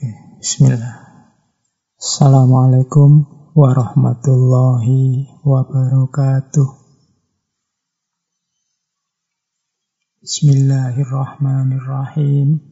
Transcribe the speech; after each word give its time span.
Oke, 0.00 0.16
bismillah. 0.40 0.96
Assalamualaikum 2.00 3.28
warahmatullahi 3.52 5.28
wabarakatuh. 5.44 6.68
Bismillahirrahmanirrahim. 10.24 12.64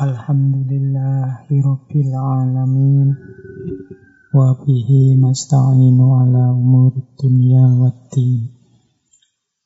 Alhamdulillahi 0.00 1.52
rabbil 1.60 2.12
alamin. 2.16 3.12
Wa 4.32 4.56
bihi 4.56 5.20
nasta'inu 5.20 6.16
ala 6.16 6.56
umur 6.56 6.96
dunya 7.20 7.76
waddin. 7.76 8.61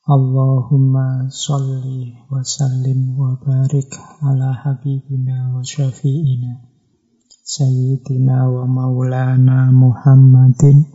Allahumma 0.07 1.27
salli 1.34 2.14
wa 2.30 2.38
sallim 2.38 3.18
wa 3.18 3.34
barik 3.43 3.91
ala 4.23 4.55
habibina 4.55 5.50
wa 5.50 5.66
syafi'ina 5.66 6.62
Sayyidina 7.42 8.47
wa 8.47 8.70
maulana 8.70 9.74
Muhammadin 9.74 10.87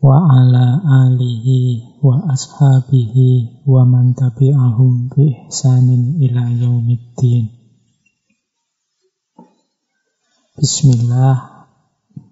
wa 0.00 0.32
ala 0.32 0.80
alihi 1.04 2.00
wa 2.00 2.24
ashabihi 2.32 3.68
wa 3.68 3.84
man 3.84 4.16
tabi'ahum 4.16 5.12
bi 5.12 5.36
ihsanin 5.52 6.16
ila 6.16 6.56
yaumiddin. 6.56 7.52
Bismillah 10.56 11.68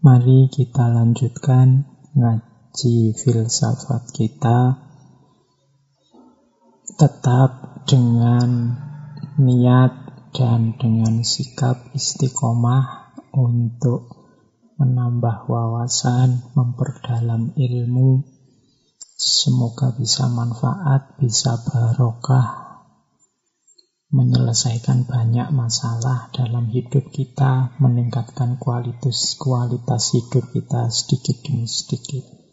Mari 0.01 0.49
kita 0.49 0.89
lanjutkan 0.89 1.85
ngaji 2.17 3.13
filsafat 3.21 4.09
kita 4.17 4.84
tetap 6.95 7.83
dengan 7.91 8.79
niat 9.35 9.93
dan 10.31 10.79
dengan 10.79 11.27
sikap 11.27 11.91
istiqomah 11.91 13.19
untuk 13.35 14.15
menambah 14.79 15.51
wawasan, 15.51 16.55
memperdalam 16.55 17.51
ilmu. 17.59 18.23
Semoga 19.15 19.95
bisa 19.95 20.27
manfaat, 20.31 21.19
bisa 21.19 21.59
barokah, 21.67 22.79
menyelesaikan 24.15 25.07
banyak 25.07 25.51
masalah 25.51 26.31
dalam 26.31 26.71
hidup 26.71 27.11
kita, 27.11 27.75
meningkatkan 27.83 28.59
kualitas 28.59 29.35
kualitas 29.35 30.15
hidup 30.15 30.47
kita 30.51 30.91
sedikit 30.91 31.43
demi 31.43 31.67
sedikit. 31.67 32.44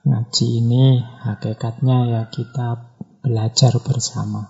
Ngaji 0.00 0.64
ini 0.64 0.96
hakikatnya 0.96 2.08
ya 2.08 2.22
kita 2.32 2.96
belajar 3.20 3.76
bersama. 3.84 4.48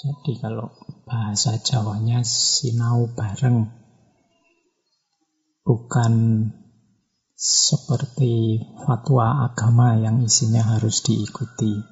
Jadi 0.00 0.40
kalau 0.40 0.72
bahasa 1.04 1.60
Jawanya 1.60 2.24
sinau 2.24 3.12
bareng. 3.12 3.68
Bukan 5.64 6.14
seperti 7.36 8.64
fatwa 8.88 9.44
agama 9.44 10.00
yang 10.00 10.24
isinya 10.24 10.72
harus 10.72 11.04
diikuti. 11.04 11.84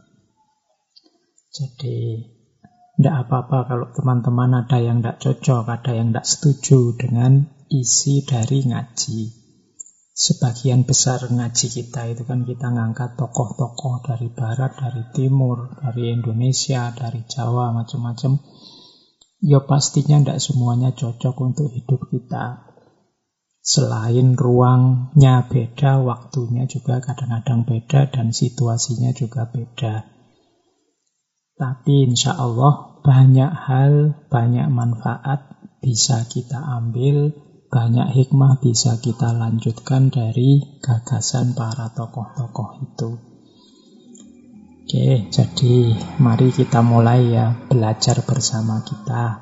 Jadi 1.52 2.16
tidak 2.96 3.28
apa-apa 3.28 3.58
kalau 3.68 3.86
teman-teman 3.92 4.64
ada 4.64 4.80
yang 4.80 5.04
tidak 5.04 5.20
cocok, 5.20 5.64
ada 5.68 5.92
yang 5.92 6.16
tidak 6.16 6.24
setuju 6.24 6.96
dengan 6.96 7.44
isi 7.68 8.24
dari 8.24 8.64
ngaji 8.64 9.41
sebagian 10.12 10.84
besar 10.84 11.24
ngaji 11.24 11.66
kita 11.72 12.12
itu 12.12 12.22
kan 12.28 12.44
kita 12.44 12.68
ngangkat 12.68 13.16
tokoh-tokoh 13.16 14.04
dari 14.04 14.28
barat, 14.28 14.76
dari 14.76 15.02
timur, 15.16 15.72
dari 15.80 16.12
Indonesia, 16.12 16.92
dari 16.92 17.24
Jawa, 17.24 17.72
macam-macam. 17.72 18.36
Ya 19.42 19.58
pastinya 19.64 20.22
tidak 20.22 20.38
semuanya 20.38 20.94
cocok 20.94 21.34
untuk 21.42 21.68
hidup 21.72 22.06
kita. 22.12 22.70
Selain 23.62 24.34
ruangnya 24.34 25.46
beda, 25.46 26.02
waktunya 26.02 26.66
juga 26.66 26.98
kadang-kadang 26.98 27.62
beda 27.66 28.10
dan 28.10 28.34
situasinya 28.34 29.14
juga 29.14 29.46
beda. 29.50 30.06
Tapi 31.58 32.10
insya 32.10 32.34
Allah 32.34 32.98
banyak 33.06 33.52
hal, 33.54 33.92
banyak 34.30 34.66
manfaat 34.66 35.46
bisa 35.82 36.26
kita 36.26 36.58
ambil 36.58 37.34
banyak 37.72 38.12
hikmah 38.12 38.60
bisa 38.60 39.00
kita 39.00 39.32
lanjutkan 39.32 40.12
dari 40.12 40.60
gagasan 40.84 41.56
para 41.56 41.88
tokoh-tokoh 41.96 42.84
itu. 42.84 43.10
Oke, 44.84 45.32
jadi 45.32 45.96
mari 46.20 46.52
kita 46.52 46.84
mulai 46.84 47.32
ya 47.32 47.64
belajar 47.72 48.28
bersama 48.28 48.84
kita. 48.84 49.40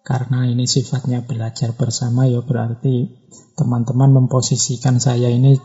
Karena 0.00 0.48
ini 0.48 0.64
sifatnya 0.64 1.20
belajar 1.20 1.76
bersama 1.76 2.24
ya 2.24 2.40
berarti 2.40 3.12
teman-teman 3.52 4.16
memposisikan 4.16 5.04
saya 5.04 5.28
ini 5.28 5.60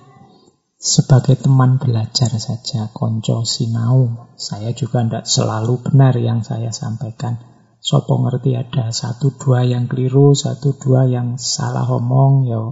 sebagai 0.76 1.40
teman 1.40 1.80
belajar 1.80 2.28
saja, 2.36 2.92
konco 2.92 3.48
sinau. 3.48 4.36
Saya 4.36 4.76
juga 4.76 5.00
tidak 5.00 5.32
selalu 5.32 5.80
benar 5.80 6.20
yang 6.20 6.44
saya 6.44 6.76
sampaikan. 6.76 7.53
Sopo 7.84 8.16
ngerti 8.24 8.56
ada 8.56 8.96
satu 8.96 9.36
dua 9.36 9.68
yang 9.68 9.92
keliru, 9.92 10.32
satu 10.32 10.80
dua 10.80 11.04
yang 11.04 11.36
salah 11.36 11.84
omong, 11.84 12.48
ya 12.48 12.64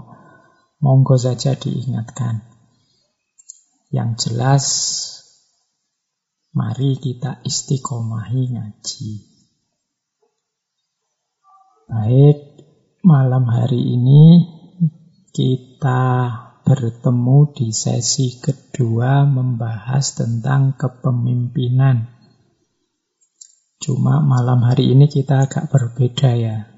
monggo 0.79 1.19
saja 1.19 1.59
diingatkan. 1.59 2.47
Yang 3.91 4.09
jelas, 4.23 4.65
mari 6.55 6.95
kita 6.95 7.43
istiqomahi 7.43 8.55
ngaji. 8.55 9.11
Baik, 11.91 12.39
malam 13.03 13.51
hari 13.51 13.99
ini 13.99 14.47
kita 15.35 16.31
bertemu 16.63 17.51
di 17.51 17.75
sesi 17.75 18.39
kedua 18.39 19.27
membahas 19.27 20.15
tentang 20.15 20.79
kepemimpinan. 20.79 22.20
Cuma 23.81 24.21
malam 24.21 24.61
hari 24.61 24.93
ini 24.93 25.09
kita 25.09 25.49
agak 25.49 25.73
berbeda 25.73 26.37
ya. 26.37 26.69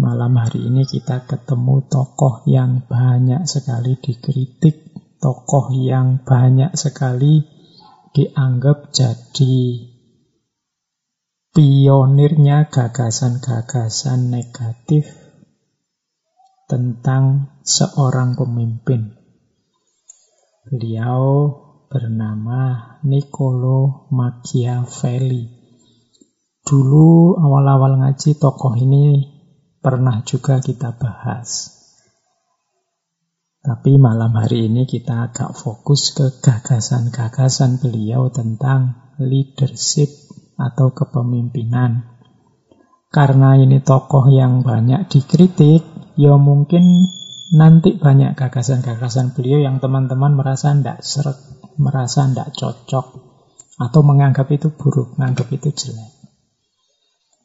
Malam 0.00 0.32
hari 0.40 0.64
ini 0.72 0.88
kita 0.88 1.28
ketemu 1.28 1.84
tokoh 1.92 2.40
yang 2.48 2.88
banyak 2.88 3.44
sekali 3.44 4.00
dikritik, 4.00 4.80
tokoh 5.20 5.76
yang 5.76 6.24
banyak 6.24 6.72
sekali 6.72 7.44
dianggap 8.16 8.96
jadi 8.96 9.60
pionirnya 11.52 12.72
gagasan-gagasan 12.72 14.32
negatif 14.32 15.04
tentang 16.64 17.60
seorang 17.60 18.40
pemimpin. 18.40 19.20
Beliau 20.64 21.52
bernama 21.90 22.94
Niccolo 23.02 24.06
Machiavelli. 24.14 25.42
Dulu 26.62 27.34
awal-awal 27.34 27.98
ngaji 27.98 28.38
tokoh 28.38 28.78
ini 28.78 29.26
pernah 29.82 30.22
juga 30.22 30.62
kita 30.62 30.94
bahas. 30.94 31.74
Tapi 33.58 33.98
malam 33.98 34.30
hari 34.38 34.70
ini 34.70 34.86
kita 34.86 35.34
agak 35.34 35.58
fokus 35.58 36.14
ke 36.14 36.30
gagasan-gagasan 36.38 37.82
beliau 37.82 38.30
tentang 38.30 39.10
leadership 39.18 40.14
atau 40.62 40.94
kepemimpinan. 40.94 42.06
Karena 43.10 43.58
ini 43.58 43.82
tokoh 43.82 44.30
yang 44.30 44.62
banyak 44.62 45.10
dikritik, 45.10 45.82
ya 46.14 46.38
mungkin 46.38 47.10
nanti 47.50 47.98
banyak 47.98 48.38
gagasan-gagasan 48.38 49.34
beliau 49.34 49.58
yang 49.58 49.82
teman-teman 49.82 50.38
merasa 50.38 50.70
tidak 50.70 51.02
seret 51.02 51.59
merasa 51.78 52.26
tidak 52.26 52.56
cocok 52.56 53.06
atau 53.80 54.00
menganggap 54.04 54.48
itu 54.52 54.72
buruk, 54.74 55.16
menganggap 55.16 55.48
itu 55.54 55.70
jelek. 55.72 56.20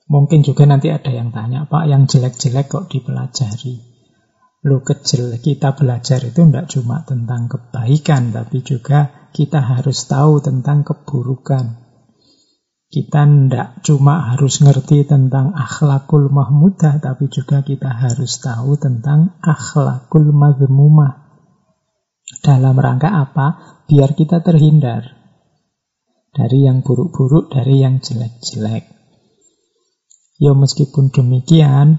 Mungkin 0.06 0.45
juga 0.45 0.69
nanti 0.69 0.94
ada 0.94 1.10
yang 1.10 1.33
tanya, 1.33 1.66
Pak, 1.66 1.89
yang 1.89 2.06
jelek-jelek 2.06 2.69
kok 2.69 2.86
dipelajari? 2.94 3.81
Lu 4.66 4.81
kecil, 4.86 5.33
kita 5.42 5.74
belajar 5.74 6.22
itu 6.22 6.45
tidak 6.45 6.69
cuma 6.69 7.01
tentang 7.06 7.50
kebaikan, 7.50 8.30
tapi 8.30 8.62
juga 8.62 9.30
kita 9.33 9.62
harus 9.62 10.06
tahu 10.06 10.42
tentang 10.45 10.86
keburukan. 10.86 11.81
Kita 12.86 13.25
tidak 13.25 13.81
cuma 13.81 14.30
harus 14.30 14.62
ngerti 14.62 15.10
tentang 15.10 15.57
akhlakul 15.57 16.30
mahmudah, 16.30 17.01
tapi 17.01 17.25
juga 17.33 17.66
kita 17.66 17.89
harus 17.89 18.38
tahu 18.42 18.78
tentang 18.78 19.33
akhlakul 19.42 20.30
mazmumah. 20.30 21.25
Dalam 22.45 22.77
rangka 22.77 23.09
apa? 23.09 23.47
Biar 23.89 24.13
kita 24.13 24.45
terhindar 24.45 25.01
dari 26.30 26.69
yang 26.69 26.86
buruk-buruk, 26.86 27.50
dari 27.50 27.81
yang 27.81 27.97
jelek-jelek. 28.06 28.86
Ya 30.38 30.53
meskipun 30.53 31.09
demikian, 31.09 31.97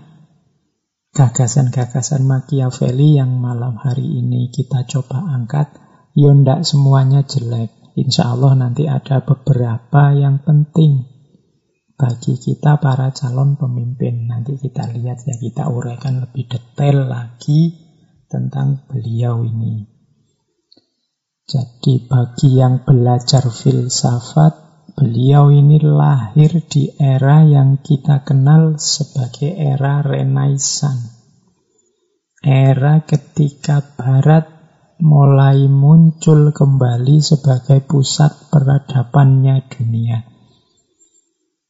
gagasan-gagasan 1.19 2.22
Machiavelli 2.28 3.19
yang 3.19 3.43
malam 3.43 3.75
hari 3.75 4.06
ini 4.06 4.52
kita 4.54 4.87
coba 4.87 5.25
angkat, 5.34 5.72
ya 6.14 6.31
ndak 6.31 6.62
semuanya 6.62 7.26
jelek. 7.26 7.75
Insya 7.98 8.31
Allah 8.31 8.54
nanti 8.54 8.87
ada 8.87 9.26
beberapa 9.26 10.14
yang 10.14 10.46
penting. 10.46 11.16
bagi 11.96 12.37
kita 12.37 12.76
para 12.76 13.08
calon 13.16 13.56
pemimpin. 13.56 14.28
Nanti 14.28 14.60
kita 14.60 14.84
lihat 14.84 15.25
ya, 15.25 15.32
kita 15.40 15.72
uraikan 15.72 16.20
lebih 16.28 16.44
detail 16.44 17.08
lagi 17.08 17.72
tentang 18.28 18.84
beliau 18.84 19.40
ini. 19.48 19.95
Jadi 21.46 22.02
bagi 22.10 22.58
yang 22.58 22.82
belajar 22.82 23.46
filsafat, 23.46 24.52
beliau 24.98 25.54
ini 25.54 25.78
lahir 25.78 26.58
di 26.66 26.90
era 26.98 27.46
yang 27.46 27.78
kita 27.78 28.26
kenal 28.26 28.82
sebagai 28.82 29.54
era 29.54 30.02
Renaissance. 30.02 31.14
Era 32.43 33.06
ketika 33.06 33.78
Barat 33.94 34.50
mulai 34.98 35.70
muncul 35.70 36.50
kembali 36.50 37.22
sebagai 37.22 37.78
pusat 37.87 38.50
peradabannya 38.50 39.70
dunia 39.70 40.37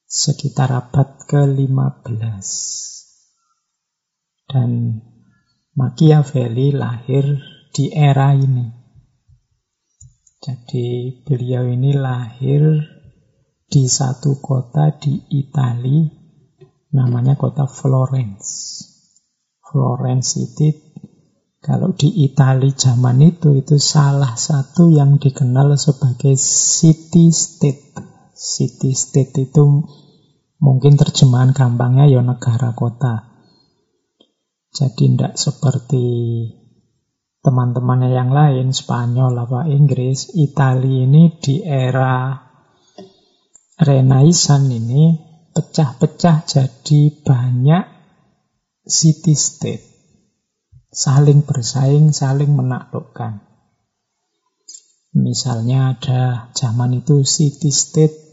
sekitar 0.07 0.71
abad 0.73 1.29
ke-15. 1.29 2.49
Dan 4.47 5.03
Machiavelli 5.77 6.73
lahir 6.73 7.37
di 7.75 7.93
era 7.93 8.33
ini. 8.33 8.76
Jadi 10.47 11.11
beliau 11.27 11.67
ini 11.67 11.91
lahir 11.91 12.63
di 13.67 13.91
satu 13.91 14.39
kota 14.39 14.95
di 14.95 15.27
Italia, 15.35 16.07
namanya 16.95 17.35
kota 17.35 17.67
Florence. 17.67 18.79
Florence 19.67 20.39
itu 20.39 20.71
kalau 21.59 21.91
di 21.99 22.23
Italia 22.23 22.71
zaman 22.71 23.27
itu 23.27 23.59
itu 23.59 23.75
salah 23.83 24.39
satu 24.39 24.87
yang 24.87 25.19
dikenal 25.19 25.75
sebagai 25.75 26.39
city 26.39 27.35
state. 27.35 27.99
City 28.31 28.95
state 28.95 29.51
itu 29.51 29.83
Mungkin 30.57 30.97
terjemahan 30.97 31.53
gampangnya 31.53 32.09
ya 32.09 32.25
negara 32.25 32.73
kota. 32.73 33.29
Jadi 34.73 35.13
tidak 35.13 35.37
seperti 35.37 36.05
teman-temannya 37.47 38.11
yang 38.11 38.35
lain, 38.35 38.75
Spanyol 38.75 39.39
apa 39.39 39.71
Inggris, 39.71 40.35
Italia 40.35 41.07
ini 41.07 41.31
di 41.39 41.63
era 41.63 42.35
Renaissance 43.79 44.67
ini 44.67 45.15
pecah-pecah 45.55 46.43
jadi 46.43 47.01
banyak 47.23 47.85
city 48.83 49.39
state. 49.39 49.87
Saling 50.91 51.47
bersaing, 51.47 52.11
saling 52.11 52.51
menaklukkan. 52.51 53.47
Misalnya 55.15 55.95
ada 55.95 56.51
zaman 56.51 56.99
itu 56.99 57.23
city 57.23 57.71
state 57.71 58.27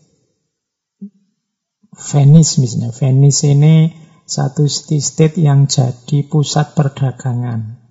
Venice 1.94 2.57
misalnya. 2.57 2.89
Venice 2.89 3.45
ini 3.45 3.94
satu 4.25 4.65
city-state 4.65 5.38
yang 5.38 5.69
jadi 5.69 6.25
pusat 6.25 6.74
perdagangan 6.74 7.82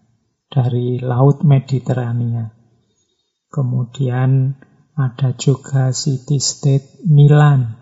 dari 0.53 1.01
Laut 1.01 1.41
Mediterania. 1.49 2.53
Kemudian 3.49 4.53
ada 4.93 5.33
juga 5.33 5.97
city-state 5.97 7.09
Milan 7.09 7.81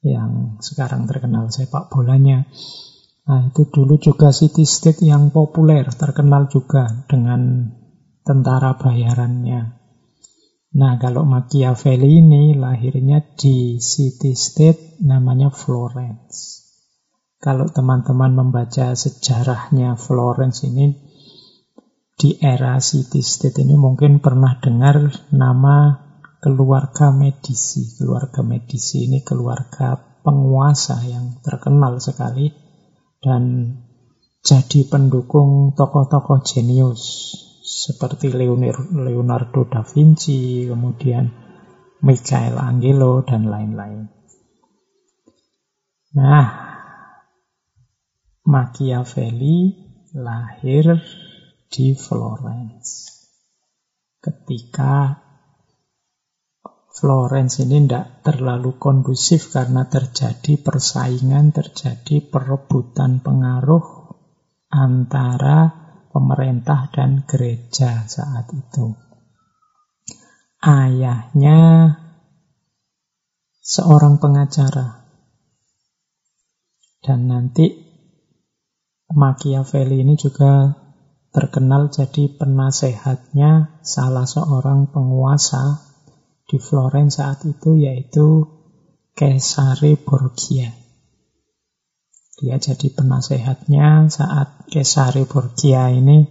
yang 0.00 0.56
sekarang 0.64 1.04
terkenal 1.04 1.52
sepak 1.52 1.92
bolanya. 1.92 2.48
Nah, 3.28 3.52
itu 3.52 3.68
dulu 3.68 4.00
juga 4.00 4.32
city-state 4.32 5.04
yang 5.04 5.28
populer, 5.28 5.84
terkenal 5.92 6.48
juga 6.48 6.88
dengan 7.04 7.68
tentara 8.24 8.78
bayarannya. 8.80 9.76
Nah, 10.76 10.92
kalau 11.00 11.24
Machiavelli 11.24 12.20
ini 12.20 12.52
lahirnya 12.56 13.24
di 13.36 13.80
city 13.80 14.36
state 14.36 15.00
namanya 15.02 15.48
Florence. 15.48 16.64
Kalau 17.40 17.68
teman-teman 17.68 18.32
membaca 18.32 18.96
sejarahnya 18.96 19.96
Florence 19.96 20.64
ini 20.68 21.05
di 22.16 22.40
era 22.40 22.80
city 22.80 23.20
state 23.20 23.60
ini 23.60 23.76
mungkin 23.76 24.24
pernah 24.24 24.56
dengar 24.56 25.28
nama 25.36 26.00
keluarga 26.40 27.12
Medici. 27.12 27.92
Keluarga 28.00 28.40
Medici 28.40 29.04
ini 29.04 29.20
keluarga 29.20 30.00
penguasa 30.24 31.04
yang 31.04 31.44
terkenal 31.44 32.00
sekali 32.00 32.48
dan 33.20 33.76
jadi 34.40 34.88
pendukung 34.88 35.76
tokoh-tokoh 35.76 36.40
jenius 36.40 37.02
seperti 37.60 38.32
Leonardo 38.32 39.66
da 39.66 39.82
Vinci, 39.82 40.64
kemudian 40.70 41.26
Michelangelo, 42.00 43.26
dan 43.26 43.50
lain-lain. 43.50 44.06
Nah, 46.14 46.46
Machiavelli 48.46 49.74
lahir 50.14 51.02
di 51.76 51.92
Florence. 51.92 53.12
Ketika 54.16 55.12
Florence 56.96 57.60
ini 57.60 57.84
tidak 57.84 58.24
terlalu 58.24 58.80
kondusif 58.80 59.52
karena 59.52 59.84
terjadi 59.84 60.56
persaingan, 60.56 61.52
terjadi 61.52 62.24
perebutan 62.32 63.20
pengaruh 63.20 63.84
antara 64.72 65.68
pemerintah 66.08 66.88
dan 66.88 67.28
gereja 67.28 68.08
saat 68.08 68.48
itu. 68.56 68.96
Ayahnya 70.64 71.92
seorang 73.60 74.16
pengacara. 74.16 75.04
Dan 77.04 77.28
nanti 77.28 77.68
Machiavelli 79.12 80.02
ini 80.02 80.18
juga 80.18 80.85
terkenal 81.36 81.92
jadi 81.92 82.32
penasehatnya 82.32 83.84
salah 83.84 84.24
seorang 84.24 84.88
penguasa 84.88 85.84
di 86.48 86.56
Florence 86.56 87.20
saat 87.20 87.44
itu 87.44 87.76
yaitu 87.76 88.48
Cesare 89.12 90.00
Borgia. 90.00 90.72
Dia 92.40 92.56
jadi 92.56 92.88
penasehatnya 92.88 94.08
saat 94.08 94.64
Cesare 94.72 95.28
Borgia 95.28 95.92
ini 95.92 96.24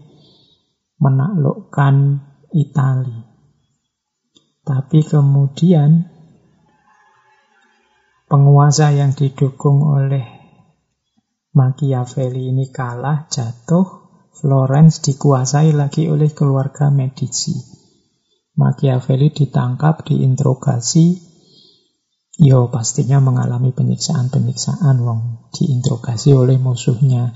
menaklukkan 0.97 2.25
Italia. 2.57 3.29
Tapi 4.65 5.05
kemudian 5.05 6.09
penguasa 8.25 8.89
yang 8.89 9.13
didukung 9.13 9.85
oleh 9.85 10.25
Machiavelli 11.53 12.49
ini 12.49 12.73
kalah, 12.73 13.29
jatuh, 13.29 14.04
Florence 14.35 14.99
dikuasai 14.99 15.71
lagi 15.71 16.11
oleh 16.11 16.31
keluarga 16.35 16.91
Medici. 16.91 17.55
Machiavelli 18.55 19.31
ditangkap, 19.31 20.03
diinterogasi, 20.07 21.35
Yo 22.35 22.67
pastinya 22.67 23.23
mengalami 23.23 23.71
penyiksaan-penyiksaan 23.71 24.99
wong 24.99 25.47
diinterogasi 25.55 26.35
oleh 26.35 26.59
musuhnya. 26.59 27.31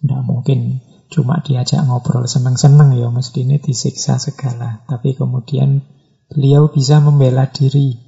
Tidak 0.00 0.22
mungkin 0.24 0.80
cuma 1.12 1.44
diajak 1.44 1.84
ngobrol 1.84 2.24
seneng-seneng 2.24 2.96
ya 2.96 3.12
mesti 3.12 3.44
ini 3.44 3.60
disiksa 3.60 4.16
segala. 4.16 4.80
Tapi 4.88 5.12
kemudian 5.12 5.84
beliau 6.32 6.72
bisa 6.72 7.04
membela 7.04 7.44
diri 7.52 8.00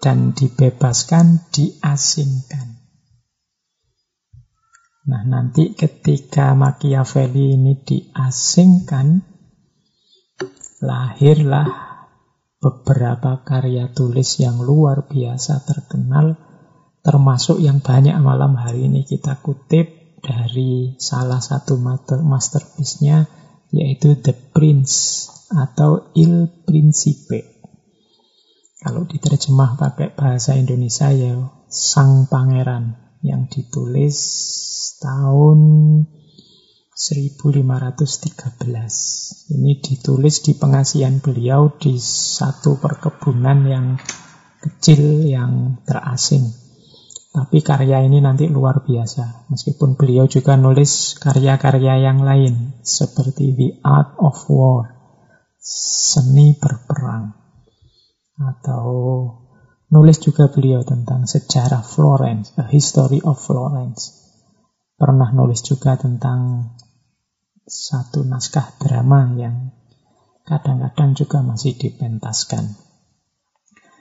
dan 0.00 0.32
dibebaskan, 0.32 1.52
diasingkan. 1.52 2.73
Nah 5.04 5.20
nanti 5.20 5.76
ketika 5.76 6.56
Machiavelli 6.56 7.60
ini 7.60 7.76
diasingkan, 7.76 9.20
lahirlah 10.80 11.68
beberapa 12.56 13.44
karya 13.44 13.92
tulis 13.92 14.40
yang 14.40 14.64
luar 14.64 15.04
biasa 15.04 15.60
terkenal, 15.68 16.40
termasuk 17.04 17.60
yang 17.60 17.84
banyak 17.84 18.16
malam 18.16 18.56
hari 18.56 18.88
ini 18.88 19.04
kita 19.04 19.44
kutip 19.44 20.16
dari 20.24 20.96
salah 20.96 21.44
satu 21.44 21.76
masterpiece-nya, 22.24 23.28
yaitu 23.76 24.16
The 24.16 24.32
Prince 24.32 25.28
atau 25.52 26.16
Il 26.16 26.48
Principe. 26.64 27.60
Kalau 28.80 29.04
diterjemah 29.04 29.76
pakai 29.76 30.16
bahasa 30.16 30.56
Indonesia 30.56 31.12
ya 31.12 31.52
Sang 31.68 32.24
Pangeran 32.24 33.03
yang 33.24 33.48
ditulis 33.48 34.20
tahun 35.00 35.58
1513. 36.92 39.50
Ini 39.50 39.72
ditulis 39.80 40.44
di 40.44 40.52
pengasihan 40.54 41.18
beliau 41.18 41.72
di 41.74 41.98
satu 41.98 42.78
perkebunan 42.78 43.66
yang 43.66 43.86
kecil 44.62 45.24
yang 45.24 45.80
terasing. 45.88 46.52
Tapi 47.34 47.66
karya 47.66 48.06
ini 48.06 48.22
nanti 48.22 48.46
luar 48.46 48.86
biasa. 48.86 49.50
Meskipun 49.50 49.98
beliau 49.98 50.30
juga 50.30 50.54
nulis 50.54 51.18
karya-karya 51.18 52.06
yang 52.06 52.22
lain 52.22 52.78
seperti 52.86 53.58
The 53.58 53.68
Art 53.82 54.14
of 54.22 54.38
War, 54.46 54.94
seni 55.58 56.54
berperang 56.54 57.34
atau 58.38 58.86
Nulis 59.94 60.18
juga 60.18 60.50
beliau 60.50 60.82
tentang 60.82 61.22
sejarah 61.22 61.86
Florence, 61.86 62.50
A 62.58 62.66
History 62.66 63.22
of 63.22 63.38
Florence. 63.38 64.10
Pernah 64.98 65.30
nulis 65.30 65.62
juga 65.62 65.94
tentang 65.94 66.74
satu 67.62 68.26
naskah 68.26 68.74
drama 68.82 69.30
yang 69.38 69.70
kadang-kadang 70.42 71.14
juga 71.14 71.46
masih 71.46 71.78
dipentaskan. 71.78 72.74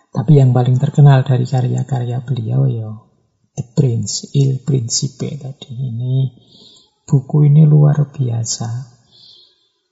Tapi 0.09 0.41
yang 0.41 0.49
paling 0.49 0.81
terkenal 0.81 1.21
dari 1.21 1.45
karya-karya 1.45 2.25
beliau 2.25 2.65
ya 2.65 2.89
The 3.53 3.77
Prince, 3.77 4.33
Il 4.33 4.65
Principe 4.65 5.37
tadi. 5.37 5.77
Ini 5.77 6.33
buku 7.05 7.53
ini 7.53 7.69
luar 7.69 8.09
biasa. 8.09 8.97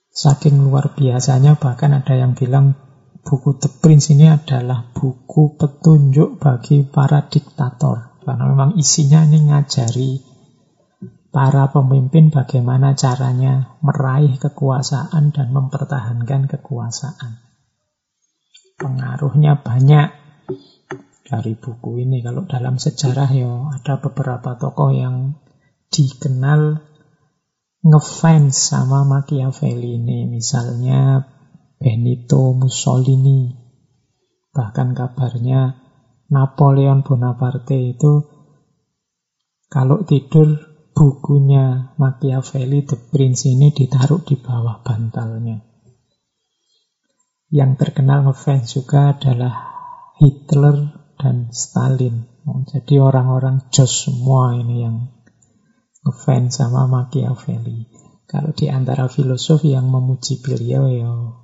Saking 0.10 0.65
luar 0.65 0.98
biasanya 0.98 1.62
bahkan 1.62 1.93
ada 1.93 2.17
yang 2.17 2.34
bilang 2.34 2.90
buku 3.22 3.58
The 3.58 3.70
Prince 3.70 4.13
ini 4.13 4.28
adalah 4.28 4.86
buku 4.92 5.56
petunjuk 5.58 6.42
bagi 6.42 6.84
para 6.86 7.25
diktator. 7.25 8.22
Karena 8.22 8.46
memang 8.50 8.78
isinya 8.78 9.25
ini 9.25 9.50
ngajari 9.50 10.12
para 11.32 11.72
pemimpin 11.72 12.30
bagaimana 12.30 12.94
caranya 12.94 13.80
meraih 13.80 14.36
kekuasaan 14.38 15.32
dan 15.32 15.48
mempertahankan 15.56 16.51
kekuasaan. 16.51 17.40
Pengaruhnya 18.78 19.62
banyak 19.62 20.12
dari 21.32 21.54
buku 21.56 22.04
ini. 22.04 22.20
Kalau 22.20 22.44
dalam 22.44 22.75
sejarah 22.75 23.32
ya 23.32 23.72
ada 23.72 24.04
beberapa 24.04 24.60
tokoh 24.60 24.92
yang 24.92 25.40
dikenal 25.88 26.84
ngefans 27.88 28.54
sama 28.54 29.08
Machiavelli 29.08 29.98
ini. 29.98 30.28
Misalnya 30.28 31.25
Benito 31.82 32.54
Mussolini. 32.54 33.58
Bahkan 34.54 34.94
kabarnya 34.94 35.82
Napoleon 36.30 37.02
Bonaparte 37.02 37.98
itu 37.98 38.22
kalau 39.66 40.06
tidur 40.06 40.62
bukunya 40.94 41.98
Machiavelli 41.98 42.86
The 42.86 43.02
Prince 43.10 43.50
ini 43.50 43.74
ditaruh 43.74 44.22
di 44.22 44.38
bawah 44.38 44.86
bantalnya. 44.86 45.66
Yang 47.50 47.72
terkenal 47.82 48.30
ngefans 48.30 48.78
juga 48.78 49.18
adalah 49.18 49.74
Hitler 50.22 50.86
dan 51.18 51.50
Stalin. 51.50 52.30
Jadi 52.70 53.02
orang-orang 53.02 53.74
jos 53.74 54.06
semua 54.06 54.54
ini 54.54 54.86
yang 54.86 55.10
ngefans 56.06 56.62
sama 56.62 56.86
Machiavelli. 56.86 57.90
Kalau 58.30 58.54
di 58.54 58.70
antara 58.70 59.10
filosof 59.10 59.66
yang 59.66 59.90
memuji 59.90 60.46
beliau 60.46 60.86
ya 60.86 61.40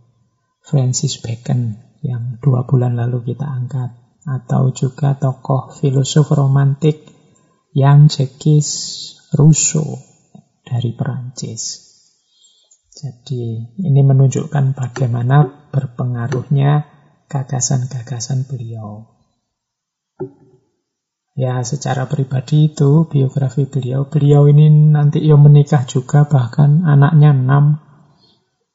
Francis 0.67 1.23
Bacon 1.23 1.79
yang 2.03 2.43
dua 2.43 2.67
bulan 2.67 2.99
lalu 2.99 3.31
kita 3.31 3.47
angkat. 3.47 3.95
Atau 4.27 4.75
juga 4.75 5.15
tokoh 5.15 5.71
filosof 5.71 6.35
romantik 6.35 6.99
yang 7.71 8.11
Jacques 8.11 8.67
Rousseau 9.31 10.03
dari 10.67 10.91
Perancis. 10.91 11.87
Jadi 12.91 13.71
ini 13.79 14.01
menunjukkan 14.03 14.75
bagaimana 14.75 15.69
berpengaruhnya 15.71 16.83
gagasan-gagasan 17.31 18.43
beliau. 18.51 19.15
Ya, 21.37 21.61
secara 21.61 22.09
pribadi 22.09 22.73
itu 22.73 23.05
biografi 23.07 23.69
beliau. 23.69 24.09
Beliau 24.09 24.49
ini 24.49 24.67
nanti 24.91 25.21
ia 25.21 25.37
menikah 25.37 25.85
juga, 25.85 26.25
bahkan 26.25 26.81
anaknya 26.83 27.31
enam 27.31 27.86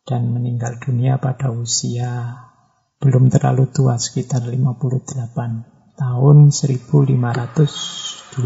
dan 0.02 0.34
meninggal 0.34 0.78
dunia 0.82 1.18
pada 1.22 1.54
usia 1.54 2.38
belum 3.02 3.34
terlalu 3.34 3.66
tua 3.74 3.98
sekitar 3.98 4.46
58 4.46 5.98
tahun 5.98 6.36
1527. 6.54 8.38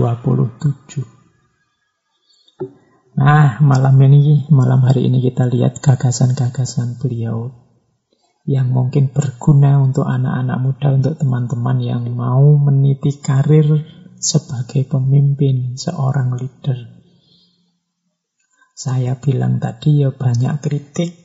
Nah, 3.16 3.60
malam 3.64 3.96
ini, 4.00 4.44
malam 4.52 4.84
hari 4.84 5.08
ini 5.08 5.24
kita 5.24 5.48
lihat 5.48 5.80
gagasan-gagasan 5.80 7.00
beliau 7.00 7.52
yang 8.46 8.72
mungkin 8.72 9.12
berguna 9.12 9.80
untuk 9.80 10.08
anak-anak 10.08 10.58
muda, 10.60 10.88
untuk 10.94 11.14
teman-teman 11.20 11.80
yang 11.82 12.04
mau 12.12 12.44
meniti 12.56 13.16
karir 13.18 13.84
sebagai 14.20 14.88
pemimpin, 14.88 15.76
seorang 15.76 16.32
leader. 16.38 16.95
Saya 18.76 19.16
bilang 19.16 19.56
tadi 19.56 20.04
ya 20.04 20.12
banyak 20.12 20.60
kritik, 20.60 21.16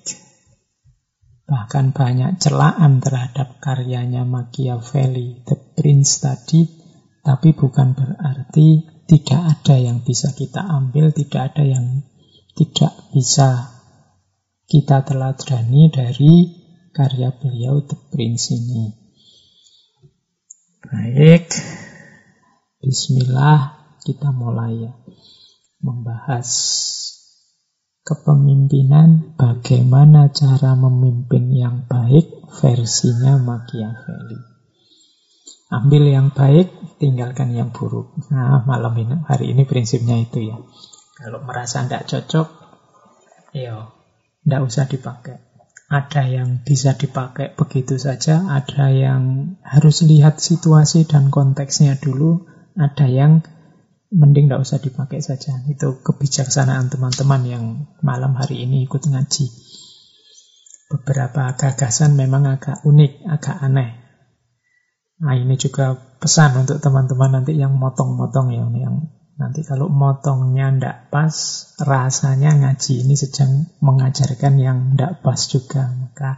bahkan 1.43 1.91
banyak 1.91 2.39
celaan 2.39 3.03
terhadap 3.03 3.59
karyanya 3.59 4.23
Machiavelli, 4.23 5.43
The 5.43 5.59
Prince 5.75 6.23
tadi, 6.23 6.63
tapi 7.19 7.51
bukan 7.51 7.91
berarti 7.91 8.87
tidak 9.03 9.41
ada 9.59 9.75
yang 9.75 9.99
bisa 9.99 10.31
kita 10.31 10.63
ambil, 10.63 11.11
tidak 11.11 11.51
ada 11.51 11.67
yang 11.67 12.07
tidak 12.55 12.95
bisa 13.11 13.67
kita 14.71 15.03
teladani 15.03 15.91
dari 15.91 16.55
karya 16.95 17.35
beliau 17.35 17.83
The 17.83 17.99
Prince 18.15 18.55
ini. 18.55 18.95
Baik, 20.87 21.51
Bismillah 22.79 23.75
kita 24.07 24.31
mulai 24.31 24.87
ya 24.87 24.95
membahas 25.83 26.47
kepemimpinan, 28.01 29.37
bagaimana 29.37 30.33
cara 30.33 30.73
memimpin 30.73 31.53
yang 31.53 31.85
baik 31.85 32.49
versinya 32.59 33.37
Machiavelli. 33.37 34.39
Ambil 35.71 36.03
yang 36.11 36.35
baik, 36.35 36.99
tinggalkan 36.99 37.55
yang 37.55 37.71
buruk. 37.71 38.11
Nah, 38.27 38.67
malam 38.67 38.91
ini, 38.99 39.15
hari 39.23 39.55
ini 39.55 39.63
prinsipnya 39.63 40.19
itu 40.19 40.51
ya. 40.51 40.59
Kalau 41.15 41.39
merasa 41.47 41.87
tidak 41.87 42.11
cocok, 42.11 42.47
ya 43.55 43.87
tidak 44.43 44.61
usah 44.67 44.85
dipakai. 44.91 45.37
Ada 45.91 46.23
yang 46.27 46.63
bisa 46.63 46.95
dipakai 46.95 47.55
begitu 47.55 47.99
saja, 47.99 48.47
ada 48.47 48.91
yang 48.91 49.55
harus 49.63 50.03
lihat 50.03 50.39
situasi 50.39 51.07
dan 51.07 51.31
konteksnya 51.31 51.99
dulu, 51.99 52.47
ada 52.75 53.07
yang 53.07 53.43
mending 54.11 54.51
tidak 54.51 54.67
usah 54.67 54.79
dipakai 54.83 55.23
saja. 55.23 55.63
Itu 55.71 56.03
kebijaksanaan 56.03 56.91
teman-teman 56.91 57.41
yang 57.47 57.63
malam 58.03 58.35
hari 58.35 58.67
ini 58.67 58.83
ikut 58.83 59.07
ngaji. 59.07 59.47
Beberapa 60.91 61.55
gagasan 61.55 62.19
memang 62.19 62.43
agak 62.51 62.83
unik, 62.83 63.23
agak 63.23 63.57
aneh. 63.63 63.95
Nah 65.23 65.33
ini 65.39 65.55
juga 65.55 65.95
pesan 66.19 66.67
untuk 66.67 66.83
teman-teman 66.83 67.39
nanti 67.39 67.55
yang 67.55 67.71
motong-motong 67.79 68.51
ya, 68.51 68.67
yang 68.67 69.07
nanti 69.39 69.63
kalau 69.63 69.87
motongnya 69.87 70.67
tidak 70.75 70.97
pas, 71.07 71.33
rasanya 71.79 72.51
ngaji 72.59 73.07
ini 73.07 73.15
sedang 73.15 73.71
mengajarkan 73.79 74.59
yang 74.59 74.77
tidak 74.93 75.23
pas 75.23 75.39
juga. 75.47 75.87
Maka 75.87 76.31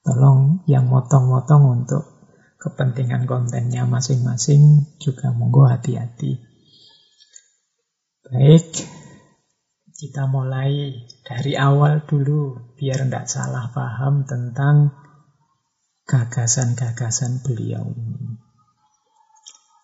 tolong 0.00 0.64
yang 0.64 0.88
motong-motong 0.88 1.84
untuk 1.84 2.02
kepentingan 2.56 3.28
kontennya 3.28 3.84
masing-masing 3.84 4.96
juga 4.96 5.34
monggo 5.34 5.68
hati-hati. 5.68 6.51
Baik, 8.22 8.86
kita 9.98 10.30
mulai 10.30 10.94
dari 11.26 11.58
awal 11.58 12.06
dulu 12.06 12.74
biar 12.78 13.02
tidak 13.02 13.26
salah 13.26 13.66
paham 13.74 14.22
tentang 14.22 14.94
gagasan-gagasan 16.06 17.42
beliau. 17.42 17.90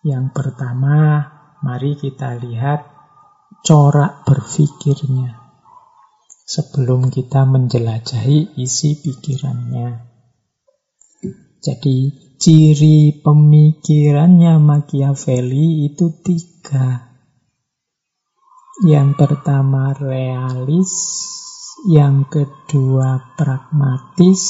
Yang 0.07 0.31
pertama, 0.31 1.27
mari 1.59 1.99
kita 1.99 2.39
lihat 2.39 2.87
corak 3.67 4.23
berpikirnya 4.23 5.35
sebelum 6.47 7.11
kita 7.11 7.43
menjelajahi 7.43 8.55
isi 8.55 9.03
pikirannya. 9.03 9.99
Jadi 11.59 11.97
ciri 12.39 13.19
pemikirannya 13.19 14.63
Machiavelli 14.63 15.91
itu 15.91 16.23
tiga. 16.23 17.08
Yang 18.79 19.19
pertama 19.19 19.91
realis, 19.91 20.91
yang 21.83 22.23
kedua 22.31 23.35
pragmatis, 23.35 24.43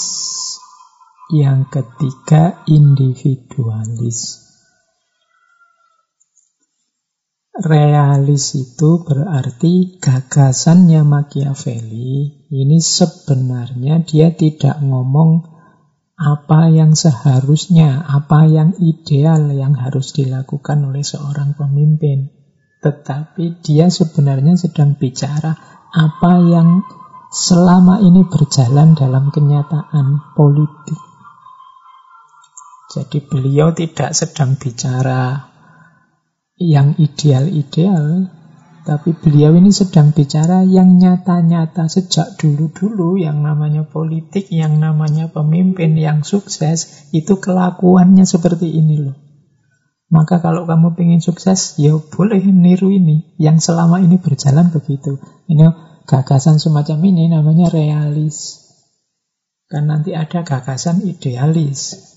yang 1.33 1.65
ketiga 1.65 2.61
individualis. 2.69 4.45
Realis 7.57 8.53
itu 8.53 9.01
berarti 9.01 9.97
gagasannya 9.97 11.01
Machiavelli 11.01 12.45
ini 12.53 12.77
sebenarnya 12.77 14.05
dia 14.05 14.29
tidak 14.29 14.77
ngomong 14.85 15.57
apa 16.13 16.69
yang 16.69 16.93
seharusnya, 16.93 18.05
apa 18.05 18.45
yang 18.45 18.77
ideal 18.77 19.49
yang 19.57 19.73
harus 19.73 20.13
dilakukan 20.13 20.85
oleh 20.85 21.01
seorang 21.01 21.57
pemimpin. 21.57 22.38
Tetapi 22.79 23.59
dia 23.59 23.91
sebenarnya 23.91 24.55
sedang 24.55 24.95
bicara 24.95 25.51
apa 25.91 26.31
yang 26.47 26.87
selama 27.29 28.01
ini 28.01 28.25
berjalan 28.25 28.97
dalam 28.97 29.29
kenyataan 29.29 30.33
politik. 30.33 30.97
Jadi 32.89 33.21
beliau 33.21 33.69
tidak 33.77 34.17
sedang 34.17 34.57
bicara 34.57 35.45
yang 36.57 36.97
ideal-ideal, 36.97 38.33
tapi 38.81 39.13
beliau 39.13 39.53
ini 39.53 39.69
sedang 39.69 40.09
bicara 40.09 40.65
yang 40.65 40.97
nyata-nyata 40.97 41.85
sejak 41.85 42.41
dulu-dulu 42.41 43.21
yang 43.21 43.45
namanya 43.45 43.85
politik, 43.85 44.49
yang 44.49 44.81
namanya 44.81 45.29
pemimpin 45.29 45.93
yang 45.93 46.25
sukses, 46.25 47.11
itu 47.13 47.37
kelakuannya 47.37 48.25
seperti 48.25 48.73
ini 48.73 49.05
loh. 49.05 49.28
Maka 50.09 50.41
kalau 50.41 50.65
kamu 50.65 50.97
ingin 50.97 51.21
sukses, 51.21 51.77
ya 51.77 51.93
boleh 51.93 52.41
niru 52.41 52.89
ini. 52.89 53.37
Yang 53.37 53.69
selama 53.69 54.01
ini 54.01 54.17
berjalan 54.17 54.73
begitu. 54.73 55.21
Ini 55.45 55.69
gagasan 56.09 56.57
semacam 56.57 56.97
ini 57.05 57.29
namanya 57.29 57.69
realis. 57.69 58.65
Kan 59.69 59.85
nanti 59.85 60.17
ada 60.17 60.41
gagasan 60.41 61.05
idealis. 61.05 62.09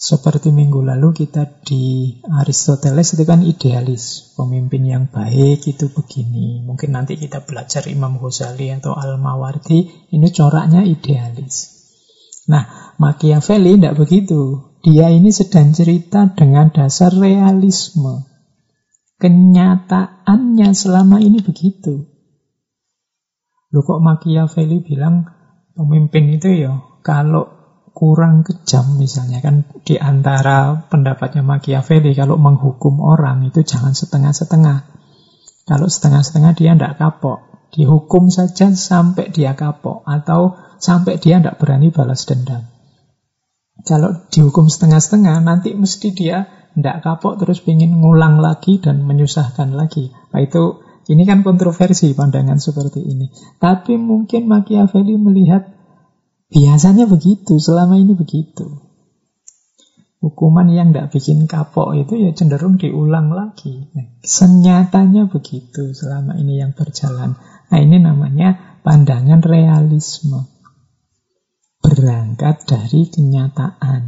Seperti 0.00 0.54
minggu 0.54 0.80
lalu 0.80 1.12
kita 1.12 1.60
di 1.66 2.14
Aristoteles 2.24 3.18
itu 3.18 3.26
kan 3.26 3.42
idealis. 3.42 4.32
Pemimpin 4.38 4.86
yang 4.86 5.04
baik 5.10 5.66
itu 5.66 5.90
begini. 5.90 6.62
Mungkin 6.62 6.94
nanti 6.94 7.18
kita 7.18 7.42
belajar 7.42 7.90
Imam 7.90 8.22
Ghazali 8.22 8.70
atau 8.70 8.94
Al-Mawardi. 8.94 10.08
Ini 10.14 10.28
coraknya 10.30 10.86
idealis. 10.86 11.79
Nah, 12.50 12.94
Machiavelli 12.98 13.78
tidak 13.78 13.94
begitu. 14.02 14.74
Dia 14.82 15.14
ini 15.14 15.30
sedang 15.30 15.70
cerita 15.70 16.34
dengan 16.34 16.74
dasar 16.74 17.14
realisme. 17.14 18.26
Kenyataannya 19.22 20.74
selama 20.74 21.22
ini 21.22 21.38
begitu. 21.38 22.10
Lu 23.70 23.86
kok 23.86 24.02
Machiavelli 24.02 24.82
bilang 24.82 25.30
pemimpin 25.78 26.34
itu 26.34 26.50
ya 26.50 26.82
kalau 27.06 27.46
kurang 27.94 28.42
kejam 28.42 28.98
misalnya 28.98 29.38
kan 29.44 29.68
di 29.86 30.00
antara 30.00 30.88
pendapatnya 30.90 31.44
Machiavelli 31.46 32.16
kalau 32.16 32.40
menghukum 32.40 32.98
orang 32.98 33.46
itu 33.46 33.62
jangan 33.62 33.94
setengah-setengah. 33.94 34.90
Kalau 35.68 35.86
setengah-setengah 35.86 36.52
dia 36.58 36.74
tidak 36.74 36.98
kapok. 36.98 37.49
Dihukum 37.70 38.28
saja 38.30 38.74
sampai 38.74 39.30
dia 39.30 39.54
kapok 39.54 40.02
atau 40.02 40.58
sampai 40.82 41.22
dia 41.22 41.38
tidak 41.38 41.62
berani 41.62 41.94
balas 41.94 42.26
dendam. 42.26 42.66
Kalau 43.86 44.26
dihukum 44.28 44.66
setengah-setengah 44.68 45.40
nanti 45.40 45.72
mesti 45.72 46.12
dia 46.12 46.50
tidak 46.74 47.02
kapok 47.06 47.40
terus 47.40 47.62
ingin 47.64 47.98
ngulang 48.02 48.42
lagi 48.42 48.82
dan 48.82 49.06
menyusahkan 49.06 49.72
lagi. 49.72 50.10
Nah 50.34 50.40
itu 50.42 50.82
ini 51.10 51.22
kan 51.24 51.46
kontroversi 51.46 52.12
pandangan 52.12 52.58
seperti 52.58 53.02
ini. 53.02 53.30
Tapi 53.58 53.96
mungkin 53.96 54.46
Machiavelli 54.50 55.16
melihat 55.16 55.80
Biasanya 56.50 57.06
begitu, 57.06 57.62
selama 57.62 57.94
ini 57.94 58.18
begitu. 58.18 58.66
Hukuman 60.20 60.66
yang 60.68 60.90
tidak 60.92 61.14
bikin 61.14 61.46
kapok 61.46 61.96
itu 61.96 62.18
ya 62.18 62.34
cenderung 62.34 62.76
diulang 62.76 63.32
lagi. 63.32 63.88
Nah, 63.94 64.18
senyatanya 64.20 65.30
begitu 65.30 65.94
selama 65.94 66.36
ini 66.36 66.60
yang 66.60 66.74
berjalan. 66.74 67.38
Nah 67.70 67.78
ini 67.78 68.02
namanya 68.02 68.80
pandangan 68.82 69.40
realisme. 69.46 70.50
Berangkat 71.80 72.68
dari 72.68 73.08
kenyataan, 73.08 74.02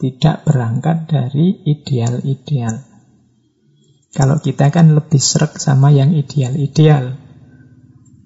tidak 0.00 0.46
berangkat 0.46 1.10
dari 1.10 1.60
ideal-ideal. 1.66 2.88
Kalau 4.14 4.40
kita 4.40 4.72
kan 4.72 4.96
lebih 4.96 5.20
serak 5.20 5.60
sama 5.60 5.92
yang 5.92 6.16
ideal-ideal. 6.16 7.28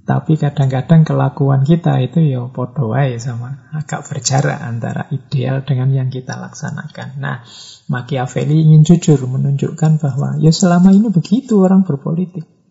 Tapi 0.02 0.34
kadang-kadang 0.34 1.06
kelakuan 1.06 1.62
kita 1.62 2.02
itu 2.02 2.26
ya 2.26 2.50
podo 2.50 2.90
sama 3.22 3.70
agak 3.70 4.02
berjarak 4.02 4.58
antara 4.58 5.06
ideal 5.14 5.62
dengan 5.62 5.94
yang 5.94 6.08
kita 6.10 6.34
laksanakan. 6.36 7.22
Nah, 7.22 7.46
Machiavelli 7.86 8.66
ingin 8.66 8.82
jujur 8.82 9.18
menunjukkan 9.30 10.02
bahwa 10.02 10.42
ya 10.42 10.50
selama 10.50 10.90
ini 10.90 11.06
begitu 11.14 11.62
orang 11.62 11.86
berpolitik. 11.86 12.61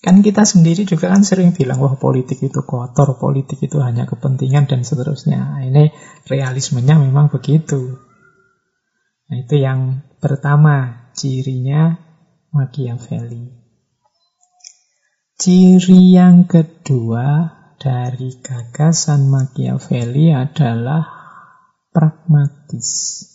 Kan 0.00 0.24
kita 0.24 0.48
sendiri 0.48 0.88
juga 0.88 1.12
kan 1.12 1.20
sering 1.20 1.52
bilang 1.52 1.76
wah 1.84 1.92
politik 2.00 2.40
itu 2.40 2.64
kotor, 2.64 3.20
politik 3.20 3.60
itu 3.60 3.84
hanya 3.84 4.08
kepentingan 4.08 4.64
dan 4.64 4.80
seterusnya. 4.80 5.60
Nah, 5.60 5.60
ini 5.60 5.92
realismenya 6.24 6.96
memang 6.96 7.28
begitu. 7.28 8.00
Nah, 9.28 9.36
itu 9.36 9.60
yang 9.60 10.00
pertama 10.16 11.06
cirinya 11.12 12.00
Machiavelli. 12.48 13.60
Ciri 15.36 16.16
yang 16.16 16.48
kedua 16.48 17.52
dari 17.76 18.40
gagasan 18.40 19.28
Machiavelli 19.28 20.32
adalah 20.32 21.04
pragmatis. 21.92 23.29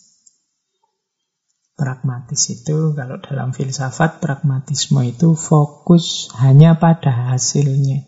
Pragmatis 1.76 2.56
itu 2.56 2.96
kalau 2.96 3.20
dalam 3.20 3.52
filsafat 3.52 4.24
pragmatisme 4.24 5.04
itu 5.04 5.36
fokus 5.36 6.32
hanya 6.40 6.80
pada 6.80 7.36
hasilnya. 7.36 8.08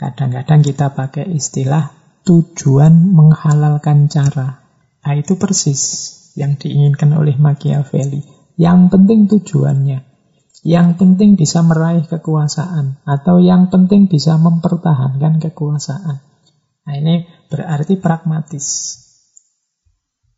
Kadang-kadang 0.00 0.64
kita 0.64 0.96
pakai 0.96 1.28
istilah 1.28 1.92
tujuan 2.24 3.12
menghalalkan 3.12 4.08
cara. 4.08 4.64
Nah, 5.04 5.12
itu 5.12 5.36
persis 5.36 5.80
yang 6.40 6.56
diinginkan 6.56 7.12
oleh 7.12 7.36
Machiavelli. 7.36 8.24
Yang 8.56 8.80
penting 8.96 9.28
tujuannya. 9.28 10.00
Yang 10.64 10.88
penting 10.96 11.36
bisa 11.36 11.60
meraih 11.60 12.08
kekuasaan 12.08 13.04
atau 13.04 13.44
yang 13.44 13.68
penting 13.68 14.08
bisa 14.08 14.40
mempertahankan 14.40 15.36
kekuasaan. 15.36 16.16
Nah, 16.84 16.94
ini 16.96 17.28
berarti 17.52 18.00
pragmatis. 18.00 18.96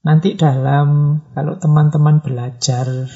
Nanti 0.03 0.35
dalam 0.35 1.23
kalau 1.31 1.63
teman-teman 1.63 2.19
belajar 2.19 3.07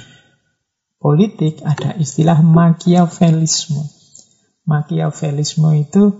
politik 1.02 1.58
ada 1.66 1.98
istilah 1.98 2.38
Machiavellisme. 2.46 3.82
Machiavellisme 4.70 5.70
itu 5.82 6.14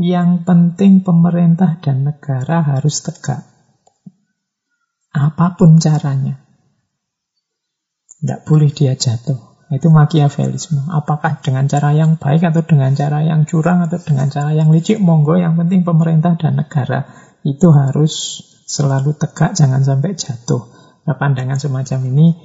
yang 0.00 0.48
penting 0.48 1.04
pemerintah 1.04 1.76
dan 1.84 2.08
negara 2.08 2.64
harus 2.64 3.04
tegak. 3.04 3.44
Apa 5.12 5.60
pun 5.60 5.76
caranya. 5.76 6.40
Tidak 8.20 8.48
boleh 8.48 8.72
dia 8.72 8.96
jatuh. 8.96 9.36
Itu 9.68 9.92
Machiavellisme. 9.92 10.88
Apakah 10.88 11.44
dengan 11.44 11.68
cara 11.68 11.92
yang 11.92 12.16
baik 12.16 12.48
atau 12.48 12.64
dengan 12.64 12.96
cara 12.96 13.20
yang 13.20 13.44
curang 13.44 13.84
atau 13.84 14.00
dengan 14.00 14.32
cara 14.32 14.56
yang 14.56 14.72
licik, 14.72 14.96
monggo 15.04 15.36
yang 15.36 15.60
penting 15.60 15.84
pemerintah 15.84 16.40
dan 16.40 16.56
negara 16.56 17.04
itu 17.44 17.68
harus 17.76 18.44
selalu 18.68 19.16
tegak, 19.16 19.56
jangan 19.56 19.80
sampai 19.80 20.12
jatuh. 20.12 20.68
Nah, 21.08 21.16
pandangan 21.16 21.56
semacam 21.56 22.12
ini 22.12 22.36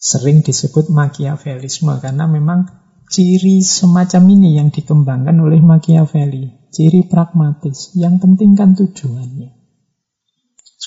sering 0.00 0.40
disebut 0.40 0.88
Machiavellisme 0.88 2.00
karena 2.00 2.24
memang 2.24 2.64
ciri 3.12 3.60
semacam 3.60 4.22
ini 4.32 4.56
yang 4.56 4.72
dikembangkan 4.72 5.36
oleh 5.36 5.60
Machiavelli. 5.60 6.72
Ciri 6.72 7.04
pragmatis. 7.04 7.92
Yang 7.94 8.24
penting 8.24 8.56
kan 8.56 8.72
tujuannya. 8.72 9.60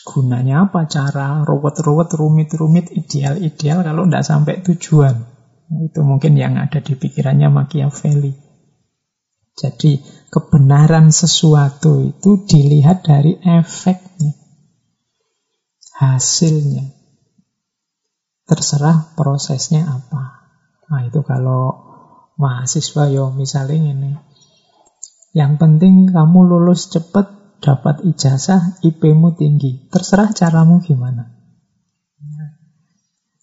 Gunanya 0.08 0.72
apa? 0.72 0.88
Cara 0.88 1.44
ruwet-ruwet, 1.44 2.10
rumit-rumit, 2.16 2.96
ideal-ideal 2.96 3.84
kalau 3.84 4.08
tidak 4.08 4.24
sampai 4.24 4.64
tujuan. 4.64 5.16
Itu 5.84 6.08
mungkin 6.08 6.40
yang 6.40 6.56
ada 6.56 6.80
di 6.80 6.96
pikirannya 6.96 7.52
Machiavelli. 7.52 8.32
Jadi 9.58 10.00
kebenaran 10.28 11.10
sesuatu 11.16 12.04
itu 12.04 12.44
dilihat 12.44 13.08
dari 13.08 13.40
efeknya, 13.40 14.36
hasilnya. 15.96 16.94
Terserah 18.48 19.12
prosesnya 19.20 19.92
apa. 19.92 20.24
Nah 20.88 21.04
itu 21.04 21.20
kalau 21.20 21.76
mahasiswa 22.40 23.12
yo 23.12 23.36
misalnya 23.36 23.92
ini. 23.92 24.12
Yang 25.36 25.54
penting 25.60 26.08
kamu 26.08 26.48
lulus 26.48 26.88
cepat, 26.88 27.60
dapat 27.60 28.08
ijazah, 28.08 28.80
IP-mu 28.88 29.36
tinggi. 29.36 29.92
Terserah 29.92 30.32
caramu 30.32 30.80
gimana. 30.80 31.36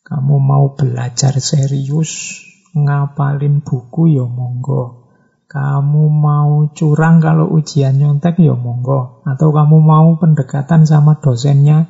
Kamu 0.05 0.37
mau 0.37 0.73
belajar 0.77 1.37
serius, 1.40 2.40
ngapalin 2.77 3.64
buku 3.64 4.16
ya 4.16 4.29
monggo. 4.29 5.04
Kamu 5.55 6.11
mau 6.11 6.67
curang 6.75 7.23
kalau 7.23 7.47
ujian 7.47 7.95
nyontek 7.95 8.43
ya 8.43 8.59
monggo. 8.59 9.23
Atau 9.23 9.55
kamu 9.55 9.79
mau 9.79 10.19
pendekatan 10.19 10.83
sama 10.83 11.23
dosennya 11.23 11.87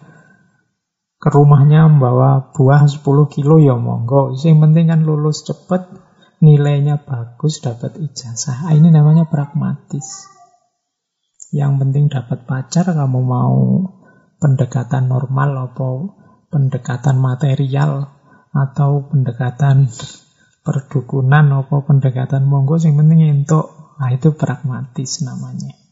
ke 1.16 1.32
rumahnya 1.32 1.88
membawa 1.88 2.52
buah 2.52 2.84
10 2.84 3.00
kilo 3.32 3.56
ya 3.56 3.80
monggo. 3.80 4.36
Yang 4.36 4.68
penting 4.68 4.92
kan 4.92 5.00
lulus 5.08 5.48
cepet, 5.48 5.80
nilainya 6.44 7.00
bagus, 7.08 7.64
dapat 7.64 7.96
ijazah. 7.96 8.68
Ah, 8.68 8.76
ini 8.76 8.92
namanya 8.92 9.24
pragmatis. 9.32 10.28
Yang 11.48 11.72
penting 11.80 12.04
dapat 12.12 12.44
pacar, 12.44 12.84
kamu 12.84 13.20
mau 13.24 13.88
pendekatan 14.44 15.08
normal 15.08 15.72
atau 15.72 16.12
pendekatan 16.52 17.16
material 17.16 18.12
atau 18.52 19.08
pendekatan 19.08 19.88
perdukunan 20.64 21.44
atau 21.52 21.84
pendekatan 21.84 22.48
monggo 22.48 22.80
yang 22.80 22.96
penting 22.96 23.44
untuk 23.44 23.94
nah 24.00 24.10
itu 24.10 24.34
pragmatis 24.34 25.22
namanya 25.22 25.84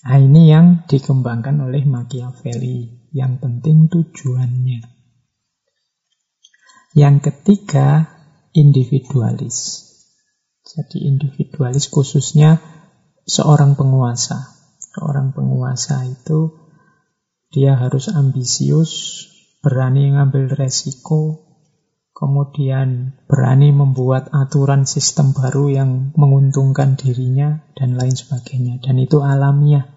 Nah, 0.00 0.16
ini 0.16 0.48
yang 0.48 0.88
dikembangkan 0.88 1.60
oleh 1.60 1.84
Machiavelli. 1.84 3.12
Yang 3.12 3.32
penting 3.44 3.78
tujuannya. 3.92 4.80
Yang 6.96 7.16
ketiga, 7.20 8.08
individualis. 8.56 9.88
Jadi 10.64 11.04
individualis 11.04 11.92
khususnya 11.92 12.64
seorang 13.28 13.76
penguasa. 13.76 14.56
Seorang 14.80 15.36
penguasa 15.36 16.08
itu 16.08 16.48
dia 17.52 17.76
harus 17.76 18.08
ambisius, 18.08 19.26
berani 19.60 20.16
ngambil 20.16 20.54
resiko, 20.54 21.49
kemudian 22.20 23.16
berani 23.24 23.72
membuat 23.72 24.28
aturan 24.28 24.84
sistem 24.84 25.32
baru 25.32 25.72
yang 25.72 25.90
menguntungkan 26.20 27.00
dirinya, 27.00 27.64
dan 27.72 27.96
lain 27.96 28.12
sebagainya. 28.12 28.84
Dan 28.84 29.00
itu 29.00 29.24
alamiah. 29.24 29.88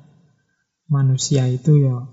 Manusia 0.88 1.52
itu 1.52 1.84
ya 1.84 2.08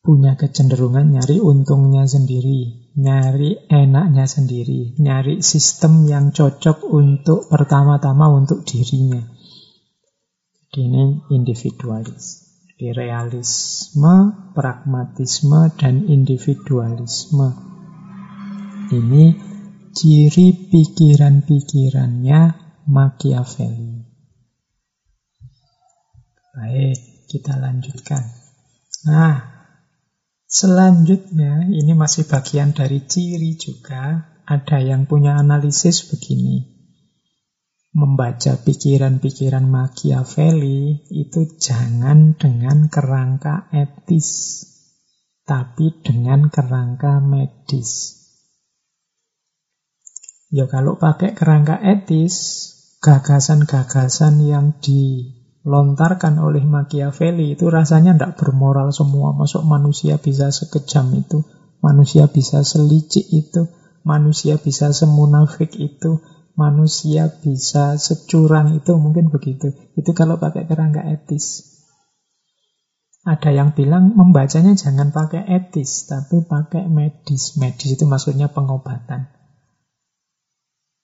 punya 0.00 0.38
kecenderungan 0.38 1.18
nyari 1.18 1.42
untungnya 1.42 2.06
sendiri, 2.06 2.94
nyari 2.94 3.66
enaknya 3.68 4.24
sendiri, 4.24 4.96
nyari 4.96 5.42
sistem 5.42 6.06
yang 6.06 6.30
cocok 6.30 6.86
untuk 6.86 7.50
pertama-tama 7.50 8.30
untuk 8.30 8.62
dirinya. 8.62 9.20
Jadi 10.70 10.86
ini 10.86 11.04
individualis. 11.34 12.46
Di 12.80 12.96
realisme, 12.96 14.32
pragmatisme, 14.56 15.68
dan 15.76 16.08
individualisme. 16.08 17.69
Ini 18.90 19.24
ciri 19.94 20.66
pikiran-pikirannya 20.66 22.40
Machiavelli. 22.90 24.02
Baik, 26.50 26.98
kita 27.30 27.54
lanjutkan. 27.54 28.26
Nah, 29.06 29.38
selanjutnya 30.50 31.70
ini 31.70 31.94
masih 31.94 32.26
bagian 32.26 32.74
dari 32.74 33.06
ciri 33.06 33.54
juga. 33.54 34.26
Ada 34.42 34.82
yang 34.82 35.06
punya 35.06 35.38
analisis 35.38 36.10
begini 36.10 36.80
membaca 37.90 38.54
pikiran-pikiran 38.58 39.66
Machiavelli 39.66 41.10
itu 41.10 41.58
jangan 41.58 42.38
dengan 42.38 42.86
kerangka 42.86 43.66
etis, 43.74 44.62
tapi 45.42 45.98
dengan 46.02 46.50
kerangka 46.50 47.18
medis. 47.18 48.19
Ya 50.50 50.66
kalau 50.66 50.98
pakai 50.98 51.38
kerangka 51.38 51.78
etis, 51.78 52.34
gagasan-gagasan 52.98 54.42
yang 54.42 54.74
dilontarkan 54.82 56.42
oleh 56.42 56.66
Machiavelli 56.66 57.54
itu 57.54 57.70
rasanya 57.70 58.18
tidak 58.18 58.42
bermoral 58.42 58.90
semua. 58.90 59.30
Masuk 59.30 59.62
manusia 59.62 60.18
bisa 60.18 60.50
sekejam 60.50 61.14
itu, 61.14 61.46
manusia 61.78 62.26
bisa 62.26 62.66
selicik 62.66 63.30
itu, 63.30 63.70
manusia 64.02 64.58
bisa 64.58 64.90
semunafik 64.90 65.70
itu, 65.78 66.18
manusia 66.58 67.30
bisa 67.30 67.94
securang 67.94 68.74
itu 68.74 68.90
mungkin 68.98 69.30
begitu. 69.30 69.70
Itu 69.94 70.18
kalau 70.18 70.42
pakai 70.42 70.66
kerangka 70.66 71.06
etis. 71.14 71.78
Ada 73.22 73.54
yang 73.54 73.78
bilang 73.78 74.18
membacanya 74.18 74.74
jangan 74.74 75.14
pakai 75.14 75.46
etis, 75.46 76.10
tapi 76.10 76.42
pakai 76.42 76.90
medis. 76.90 77.54
Medis 77.54 77.94
itu 77.94 78.02
maksudnya 78.02 78.50
pengobatan. 78.50 79.39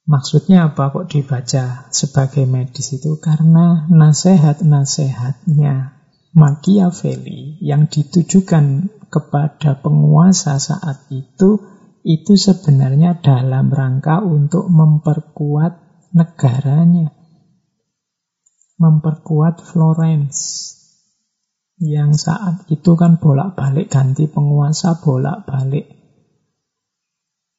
Maksudnya 0.06 0.70
apa 0.70 0.94
kok 0.94 1.10
dibaca 1.10 1.90
sebagai 1.90 2.46
medis 2.46 2.94
itu? 2.94 3.18
Karena 3.18 3.90
nasihat-nasihatnya 3.90 5.98
Machiavelli 6.30 7.58
yang 7.58 7.90
ditujukan 7.90 8.86
kepada 9.10 9.82
penguasa 9.82 10.62
saat 10.62 11.10
itu 11.10 11.58
itu 12.06 12.38
sebenarnya 12.38 13.18
dalam 13.18 13.66
rangka 13.66 14.22
untuk 14.22 14.70
memperkuat 14.70 15.74
negaranya. 16.14 17.10
Memperkuat 18.78 19.58
Florence. 19.58 20.70
Yang 21.82 22.30
saat 22.30 22.70
itu 22.70 22.94
kan 22.94 23.18
bolak-balik 23.18 23.90
ganti 23.90 24.30
penguasa, 24.30 25.02
bolak-balik 25.02 26.05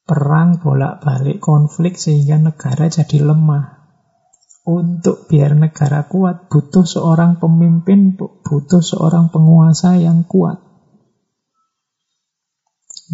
perang, 0.08 0.56
bolak-balik 0.56 1.36
konflik 1.44 2.00
sehingga 2.00 2.40
negara 2.40 2.88
jadi 2.88 3.28
lemah. 3.28 3.76
Untuk 4.64 5.28
biar 5.28 5.52
negara 5.52 6.08
kuat 6.08 6.48
butuh 6.48 6.88
seorang 6.88 7.36
pemimpin, 7.36 8.16
butuh 8.16 8.80
seorang 8.80 9.28
penguasa 9.28 10.00
yang 10.00 10.24
kuat. 10.24 10.60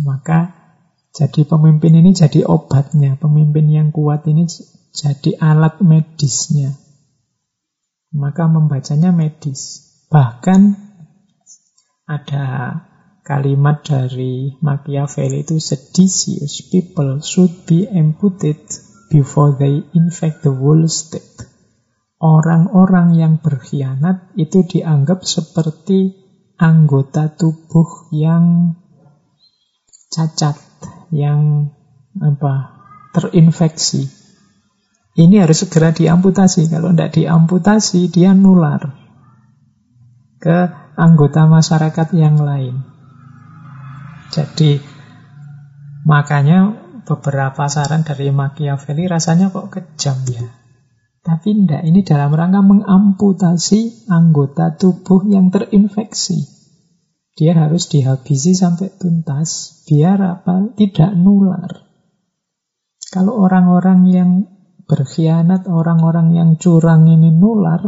Maka 0.02 0.54
jadi 1.14 1.46
pemimpin 1.46 1.94
ini 1.98 2.11
jadi 2.11 2.42
obatnya, 2.42 3.14
pemimpin 3.18 3.70
yang 3.70 3.94
kuat 3.94 4.26
ini 4.26 4.50
jadi 4.90 5.38
alat 5.38 5.78
medisnya. 5.83 6.74
Maka 8.14 8.46
membacanya 8.50 9.14
medis. 9.14 9.90
Bahkan 10.11 10.61
ada 12.07 12.46
kalimat 13.24 13.80
dari 13.80 14.52
Machiavelli 14.60 15.48
itu 15.48 15.56
seditious 15.56 16.68
people 16.68 17.24
should 17.24 17.64
be 17.64 17.88
imputed 17.88 18.60
before 19.08 19.56
they 19.56 19.80
infect 19.96 20.44
the 20.44 20.52
whole 20.52 20.84
state. 20.87 21.48
Orang-orang 22.20 23.16
yang 23.16 23.34
berkhianat 23.40 24.37
itu 24.37 24.64
dianggap 24.68 25.24
seperti 25.24 26.12
anggota 26.60 27.32
tubuh 27.32 28.12
yang 28.12 28.76
cacat 30.12 30.60
yang 31.10 31.72
apa 32.20 32.54
terinfeksi. 33.16 34.06
Ini 35.14 35.46
harus 35.46 35.62
segera 35.66 35.94
diamputasi. 35.94 36.66
Kalau 36.68 36.90
tidak 36.90 37.14
diamputasi, 37.14 38.10
dia 38.10 38.34
nular 38.34 38.98
ke 40.42 40.70
anggota 40.98 41.46
masyarakat 41.46 42.08
yang 42.18 42.37
lain. 42.42 42.93
Jadi 44.32 44.80
makanya 46.08 46.72
beberapa 47.04 47.68
saran 47.68 48.04
dari 48.04 48.32
Machiavelli 48.32 49.04
rasanya 49.04 49.52
kok 49.52 49.68
kejam 49.68 50.16
ya. 50.28 50.44
Tapi 51.24 51.56
tidak, 51.56 51.88
ini 51.88 52.04
dalam 52.04 52.37
rangka 52.37 52.60
mengamputasi 52.60 54.12
anggota 54.12 54.76
tubuh 54.76 55.24
yang 55.24 55.48
terinfeksi. 55.48 56.52
Dia 57.32 57.56
harus 57.56 57.88
dihabisi 57.88 58.52
sampai 58.52 58.92
tuntas 58.92 59.82
biar 59.88 60.20
apa? 60.20 60.68
Tidak 60.76 61.16
nular. 61.16 61.80
Kalau 63.08 63.40
orang-orang 63.40 64.00
yang 64.12 64.30
berkhianat, 64.84 65.64
orang-orang 65.64 66.37
yang 66.37 66.50
curang 66.60 67.08
ini 67.08 67.32
nular, 67.32 67.80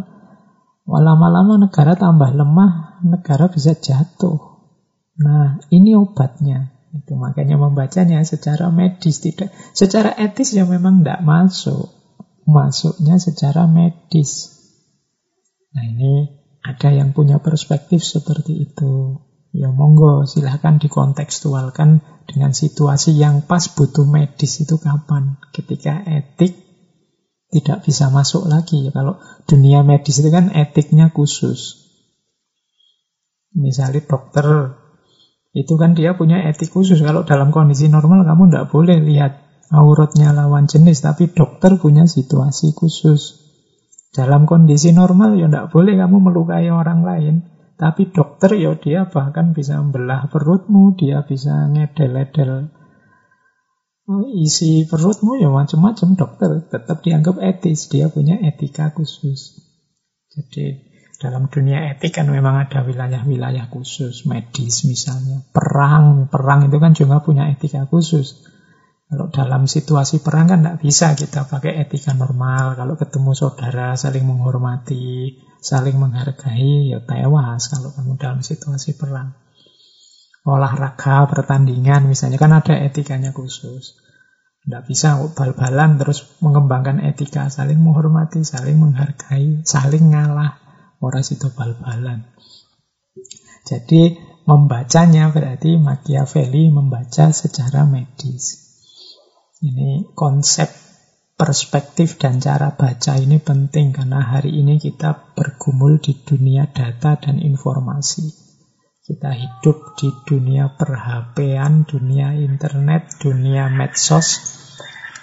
lama-lama 0.88 1.68
negara 1.68 1.92
tambah 1.92 2.33
lemah, 2.33 3.05
negara 3.05 3.53
bisa 3.53 3.77
jatuh. 3.77 4.56
Nah, 5.16 5.61
ini 5.72 5.96
obatnya. 5.96 6.76
Itu 6.96 7.16
makanya 7.16 7.61
membacanya 7.61 8.24
secara 8.24 8.72
medis 8.72 9.20
tidak, 9.20 9.52
secara 9.76 10.16
etis 10.16 10.57
ya 10.57 10.64
memang 10.64 11.05
tidak 11.05 11.20
masuk. 11.24 11.92
Masuknya 12.46 13.20
secara 13.20 13.68
medis. 13.68 14.55
Nah, 15.76 15.85
ini 15.85 16.31
ada 16.64 16.88
yang 16.94 17.12
punya 17.12 17.42
perspektif 17.42 18.00
seperti 18.00 18.70
itu. 18.70 19.22
Ya 19.57 19.72
monggo 19.72 20.29
silahkan 20.29 20.76
dikontekstualkan 20.76 22.05
dengan 22.29 22.52
situasi 22.52 23.16
yang 23.16 23.40
pas 23.44 23.72
butuh 23.72 24.05
medis 24.05 24.61
itu 24.61 24.76
kapan. 24.76 25.40
Ketika 25.52 26.05
etik 26.05 26.66
tidak 27.50 27.87
bisa 27.87 28.12
masuk 28.12 28.50
lagi. 28.50 28.88
Ya, 28.88 28.90
kalau 28.92 29.18
dunia 29.46 29.81
medis 29.87 30.20
itu 30.20 30.29
kan 30.29 30.52
etiknya 30.52 31.09
khusus. 31.14 31.88
Misalnya 33.57 34.05
dokter, 34.05 34.76
itu 35.57 35.81
kan 35.81 35.97
dia 35.97 36.12
punya 36.12 36.45
etik 36.45 36.69
khusus. 36.69 37.01
Kalau 37.01 37.25
dalam 37.25 37.49
kondisi 37.49 37.88
normal 37.88 38.29
kamu 38.29 38.53
tidak 38.53 38.69
boleh 38.69 39.01
lihat 39.01 39.33
auratnya 39.73 40.37
lawan 40.37 40.69
jenis, 40.69 41.01
tapi 41.01 41.33
dokter 41.33 41.81
punya 41.81 42.05
situasi 42.05 42.77
khusus. 42.77 43.40
Dalam 44.12 44.45
kondisi 44.45 44.92
normal 44.92 45.40
ya 45.40 45.49
tidak 45.49 45.73
boleh 45.73 45.97
kamu 45.97 46.16
melukai 46.21 46.69
orang 46.69 47.01
lain. 47.09 47.35
Tapi 47.77 48.12
dokter 48.12 48.57
ya 48.57 48.77
dia 48.77 49.09
bahkan 49.09 49.57
bisa 49.57 49.81
membelah 49.81 50.29
perutmu, 50.29 50.97
dia 50.97 51.25
bisa 51.25 51.73
ngedel-edel 51.73 52.73
isi 54.38 54.87
perutmu 54.87 55.35
ya 55.42 55.51
macam-macam 55.51 56.14
dokter 56.14 56.51
tetap 56.71 57.03
dianggap 57.03 57.42
etis, 57.42 57.90
dia 57.90 58.07
punya 58.07 58.38
etika 58.38 58.95
khusus. 58.95 59.59
Jadi 60.31 60.86
dalam 61.16 61.48
dunia 61.48 61.96
etik 61.96 62.20
kan 62.20 62.29
memang 62.29 62.68
ada 62.68 62.85
wilayah-wilayah 62.85 63.72
khusus, 63.72 64.29
medis 64.29 64.85
misalnya, 64.85 65.40
perang, 65.48 66.29
perang 66.29 66.68
itu 66.68 66.76
kan 66.76 66.92
juga 66.92 67.24
punya 67.24 67.48
etika 67.48 67.88
khusus. 67.88 68.44
Kalau 69.07 69.31
dalam 69.31 69.70
situasi 69.70 70.18
perang 70.20 70.50
kan 70.50 70.66
tidak 70.66 70.83
bisa 70.83 71.14
kita 71.14 71.46
pakai 71.46 71.79
etika 71.79 72.11
normal. 72.12 72.74
Kalau 72.74 72.98
ketemu 72.98 73.38
saudara 73.38 73.94
saling 73.94 74.26
menghormati, 74.26 75.38
saling 75.62 75.94
menghargai, 75.94 76.90
ya 76.90 76.98
tewas 77.00 77.70
kalau 77.70 77.94
kamu 77.94 78.18
dalam 78.18 78.40
situasi 78.42 78.98
perang. 78.98 79.38
Olahraga, 80.42 81.26
pertandingan 81.31 82.11
misalnya 82.11 82.38
kan 82.38 82.50
ada 82.50 82.74
etikanya 82.83 83.31
khusus. 83.31 83.94
Tidak 84.66 84.83
bisa 84.83 85.22
bal-balan 85.38 86.02
terus 86.02 86.26
mengembangkan 86.42 86.98
etika, 86.98 87.46
saling 87.46 87.79
menghormati, 87.79 88.42
saling 88.42 88.74
menghargai, 88.74 89.62
saling 89.62 90.11
ngalah. 90.11 90.65
Orang 91.01 91.25
itu 91.25 91.49
bal-balan. 91.53 92.25
Jadi 93.67 94.15
membacanya 94.47 95.35
berarti 95.35 95.75
Machiavelli 95.75 96.71
membaca 96.71 97.35
secara 97.35 97.83
medis. 97.83 98.63
Ini 99.59 100.15
konsep 100.15 100.71
perspektif 101.37 102.17
dan 102.17 102.41
cara 102.41 102.73
baca 102.73 103.13
ini 103.19 103.43
penting 103.43 103.93
karena 103.93 104.25
hari 104.25 104.57
ini 104.57 104.81
kita 104.81 105.37
bergumul 105.37 106.01
di 106.01 106.17
dunia 106.17 106.65
data 106.71 107.19
dan 107.21 107.43
informasi. 107.43 108.33
Kita 109.07 109.31
hidup 109.31 109.95
di 110.01 110.11
dunia 110.27 110.75
perhapean, 110.75 111.87
dunia 111.87 112.35
internet, 112.35 113.23
dunia 113.23 113.71
medsos 113.71 114.43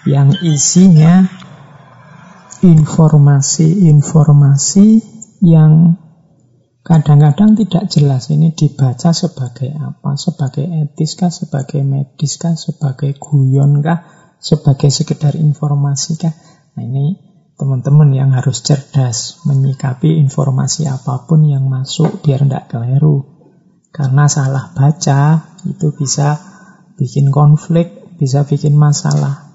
yang 0.07 0.31
isinya 0.39 1.27
informasi-informasi 2.63 5.12
yang 5.43 5.99
kadang-kadang 6.87 7.59
tidak 7.59 7.91
jelas 7.91 8.31
ini 8.31 8.55
dibaca 8.55 9.11
sebagai 9.11 9.75
apa, 9.75 10.15
sebagai 10.15 10.63
etis 10.63 11.19
kah, 11.19 11.27
sebagai 11.27 11.83
medis 11.83 12.39
kah, 12.39 12.55
sebagai 12.55 13.19
guyon 13.19 13.83
kah, 13.83 14.07
sebagai 14.39 14.87
sekedar 14.87 15.35
informasi 15.35 16.15
kah? 16.15 16.31
Nah 16.79 16.83
ini 16.87 17.19
teman-teman 17.59 18.15
yang 18.15 18.31
harus 18.31 18.63
cerdas 18.63 19.43
menyikapi 19.43 20.15
informasi 20.23 20.87
apa 20.87 21.27
pun 21.27 21.43
yang 21.43 21.67
masuk 21.67 22.23
biar 22.23 22.47
tidak 22.47 22.71
keliru. 22.71 23.27
Karena 23.93 24.25
salah 24.25 24.73
baca 24.73 25.53
itu 25.69 25.93
bisa 25.93 26.39
bikin 26.95 27.29
konflik, 27.29 28.15
bisa 28.17 28.47
bikin 28.47 28.73
masalah. 28.73 29.52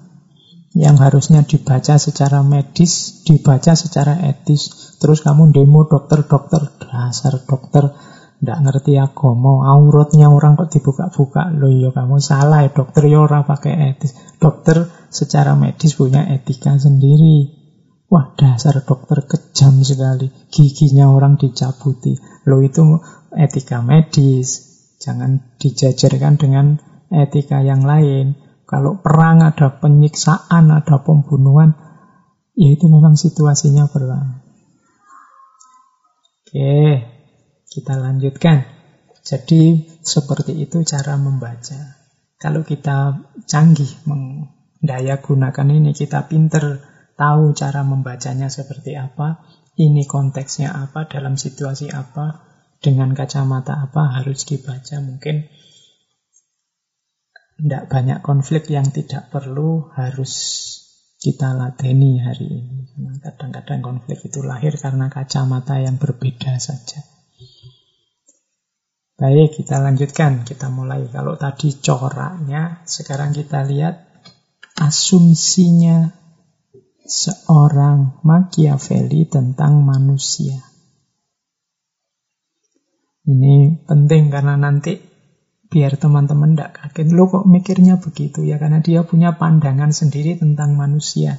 Yang 0.77 0.95
harusnya 1.01 1.41
dibaca 1.41 1.97
secara 1.97 2.45
medis, 2.45 3.25
dibaca 3.25 3.73
secara 3.73 4.21
etis. 4.21 4.93
Terus 5.01 5.25
kamu 5.25 5.49
demo 5.49 5.89
dokter-dokter, 5.89 6.77
dasar 6.77 7.41
dokter 7.41 7.89
ndak 8.39 8.59
ngerti 8.63 8.95
agama, 8.95 9.67
auratnya 9.67 10.31
orang 10.31 10.55
kok 10.55 10.71
dibuka-buka. 10.71 11.51
Loh 11.57 11.73
ya 11.73 11.89
kamu 11.91 12.21
salah 12.21 12.63
ya 12.63 12.71
dokter 12.71 13.09
ya 13.09 13.25
ora 13.25 13.43
pakai 13.43 13.97
etis. 13.97 14.13
Dokter 14.37 14.87
secara 15.09 15.57
medis 15.57 15.97
punya 15.97 16.23
etika 16.29 16.77
sendiri. 16.77 17.59
Wah 18.09 18.33
dasar 18.37 18.85
dokter 18.85 19.25
kejam 19.25 19.81
sekali. 19.81 20.29
Giginya 20.49 21.09
orang 21.09 21.37
dicabuti. 21.37 22.17
Loh 22.45 22.61
itu 22.61 22.81
etika 23.33 23.81
medis. 23.81 24.69
Jangan 25.01 25.57
dijajarkan 25.57 26.37
dengan 26.37 26.77
etika 27.09 27.61
yang 27.61 27.81
lain. 27.85 28.48
Kalau 28.69 29.01
perang 29.01 29.41
ada 29.41 29.81
penyiksaan, 29.81 30.69
ada 30.69 31.01
pembunuhan, 31.01 31.73
ya 32.53 32.69
itu 32.69 32.85
memang 32.85 33.17
situasinya 33.17 33.89
perang. 33.89 34.45
Oke, 36.45 37.01
kita 37.65 37.97
lanjutkan. 37.97 38.69
Jadi 39.25 39.89
seperti 40.05 40.53
itu 40.61 40.85
cara 40.85 41.17
membaca. 41.17 41.97
Kalau 42.37 42.61
kita 42.61 43.25
canggih 43.49 43.89
mendaya 44.05 45.17
gunakan 45.17 45.67
ini, 45.73 45.97
kita 45.97 46.29
pinter 46.29 46.85
tahu 47.17 47.57
cara 47.57 47.81
membacanya 47.81 48.53
seperti 48.53 48.93
apa, 48.93 49.49
ini 49.81 50.05
konteksnya 50.05 50.69
apa, 50.77 51.09
dalam 51.09 51.41
situasi 51.41 51.89
apa, 51.89 52.45
dengan 52.85 53.17
kacamata 53.17 53.81
apa 53.81 54.21
harus 54.21 54.45
dibaca. 54.45 55.01
Mungkin 55.01 55.49
tidak 57.59 57.91
banyak 57.91 58.23
konflik 58.23 58.71
yang 58.71 58.87
tidak 58.87 59.27
perlu 59.27 59.91
harus 59.91 60.31
kita 61.19 61.51
lateni 61.51 62.23
hari 62.23 62.47
ini. 62.47 62.79
kadang-kadang 63.19 63.83
konflik 63.83 64.23
itu 64.23 64.39
lahir 64.39 64.79
karena 64.79 65.11
kacamata 65.11 65.75
yang 65.83 65.99
berbeda 65.99 66.55
saja. 66.55 67.03
Baik, 69.19 69.59
kita 69.59 69.83
lanjutkan. 69.83 70.47
Kita 70.47 70.71
mulai. 70.71 71.03
Kalau 71.11 71.35
tadi 71.35 71.75
coraknya, 71.83 72.87
sekarang 72.87 73.35
kita 73.35 73.67
lihat 73.67 74.07
asumsinya 74.79 76.15
seorang 77.03 78.23
Machiavelli 78.23 79.27
tentang 79.27 79.83
manusia. 79.83 80.63
Ini 83.27 83.83
penting 83.83 84.31
karena 84.31 84.55
nanti 84.55 85.08
biar 85.69 85.95
teman-teman 85.95 86.57
tidak 86.57 86.81
kaget. 86.81 87.07
Lo 87.13 87.29
kok 87.29 87.45
mikirnya 87.45 88.01
begitu 88.01 88.41
ya? 88.41 88.57
Karena 88.57 88.81
dia 88.81 89.05
punya 89.05 89.37
pandangan 89.37 89.93
sendiri 89.93 90.35
tentang 90.35 90.73
manusia. 90.73 91.37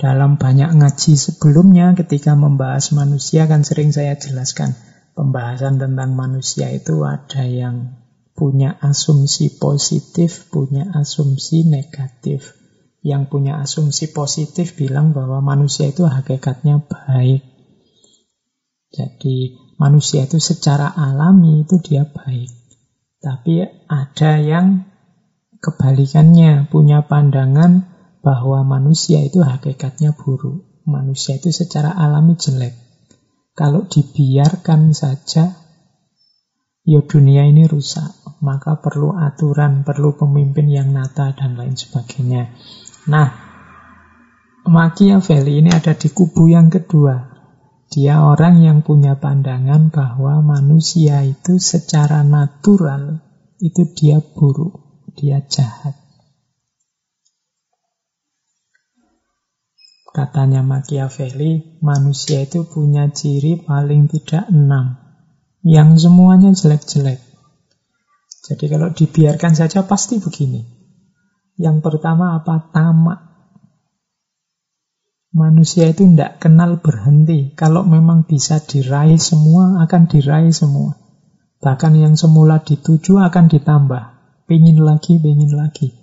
Dalam 0.00 0.40
banyak 0.40 0.80
ngaji 0.80 1.12
sebelumnya 1.16 1.92
ketika 1.92 2.32
membahas 2.32 2.92
manusia 2.96 3.44
kan 3.44 3.64
sering 3.64 3.92
saya 3.92 4.16
jelaskan 4.16 4.72
pembahasan 5.12 5.76
tentang 5.76 6.16
manusia 6.16 6.72
itu 6.72 7.04
ada 7.04 7.44
yang 7.44 8.00
punya 8.32 8.80
asumsi 8.80 9.60
positif, 9.60 10.48
punya 10.48 10.88
asumsi 10.96 11.68
negatif. 11.68 12.56
Yang 13.04 13.22
punya 13.32 13.60
asumsi 13.60 14.12
positif 14.12 14.76
bilang 14.76 15.12
bahwa 15.12 15.44
manusia 15.44 15.88
itu 15.88 16.08
hakikatnya 16.08 16.84
baik. 16.88 17.44
Jadi 18.92 19.56
manusia 19.80 20.28
itu 20.28 20.36
secara 20.36 20.92
alami 20.92 21.64
itu 21.64 21.80
dia 21.80 22.04
baik. 22.04 22.52
Tapi 23.20 23.64
ada 23.88 24.32
yang 24.36 24.84
kebalikannya, 25.60 26.68
punya 26.68 27.04
pandangan 27.08 27.88
bahwa 28.20 28.64
manusia 28.64 29.24
itu 29.24 29.40
hakikatnya 29.40 30.12
buruk. 30.12 30.84
Manusia 30.84 31.36
itu 31.40 31.52
secara 31.52 31.96
alami 31.96 32.36
jelek. 32.36 32.76
Kalau 33.56 33.84
dibiarkan 33.84 34.96
saja, 34.96 35.52
ya 36.84 37.00
dunia 37.04 37.44
ini 37.44 37.68
rusak. 37.68 38.20
Maka 38.40 38.80
perlu 38.80 39.12
aturan, 39.12 39.84
perlu 39.84 40.16
pemimpin 40.16 40.72
yang 40.72 40.96
nata, 40.96 41.36
dan 41.36 41.60
lain 41.60 41.76
sebagainya. 41.76 42.56
Nah, 43.12 43.28
Machiavelli 44.64 45.60
ini 45.60 45.70
ada 45.72 45.92
di 45.92 46.08
kubu 46.08 46.48
yang 46.48 46.72
kedua. 46.72 47.29
Dia 47.90 48.22
orang 48.22 48.62
yang 48.62 48.86
punya 48.86 49.18
pandangan 49.18 49.90
bahwa 49.90 50.38
manusia 50.46 51.26
itu 51.26 51.58
secara 51.58 52.22
natural 52.22 53.18
itu 53.58 53.82
dia 53.98 54.22
buruk, 54.22 55.02
dia 55.18 55.42
jahat. 55.42 55.98
Katanya 60.10 60.66
Machiavelli, 60.66 61.82
manusia 61.82 62.42
itu 62.42 62.66
punya 62.66 63.10
ciri 63.14 63.58
paling 63.58 64.10
tidak 64.10 64.46
enam. 64.50 64.98
Yang 65.62 66.06
semuanya 66.06 66.50
jelek-jelek. 66.50 67.22
Jadi 68.50 68.64
kalau 68.66 68.90
dibiarkan 68.90 69.54
saja 69.54 69.86
pasti 69.86 70.18
begini. 70.18 70.66
Yang 71.54 71.78
pertama 71.86 72.42
apa? 72.42 72.74
Tamak. 72.74 73.29
Manusia 75.30 75.86
itu 75.86 76.10
tidak 76.10 76.42
kenal 76.42 76.82
berhenti. 76.82 77.54
Kalau 77.54 77.86
memang 77.86 78.26
bisa 78.26 78.58
diraih 78.58 79.18
semua, 79.22 79.78
akan 79.86 80.10
diraih 80.10 80.50
semua. 80.50 80.98
Bahkan 81.62 81.92
yang 81.94 82.18
semula 82.18 82.58
dituju 82.66 83.22
akan 83.22 83.46
ditambah. 83.46 84.02
Pingin 84.50 84.82
lagi, 84.82 85.22
pingin 85.22 85.54
lagi. 85.54 85.94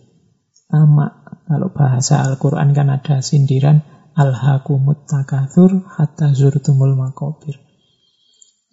Tamak. 0.72 1.44
Kalau 1.48 1.72
bahasa 1.72 2.24
Al-Quran 2.24 2.72
kan 2.72 2.88
ada 2.88 3.20
sindiran, 3.20 3.84
Alhaqumut 4.16 5.06
takathur 5.08 5.84
hatta 5.94 6.32
zurtumul 6.32 6.96
makobir. 6.96 7.60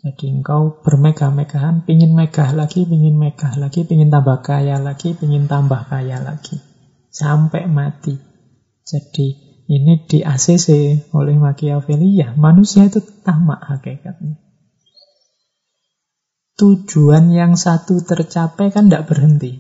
Jadi 0.05 0.33
engkau 0.39 0.81
bermegah-megahan, 0.81 1.83
pingin 1.89 2.15
megah 2.15 2.53
lagi, 2.55 2.89
pingin 2.89 3.17
megah 3.17 3.57
lagi, 3.57 3.83
pingin 3.85 4.13
tambah 4.13 4.41
kaya 4.41 4.79
lagi, 4.79 5.19
pingin 5.19 5.49
tambah 5.51 5.85
kaya 5.89 6.21
lagi. 6.21 6.61
Sampai 7.11 7.69
mati. 7.69 8.17
Jadi 8.85 9.44
ini 9.65 10.05
di 10.05 10.21
ACC 10.21 10.69
oleh 11.17 11.37
Machiavelli, 11.41 12.21
ya 12.21 12.37
manusia 12.37 12.85
itu 12.85 13.01
tamak 13.01 13.65
hakikatnya. 13.65 14.37
Tujuan 16.55 17.35
yang 17.35 17.57
satu 17.57 18.05
tercapai 18.05 18.71
kan 18.71 18.87
tidak 18.87 19.11
berhenti. 19.11 19.59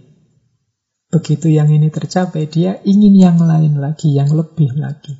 Begitu 1.10 1.50
yang 1.50 1.70
ini 1.70 1.88
tercapai, 1.88 2.46
dia 2.50 2.78
ingin 2.84 3.14
yang 3.16 3.38
lain 3.40 3.80
lagi, 3.80 4.14
yang 4.14 4.30
lebih 4.30 4.76
lagi. 4.76 5.14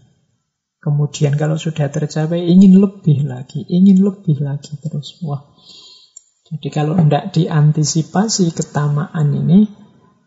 Kemudian 0.84 1.40
kalau 1.40 1.56
sudah 1.56 1.88
tercapai 1.88 2.44
ingin 2.44 2.76
lebih 2.76 3.24
lagi, 3.24 3.64
ingin 3.64 4.04
lebih 4.04 4.36
lagi 4.44 4.76
terus. 4.84 5.16
Wah. 5.24 5.54
Jadi 6.44 6.68
kalau 6.68 7.00
tidak 7.00 7.32
diantisipasi 7.32 8.52
ketamaan 8.52 9.32
ini, 9.32 9.64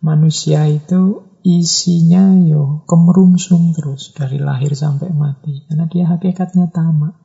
manusia 0.01 0.65
itu 0.65 1.26
isinya 1.45 2.33
yo 2.41 2.87
kemerungsung 2.89 3.75
terus 3.75 4.13
dari 4.13 4.41
lahir 4.41 4.73
sampai 4.73 5.11
mati. 5.11 5.65
Karena 5.67 5.85
dia 5.89 6.05
hakikatnya 6.09 6.69
tamak. 6.73 7.15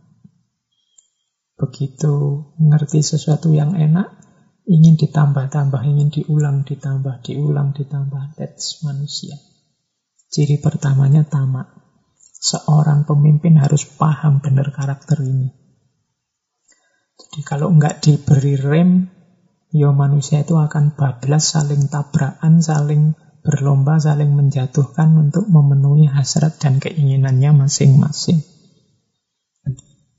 Begitu 1.57 2.49
ngerti 2.59 3.07
sesuatu 3.07 3.55
yang 3.55 3.79
enak, 3.79 4.11
ingin 4.67 4.99
ditambah-tambah, 4.99 5.83
ingin 5.87 6.11
diulang, 6.11 6.67
ditambah, 6.67 7.23
diulang, 7.23 7.77
ditambah. 7.77 8.35
That's 8.35 8.83
manusia. 8.83 9.39
Ciri 10.33 10.59
pertamanya 10.59 11.29
tamak. 11.29 11.71
Seorang 12.43 13.07
pemimpin 13.07 13.61
harus 13.61 13.87
paham 13.87 14.43
benar 14.43 14.75
karakter 14.75 15.23
ini. 15.23 15.55
Jadi 17.15 17.41
kalau 17.47 17.71
nggak 17.71 18.03
diberi 18.03 18.59
rem, 18.59 19.07
ya 19.71 19.95
manusia 19.95 20.43
itu 20.43 20.59
akan 20.59 20.99
bablas, 20.99 21.55
saling 21.55 21.87
tabrakan, 21.87 22.59
saling 22.59 23.15
berlomba, 23.43 23.99
saling 23.99 24.33
menjatuhkan 24.33 25.19
untuk 25.19 25.51
memenuhi 25.51 26.07
hasrat 26.07 26.63
dan 26.63 26.79
keinginannya 26.79 27.67
masing-masing. 27.67 28.43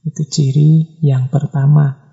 Itu 0.04 0.28
ciri 0.28 1.00
yang 1.00 1.32
pertama. 1.32 2.04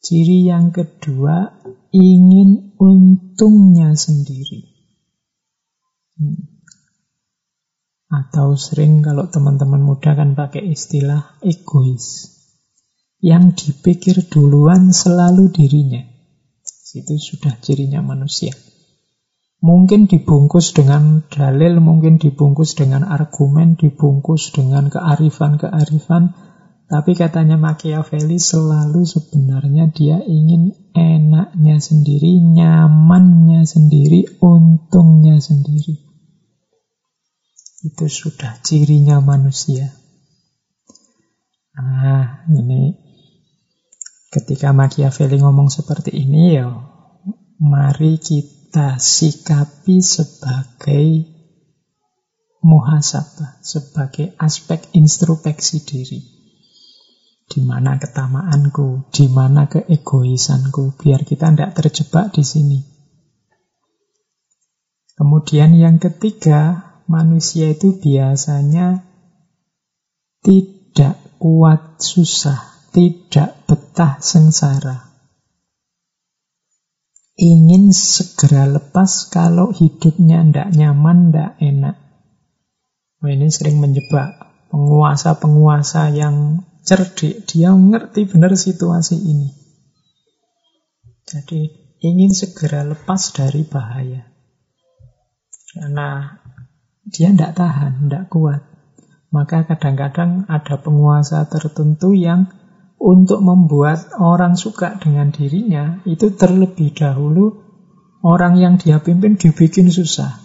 Ciri 0.00 0.48
yang 0.48 0.72
kedua, 0.72 1.52
ingin 1.92 2.76
untungnya 2.80 3.92
sendiri. 3.92 4.72
Hmm. 6.16 6.54
Atau 8.08 8.56
sering 8.56 9.04
kalau 9.04 9.28
teman-teman 9.28 9.80
muda 9.84 10.16
kan 10.16 10.32
pakai 10.32 10.64
istilah 10.72 11.36
egois. 11.44 12.32
Yang 13.20 13.44
dipikir 13.72 14.28
duluan 14.28 14.92
selalu 14.92 15.48
dirinya. 15.52 16.04
Itu 16.94 17.18
sudah 17.18 17.58
cirinya 17.58 18.04
manusia. 18.04 18.54
Mungkin 19.64 20.04
dibungkus 20.04 20.76
dengan 20.76 21.24
dalil, 21.32 21.80
mungkin 21.80 22.20
dibungkus 22.20 22.76
dengan 22.76 23.08
argumen, 23.08 23.80
dibungkus 23.80 24.52
dengan 24.52 24.92
kearifan-kearifan. 24.92 26.36
Tapi 26.84 27.16
katanya 27.16 27.56
Machiavelli 27.56 28.36
selalu 28.36 29.08
sebenarnya 29.08 29.88
dia 29.88 30.20
ingin 30.20 30.76
enaknya 30.92 31.80
sendiri, 31.80 32.44
nyamannya 32.44 33.64
sendiri, 33.64 34.36
untungnya 34.44 35.40
sendiri. 35.40 35.96
Itu 37.88 38.04
sudah 38.12 38.60
cirinya 38.60 39.24
manusia. 39.24 39.88
Nah, 41.72 42.44
ini 42.52 43.00
Ketika 44.34 44.74
Machiavelli 44.74 45.38
ngomong 45.38 45.70
seperti 45.70 46.10
ini 46.10 46.58
ya, 46.58 46.66
mari 47.62 48.18
kita 48.18 48.63
sikapi 48.98 50.02
sebagai 50.02 51.30
muhasabah, 52.64 53.62
sebagai 53.62 54.34
aspek 54.40 54.90
introspeksi 54.96 55.84
diri. 55.86 56.20
Di 57.44 57.60
mana 57.60 58.00
ketamaanku, 58.00 59.12
di 59.12 59.30
mana 59.30 59.68
keegoisanku, 59.68 60.96
biar 60.98 61.22
kita 61.22 61.52
tidak 61.52 61.76
terjebak 61.76 62.32
di 62.32 62.42
sini. 62.42 62.80
Kemudian 65.14 65.76
yang 65.78 66.02
ketiga, 66.02 66.94
manusia 67.06 67.70
itu 67.70 67.94
biasanya 68.00 69.04
tidak 70.42 71.20
kuat 71.38 72.00
susah 72.00 72.74
tidak 72.94 73.66
betah 73.66 74.22
sengsara. 74.22 75.13
Ingin 77.34 77.90
segera 77.90 78.70
lepas 78.70 79.26
kalau 79.26 79.74
hidupnya 79.74 80.46
tidak 80.46 80.68
nyaman, 80.70 81.34
tidak 81.34 81.50
enak. 81.58 81.96
Nah, 83.18 83.30
ini 83.32 83.50
sering 83.50 83.82
menjebak 83.82 84.38
penguasa-penguasa 84.70 86.14
yang 86.14 86.62
cerdik. 86.86 87.42
Dia 87.50 87.74
mengerti 87.74 88.30
benar 88.30 88.54
situasi 88.54 89.18
ini. 89.18 89.50
Jadi 91.26 91.72
ingin 92.04 92.30
segera 92.30 92.86
lepas 92.86 93.34
dari 93.34 93.66
bahaya. 93.66 94.30
Karena 95.74 96.38
dia 97.02 97.34
tidak 97.34 97.58
tahan, 97.58 98.06
tidak 98.06 98.30
kuat. 98.30 98.62
Maka 99.34 99.66
kadang-kadang 99.66 100.46
ada 100.46 100.78
penguasa 100.78 101.42
tertentu 101.50 102.14
yang 102.14 102.46
untuk 103.04 103.44
membuat 103.44 104.16
orang 104.16 104.56
suka 104.56 104.96
dengan 104.96 105.28
dirinya, 105.28 106.00
itu 106.08 106.32
terlebih 106.32 106.96
dahulu 106.96 107.60
orang 108.24 108.56
yang 108.56 108.74
dia 108.80 109.04
pimpin 109.04 109.36
dibikin 109.36 109.92
susah. 109.92 110.40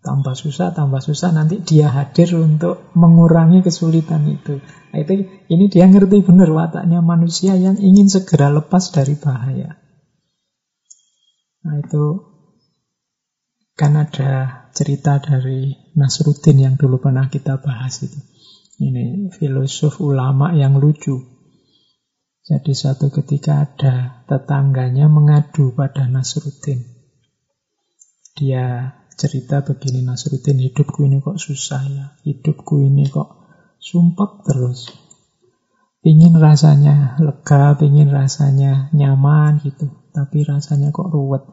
Tambah 0.00 0.34
susah, 0.34 0.72
tambah 0.72 0.98
susah, 0.98 1.30
nanti 1.30 1.60
dia 1.60 1.92
hadir 1.92 2.32
untuk 2.34 2.90
mengurangi 2.96 3.60
kesulitan 3.60 4.26
itu. 4.32 4.58
Nah, 4.90 4.98
itu 4.98 5.28
ini 5.46 5.68
dia 5.68 5.86
ngerti 5.86 6.24
benar 6.24 6.50
wataknya 6.50 7.04
manusia 7.04 7.54
yang 7.54 7.78
ingin 7.78 8.08
segera 8.08 8.50
lepas 8.50 8.90
dari 8.90 9.14
bahaya. 9.14 9.78
Nah 11.62 11.78
itu 11.78 12.04
kan 13.78 13.94
ada 13.94 14.66
cerita 14.74 15.22
dari 15.22 15.94
Nasruddin 15.94 16.58
yang 16.58 16.74
dulu 16.74 16.98
pernah 16.98 17.30
kita 17.30 17.62
bahas 17.62 18.02
itu. 18.02 18.18
Ini 18.82 19.30
filosof 19.30 20.02
ulama 20.02 20.50
yang 20.58 20.74
lucu. 20.82 21.31
Jadi 22.42 22.74
suatu 22.74 23.06
ketika 23.14 23.62
ada 23.62 24.26
tetangganya 24.26 25.06
mengadu 25.06 25.70
pada 25.78 26.10
Nasruddin. 26.10 26.82
Dia 28.34 28.98
cerita 29.14 29.62
begini, 29.62 30.02
Nasruddin, 30.02 30.58
hidupku 30.58 31.06
ini 31.06 31.22
kok 31.22 31.38
susah 31.38 31.82
ya. 31.86 32.06
Hidupku 32.26 32.82
ini 32.82 33.06
kok 33.06 33.46
sumpah 33.78 34.42
terus. 34.42 34.90
Pingin 36.02 36.34
rasanya 36.34 37.14
lega, 37.22 37.78
pingin 37.78 38.10
rasanya 38.10 38.90
nyaman 38.90 39.62
gitu. 39.62 39.86
Tapi 40.10 40.42
rasanya 40.42 40.90
kok 40.90 41.14
ruwet. 41.14 41.46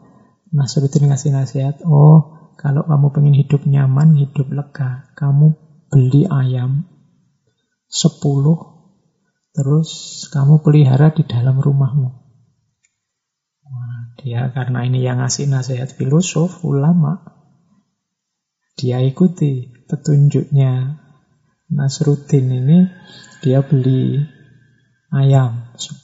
Nasruddin 0.49 1.13
ngasih 1.13 1.38
nasihat, 1.38 1.86
oh 1.86 2.34
kalau 2.58 2.82
kamu 2.89 3.13
pengen 3.13 3.36
hidup 3.38 3.62
nyaman, 3.69 4.17
hidup 4.17 4.49
lega, 4.49 5.06
kamu 5.13 5.54
beli 5.93 6.25
ayam 6.25 6.89
10 7.93 8.79
Terus 9.53 9.89
kamu 10.29 10.62
pelihara 10.62 11.09
di 11.13 11.25
dalam 11.25 11.57
rumahmu. 11.57 12.19
Dia 14.19 14.51
karena 14.51 14.83
ini 14.83 14.99
yang 14.99 15.23
ngasih 15.23 15.47
nasihat 15.47 15.95
filosof, 15.95 16.62
ulama. 16.67 17.23
Dia 18.75 18.99
ikuti 18.99 19.71
petunjuknya 19.88 20.99
Nasruddin 21.71 22.51
ini. 22.51 22.79
Dia 23.39 23.63
beli 23.63 24.19
ayam 25.15 25.71
10 25.79 26.03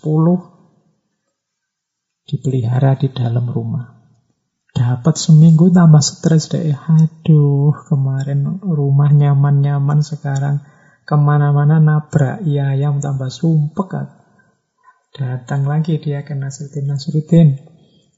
dipelihara 2.25 2.95
di 2.95 3.11
dalam 3.11 3.51
rumah. 3.51 3.95
Dapat 4.75 5.15
seminggu 5.15 5.71
tambah 5.71 6.03
stres 6.03 6.51
deh. 6.51 6.75
Aduh, 6.75 7.71
kemarin 7.87 8.59
rumah 8.59 9.11
nyaman-nyaman 9.11 10.03
sekarang 10.03 10.63
Ke 11.05 11.15
mana-mana 11.21 11.77
nabrak 11.77 12.41
ya 12.49 12.73
ayam 12.73 12.97
tambah 12.97 13.29
sumpek 13.29 13.87
kan. 13.87 14.07
Datang 15.15 15.69
lagi 15.69 16.01
dia 16.01 16.25
ke 16.25 16.33
Nasruddin. 16.35 16.91
Nasruddin, 16.91 17.55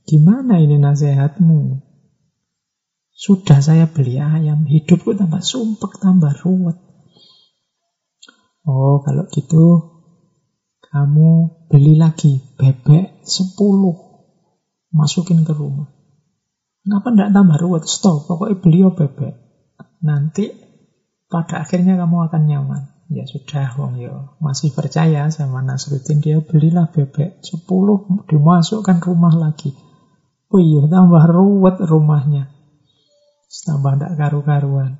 gimana 0.08 0.58
ini 0.58 0.82
nasihatmu? 0.82 1.84
Sudah 3.13 3.60
saya 3.62 3.86
beli 3.91 4.17
ayam, 4.17 4.65
hidupku 4.65 5.13
tambah 5.13 5.43
sumpek, 5.43 6.00
tambah 6.00 6.34
ruwet. 6.41 6.78
Oh, 8.63 9.04
kalau 9.04 9.28
gitu 9.30 9.65
kamu 10.88 11.30
beli 11.67 12.00
lagi 12.00 12.39
bebek 12.56 13.21
10 13.28 13.56
masukin 14.95 15.43
ke 15.43 15.54
rumah. 15.54 15.91
Kenapa 16.88 17.12
tidak 17.12 17.30
tambah 17.36 17.58
ruwet? 17.60 17.84
Stop, 17.84 18.32
pokoknya 18.32 18.58
beli 18.63 18.80
bebek. 18.88 19.34
Nanti 20.02 20.66
pada 21.27 21.63
akhirnya 21.63 21.99
kamu 21.99 22.31
akan 22.31 22.43
nyaman. 22.47 22.83
Ya 23.07 23.23
sudah, 23.23 23.71
wong 23.80 24.03
yo 24.03 24.36
masih 24.43 24.75
percaya 24.75 25.32
sama 25.32 25.63
Nasruddin 25.63 26.19
dia 26.19 26.43
belilah 26.43 26.91
bebek 26.91 27.39
10 27.39 27.63
dimasukkan 28.28 28.99
rumah 28.99 29.32
lagi. 29.32 29.71
Oh 30.51 30.59
iya, 30.59 30.84
tambah 30.91 31.23
ruwet 31.32 31.80
rumahnya. 31.88 32.51
Tambah 33.47 33.95
tidak 33.95 34.13
karu-karuan. 34.19 34.99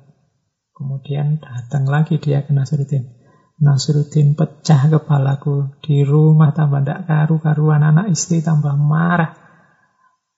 Kemudian 0.72 1.36
datang 1.36 1.84
lagi 1.84 2.16
dia 2.16 2.40
ke 2.48 2.56
Nasruddin. 2.56 3.12
Nasruddin 3.60 4.32
pecah 4.32 4.88
kepalaku 4.88 5.76
di 5.84 6.00
rumah 6.00 6.56
tambah 6.56 6.80
tidak 6.80 7.04
karu-karuan 7.04 7.84
anak 7.84 8.08
istri 8.08 8.40
tambah 8.40 8.72
marah. 8.72 9.36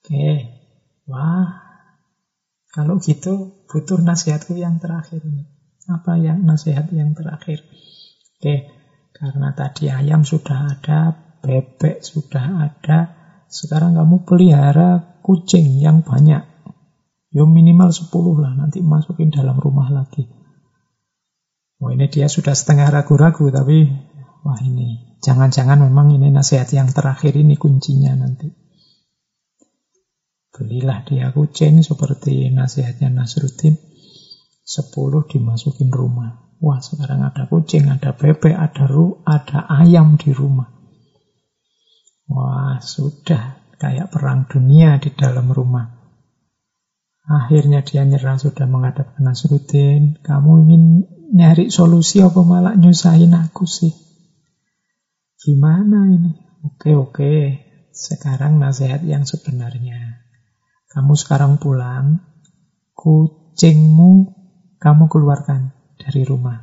Oke, 0.03 0.49
wah 1.07 1.71
kalau 2.75 2.99
gitu 2.99 3.63
butuh 3.71 4.03
nasihatku 4.03 4.59
yang 4.59 4.83
terakhir 4.83 5.23
ini. 5.23 5.60
Apa 5.91 6.15
yang 6.23 6.47
nasihat 6.47 6.87
yang 6.95 7.19
terakhir? 7.19 7.67
Oke, 8.39 8.71
karena 9.11 9.51
tadi 9.53 9.91
ayam 9.91 10.23
sudah 10.23 10.79
ada, 10.79 11.13
bebek 11.43 12.07
sudah 12.07 12.71
ada, 12.71 12.99
sekarang 13.51 13.99
kamu 13.99 14.23
pelihara 14.23 15.19
kucing 15.27 15.83
yang 15.83 16.07
banyak. 16.07 16.47
Ya 17.31 17.45
minimal 17.47 17.91
10 17.91 18.11
lah, 18.39 18.55
nanti 18.55 18.83
masukin 18.83 19.35
dalam 19.35 19.59
rumah 19.59 19.91
lagi. 19.91 20.31
Wah 21.81 21.91
ini 21.91 22.07
dia 22.07 22.31
sudah 22.31 22.55
setengah 22.55 22.93
ragu-ragu, 22.93 23.51
tapi 23.51 23.89
wah 24.47 24.61
ini 24.63 25.19
jangan-jangan 25.25 25.81
memang 25.91 26.15
ini 26.15 26.31
nasihat 26.31 26.69
yang 26.71 26.93
terakhir 26.93 27.35
ini 27.35 27.59
kuncinya 27.59 28.15
nanti. 28.15 28.53
Belilah 30.51 31.01
dia 31.09 31.33
kucing 31.33 31.81
seperti 31.81 32.53
nasihatnya 32.53 33.09
Nasruddin. 33.09 33.90
10 34.71 35.27
dimasukin 35.27 35.91
rumah. 35.91 36.55
Wah 36.63 36.79
sekarang 36.79 37.27
ada 37.27 37.51
kucing, 37.51 37.91
ada 37.91 38.15
bebek, 38.15 38.55
ada 38.55 38.87
ru, 38.87 39.19
ada 39.27 39.67
ayam 39.67 40.15
di 40.15 40.31
rumah. 40.31 40.71
Wah 42.31 42.79
sudah 42.79 43.75
kayak 43.83 44.15
perang 44.15 44.47
dunia 44.47 45.03
di 45.03 45.11
dalam 45.11 45.51
rumah. 45.51 45.91
Akhirnya 47.27 47.83
dia 47.83 48.07
nyerah 48.07 48.39
sudah 48.39 48.71
menghadap 48.71 49.19
ke 49.19 49.21
Nasruddin. 49.27 50.23
Kamu 50.23 50.51
ingin 50.63 50.85
nyari 51.35 51.75
solusi 51.75 52.23
apa 52.23 52.39
malah 52.47 52.79
nyusahin 52.79 53.35
aku 53.35 53.67
sih? 53.67 53.91
Gimana 55.43 56.07
ini? 56.15 56.31
Oke, 56.63 56.95
oke. 56.95 57.35
Sekarang 57.91 58.63
nasihat 58.63 59.03
yang 59.03 59.27
sebenarnya. 59.27 60.23
Kamu 60.95 61.19
sekarang 61.19 61.59
pulang, 61.59 62.23
kucingmu 62.95 64.40
kamu 64.81 65.13
keluarkan 65.13 65.77
dari 66.01 66.25
rumah. 66.25 66.57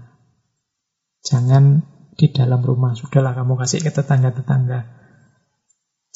Jangan 1.21 1.85
di 2.17 2.27
dalam 2.33 2.65
rumah. 2.65 2.97
Sudahlah 2.97 3.37
kamu 3.37 3.53
kasih 3.61 3.85
ke 3.85 3.93
tetangga-tetangga. 3.93 4.97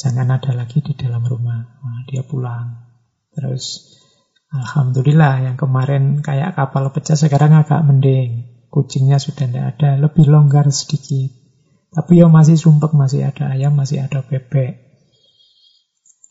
Jangan 0.02 0.28
ada 0.34 0.52
lagi 0.58 0.82
di 0.82 0.98
dalam 0.98 1.22
rumah. 1.22 1.62
Nah, 1.62 2.02
dia 2.10 2.26
pulang. 2.26 2.90
Terus 3.32 3.94
Alhamdulillah 4.52 5.48
yang 5.48 5.56
kemarin 5.56 6.20
kayak 6.20 6.60
kapal 6.60 6.90
pecah 6.92 7.16
sekarang 7.16 7.56
agak 7.56 7.86
mending. 7.86 8.50
Kucingnya 8.68 9.22
sudah 9.22 9.48
tidak 9.48 9.66
ada, 9.78 10.00
lebih 10.00 10.28
longgar 10.28 10.68
sedikit. 10.74 11.32
Tapi 11.92 12.24
ya 12.24 12.32
masih 12.32 12.56
sumpek, 12.56 12.96
masih 12.96 13.28
ada 13.28 13.52
ayam, 13.52 13.76
masih 13.76 14.04
ada 14.04 14.24
bebek. 14.24 14.80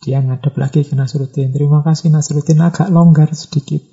Dia 0.00 0.24
ngadep 0.24 0.56
lagi 0.56 0.80
ke 0.84 0.96
Nasruddin. 0.96 1.52
Terima 1.52 1.84
kasih 1.84 2.08
Nasruddin 2.08 2.64
agak 2.64 2.88
longgar 2.88 3.28
sedikit. 3.36 3.84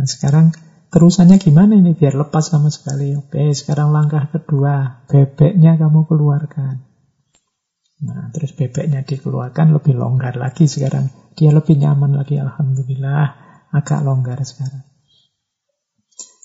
Nah 0.00 0.08
sekarang 0.08 0.56
terusannya 0.92 1.40
gimana 1.40 1.72
ini 1.74 1.96
biar 1.96 2.14
lepas 2.14 2.52
sama 2.52 2.68
sekali. 2.68 3.16
Oke 3.16 3.50
sekarang 3.56 3.90
langkah 3.96 4.28
kedua. 4.28 5.02
Bebeknya 5.08 5.80
kamu 5.80 6.04
keluarkan. 6.04 6.92
Nah, 8.02 8.34
terus 8.34 8.52
bebeknya 8.52 9.06
dikeluarkan 9.06 9.72
lebih 9.72 9.94
longgar 9.94 10.34
lagi 10.34 10.66
sekarang. 10.66 11.08
Dia 11.38 11.54
lebih 11.54 11.78
nyaman 11.78 12.18
lagi, 12.18 12.36
Alhamdulillah. 12.36 13.26
Agak 13.72 14.04
longgar 14.04 14.42
sekarang. 14.42 14.84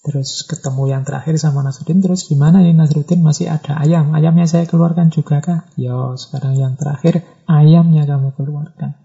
Terus 0.07 0.47
ketemu 0.47 0.87
yang 0.87 1.03
terakhir 1.03 1.35
sama 1.35 1.65
Nasruddin, 1.65 1.99
terus 1.99 2.23
gimana 2.29 2.63
ini 2.63 2.71
Nasruddin 2.71 3.19
masih 3.19 3.51
ada 3.51 3.75
ayam. 3.75 4.15
Ayamnya 4.15 4.47
saya 4.47 4.63
keluarkan 4.63 5.11
juga 5.11 5.43
kah? 5.43 5.67
Yo, 5.75 6.15
sekarang 6.15 6.55
yang 6.55 6.79
terakhir 6.79 7.27
ayamnya 7.49 8.07
kamu 8.07 8.31
keluarkan. 8.37 8.95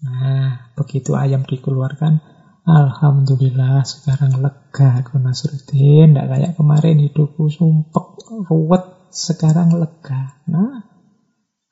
Nah, 0.00 0.72
begitu 0.78 1.12
ayam 1.12 1.44
dikeluarkan, 1.44 2.24
Alhamdulillah 2.66 3.84
sekarang 3.84 4.40
lega 4.40 5.00
aku 5.00 5.16
Nasruddin. 5.16 6.12
Tidak 6.12 6.26
kayak 6.28 6.52
kemarin 6.60 7.00
hidupku 7.00 7.48
sumpek, 7.48 8.20
ruwet. 8.48 8.84
Sekarang 9.10 9.74
lega. 9.74 10.38
Nah, 10.46 10.86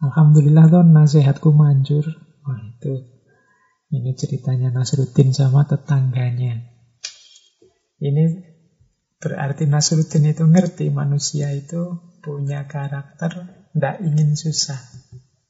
Alhamdulillah 0.03 0.66
tuh 0.72 0.82
nasihatku 0.82 1.55
manjur. 1.55 2.03
Wah 2.43 2.61
itu. 2.64 3.18
Ini 3.89 4.12
ceritanya 4.16 4.68
Nasruddin 4.68 5.32
sama 5.32 5.64
tetangganya. 5.64 6.61
Ini 7.99 8.24
berarti 9.18 9.64
Nasruddin 9.66 10.30
itu 10.30 10.45
ngerti 10.45 10.93
manusia 10.93 11.51
itu 11.51 11.99
punya 12.20 12.68
karakter 12.68 13.59
tidak 13.72 13.97
ingin 14.03 14.34
susah. 14.34 14.78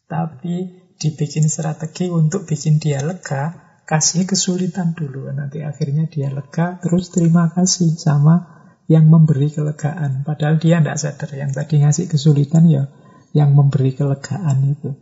Tapi 0.09 0.85
dibikin 0.97 1.47
strategi 1.49 2.09
untuk 2.09 2.45
bikin 2.49 2.81
dia 2.81 3.01
lega, 3.05 3.68
kasih 3.89 4.29
kesulitan 4.29 4.93
dulu. 4.93 5.33
Nanti 5.33 5.65
akhirnya 5.65 6.05
dia 6.13 6.29
lega, 6.29 6.77
terus 6.85 7.09
terima 7.09 7.49
kasih 7.49 7.97
sama 7.97 8.59
yang 8.85 9.09
memberi 9.09 9.49
kelegaan. 9.49 10.29
Padahal 10.29 10.61
dia 10.61 10.85
tidak 10.85 11.01
sadar 11.01 11.31
yang 11.33 11.51
tadi 11.57 11.81
ngasih 11.81 12.13
kesulitan 12.13 12.69
ya 12.69 12.93
yang 13.33 13.57
memberi 13.57 13.97
kelegaan 13.97 14.77
itu. 14.77 14.93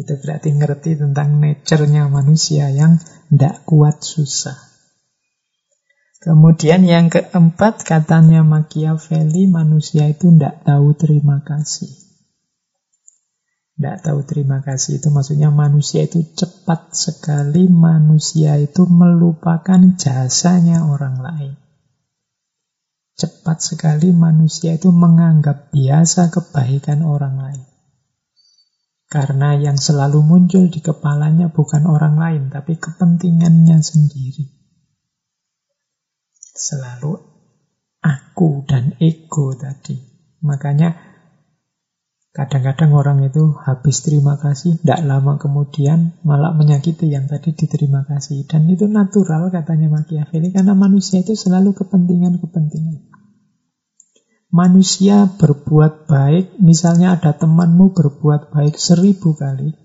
Itu 0.00 0.14
berarti 0.24 0.48
ngerti 0.56 0.96
tentang 0.96 1.42
nature-nya 1.42 2.08
manusia 2.08 2.72
yang 2.72 2.96
tidak 3.28 3.68
kuat 3.68 4.00
susah. 4.00 4.56
Kemudian 6.18 6.82
yang 6.82 7.12
keempat 7.12 7.86
katanya 7.86 8.42
Machiavelli 8.42 9.46
manusia 9.46 10.10
itu 10.10 10.34
tidak 10.34 10.66
tahu 10.66 10.96
terima 10.98 11.42
kasih. 11.46 12.07
Tidak 13.78 14.02
tahu 14.02 14.26
terima 14.26 14.58
kasih 14.58 14.98
itu 14.98 15.06
maksudnya 15.14 15.54
manusia 15.54 16.02
itu 16.02 16.26
cepat 16.34 16.98
sekali 16.98 17.70
manusia 17.70 18.58
itu 18.58 18.82
melupakan 18.90 19.78
jasanya 19.94 20.82
orang 20.82 21.22
lain. 21.22 21.54
Cepat 23.14 23.62
sekali 23.62 24.10
manusia 24.10 24.74
itu 24.74 24.90
menganggap 24.90 25.70
biasa 25.70 26.26
kebaikan 26.34 27.06
orang 27.06 27.38
lain. 27.38 27.62
Karena 29.06 29.54
yang 29.54 29.78
selalu 29.78 30.26
muncul 30.26 30.66
di 30.66 30.82
kepalanya 30.82 31.46
bukan 31.46 31.86
orang 31.86 32.18
lain, 32.18 32.42
tapi 32.50 32.82
kepentingannya 32.82 33.78
sendiri. 33.78 34.42
Selalu 36.34 37.14
aku 38.02 38.66
dan 38.66 38.98
ego 38.98 39.54
tadi. 39.54 39.96
Makanya 40.42 41.07
kadang-kadang 42.36 42.92
orang 42.94 43.18
itu 43.24 43.54
habis 43.64 44.04
terima 44.04 44.40
kasih, 44.40 44.80
tidak 44.80 45.04
lama 45.04 45.36
kemudian 45.36 46.16
malah 46.24 46.56
menyakiti 46.56 47.12
yang 47.12 47.28
tadi 47.28 47.52
diterima 47.52 48.04
kasih. 48.08 48.48
Dan 48.48 48.68
itu 48.68 48.88
natural 48.88 49.52
katanya 49.52 49.88
Machiavelli, 49.88 50.52
karena 50.52 50.72
manusia 50.72 51.20
itu 51.20 51.36
selalu 51.36 51.76
kepentingan-kepentingan 51.76 53.18
manusia 54.48 55.28
berbuat 55.28 56.08
baik, 56.08 56.56
misalnya 56.60 57.20
ada 57.20 57.36
temanmu 57.36 57.92
berbuat 57.92 58.48
baik 58.52 58.80
seribu 58.80 59.36
kali, 59.36 59.76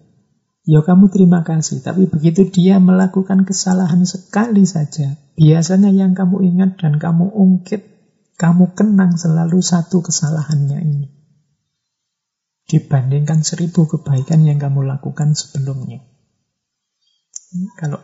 ya 0.63 0.79
kamu 0.83 1.11
terima 1.11 1.43
kasih. 1.43 1.83
Tapi 1.83 2.07
begitu 2.07 2.47
dia 2.47 2.79
melakukan 2.79 3.43
kesalahan 3.43 4.07
sekali 4.07 4.63
saja, 4.63 5.19
biasanya 5.35 5.91
yang 5.91 6.15
kamu 6.15 6.47
ingat 6.55 6.79
dan 6.79 6.95
kamu 6.95 7.27
ungkit, 7.27 7.83
kamu 8.39 8.71
kenang 8.75 9.19
selalu 9.19 9.59
satu 9.59 9.99
kesalahannya 9.99 10.79
ini. 10.79 11.07
Dibandingkan 12.73 13.45
seribu 13.45 13.85
kebaikan 13.85 14.41
yang 14.49 14.57
kamu 14.57 14.81
lakukan 14.89 15.37
sebelumnya. 15.37 16.01
Kalau 17.77 18.01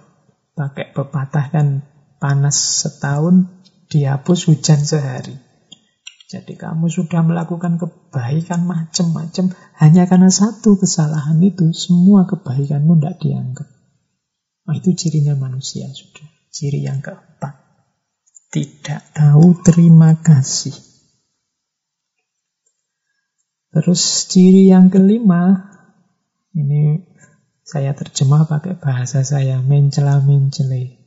pakai 0.53 0.93
pepatah 0.93 1.49
kan 1.49 1.81
panas 2.21 2.85
setahun, 2.85 3.49
dihapus 3.89 4.45
hujan 4.45 4.85
sehari. 4.85 5.33
Jadi 6.29 6.53
kamu 6.53 6.85
sudah 6.93 7.25
melakukan 7.25 7.81
kebaikan 7.81 8.69
macam-macam 8.69 9.57
hanya 9.81 10.05
karena 10.05 10.29
satu 10.29 10.77
kesalahan 10.77 11.41
itu 11.41 11.73
semua 11.73 12.29
kebaikanmu 12.29 13.01
tidak 13.01 13.17
dianggap. 13.17 13.65
Nah, 14.69 14.77
itu 14.77 14.93
cirinya 14.93 15.33
manusia 15.33 15.89
sudah. 15.89 16.29
Ciri 16.53 16.85
yang 16.85 17.01
keempat. 17.01 17.57
Tidak 18.53 19.17
tahu 19.17 19.65
terima 19.65 20.21
kasih. 20.21 20.88
Terus 23.69 24.01
ciri 24.25 24.65
yang 24.73 24.89
kelima, 24.89 25.69
ini 26.57 27.05
saya 27.61 27.93
terjemah 27.93 28.49
pakai 28.49 28.81
bahasa 28.81 29.21
saya, 29.21 29.61
mencela 29.61 30.17
mencele. 30.25 30.97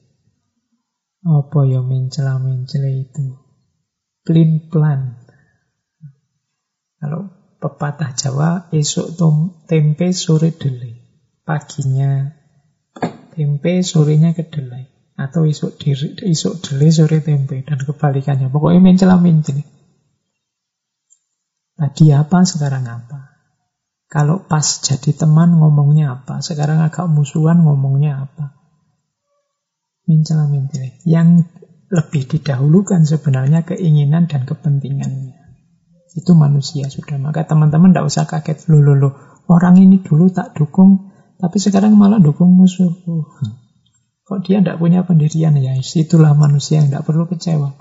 Apa 1.26 1.66
ya 1.66 1.82
mencela 1.82 2.38
mencele 2.38 3.02
itu? 3.02 3.34
Plin 4.22 4.70
plan. 4.70 5.18
Kalau 7.02 7.34
pepatah 7.58 8.14
Jawa, 8.14 8.70
esok 8.70 9.18
tom, 9.18 9.66
tempe 9.66 10.14
sore 10.14 10.54
delay. 10.54 11.02
Paginya 11.42 12.30
tempe, 13.34 13.82
sorenya 13.82 14.38
kedelai. 14.38 14.86
Atau 15.18 15.50
esok 15.50 15.82
diri, 15.82 16.14
esok 16.30 16.62
delay, 16.62 16.94
sore 16.94 17.18
tempe. 17.26 17.66
Dan 17.66 17.82
kebalikannya. 17.82 18.54
Pokoknya 18.54 18.78
mencela 18.78 19.18
mencela. 19.18 19.66
Tadi 21.82 22.14
apa, 22.14 22.46
sekarang 22.46 22.86
apa. 22.86 23.34
Kalau 24.06 24.46
pas 24.46 24.62
jadi 24.62 25.10
teman 25.18 25.58
ngomongnya 25.58 26.14
apa. 26.14 26.38
Sekarang 26.38 26.78
agak 26.78 27.10
musuhan 27.10 27.66
ngomongnya 27.66 28.22
apa. 28.22 28.54
Mencela 30.06 30.46
mencela. 30.46 30.94
Yang 31.02 31.50
lebih 31.90 32.30
didahulukan 32.30 33.02
sebenarnya 33.02 33.66
keinginan 33.66 34.30
dan 34.30 34.46
kepentingannya. 34.46 35.34
Itu 36.14 36.38
manusia 36.38 36.86
sudah. 36.86 37.18
Maka 37.18 37.50
teman-teman 37.50 37.90
tidak 37.90 38.06
usah 38.06 38.30
kaget. 38.30 38.70
Loh, 38.70 38.78
loh, 38.78 38.94
loh. 38.94 39.12
Orang 39.50 39.74
ini 39.82 39.98
dulu 39.98 40.30
tak 40.30 40.54
dukung, 40.54 41.10
tapi 41.42 41.58
sekarang 41.58 41.98
malah 41.98 42.22
dukung 42.22 42.54
musuh. 42.54 42.94
Kok 42.94 43.58
Kok 44.22 44.38
dia 44.46 44.62
tidak 44.62 44.78
punya 44.78 45.02
pendirian? 45.02 45.58
Ya 45.58 45.74
itulah 45.74 46.30
manusia 46.38 46.78
yang 46.78 46.94
tidak 46.94 47.10
perlu 47.10 47.26
kecewa. 47.26 47.74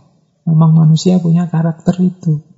Memang 0.50 0.74
manusia 0.74 1.22
punya 1.22 1.46
karakter 1.46 2.02
itu. 2.02 2.51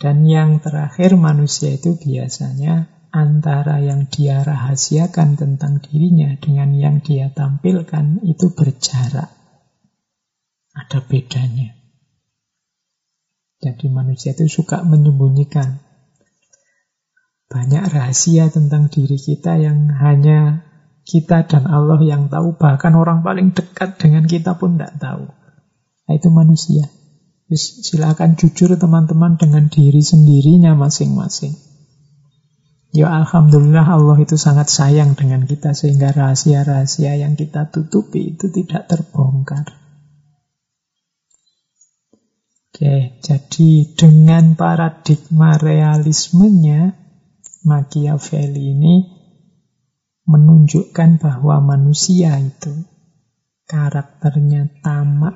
Dan 0.00 0.26
yang 0.26 0.58
terakhir 0.58 1.14
manusia 1.14 1.74
itu 1.74 1.94
biasanya 1.94 2.90
antara 3.14 3.78
yang 3.78 4.10
dia 4.10 4.42
rahasiakan 4.42 5.38
tentang 5.38 5.78
dirinya 5.78 6.34
dengan 6.42 6.74
yang 6.74 6.96
dia 6.98 7.30
tampilkan 7.30 8.20
itu 8.26 8.50
berjarak. 8.50 9.30
Ada 10.74 10.98
bedanya. 11.06 11.78
Jadi 13.62 13.86
manusia 13.88 14.34
itu 14.34 14.50
suka 14.50 14.82
menyembunyikan 14.82 15.78
banyak 17.54 17.86
rahasia 17.86 18.50
tentang 18.50 18.90
diri 18.90 19.14
kita 19.14 19.62
yang 19.62 19.86
hanya 19.94 20.66
kita 21.06 21.46
dan 21.46 21.70
Allah 21.70 22.02
yang 22.02 22.26
tahu. 22.26 22.58
Bahkan 22.58 22.92
orang 22.98 23.22
paling 23.22 23.54
dekat 23.54 23.94
dengan 24.00 24.26
kita 24.26 24.58
pun 24.58 24.74
tidak 24.74 24.98
tahu. 24.98 25.30
Nah, 26.04 26.12
itu 26.18 26.28
manusia. 26.34 26.90
Silakan 27.52 28.40
jujur 28.40 28.72
teman-teman 28.80 29.36
dengan 29.36 29.68
diri 29.68 30.00
sendirinya 30.00 30.72
masing-masing. 30.72 31.52
Ya 32.94 33.10
Alhamdulillah 33.10 33.84
Allah 33.84 34.16
itu 34.22 34.38
sangat 34.38 34.70
sayang 34.70 35.18
dengan 35.18 35.44
kita 35.50 35.74
sehingga 35.74 36.14
rahasia-rahasia 36.14 37.18
yang 37.18 37.34
kita 37.34 37.68
tutupi 37.68 38.38
itu 38.38 38.48
tidak 38.54 38.86
terbongkar. 38.86 39.66
Oke, 42.70 43.18
jadi 43.22 43.70
dengan 43.94 44.54
paradigma 44.54 45.58
realismenya, 45.58 46.94
Machiavelli 47.66 48.78
ini 48.78 48.94
menunjukkan 50.26 51.18
bahwa 51.18 51.64
manusia 51.64 52.38
itu 52.38 52.86
karakternya 53.66 54.70
tamak, 54.86 55.34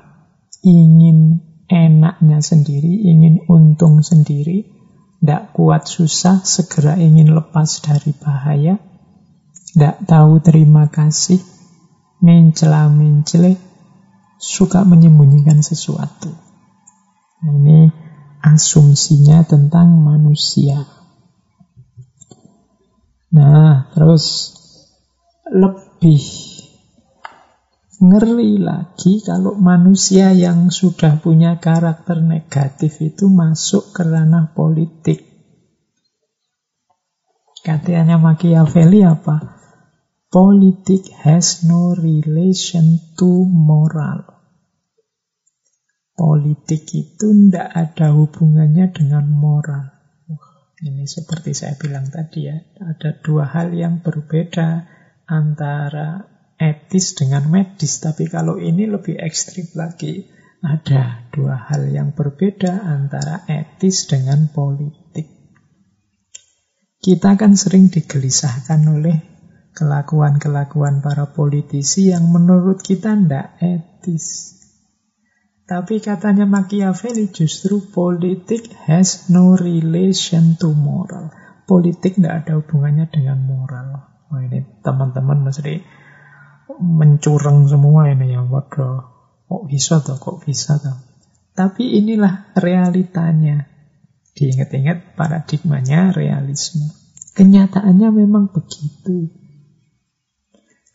ingin 0.63 1.48
enaknya 1.69 2.41
sendiri, 2.41 3.05
ingin 3.05 3.45
untung 3.45 4.01
sendiri, 4.01 4.65
tidak 5.21 5.53
kuat 5.53 5.85
susah, 5.85 6.41
segera 6.41 6.97
ingin 6.97 7.31
lepas 7.31 7.85
dari 7.85 8.11
bahaya, 8.17 8.81
tidak 9.71 10.01
tahu 10.09 10.41
terima 10.41 10.89
kasih, 10.89 11.37
mencela-mencele, 12.25 13.55
suka 14.41 14.81
menyembunyikan 14.81 15.61
sesuatu. 15.61 16.33
Nah, 17.39 17.51
ini 17.53 17.79
asumsinya 18.41 19.45
tentang 19.45 19.99
manusia. 19.99 20.87
Nah, 23.29 23.93
terus 23.93 24.57
lebih 25.53 26.48
ngeri 27.99 28.55
lagi 28.55 29.19
kalau 29.19 29.59
manusia 29.59 30.31
yang 30.31 30.71
sudah 30.71 31.19
punya 31.19 31.59
karakter 31.59 32.23
negatif 32.23 33.03
itu 33.03 33.27
masuk 33.27 33.91
ke 33.91 34.07
ranah 34.07 34.55
politik. 34.55 35.27
Katanya 37.59 38.15
Machiavelli 38.15 39.03
apa? 39.03 39.59
Politik 40.31 41.11
has 41.27 41.67
no 41.67 41.91
relation 41.91 43.03
to 43.19 43.43
moral. 43.43 44.23
Politik 46.15 46.87
itu 46.95 47.27
tidak 47.27 47.67
ada 47.75 48.15
hubungannya 48.15 48.91
dengan 48.95 49.27
moral. 49.27 49.85
ini 50.79 51.03
seperti 51.03 51.51
saya 51.51 51.75
bilang 51.75 52.07
tadi 52.07 52.47
ya, 52.47 52.55
ada 52.79 53.11
dua 53.19 53.51
hal 53.51 53.75
yang 53.75 53.99
berbeda 53.99 54.87
antara 55.27 56.38
etis 56.59 57.15
dengan 57.15 57.47
medis. 57.47 58.03
Tapi 58.03 58.27
kalau 58.27 58.59
ini 58.59 58.85
lebih 58.85 59.15
ekstrim 59.15 59.71
lagi, 59.79 60.27
ada 60.59 61.23
dua 61.31 61.55
hal 61.71 61.87
yang 61.87 62.11
berbeda 62.11 62.83
antara 62.83 63.47
etis 63.47 64.11
dengan 64.11 64.51
politik. 64.51 65.31
Kita 66.99 67.39
kan 67.39 67.55
sering 67.55 67.87
digelisahkan 67.87 68.83
oleh 68.83 69.17
kelakuan-kelakuan 69.71 70.99
para 70.99 71.31
politisi 71.31 72.11
yang 72.11 72.27
menurut 72.27 72.83
kita 72.83 73.15
tidak 73.15 73.55
etis. 73.63 74.59
Tapi 75.63 76.03
katanya 76.03 76.43
Machiavelli 76.43 77.31
justru 77.31 77.79
politik 77.93 78.67
has 78.89 79.31
no 79.31 79.55
relation 79.55 80.59
to 80.59 80.75
moral. 80.75 81.31
Politik 81.69 82.19
tidak 82.19 82.43
ada 82.43 82.59
hubungannya 82.59 83.07
dengan 83.07 83.45
moral. 83.47 83.87
Wah 84.27 84.41
ini 84.43 84.65
teman-teman 84.81 85.45
mesti 85.45 85.79
mencurang 86.79 87.67
semua 87.67 88.09
ini 88.09 88.33
ya. 88.33 88.41
Waduh, 88.43 88.99
kok 89.45 89.63
bisa 89.67 89.99
tuh, 89.99 90.17
kok 90.17 90.39
bisa 90.43 90.79
tuh. 90.79 90.97
Tapi 91.53 91.99
inilah 91.99 92.55
realitanya. 92.55 93.67
Diingat-ingat 94.33 95.19
paradigmanya 95.19 96.15
realisme. 96.15 96.87
Kenyataannya 97.35 98.09
memang 98.15 98.55
begitu. 98.55 99.27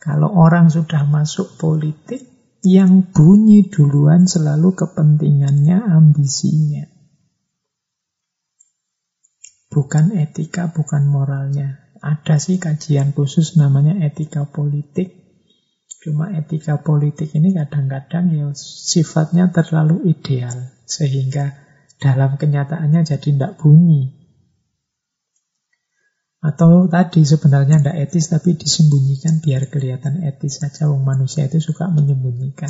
Kalau 0.01 0.33
orang 0.33 0.73
sudah 0.73 1.05
masuk 1.05 1.57
politik, 1.57 2.21
yang 2.65 3.05
bunyi 3.13 3.69
duluan 3.69 4.25
selalu 4.25 4.73
kepentingannya, 4.73 5.85
ambisinya. 5.85 6.89
Bukan 9.69 10.17
etika, 10.17 10.73
bukan 10.73 11.05
moralnya. 11.05 11.93
Ada 12.01 12.41
sih 12.41 12.57
kajian 12.57 13.13
khusus 13.13 13.53
namanya 13.57 14.01
etika 14.01 14.49
politik. 14.49 15.24
Cuma 16.05 16.29
etika 16.37 16.77
politik 16.85 17.33
ini 17.33 17.57
kadang-kadang 17.57 18.29
ya 18.29 18.53
sifatnya 18.53 19.49
terlalu 19.49 20.05
ideal. 20.05 20.53
Sehingga 20.85 21.57
dalam 21.97 22.37
kenyataannya 22.37 23.01
jadi 23.01 23.25
tidak 23.25 23.57
bunyi. 23.57 24.13
Atau 26.45 26.85
tadi 26.93 27.25
sebenarnya 27.25 27.81
tidak 27.81 27.97
etis 28.05 28.29
tapi 28.29 28.53
disembunyikan 28.53 29.41
biar 29.41 29.65
kelihatan 29.65 30.21
etis 30.21 30.61
saja. 30.61 30.85
Wong 30.93 31.01
manusia 31.01 31.49
itu 31.49 31.57
suka 31.57 31.89
menyembunyikan. 31.89 32.69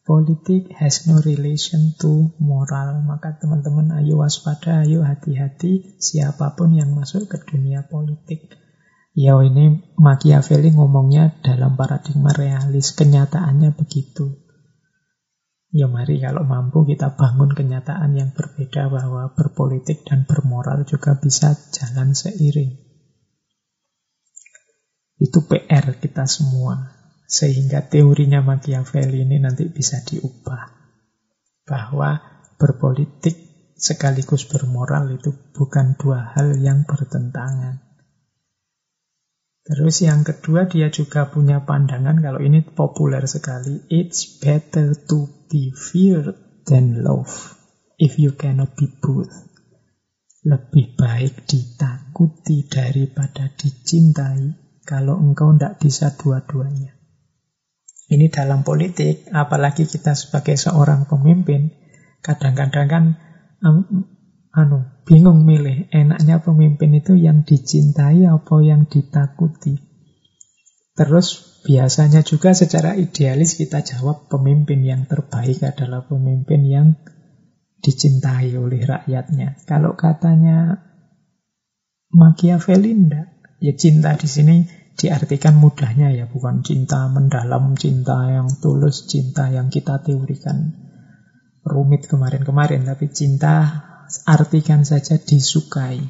Politik 0.00 0.72
has 0.80 1.04
no 1.04 1.20
relation 1.20 1.92
to 2.00 2.32
moral. 2.40 3.04
Maka 3.04 3.36
teman-teman 3.36 3.92
ayo 4.00 4.24
waspada, 4.24 4.88
ayo 4.88 5.04
hati-hati 5.04 6.00
siapa 6.00 6.56
pun 6.56 6.72
yang 6.72 6.96
masuk 6.96 7.28
ke 7.28 7.36
dunia 7.44 7.84
politik. 7.84 8.59
Ya 9.10 9.34
ini 9.42 9.90
Machiavelli 9.98 10.70
ngomongnya 10.70 11.42
dalam 11.42 11.74
paradigma 11.74 12.30
realis. 12.30 12.94
Kenyataannya 12.94 13.74
begitu. 13.74 14.38
Ya 15.70 15.86
mari 15.86 16.18
kalau 16.18 16.46
mampu 16.46 16.82
kita 16.86 17.14
bangun 17.14 17.54
kenyataan 17.54 18.14
yang 18.14 18.30
berbeda 18.34 18.90
bahwa 18.90 19.34
berpolitik 19.34 20.02
dan 20.02 20.26
bermoral 20.26 20.82
juga 20.86 21.18
bisa 21.18 21.54
jalan 21.74 22.14
seiring. 22.14 22.74
Itu 25.18 25.46
PR 25.46 25.98
kita 25.98 26.26
semua. 26.30 26.98
Sehingga 27.30 27.86
teorinya 27.86 28.42
Machiavelli 28.42 29.22
ini 29.22 29.38
nanti 29.38 29.66
bisa 29.70 30.02
diubah. 30.02 30.70
Bahwa 31.66 32.18
berpolitik 32.58 33.38
sekaligus 33.78 34.50
bermoral 34.50 35.14
itu 35.14 35.30
bukan 35.54 35.94
dua 35.94 36.34
hal 36.34 36.58
yang 36.58 36.82
bertentangan. 36.82 37.89
Terus 39.70 40.02
yang 40.02 40.26
kedua 40.26 40.66
dia 40.66 40.90
juga 40.90 41.30
punya 41.30 41.62
pandangan 41.62 42.18
kalau 42.18 42.42
ini 42.42 42.58
populer 42.66 43.22
sekali. 43.30 43.86
It's 43.86 44.42
better 44.42 44.98
to 45.06 45.30
be 45.46 45.70
feared 45.70 46.34
than 46.66 47.06
love 47.06 47.54
if 47.94 48.18
you 48.18 48.34
cannot 48.34 48.74
be 48.74 48.90
both. 48.90 49.30
Lebih 50.42 50.98
baik 50.98 51.46
ditakuti 51.46 52.66
daripada 52.66 53.46
dicintai 53.54 54.58
kalau 54.82 55.14
engkau 55.22 55.54
tidak 55.54 55.78
bisa 55.78 56.18
dua-duanya. 56.18 56.98
Ini 58.10 58.26
dalam 58.26 58.66
politik, 58.66 59.30
apalagi 59.30 59.86
kita 59.86 60.18
sebagai 60.18 60.58
seorang 60.58 61.06
pemimpin, 61.06 61.70
kadang-kadang 62.26 62.88
kan 62.90 63.04
anu 64.50 64.82
bingung 65.06 65.46
milih 65.46 65.86
enaknya 65.94 66.42
pemimpin 66.42 66.90
itu 66.98 67.14
yang 67.14 67.46
dicintai 67.46 68.26
apa 68.26 68.56
yang 68.62 68.90
ditakuti. 68.90 69.78
Terus 70.98 71.26
biasanya 71.62 72.26
juga 72.26 72.50
secara 72.52 72.98
idealis 72.98 73.54
kita 73.54 73.86
jawab 73.86 74.26
pemimpin 74.26 74.82
yang 74.82 75.06
terbaik 75.06 75.62
adalah 75.62 76.02
pemimpin 76.04 76.66
yang 76.66 76.98
dicintai 77.80 78.52
oleh 78.58 78.84
rakyatnya. 78.84 79.64
Kalau 79.64 79.96
katanya 79.96 80.90
Machiavelli 82.10 82.90
enggak, 82.90 83.26
ya 83.62 83.72
cinta 83.78 84.18
di 84.18 84.26
sini 84.26 84.56
diartikan 84.98 85.56
mudahnya 85.56 86.10
ya, 86.10 86.26
bukan 86.26 86.66
cinta 86.66 87.06
mendalam, 87.06 87.78
cinta 87.78 88.26
yang 88.26 88.50
tulus, 88.58 89.06
cinta 89.06 89.46
yang 89.48 89.70
kita 89.70 90.02
teorikan 90.02 90.74
rumit 91.62 92.10
kemarin-kemarin, 92.10 92.82
tapi 92.82 93.08
cinta 93.14 93.86
artikan 94.26 94.82
saja 94.82 95.18
disukai. 95.20 96.00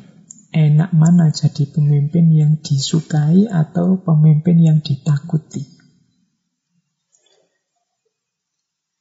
Enak 0.50 0.90
mana 0.90 1.30
jadi 1.30 1.62
pemimpin 1.70 2.26
yang 2.34 2.58
disukai 2.58 3.46
atau 3.46 4.02
pemimpin 4.02 4.58
yang 4.58 4.78
ditakuti? 4.82 5.62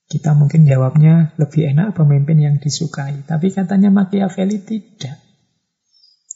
Kita 0.09 0.33
mungkin 0.37 0.65
jawabnya 0.65 1.37
lebih 1.37 1.73
enak 1.73 1.97
pemimpin 1.97 2.37
yang 2.41 2.55
disukai. 2.57 3.25
Tapi 3.25 3.49
katanya 3.53 3.89
Machiavelli 3.93 4.61
tidak. 4.61 5.17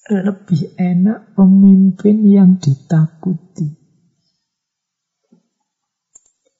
Lebih 0.09 0.77
enak 0.77 1.33
pemimpin 1.37 2.17
yang 2.25 2.61
ditakuti. 2.61 3.69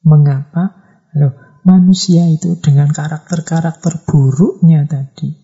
Mengapa? 0.06 0.84
Loh, 1.18 1.62
manusia 1.62 2.26
itu 2.30 2.58
dengan 2.58 2.90
karakter-karakter 2.90 4.10
buruknya 4.10 4.90
tadi 4.90 5.43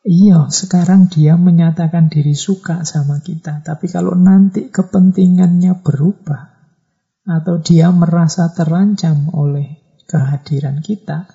Iya, 0.00 0.48
sekarang 0.48 1.12
dia 1.12 1.36
menyatakan 1.36 2.08
diri 2.08 2.32
suka 2.32 2.88
sama 2.88 3.20
kita. 3.20 3.60
Tapi 3.60 3.84
kalau 3.92 4.16
nanti 4.16 4.72
kepentingannya 4.72 5.84
berubah, 5.84 6.50
atau 7.28 7.60
dia 7.60 7.92
merasa 7.92 8.48
terancam 8.48 9.28
oleh 9.36 10.00
kehadiran 10.08 10.80
kita, 10.80 11.28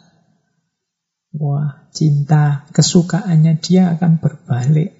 wah 1.37 1.85
cinta, 1.93 2.65
kesukaannya 2.73 3.61
dia 3.61 3.93
akan 3.93 4.17
berbalik. 4.17 4.97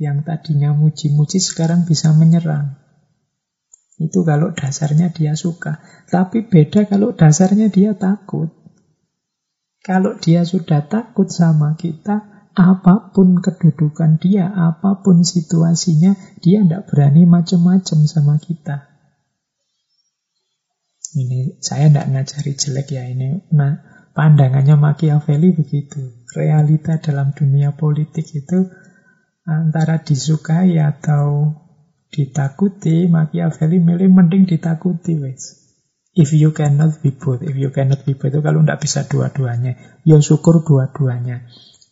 Yang 0.00 0.24
tadinya 0.24 0.72
muji-muji 0.72 1.36
sekarang 1.36 1.84
bisa 1.84 2.16
menyerang. 2.16 2.80
Itu 4.00 4.24
kalau 4.24 4.56
dasarnya 4.56 5.12
dia 5.12 5.36
suka. 5.36 5.84
Tapi 6.08 6.48
beda 6.48 6.88
kalau 6.88 7.12
dasarnya 7.12 7.68
dia 7.68 7.92
takut. 7.92 8.48
Kalau 9.84 10.16
dia 10.16 10.48
sudah 10.48 10.88
takut 10.88 11.28
sama 11.28 11.76
kita, 11.76 12.39
apa 12.60 13.08
pun 13.16 13.40
kedudukan 13.40 14.20
dia, 14.20 14.52
apa 14.52 15.00
pun 15.00 15.24
situasinya, 15.24 16.12
dia 16.44 16.60
tidak 16.60 16.92
berani 16.92 17.24
macam-macam 17.24 18.04
sama 18.04 18.36
kita. 18.36 18.84
Ini 21.16 21.56
saya 21.64 21.88
tidak 21.88 22.06
ngajari 22.12 22.52
jelek 22.54 22.88
ya 22.92 23.08
ini. 23.08 23.48
Nah, 23.56 23.80
pandangannya 24.12 24.76
Machiavelli 24.76 25.56
begitu. 25.56 26.20
Realita 26.36 27.00
dalam 27.00 27.32
dunia 27.32 27.72
politik 27.74 28.28
itu 28.36 28.68
antara 29.48 30.04
disukai 30.04 30.76
atau 30.76 31.56
ditakuti, 32.12 33.08
Machiavelli 33.08 33.80
milih 33.80 34.12
mending 34.12 34.44
ditakuti 34.44 35.16
wes. 35.16 35.56
If 36.12 36.36
you 36.36 36.52
cannot 36.52 37.00
be 37.00 37.16
both, 37.16 37.40
if 37.40 37.56
you 37.56 37.72
cannot 37.72 38.04
be 38.04 38.18
both 38.18 38.34
itu 38.34 38.42
kalau 38.44 38.60
tidak 38.62 38.82
bisa 38.82 39.06
dua-duanya, 39.08 40.02
ya 40.04 40.18
syukur 40.20 40.60
dua-duanya. 40.66 41.48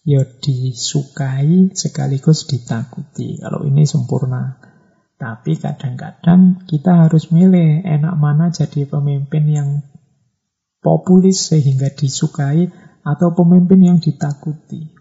Ya 0.08 0.24
disukai 0.24 1.76
sekaligus 1.76 2.48
ditakuti. 2.48 3.44
Kalau 3.44 3.68
ini 3.68 3.84
sempurna. 3.84 4.56
Tapi 5.20 5.60
kadang-kadang 5.60 6.64
kita 6.64 7.04
harus 7.04 7.28
milih 7.28 7.84
enak 7.84 8.14
mana 8.16 8.48
jadi 8.48 8.88
pemimpin 8.88 9.44
yang 9.50 9.68
populis 10.80 11.52
sehingga 11.52 11.92
disukai 11.92 12.72
atau 13.04 13.36
pemimpin 13.36 13.84
yang 13.84 13.98
ditakuti. 14.00 14.96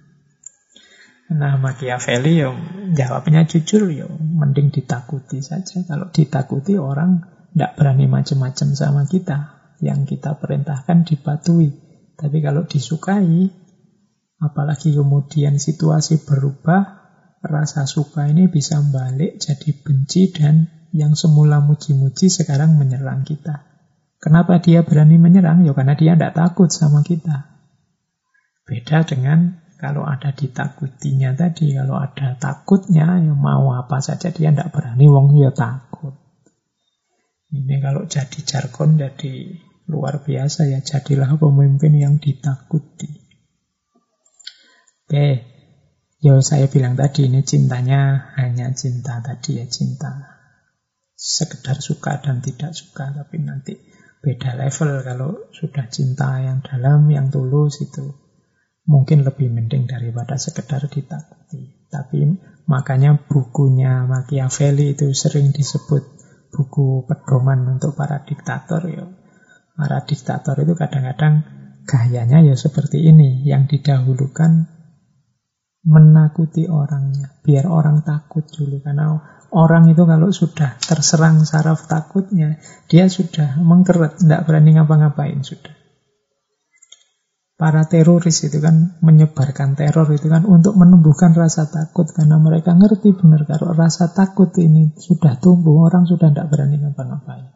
Nah, 1.27 1.55
Machiavelli 1.55 2.39
ya 2.39 2.51
jawabnya 2.91 3.47
jujur 3.47 3.87
ya 3.91 4.11
mending 4.11 4.75
ditakuti 4.75 5.39
saja. 5.39 5.87
Kalau 5.87 6.11
ditakuti 6.11 6.75
orang 6.75 7.23
tidak 7.55 7.79
berani 7.79 8.11
macam-macam 8.11 8.67
sama 8.75 9.07
kita. 9.07 9.55
Yang 9.79 10.17
kita 10.17 10.35
perintahkan 10.41 11.05
dipatuhi. 11.05 11.69
Tapi 12.17 12.37
kalau 12.41 12.65
disukai, 12.65 13.53
apalagi 14.37 14.93
kemudian 14.93 15.57
situasi 15.57 16.21
berubah, 16.25 16.97
rasa 17.41 17.85
suka 17.85 18.29
ini 18.29 18.49
bisa 18.49 18.81
balik 18.81 19.41
jadi 19.41 19.69
benci 19.81 20.33
dan 20.33 20.69
yang 20.95 21.13
semula 21.13 21.61
muji-muji 21.61 22.29
sekarang 22.31 22.77
menyerang 22.79 23.27
kita. 23.27 23.67
Kenapa 24.17 24.57
dia 24.57 24.81
berani 24.81 25.21
menyerang? 25.21 25.61
Ya 25.61 25.77
karena 25.77 25.93
dia 25.93 26.17
tidak 26.17 26.33
takut 26.33 26.73
sama 26.73 27.05
kita. 27.05 27.53
Beda 28.65 29.05
dengan 29.05 29.61
kalau 29.77 30.09
ada 30.09 30.33
ditakutinya 30.33 31.37
tadi, 31.37 31.77
kalau 31.77 32.01
ada 32.01 32.33
takutnya, 32.33 33.21
ya 33.21 33.33
mau 33.37 33.77
apa 33.77 34.01
saja 34.01 34.33
dia 34.33 34.49
tidak 34.49 34.73
berani, 34.73 35.05
wong 35.05 35.37
ya 35.37 35.53
takut. 35.53 36.17
Ini 37.53 37.77
kalau 37.79 38.09
jadi 38.09 38.39
jargon 38.41 38.97
jadi 38.97 39.61
luar 39.85 40.25
biasa 40.25 40.65
ya, 40.67 40.81
jadilah 40.81 41.37
pemimpin 41.37 41.93
yang 41.93 42.17
ditakuti. 42.17 43.26
Oke, 45.07 45.47
Ya 46.17 46.33
saya 46.41 46.65
bilang 46.65 46.97
tadi 46.97 47.29
ini 47.29 47.45
cintanya 47.45 48.33
hanya 48.41 48.73
cinta 48.73 49.21
tadi 49.21 49.61
ya 49.61 49.69
cinta 49.69 50.33
sekedar 51.13 51.77
suka 51.77 52.17
dan 52.17 52.41
tidak 52.41 52.73
suka 52.73 53.13
tapi 53.13 53.37
nanti 53.37 53.77
beda 54.25 54.57
level 54.57 55.05
kalau 55.05 55.31
sudah 55.53 55.85
cinta 55.93 56.41
yang 56.41 56.65
dalam 56.65 57.05
yang 57.13 57.29
tulus 57.29 57.85
itu. 57.85 58.17
Mungkin 58.89 59.23
lebih 59.23 59.47
mending 59.53 59.85
daripada 59.85 60.41
sekedar 60.41 60.89
ditakuti. 60.89 61.85
Tapi 61.85 62.27
makanya 62.65 63.15
bukunya 63.15 64.09
Machiavelli 64.09 64.97
itu 64.97 65.13
sering 65.13 65.53
disebut 65.53 66.01
buku 66.51 67.05
pedoman 67.05 67.77
untuk 67.77 67.93
para 67.93 68.23
diktator 68.25 68.81
ya 68.89 69.05
para 69.77 70.01
diktator 70.01 70.57
itu 70.57 70.73
kadang-kadang 70.73 71.45
gayanya 71.85 72.41
ya 72.41 72.55
seperti 72.57 73.05
ini 73.05 73.45
yang 73.45 73.69
didahulukan 73.69 74.76
menakuti 75.85 76.65
orangnya, 76.65 77.37
biar 77.45 77.69
orang 77.69 78.01
takut 78.01 78.47
dulu. 78.47 78.81
Karena 78.81 79.13
orang 79.53 79.91
itu 79.91 80.03
kalau 80.03 80.33
sudah 80.33 80.79
terserang 80.81 81.45
saraf 81.45 81.85
takutnya, 81.85 82.57
dia 82.89 83.11
sudah 83.11 83.59
mengkeret, 83.61 84.17
tidak 84.17 84.47
berani 84.49 84.75
ngapa-ngapain 84.79 85.43
sudah. 85.45 85.75
Para 87.57 87.89
teroris 87.89 88.45
itu 88.45 88.61
kan 88.61 89.01
menyebarkan 89.01 89.73
teror 89.73 90.05
itu 90.13 90.29
kan 90.29 90.45
untuk 90.45 90.77
menumbuhkan 90.77 91.33
rasa 91.33 91.65
takut 91.65 92.05
karena 92.13 92.37
mereka 92.37 92.77
ngerti 92.77 93.17
benar 93.17 93.49
kalau 93.49 93.73
rasa 93.73 94.13
takut 94.13 94.53
ini 94.61 94.93
sudah 94.93 95.41
tumbuh 95.41 95.89
orang 95.89 96.05
sudah 96.05 96.29
tidak 96.29 96.53
berani 96.53 96.77
ngapa-ngapain. 96.77 97.49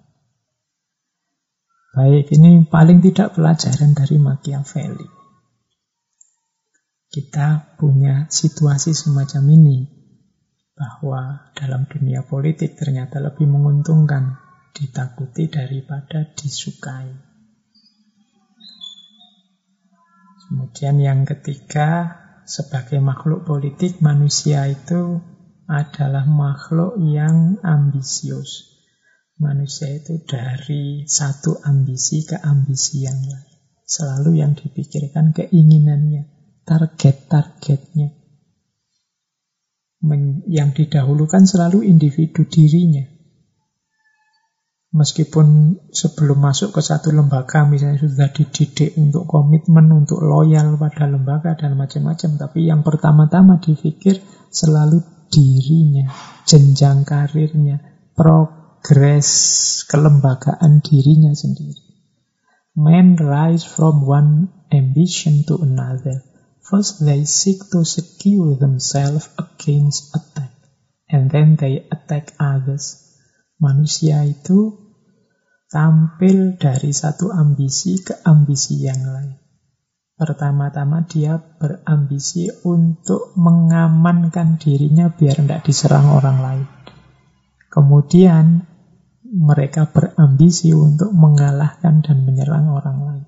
Baik, 1.94 2.34
ini 2.34 2.66
paling 2.66 3.06
tidak 3.06 3.38
pelajaran 3.38 3.94
dari 3.94 4.18
Machiavelli 4.18 5.21
kita 7.12 7.76
punya 7.76 8.32
situasi 8.32 8.96
semacam 8.96 9.44
ini 9.52 9.84
bahwa 10.80 11.52
dalam 11.52 11.84
dunia 11.84 12.24
politik 12.24 12.80
ternyata 12.80 13.20
lebih 13.20 13.52
menguntungkan 13.52 14.40
ditakuti 14.72 15.52
daripada 15.52 16.32
disukai. 16.32 17.12
Kemudian 20.48 21.04
yang 21.04 21.28
ketiga, 21.28 22.16
sebagai 22.48 23.04
makhluk 23.04 23.44
politik, 23.44 24.00
manusia 24.00 24.72
itu 24.72 25.20
adalah 25.68 26.24
makhluk 26.24 26.96
yang 26.96 27.60
ambisius. 27.60 28.72
Manusia 29.36 30.00
itu 30.00 30.24
dari 30.24 31.04
satu 31.04 31.60
ambisi 31.60 32.24
ke 32.24 32.40
ambisi 32.40 33.04
yang 33.04 33.20
lain. 33.20 33.52
Selalu 33.84 34.40
yang 34.40 34.56
dipikirkan 34.56 35.36
keinginannya 35.36 36.41
target-targetnya. 36.66 38.10
Yang 40.50 40.70
didahulukan 40.82 41.46
selalu 41.46 41.86
individu 41.86 42.50
dirinya. 42.50 43.06
Meskipun 44.92 45.80
sebelum 45.88 46.44
masuk 46.44 46.76
ke 46.76 46.84
satu 46.84 47.16
lembaga 47.16 47.64
misalnya 47.64 48.04
sudah 48.04 48.28
dididik 48.28 48.92
untuk 49.00 49.24
komitmen, 49.24 49.88
untuk 49.88 50.20
loyal 50.20 50.76
pada 50.76 51.08
lembaga 51.08 51.56
dan 51.56 51.80
macam-macam. 51.80 52.36
Tapi 52.36 52.68
yang 52.68 52.84
pertama-tama 52.84 53.64
dipikir 53.64 54.20
selalu 54.52 55.00
dirinya, 55.32 56.12
jenjang 56.44 57.08
karirnya, 57.08 57.80
progres 58.20 59.30
kelembagaan 59.88 60.84
dirinya 60.84 61.32
sendiri. 61.32 61.88
Man 62.76 63.16
rise 63.16 63.64
from 63.64 64.04
one 64.04 64.52
ambition 64.76 65.48
to 65.48 65.56
another. 65.64 66.31
First 66.72 67.04
they 67.04 67.28
seek 67.28 67.68
to 67.76 67.84
secure 67.84 68.56
themselves 68.56 69.28
against 69.36 70.16
attack, 70.16 70.56
and 71.12 71.28
then 71.28 71.60
they 71.60 71.84
attack 71.92 72.32
others. 72.40 73.12
Manusia 73.60 74.24
itu 74.24 74.80
tampil 75.68 76.56
dari 76.56 76.96
satu 76.96 77.28
ambisi 77.28 78.00
ke 78.00 78.24
ambisi 78.24 78.88
yang 78.88 79.04
lain. 79.04 79.36
Pertama-tama 80.16 81.04
dia 81.12 81.36
berambisi 81.36 82.48
untuk 82.64 83.36
mengamankan 83.36 84.56
dirinya 84.56 85.12
biar 85.12 85.44
tidak 85.44 85.68
diserang 85.68 86.08
orang 86.08 86.38
lain. 86.40 86.68
Kemudian 87.68 88.64
mereka 89.28 89.92
berambisi 89.92 90.72
untuk 90.72 91.12
mengalahkan 91.12 92.00
dan 92.00 92.24
menyerang 92.24 92.72
orang 92.72 93.00
lain. 93.04 93.21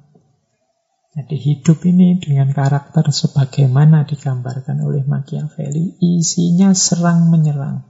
Jadi 1.13 1.37
hidup 1.37 1.85
ini 1.85 2.17
dengan 2.17 2.49
karakter 2.49 3.13
sebagaimana 3.13 4.09
digambarkan 4.09 4.81
oleh 4.81 5.05
Machiavelli, 5.05 6.01
isinya 6.01 6.73
serang 6.73 7.29
menyerang. 7.29 7.85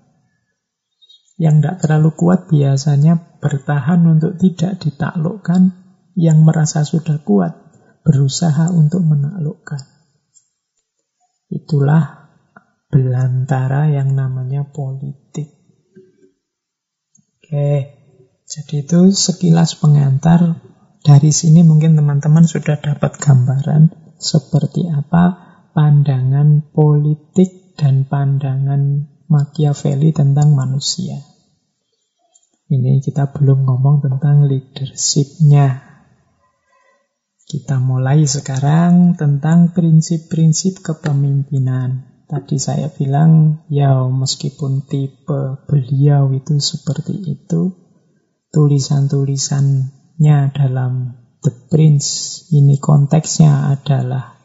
Yang 1.39 1.55
tidak 1.63 1.78
terlalu 1.80 2.11
kuat 2.19 2.51
biasanya 2.51 3.39
bertahan 3.39 4.03
untuk 4.03 4.36
tidak 4.36 4.76
ditaklukkan, 4.84 5.71
yang 6.19 6.43
merasa 6.43 6.84
sudah 6.84 7.24
kuat 7.24 7.55
berusaha 8.03 8.69
untuk 8.76 9.07
menaklukkan. 9.07 9.82
Itulah 11.47 12.28
belantara 12.91 13.88
yang 13.88 14.13
namanya 14.13 14.67
politik. 14.67 15.47
Oke, 17.39 17.71
jadi 18.43 18.76
itu 18.84 18.99
sekilas 19.15 19.80
pengantar. 19.80 20.72
Dari 21.04 21.36
sini 21.36 21.68
mungkin 21.68 21.99
teman-teman 21.99 22.47
sudah 22.47 22.80
dapat 22.80 23.20
gambaran 23.20 23.91
seperti 24.16 24.88
apa 24.88 25.36
pandangan 25.76 26.72
politik 26.72 27.76
dan 27.76 28.08
pandangan 28.08 29.12
Machiavelli 29.28 30.16
tentang 30.16 30.56
manusia. 30.56 31.20
Ini 32.72 33.04
kita 33.04 33.36
belum 33.36 33.68
ngomong 33.68 33.99
tentang 33.99 34.47
leadership-nya. 34.47 35.84
Kita 37.43 37.84
mulai 37.84 38.24
sekarang 38.24 39.20
tentang 39.20 39.76
prinsip-prinsip 39.76 40.80
kepemimpinan. 40.80 42.24
Tadi 42.32 42.56
saya 42.56 42.88
bilang, 42.88 43.62
ya 43.68 44.08
meskipun 44.08 44.88
tipe 44.88 45.68
beliau 45.68 46.32
itu 46.32 46.58
seperti 46.64 47.14
itu, 47.36 47.76
tulisan-tulisannya 50.14 50.53
dalam 50.53 50.93
The 51.43 51.51
Prince, 51.68 52.07
ini 52.53 52.80
konteksnya 52.80 53.74
adalah 53.76 54.38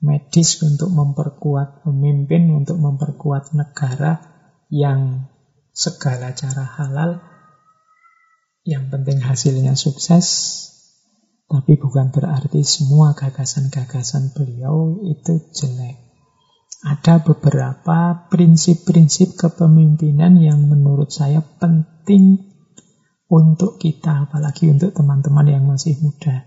medis 0.00 0.62
untuk 0.62 0.88
memperkuat 0.88 1.84
pemimpin, 1.84 2.48
untuk 2.54 2.78
memperkuat 2.80 3.52
negara 3.52 4.22
yang 4.72 5.28
segala 5.76 6.32
cara 6.32 6.64
halal, 6.64 7.20
yang 8.64 8.88
penting 8.88 9.20
hasilnya 9.20 9.76
sukses, 9.76 10.26
tapi 11.46 11.76
bukan 11.76 12.08
berarti 12.08 12.64
semua 12.64 13.12
gagasan-gagasan 13.12 14.32
beliau 14.32 15.04
itu 15.04 15.52
jelek. 15.52 16.06
Ada 16.86 17.20
beberapa 17.20 18.30
prinsip-prinsip 18.30 19.36
kepemimpinan 19.36 20.38
yang 20.38 20.64
menurut 20.70 21.10
saya 21.12 21.42
penting 21.42 22.55
untuk 23.26 23.82
kita, 23.82 24.30
apalagi 24.30 24.70
untuk 24.70 24.94
teman-teman 24.94 25.46
yang 25.50 25.64
masih 25.66 25.98
muda. 25.98 26.46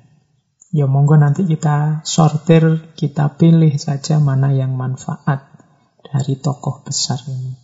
Ya 0.70 0.86
monggo 0.86 1.18
nanti 1.18 1.50
kita 1.50 2.06
sortir, 2.06 2.94
kita 2.94 3.36
pilih 3.42 3.74
saja 3.82 4.22
mana 4.22 4.54
yang 4.54 4.78
manfaat 4.78 5.50
dari 6.06 6.38
tokoh 6.38 6.86
besar 6.86 7.20
ini. 7.26 7.58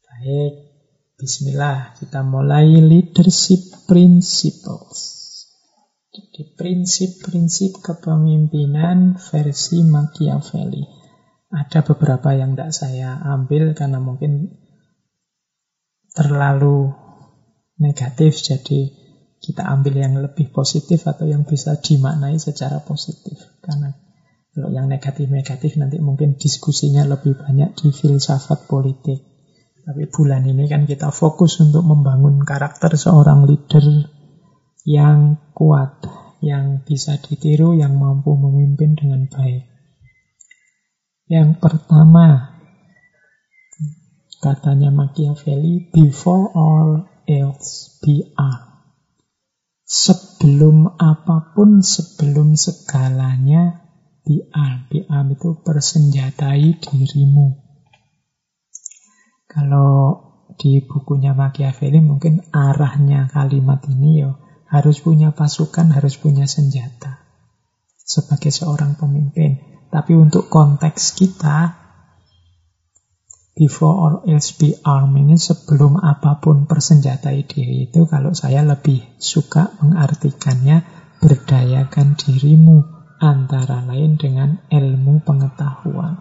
Baik, 0.00 0.54
bismillah, 1.20 1.92
kita 2.00 2.24
mulai 2.24 2.80
leadership 2.80 3.84
principles. 3.84 5.20
Jadi 6.14 6.56
prinsip-prinsip 6.56 7.84
kepemimpinan 7.84 9.18
versi 9.18 9.82
Machiavelli. 9.82 10.86
Ada 11.52 11.84
beberapa 11.84 12.32
yang 12.32 12.54
tidak 12.54 12.70
saya 12.72 13.18
ambil 13.18 13.74
karena 13.76 13.98
mungkin 13.98 14.56
terlalu 16.14 17.03
negatif, 17.78 18.38
jadi 18.38 18.90
kita 19.44 19.60
ambil 19.60 20.00
yang 20.00 20.14
lebih 20.16 20.48
positif 20.48 21.04
atau 21.04 21.28
yang 21.28 21.44
bisa 21.44 21.76
dimaknai 21.76 22.40
secara 22.40 22.80
positif. 22.80 23.36
Karena 23.60 23.92
kalau 24.54 24.70
yang 24.72 24.88
negatif-negatif 24.88 25.76
nanti 25.76 26.00
mungkin 26.00 26.40
diskusinya 26.40 27.04
lebih 27.04 27.36
banyak 27.36 27.76
di 27.76 27.92
filsafat 27.92 28.70
politik. 28.70 29.20
Tapi 29.84 30.08
bulan 30.08 30.48
ini 30.48 30.64
kan 30.64 30.88
kita 30.88 31.12
fokus 31.12 31.60
untuk 31.60 31.84
membangun 31.84 32.40
karakter 32.40 32.96
seorang 32.96 33.44
leader 33.44 33.84
yang 34.88 35.36
kuat, 35.52 36.00
yang 36.40 36.80
bisa 36.88 37.20
ditiru, 37.20 37.76
yang 37.76 38.00
mampu 38.00 38.32
memimpin 38.32 38.96
dengan 38.96 39.28
baik. 39.28 39.68
Yang 41.28 41.60
pertama, 41.60 42.56
katanya 44.40 44.88
Machiavelli, 44.88 45.92
before 45.92 46.48
all 46.56 47.13
armed. 47.26 48.72
Sebelum 49.84 50.96
apa 50.96 51.52
pun, 51.52 51.84
sebelum 51.84 52.56
segalanya. 52.56 53.84
Be 54.24 54.48
armed 54.48 55.36
itu 55.36 55.60
persenjatai 55.60 56.80
dirimu. 56.80 57.60
Kalau 59.44 59.92
di 60.56 60.80
bukunya 60.80 61.36
Machiavelli 61.36 62.00
mungkin 62.00 62.40
arahnya 62.48 63.28
kalimat 63.28 63.84
ini 63.86 64.24
ya 64.24 64.32
harus 64.72 65.04
punya 65.04 65.36
pasukan, 65.36 65.92
harus 65.92 66.16
punya 66.16 66.48
senjata 66.48 67.20
sebagai 68.04 68.48
seorang 68.48 68.96
pemimpin. 68.96 69.60
Tapi 69.92 70.12
untuk 70.18 70.50
konteks 70.50 71.14
kita, 71.14 71.83
before 73.54 73.94
or 73.94 74.12
else 74.26 74.58
be 74.58 74.74
armed 74.82 75.14
ini 75.14 75.38
sebelum 75.38 76.02
apa 76.02 76.42
pun 76.42 76.66
persenjatai 76.66 77.46
diri 77.46 77.86
itu 77.86 78.02
kalau 78.10 78.34
saya 78.34 78.66
lebih 78.66 79.02
suka 79.22 79.78
mengartikannya 79.78 80.82
berdayakan 81.22 82.18
dirimu 82.18 82.82
antara 83.22 83.80
lain 83.86 84.18
dengan 84.18 84.58
ilmu 84.68 85.22
pengetahuan. 85.22 86.20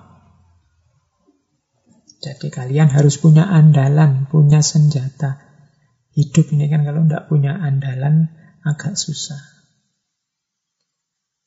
Jadi 2.24 2.48
kalian 2.48 2.88
harus 2.88 3.20
punya 3.20 3.44
andalan, 3.44 4.32
punya 4.32 4.64
senjata. 4.64 5.44
Hidup 6.16 6.56
ini 6.56 6.72
kan 6.72 6.88
kalau 6.88 7.04
tidak 7.04 7.28
punya 7.28 7.52
andalan, 7.52 8.32
agak 8.64 8.96
susah. 8.96 9.44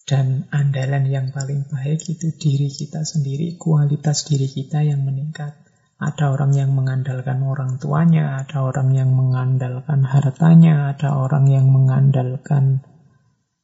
Dan 0.05 0.45
andalan 0.53 1.09
yang 1.09 1.33
paling 1.33 1.65
baik 1.67 2.05
itu 2.13 2.29
diri 2.37 2.69
kita 2.69 3.09
sendiri, 3.09 3.57
kualitas 3.57 4.29
diri 4.29 4.53
kita 4.53 4.85
yang 4.85 5.01
meningkat. 5.01 5.66
Ada 5.97 6.37
orang 6.37 6.53
yang 6.53 6.77
mengandalkan 6.77 7.41
orang 7.41 7.81
tuanya, 7.81 8.45
ada 8.45 8.69
orang 8.69 8.93
yang 8.93 9.17
mengandalkan 9.17 10.05
hartanya, 10.05 10.93
ada 10.93 11.17
orang 11.17 11.49
yang 11.49 11.73
mengandalkan 11.73 12.85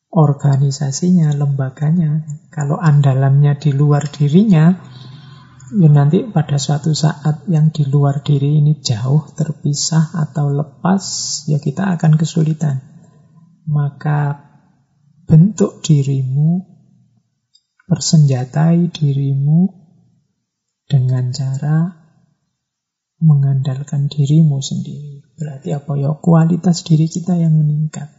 organisasinya, 0.08 1.36
lembaganya. 1.36 2.24
Kalau 2.48 2.80
andalannya 2.80 3.52
di 3.60 3.76
luar 3.76 4.08
dirinya, 4.08 4.72
ya 5.76 5.88
nanti 5.92 6.24
pada 6.24 6.56
suatu 6.56 6.96
saat 6.96 7.44
yang 7.52 7.68
di 7.68 7.84
luar 7.84 8.24
diri 8.24 8.64
ini 8.64 8.80
jauh 8.80 9.28
terpisah 9.36 10.16
atau 10.16 10.48
lepas, 10.48 11.04
ya 11.52 11.60
kita 11.60 11.92
akan 12.00 12.16
kesulitan 12.16 12.92
maka 13.66 14.50
bentuk 15.26 15.82
dirimu, 15.86 16.66
persenjatai 17.86 18.90
dirimu 18.90 19.70
dengan 20.90 21.30
cara 21.30 22.01
mengandalkan 23.22 24.10
dirimu 24.10 24.58
sendiri. 24.58 25.22
Berarti 25.38 25.70
apa 25.72 25.94
ya? 25.94 26.10
Kualitas 26.18 26.82
diri 26.82 27.06
kita 27.06 27.38
yang 27.38 27.54
meningkat. 27.54 28.10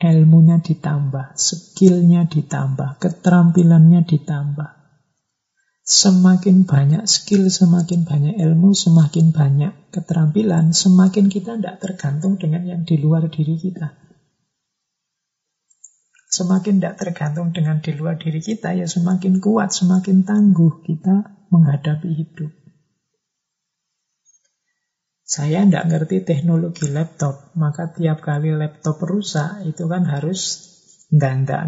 Ilmunya 0.00 0.58
ditambah, 0.64 1.36
skillnya 1.36 2.26
ditambah, 2.26 2.98
keterampilannya 2.98 4.02
ditambah. 4.02 4.80
Semakin 5.84 6.64
banyak 6.64 7.04
skill, 7.04 7.50
semakin 7.50 8.06
banyak 8.08 8.38
ilmu, 8.38 8.72
semakin 8.72 9.34
banyak 9.34 9.72
keterampilan, 9.92 10.72
semakin 10.72 11.26
kita 11.28 11.58
tidak 11.58 11.82
tergantung 11.82 12.38
dengan 12.40 12.62
yang 12.64 12.82
di 12.86 12.96
luar 12.96 13.28
diri 13.28 13.58
kita. 13.58 13.92
Semakin 16.30 16.78
tidak 16.78 16.94
tergantung 17.02 17.50
dengan 17.50 17.82
di 17.82 17.90
luar 17.90 18.14
diri 18.16 18.38
kita, 18.38 18.70
ya 18.78 18.86
semakin 18.86 19.42
kuat, 19.42 19.74
semakin 19.74 20.22
tangguh 20.22 20.80
kita 20.86 21.26
menghadapi 21.50 22.08
hidup. 22.14 22.54
Saya 25.30 25.62
tidak 25.62 25.86
ngerti 25.86 26.26
teknologi 26.26 26.90
laptop, 26.90 27.54
maka 27.54 27.86
tiap 27.94 28.18
kali 28.18 28.50
laptop 28.50 28.98
rusak, 29.06 29.62
itu 29.62 29.86
kan 29.86 30.02
harus 30.02 30.66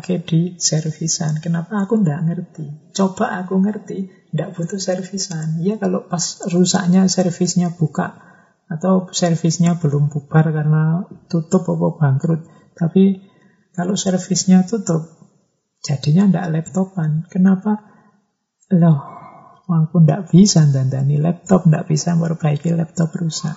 ke 0.02 0.18
di 0.18 0.58
servisan. 0.58 1.38
Kenapa 1.38 1.86
aku 1.86 2.02
tidak 2.02 2.26
ngerti? 2.26 2.66
Coba 2.90 3.38
aku 3.38 3.62
ngerti, 3.62 4.10
tidak 4.34 4.58
butuh 4.58 4.82
servisan. 4.82 5.62
Ya 5.62 5.78
kalau 5.78 6.10
pas 6.10 6.42
rusaknya 6.50 7.06
servisnya 7.06 7.70
buka, 7.70 8.18
atau 8.66 9.06
servisnya 9.14 9.78
belum 9.78 10.10
bubar 10.10 10.50
karena 10.50 11.06
tutup 11.30 11.62
atau 11.62 11.94
bangkrut. 11.94 12.42
Tapi 12.74 13.22
kalau 13.78 13.94
servisnya 13.94 14.66
tutup, 14.66 15.06
jadinya 15.86 16.26
ndak 16.34 16.50
laptopan. 16.50 17.30
Kenapa? 17.30 17.78
Loh, 18.74 19.21
aku 19.74 20.04
ndak 20.04 20.28
bisa 20.32 20.64
dandani 20.68 21.16
laptop, 21.16 21.64
ndak 21.68 21.88
bisa 21.88 22.14
memperbaiki 22.14 22.72
laptop 22.76 23.12
rusak. 23.16 23.56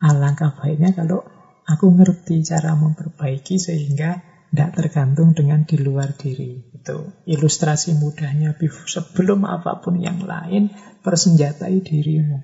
Alangkah 0.00 0.52
baiknya 0.56 0.92
kalau 0.92 1.24
aku 1.64 1.86
ngerti 1.96 2.44
cara 2.44 2.76
memperbaiki 2.76 3.56
sehingga 3.56 4.20
tidak 4.52 4.70
tergantung 4.78 5.34
dengan 5.36 5.66
di 5.66 5.76
luar 5.76 6.14
diri. 6.14 6.72
Itu 6.72 7.26
ilustrasi 7.26 7.98
mudahnya 7.98 8.56
sebelum 8.86 9.44
apa 9.44 9.82
pun 9.82 9.98
yang 9.98 10.22
lain 10.22 10.70
persenjatai 11.02 11.82
dirimu. 11.82 12.38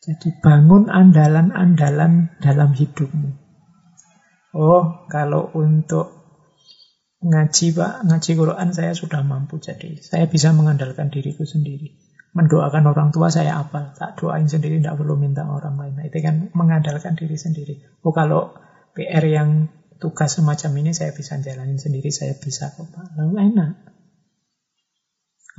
Jadi 0.00 0.32
bangun 0.40 0.88
andalan-andalan 0.88 2.40
dalam 2.40 2.72
hidupmu. 2.72 3.30
Oh, 4.56 5.06
kalau 5.12 5.52
untuk 5.54 6.19
ngaji 7.20 7.66
Pak, 7.76 7.94
ngaji 8.08 8.30
Quran 8.32 8.68
saya 8.72 8.92
sudah 8.96 9.20
mampu 9.20 9.60
jadi. 9.60 10.00
Saya 10.00 10.24
bisa 10.24 10.56
mengandalkan 10.56 11.12
diriku 11.12 11.44
sendiri. 11.44 11.92
Mendoakan 12.32 12.84
orang 12.86 13.08
tua 13.10 13.28
saya 13.28 13.58
apa? 13.58 13.92
Tak 13.98 14.22
doain 14.22 14.46
sendiri, 14.46 14.78
tidak 14.78 14.96
perlu 15.02 15.18
minta 15.18 15.44
orang 15.44 15.76
lain. 15.76 15.94
Nah, 15.98 16.06
itu 16.06 16.18
kan 16.22 16.48
mengandalkan 16.54 17.18
diri 17.18 17.34
sendiri. 17.34 17.82
Oh, 18.06 18.14
kalau 18.14 18.54
PR 18.94 19.26
yang 19.26 19.68
tugas 20.00 20.38
semacam 20.38 20.70
ini 20.80 20.90
saya 20.96 21.10
bisa 21.12 21.36
jalanin 21.42 21.76
sendiri, 21.76 22.08
saya 22.14 22.38
bisa 22.38 22.72
kok 22.72 22.88
Pak. 22.88 23.18
Lalu 23.18 23.34
enak. 23.52 23.72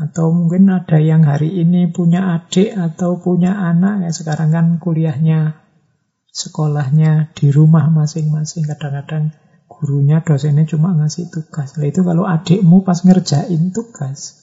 Atau 0.02 0.34
mungkin 0.34 0.72
ada 0.72 0.98
yang 0.98 1.28
hari 1.28 1.62
ini 1.62 1.92
punya 1.92 2.40
adik 2.40 2.74
atau 2.74 3.22
punya 3.22 3.54
anak, 3.54 4.08
ya 4.08 4.12
sekarang 4.16 4.50
kan 4.50 4.66
kuliahnya 4.82 5.62
sekolahnya 6.32 7.36
di 7.36 7.52
rumah 7.52 7.92
masing-masing. 7.92 8.66
Kadang-kadang 8.66 9.36
gurunya, 9.82 10.22
dosennya 10.22 10.70
cuma 10.70 10.94
ngasih 10.94 11.34
tugas. 11.34 11.74
Nah, 11.74 11.90
itu 11.90 12.06
kalau 12.06 12.30
adikmu 12.30 12.86
pas 12.86 13.02
ngerjain 13.02 13.74
tugas, 13.74 14.38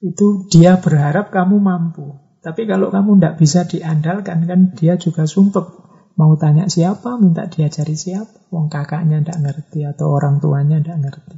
itu 0.00 0.48
dia 0.48 0.80
berharap 0.80 1.28
kamu 1.28 1.60
mampu. 1.60 2.16
Tapi 2.40 2.64
kalau 2.64 2.88
kamu 2.88 3.20
tidak 3.20 3.34
bisa 3.36 3.68
diandalkan, 3.68 4.48
kan 4.48 4.72
dia 4.72 4.96
juga 4.96 5.28
sumpek. 5.28 5.68
Mau 6.16 6.32
tanya 6.40 6.72
siapa, 6.72 7.20
minta 7.20 7.44
diajari 7.44 7.92
siapa. 7.92 8.48
Wong 8.48 8.72
kakaknya 8.72 9.20
tidak 9.20 9.38
ngerti 9.44 9.84
atau 9.84 10.16
orang 10.16 10.40
tuanya 10.40 10.80
tidak 10.80 11.04
ngerti. 11.04 11.36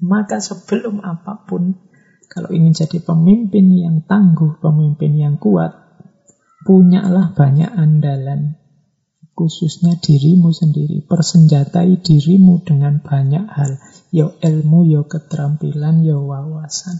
Maka 0.00 0.40
sebelum 0.40 1.04
apa 1.04 1.44
pun, 1.44 1.76
kalau 2.32 2.48
ingin 2.48 2.72
jadi 2.72 3.04
pemimpin 3.04 3.68
yang 3.76 3.96
tangguh, 4.08 4.56
pemimpin 4.64 5.12
yang 5.20 5.36
kuat, 5.36 5.76
punyalah 6.64 7.36
banyak 7.36 7.68
andalan, 7.68 8.56
khususnya 9.34 9.98
dirimu 9.98 10.54
sendiri. 10.54 11.02
Persenjatai 11.04 12.00
dirimu 12.00 12.62
dengan 12.62 13.02
banyak 13.02 13.44
hal, 13.50 13.82
yo 14.14 14.38
ilmu, 14.40 14.86
yo 14.88 15.10
keterampilan, 15.10 16.06
yo 16.06 16.24
wawasan. 16.24 16.96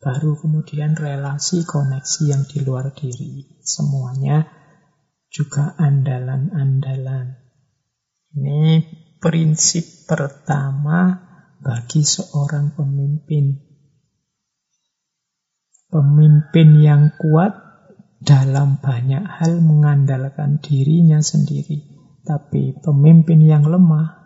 Baru 0.00 0.40
kemudian 0.40 0.96
relasi 0.96 1.68
koneksi 1.68 2.22
yang 2.24 2.42
di 2.48 2.64
luar 2.64 2.96
diri. 2.96 3.60
Semuanya 3.60 4.48
juga 5.28 5.76
andalan-andalan. 5.76 7.36
Ini 8.34 8.80
prinsip 9.20 10.08
pertama 10.08 11.20
bagi 11.60 12.00
seorang 12.00 12.72
pemimpin. 12.72 13.60
Pemimpin 15.92 16.68
yang 16.80 17.12
kuat 17.20 17.69
dalam 18.20 18.76
banyak 18.84 19.24
hal 19.24 19.64
mengandalkan 19.64 20.60
dirinya 20.60 21.24
sendiri. 21.24 21.80
Tapi 22.20 22.76
pemimpin 22.76 23.40
yang 23.40 23.64
lemah 23.64 24.20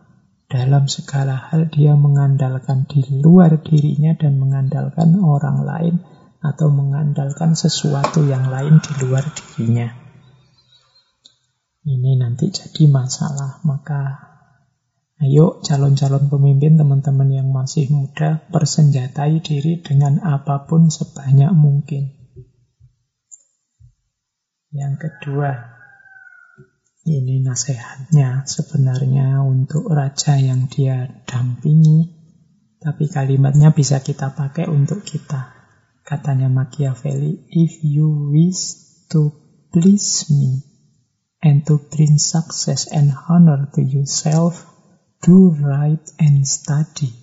dalam 0.50 0.90
segala 0.90 1.38
hal 1.38 1.70
dia 1.70 1.94
mengandalkan 1.94 2.90
di 2.90 3.06
luar 3.22 3.62
dirinya 3.62 4.18
dan 4.18 4.36
mengandalkan 4.42 5.14
orang 5.22 5.62
lain 5.62 5.94
atau 6.42 6.68
mengandalkan 6.68 7.56
sesuatu 7.56 8.26
yang 8.26 8.50
lain 8.50 8.82
di 8.82 8.92
luar 9.06 9.24
dirinya. 9.30 9.88
Ini 11.84 12.16
nanti 12.16 12.50
jadi 12.50 12.90
masalah. 12.90 13.62
Maka 13.62 14.02
ayo 15.22 15.62
calon-calon 15.62 16.28
pemimpin 16.28 16.76
teman-teman 16.76 17.30
yang 17.30 17.48
masih 17.54 17.88
muda 17.94 18.44
persenjatai 18.50 19.38
diri 19.40 19.80
dengan 19.80 20.18
apa 20.20 20.66
pun 20.66 20.90
sebanyak 20.90 21.52
mungkin. 21.54 22.23
Yang 24.74 25.06
kedua, 25.06 25.54
ini 27.06 27.38
nasihatnya 27.46 28.42
sebenarnya 28.42 29.38
untuk 29.46 29.86
raja 29.86 30.34
yang 30.34 30.66
dia 30.66 31.22
dampingi, 31.30 32.10
tapi 32.82 33.06
kalimatnya 33.06 33.70
bisa 33.70 34.02
kita 34.02 34.34
pakai 34.34 34.66
untuk 34.66 35.06
kita. 35.06 35.54
Katanya 36.02 36.50
Machiavelli, 36.50 37.46
if 37.54 37.86
you 37.86 38.34
wish 38.34 38.74
to 39.14 39.30
please 39.70 40.26
me 40.34 40.66
and 41.38 41.62
to 41.70 41.78
bring 41.94 42.18
success 42.18 42.90
and 42.90 43.14
honor 43.30 43.70
to 43.78 43.80
yourself, 43.80 44.66
do 45.22 45.54
right 45.54 46.02
and 46.18 46.42
study, 46.42 47.14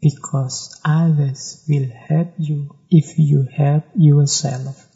because 0.00 0.80
others 0.80 1.60
will 1.68 1.92
help 1.92 2.32
you 2.40 2.72
if 2.88 3.20
you 3.20 3.44
help 3.52 3.84
yourself. 3.92 4.93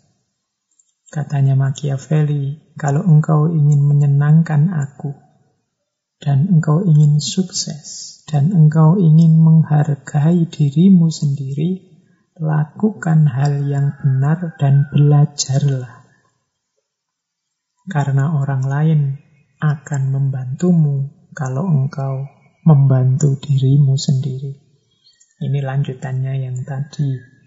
Katanya 1.08 1.56
Machiavelli, 1.56 2.76
kalau 2.76 3.00
engkau 3.00 3.48
ingin 3.48 3.80
menyenangkan 3.80 4.68
aku, 4.76 5.16
dan 6.20 6.52
engkau 6.52 6.84
ingin 6.84 7.16
sukses, 7.16 8.20
dan 8.28 8.52
engkau 8.52 9.00
ingin 9.00 9.40
menghargai 9.40 10.44
dirimu 10.52 11.08
sendiri, 11.08 11.88
lakukan 12.36 13.24
hal 13.24 13.64
yang 13.64 13.96
benar 13.98 14.52
dan 14.60 14.84
belajarlah. 14.92 16.04
Karena 17.88 18.36
orang 18.36 18.62
lain 18.68 19.00
akan 19.64 20.02
membantumu 20.12 21.08
kalau 21.32 21.64
engkau 21.66 22.28
membantu 22.68 23.32
dirimu 23.40 23.96
sendiri. 23.96 24.60
Ini 25.40 25.58
lanjutannya 25.64 26.34
yang 26.36 26.68
tadi. 26.68 27.37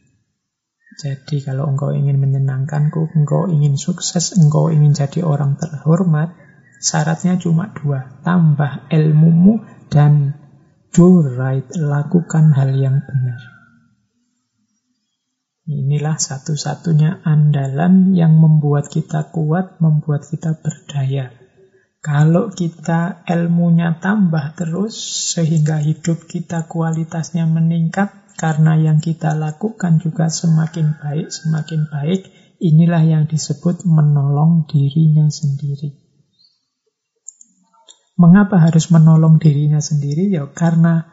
Jadi 1.00 1.40
kalau 1.40 1.72
engkau 1.72 1.96
ingin 1.96 2.20
menyenangkanku, 2.20 3.16
engkau 3.16 3.48
ingin 3.48 3.80
sukses, 3.80 4.36
engkau 4.36 4.68
ingin 4.68 4.92
jadi 4.92 5.24
orang 5.24 5.56
terhormat, 5.56 6.36
syaratnya 6.84 7.40
cuma 7.40 7.72
dua. 7.72 8.20
Tambah 8.28 8.92
ilmumu 8.92 9.64
dan 9.88 10.36
do 10.92 11.24
right, 11.24 11.68
lakukan 11.80 12.52
hal 12.52 12.76
yang 12.76 13.00
benar. 13.08 13.40
Inilah 15.72 16.20
satu-satunya 16.20 17.24
andalan 17.24 18.12
yang 18.12 18.36
membuat 18.36 18.92
kita 18.92 19.32
kuat, 19.32 19.80
membuat 19.80 20.28
kita 20.28 20.60
berdaya. 20.60 21.32
Kalau 22.02 22.50
kita 22.50 23.24
ilmunya 23.30 24.02
tambah 24.02 24.58
terus, 24.58 24.98
sehingga 25.38 25.80
hidup 25.80 26.26
kita 26.26 26.66
kualitasnya 26.66 27.46
meningkat, 27.46 28.21
karena 28.42 28.74
yang 28.74 28.98
kita 28.98 29.38
lakukan 29.38 30.02
juga 30.02 30.26
semakin 30.26 30.98
baik, 30.98 31.30
semakin 31.30 31.86
baik, 31.94 32.26
inilah 32.58 33.06
yang 33.06 33.24
disebut 33.30 33.86
menolong 33.86 34.66
dirinya 34.66 35.30
sendiri. 35.30 35.94
Mengapa 38.18 38.58
harus 38.58 38.90
menolong 38.90 39.38
dirinya 39.38 39.78
sendiri? 39.78 40.34
Ya 40.34 40.50
karena 40.50 41.06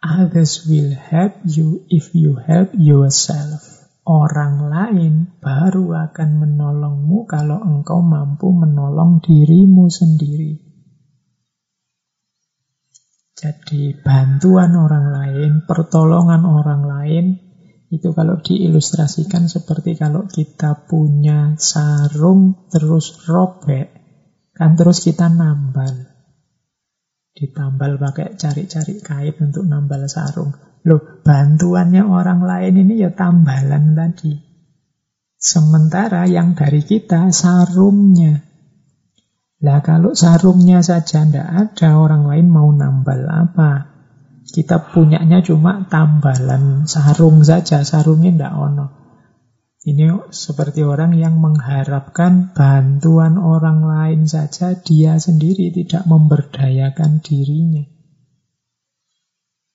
others 0.00 0.64
will 0.64 0.96
help 0.96 1.36
you 1.44 1.84
if 1.92 2.16
you 2.16 2.40
help 2.40 2.72
yourself. 2.72 3.60
Orang 4.08 4.72
lain 4.72 5.36
baru 5.44 6.08
akan 6.08 6.48
menolongmu 6.48 7.28
kalau 7.28 7.60
engkau 7.60 8.00
mampu 8.00 8.48
menolong 8.56 9.20
dirimu 9.20 9.92
sendiri. 9.92 10.67
Jadi 13.38 13.94
bantuan 13.94 14.74
orang 14.74 15.14
lain, 15.14 15.52
pertolongan 15.62 16.42
orang 16.42 16.82
lain, 16.82 17.26
itu 17.86 18.10
kalau 18.10 18.42
diilustrasikan 18.42 19.46
seperti 19.46 19.94
kalau 19.94 20.26
kita 20.26 20.90
punya 20.90 21.54
sarung 21.54 22.66
terus 22.66 23.22
robek, 23.30 23.94
kan 24.58 24.74
terus 24.74 25.06
kita 25.06 25.30
nambal. 25.30 26.18
Ditambal 27.30 28.02
pakai 28.02 28.34
cari-cari 28.34 28.98
kait 28.98 29.38
untuk 29.38 29.70
nambal 29.70 30.10
sarung. 30.10 30.50
Loh, 30.82 31.22
bantuannya 31.22 32.02
orang 32.02 32.42
lain 32.42 32.74
ini 32.82 32.98
ya 32.98 33.14
tambalan 33.14 33.94
tadi. 33.94 34.34
Sementara 35.38 36.26
yang 36.26 36.58
dari 36.58 36.82
kita 36.82 37.30
sarungnya. 37.30 38.47
Lah 39.58 39.82
kalau 39.82 40.14
sarungnya 40.14 40.86
saja 40.86 41.26
tidak 41.26 41.48
ada, 41.50 41.98
orang 41.98 42.30
lain 42.30 42.46
mau 42.46 42.70
nambal 42.70 43.26
apa? 43.26 43.90
Kita 44.48 44.94
punyanya 44.94 45.42
cuma 45.42 45.84
tambalan 45.90 46.86
sarung 46.86 47.42
saja, 47.42 47.82
sarungnya 47.82 48.32
tidak 48.32 48.54
ono. 48.54 48.86
Ini 49.82 50.30
seperti 50.30 50.86
orang 50.86 51.14
yang 51.18 51.42
mengharapkan 51.42 52.54
bantuan 52.54 53.34
orang 53.38 53.82
lain 53.82 54.20
saja, 54.30 54.78
dia 54.78 55.18
sendiri 55.18 55.74
tidak 55.74 56.06
memberdayakan 56.06 57.18
dirinya. 57.22 57.86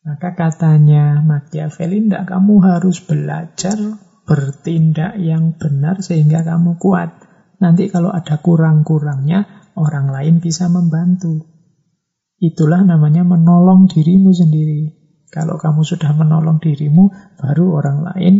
Maka 0.04 0.36
katanya 0.36 1.24
Machiavelli, 1.24 2.08
tidak 2.08 2.28
kamu 2.28 2.56
harus 2.60 3.00
belajar 3.00 3.80
bertindak 4.28 5.16
yang 5.20 5.56
benar 5.56 6.04
sehingga 6.04 6.44
kamu 6.44 6.76
kuat. 6.76 7.24
Nanti 7.64 7.88
kalau 7.88 8.12
ada 8.12 8.44
kurang-kurangnya, 8.44 9.63
orang 9.80 10.10
lain 10.10 10.40
bisa 10.40 10.70
membantu. 10.70 11.44
Itulah 12.44 12.84
namanya 12.84 13.24
menolong 13.24 13.88
dirimu 13.88 14.36
sendiri. 14.36 14.92
Kalau 15.34 15.58
kamu 15.58 15.82
sudah 15.82 16.14
menolong 16.14 16.62
dirimu, 16.62 17.10
baru 17.42 17.66
orang 17.82 18.00
lain 18.06 18.36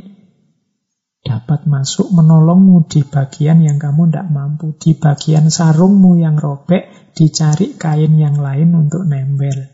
dapat 1.24 1.66
masuk 1.66 2.12
menolongmu 2.12 2.86
di 2.86 3.02
bagian 3.08 3.64
yang 3.64 3.80
kamu 3.80 4.12
tidak 4.12 4.28
mampu. 4.30 4.76
Di 4.78 4.94
bagian 5.00 5.50
sarungmu 5.50 6.20
yang 6.20 6.38
robek, 6.38 7.16
dicari 7.18 7.80
kain 7.80 8.14
yang 8.20 8.38
lain 8.38 8.76
untuk 8.76 9.08
nempel. 9.08 9.72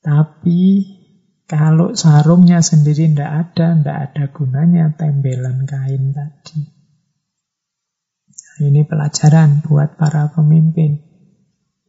Tapi 0.00 0.60
kalau 1.44 1.92
sarungnya 1.92 2.64
sendiri 2.64 3.12
tidak 3.12 3.30
ada, 3.30 3.76
tidak 3.76 3.98
ada 4.10 4.24
gunanya 4.32 4.84
tempelan 4.96 5.68
kain 5.68 6.16
tadi. 6.16 6.73
Ini 8.54 8.86
pelajaran 8.86 9.66
buat 9.66 9.98
para 9.98 10.30
pemimpin. 10.30 11.02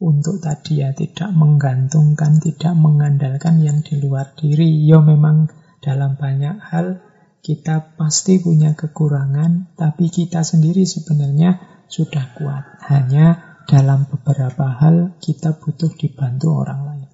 Untuk 0.02 0.42
tadi 0.42 0.82
ya 0.82 0.90
tidak 0.90 1.30
menggantungkan, 1.30 2.42
tidak 2.42 2.74
mengandalkan 2.74 3.62
yang 3.62 3.86
di 3.86 4.02
luar 4.02 4.34
diri. 4.34 4.82
Ya 4.82 4.98
memang 4.98 5.46
dalam 5.78 6.18
banyak 6.18 6.58
hal 6.58 7.06
kita 7.46 7.94
pasti 7.94 8.42
punya 8.42 8.74
kekurangan, 8.74 9.78
tapi 9.78 10.10
kita 10.10 10.42
sendiri 10.42 10.82
sebenarnya 10.82 11.62
sudah 11.86 12.34
kuat. 12.34 12.82
Hanya 12.90 13.62
dalam 13.70 14.10
beberapa 14.10 14.66
hal 14.66 15.14
kita 15.22 15.62
butuh 15.62 15.94
dibantu 15.94 16.66
orang 16.66 16.80
lain. 16.82 17.08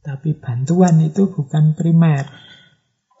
Tapi 0.00 0.32
bantuan 0.40 0.96
itu 1.04 1.28
bukan 1.28 1.76
primer. 1.76 2.24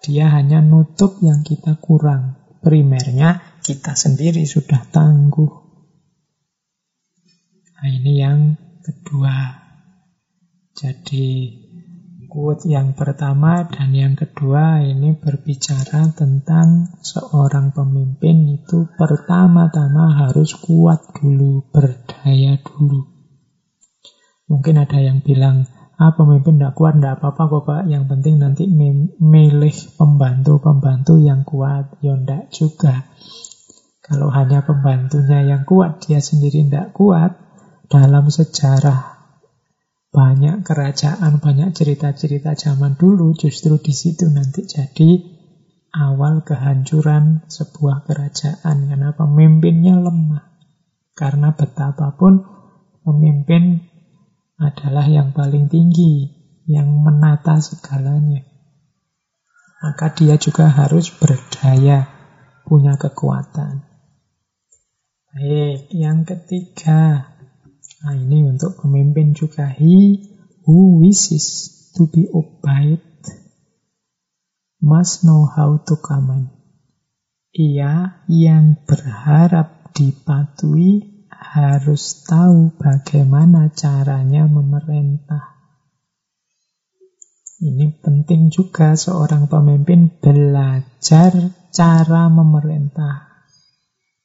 Dia 0.00 0.32
hanya 0.32 0.64
nutup 0.64 1.20
yang 1.20 1.44
kita 1.44 1.76
kurang. 1.76 2.40
Primernya 2.64 3.51
kita 3.62 3.94
sendiri 3.94 4.42
sudah 4.42 4.82
tangguh. 4.90 5.52
Nah 7.78 7.88
ini 7.88 8.18
yang 8.18 8.58
kedua. 8.82 9.62
Jadi 10.74 11.26
quote 12.26 12.66
yang 12.66 12.98
pertama 12.98 13.62
dan 13.68 13.94
yang 13.94 14.18
kedua 14.18 14.82
ini 14.82 15.14
berbicara 15.14 16.10
tentang 16.16 16.90
seorang 17.04 17.70
pemimpin 17.70 18.50
itu 18.50 18.88
pertama-tama 18.98 20.26
harus 20.26 20.58
kuat 20.58 21.12
dulu, 21.14 21.70
berdaya 21.70 22.58
dulu. 22.58 23.04
Mungkin 24.50 24.80
ada 24.80 24.98
yang 24.98 25.22
bilang, 25.22 25.70
ah 26.00 26.12
pemimpin 26.18 26.58
tidak 26.58 26.74
kuat, 26.74 26.98
tidak 26.98 27.20
apa-apa 27.20 27.42
kok 27.46 27.64
Pak. 27.68 27.82
Yang 27.86 28.04
penting 28.10 28.34
nanti 28.42 28.64
milih 28.66 29.76
pembantu-pembantu 29.94 31.20
yang 31.22 31.46
kuat. 31.46 31.94
Ya 32.02 32.18
juga. 32.50 33.11
Kalau 34.02 34.34
hanya 34.34 34.66
pembantunya 34.66 35.46
yang 35.46 35.62
kuat, 35.62 36.02
dia 36.02 36.18
sendiri 36.18 36.66
tidak 36.66 36.90
kuat, 36.90 37.38
dalam 37.86 38.26
sejarah 38.26 39.12
banyak 40.12 40.60
kerajaan, 40.60 41.40
banyak 41.40 41.72
cerita-cerita 41.72 42.52
zaman 42.52 42.98
dulu, 43.00 43.32
justru 43.32 43.80
di 43.80 43.94
situ 43.96 44.28
nanti 44.28 44.66
jadi 44.68 45.22
awal 45.94 46.44
kehancuran 46.44 47.48
sebuah 47.48 48.04
kerajaan. 48.04 48.90
Karena 48.90 49.14
pemimpinnya 49.16 49.96
lemah. 49.96 50.52
Karena 51.16 51.54
betapapun 51.56 52.44
pemimpin 53.06 53.86
adalah 54.60 55.08
yang 55.08 55.32
paling 55.32 55.72
tinggi, 55.72 56.28
yang 56.68 56.90
menata 56.90 57.60
segalanya. 57.60 58.44
Maka 59.80 60.12
dia 60.12 60.36
juga 60.36 60.68
harus 60.68 61.08
berdaya, 61.08 62.04
punya 62.68 63.00
kekuatan. 63.00 63.91
Baik, 65.32 65.88
yang 65.96 66.28
ketiga. 66.28 67.32
Nah, 68.04 68.12
ini 68.12 68.44
untuk 68.44 68.76
pemimpin 68.76 69.32
juga. 69.32 69.64
He 69.72 70.20
who 70.68 71.00
wishes 71.00 71.72
to 71.96 72.04
be 72.04 72.28
obeyed 72.28 73.00
must 74.84 75.24
know 75.24 75.48
how 75.48 75.80
to 75.88 75.96
command. 76.04 76.52
Ia 77.56 78.28
yang 78.28 78.84
berharap 78.84 79.96
dipatuhi 79.96 81.24
harus 81.32 82.28
tahu 82.28 82.76
bagaimana 82.76 83.72
caranya 83.72 84.44
memerintah. 84.44 85.48
Ini 87.56 87.88
penting 88.04 88.52
juga 88.52 89.00
seorang 89.00 89.48
pemimpin 89.48 90.12
belajar 90.12 91.32
cara 91.72 92.28
memerintah. 92.28 93.31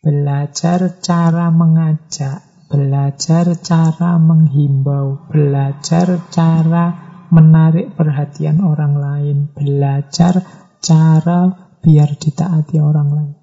Belajar 0.08 1.04
cara 1.04 1.52
mengajak, 1.52 2.40
belajar 2.72 3.60
cara 3.60 4.16
menghimbau, 4.16 5.28
belajar 5.28 6.24
cara 6.32 6.96
menarik 7.28 7.92
perhatian 7.92 8.64
orang 8.64 8.96
lain, 8.96 9.38
belajar 9.52 10.48
cara 10.80 11.52
biar 11.84 12.16
ditaati 12.16 12.80
orang 12.80 13.10
lain. 13.12 13.36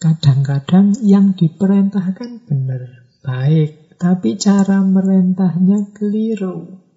Kadang-kadang 0.00 0.96
yang 1.04 1.36
diperintahkan 1.36 2.48
benar, 2.48 3.04
baik, 3.20 4.00
tapi 4.00 4.40
cara 4.40 4.80
merentahnya 4.80 5.92
keliru. 5.92 6.88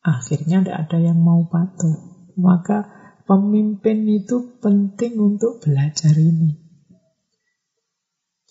Akhirnya 0.00 0.64
tidak 0.64 0.88
ada 0.88 0.98
yang 1.04 1.20
mau 1.20 1.44
patuh. 1.52 2.32
Maka 2.40 2.88
pemimpin 3.28 4.08
itu 4.08 4.56
penting 4.56 5.20
untuk 5.20 5.60
belajar 5.60 6.16
ini. 6.16 6.61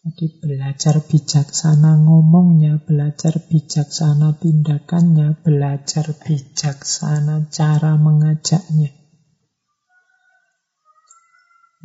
Jadi 0.02 0.34
belajar 0.41 0.97
bijaksana 1.06 2.02
ngomongnya, 2.02 2.82
belajar 2.82 3.38
bijaksana 3.38 4.34
tindakannya, 4.41 5.38
belajar 5.45 6.18
bijaksana 6.26 7.45
cara 7.54 8.02
mengajaknya. 8.02 8.89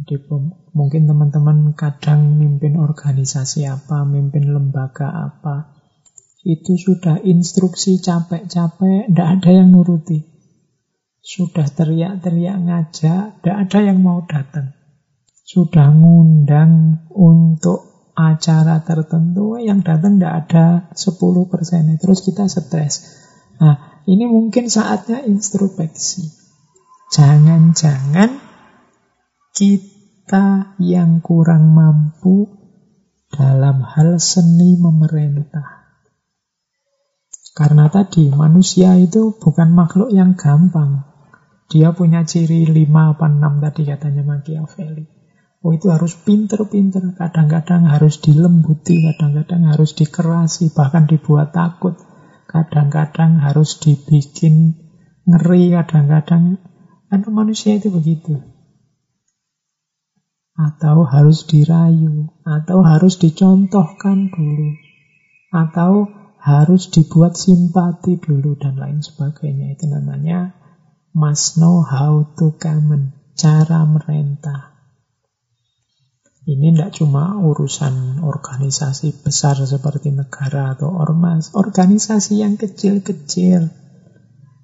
Jadi 0.01 0.17
mungkin 0.73 1.05
teman-teman 1.05 1.77
kadang 1.77 2.41
mimpin 2.41 2.81
organisasi 2.81 3.69
apa, 3.69 4.09
mimpin 4.09 4.49
lembaga 4.49 5.13
apa, 5.13 5.77
itu 6.41 6.73
sudah 6.81 7.21
instruksi 7.21 8.01
capek-capek, 8.01 9.13
tidak 9.13 9.29
ada 9.29 9.51
yang 9.61 9.77
nuruti. 9.77 10.25
Sudah 11.21 11.69
teriak-teriak 11.69 12.65
ngajak, 12.65 13.45
tidak 13.45 13.57
ada 13.69 13.79
yang 13.85 14.01
mau 14.01 14.25
datang. 14.25 14.73
Sudah 15.45 15.93
ngundang 15.93 17.05
untuk 17.13 17.96
acara 18.17 18.81
tertentu, 18.81 19.61
yang 19.61 19.85
datang 19.85 20.17
tidak 20.17 20.35
ada 20.49 20.67
10%. 20.97 22.01
Terus 22.01 22.25
kita 22.25 22.49
stres. 22.49 22.95
Nah, 23.61 24.03
ini 24.09 24.25
mungkin 24.25 24.73
saatnya 24.73 25.21
introspeksi. 25.29 26.25
Jangan-jangan 27.13 28.41
kita 29.53 30.75
yang 30.81 31.21
kurang 31.21 31.71
mampu 31.77 32.51
dalam 33.31 33.85
hal 33.85 34.17
seni 34.17 34.81
memerintah. 34.81 35.87
Karena 37.57 37.89
tadi 37.89 38.29
manusia 38.29 39.01
itu 39.01 39.33
bukan 39.33 39.73
makhluk 39.73 40.13
yang 40.13 40.37
gampang. 40.37 41.09
Dia 41.73 41.97
punya 41.97 42.21
ciri 42.23 42.69
5 42.69 43.17
apa 43.17 43.27
6 43.33 43.65
tadi 43.65 43.83
katanya 43.89 44.23
Machiavelli. 44.29 45.16
Oh 45.67 45.75
itu 45.75 45.91
harus 45.91 46.15
pinter-pinter, 46.15 47.19
kadang-kadang 47.19 47.91
harus 47.91 48.23
dilembuti, 48.23 49.03
kadang-kadang 49.03 49.67
harus 49.67 49.99
dikerasi, 49.99 50.71
bahkan 50.71 51.11
dibuat 51.11 51.51
takut. 51.51 51.99
Kadang-kadang 52.47 53.43
harus 53.43 53.83
dibikin 53.83 54.79
ngeri, 55.27 55.75
kadang-kadang 55.75 56.63
karena 57.11 57.29
manusia 57.35 57.75
itu 57.75 57.91
begitu 57.91 58.39
atau 60.57 61.05
harus 61.05 61.45
dirayu, 61.45 62.33
atau 62.41 62.81
harus 62.81 63.21
dicontohkan 63.21 64.33
dulu, 64.33 64.73
atau 65.53 66.09
harus 66.41 66.89
dibuat 66.89 67.37
simpati 67.37 68.17
dulu, 68.17 68.57
dan 68.57 68.81
lain 68.81 69.05
sebagainya. 69.05 69.77
Itu 69.77 69.93
namanya 69.93 70.57
must 71.13 71.61
know 71.61 71.85
how 71.85 72.25
to 72.41 72.57
command, 72.57 73.13
cara 73.37 73.85
merentah. 73.85 74.76
Ini 76.47 76.79
tidak 76.79 76.95
cuma 76.95 77.43
urusan 77.43 78.23
organisasi 78.23 79.27
besar 79.27 79.59
seperti 79.59 80.15
negara 80.15 80.79
atau 80.79 80.95
ormas, 80.95 81.51
organisasi 81.59 82.39
yang 82.39 82.55
kecil-kecil. 82.55 83.67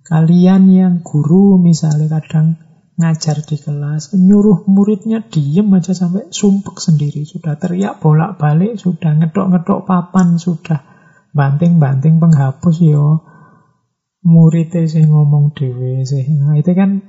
Kalian 0.06 0.70
yang 0.70 0.94
guru 1.02 1.58
misalnya 1.58 2.22
kadang 2.22 2.54
ngajar 3.02 3.42
di 3.42 3.58
kelas, 3.58 4.14
nyuruh 4.14 4.62
muridnya 4.70 5.26
diem 5.26 5.66
aja 5.74 5.90
sampai 5.90 6.30
sumpek 6.30 6.78
sendiri, 6.78 7.26
sudah 7.26 7.58
teriak 7.58 7.98
bolak-balik, 7.98 8.78
sudah 8.78 9.18
ngedok-ngedok 9.18 9.82
papan, 9.82 10.38
sudah 10.38 10.86
banting-banting 11.34 12.22
penghapus 12.22 12.76
yo. 12.78 13.26
Muridnya 14.22 14.86
sih 14.86 15.02
ngomong 15.02 15.50
dewe 15.50 16.06
sih. 16.06 16.30
Nah, 16.30 16.54
itu 16.54 16.78
kan 16.78 17.02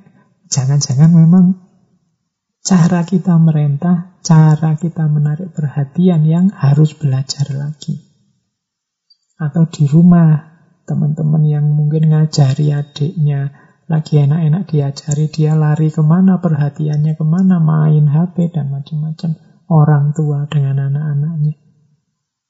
jangan-jangan 0.49 1.13
memang 1.13 1.62
cara 2.63 3.03
kita 3.03 3.35
merentah, 3.35 4.15
cara 4.23 4.79
kita 4.79 5.11
menarik 5.11 5.51
perhatian 5.51 6.23
yang 6.23 6.47
harus 6.55 6.95
belajar 6.95 7.51
lagi. 7.51 7.99
Atau 9.35 9.67
di 9.67 9.83
rumah, 9.83 10.39
teman-teman 10.87 11.43
yang 11.43 11.67
mungkin 11.67 12.07
ngajari 12.07 12.71
adiknya, 12.71 13.51
lagi 13.91 14.15
enak-enak 14.15 14.63
diajari 14.71 15.27
dia 15.27 15.59
lari 15.59 15.91
ke 15.91 15.99
mana, 15.99 16.39
perhatiannya 16.39 17.19
ke 17.19 17.25
mana, 17.27 17.59
main 17.59 18.07
HP 18.07 18.55
dan 18.55 18.71
macam-macam. 18.71 19.35
Orang 19.67 20.15
tua 20.15 20.47
dengan 20.47 20.87
anak-anaknya. 20.87 21.59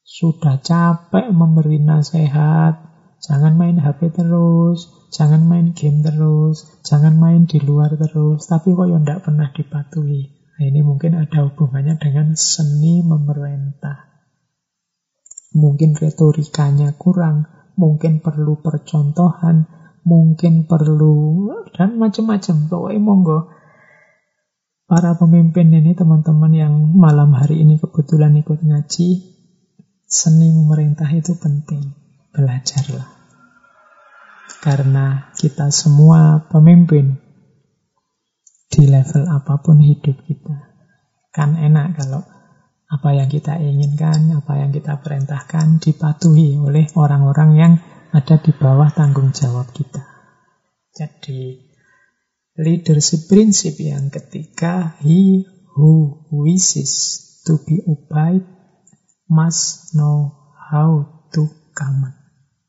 Sudah 0.05 0.61
capek 0.61 1.33
memberi 1.33 1.81
nasihat, 1.81 2.92
jangan 3.23 3.55
main 3.55 3.79
HP 3.79 4.11
terus, 4.11 4.91
jangan 5.15 5.47
main 5.47 5.71
game 5.71 6.03
terus, 6.03 6.67
jangan 6.83 7.15
main 7.15 7.47
di 7.47 7.63
luar 7.63 7.95
terus, 7.95 8.43
tapi 8.51 8.75
kok 8.75 8.91
ya 8.91 8.99
tidak 8.99 9.23
pernah 9.23 9.47
dipatuhi. 9.55 10.43
Nah, 10.53 10.63
ini 10.67 10.79
mungkin 10.83 11.17
ada 11.17 11.49
hubungannya 11.49 11.97
dengan 11.97 12.35
seni 12.35 13.01
memerintah. 13.01 14.11
Mungkin 15.55 15.95
retorikanya 15.97 16.93
kurang, 16.99 17.47
mungkin 17.79 18.19
perlu 18.21 18.59
percontohan, 18.61 19.65
mungkin 20.03 20.65
perlu 20.69 21.49
dan 21.73 21.97
macam-macam. 21.97 22.55
Pokoknya 22.69 23.01
monggo 23.01 23.39
para 24.85 25.17
pemimpin 25.17 25.73
ini 25.73 25.97
teman-teman 25.97 26.53
yang 26.53 26.73
malam 26.93 27.33
hari 27.33 27.65
ini 27.65 27.81
kebetulan 27.81 28.37
ikut 28.37 28.61
ngaji, 28.61 29.09
seni 30.05 30.47
memerintah 30.53 31.09
itu 31.13 31.33
penting. 31.37 31.97
Belajarlah. 32.33 33.12
Karena 34.63 35.35
kita 35.35 35.67
semua 35.75 36.47
pemimpin 36.47 37.19
di 38.71 38.87
level 38.87 39.27
apa 39.27 39.59
pun 39.59 39.83
hidup 39.83 40.23
kita. 40.23 40.55
Kan 41.35 41.59
enak 41.59 41.99
kalau 41.99 42.23
apa 42.87 43.09
yang 43.11 43.27
kita 43.27 43.59
inginkan, 43.59 44.31
apa 44.31 44.63
yang 44.63 44.71
kita 44.71 45.03
perintahkan 45.03 45.83
dipatuhi 45.83 46.55
oleh 46.63 46.87
orang-orang 46.95 47.51
yang 47.59 47.73
ada 48.15 48.39
di 48.39 48.55
bawah 48.55 48.87
tanggung 48.95 49.35
jawab 49.35 49.67
kita. 49.75 49.99
Jadi 50.95 51.59
leadership 52.55 53.27
prinsip 53.27 53.75
yang 53.83 54.07
ketiga, 54.13 54.95
he 55.03 55.43
who 55.75 56.23
wishes 56.31 57.19
to 57.43 57.59
be 57.67 57.83
obeyed 57.83 58.45
must 59.27 59.91
know 59.97 60.31
how 60.71 61.03
to 61.35 61.51
command. 61.73 62.15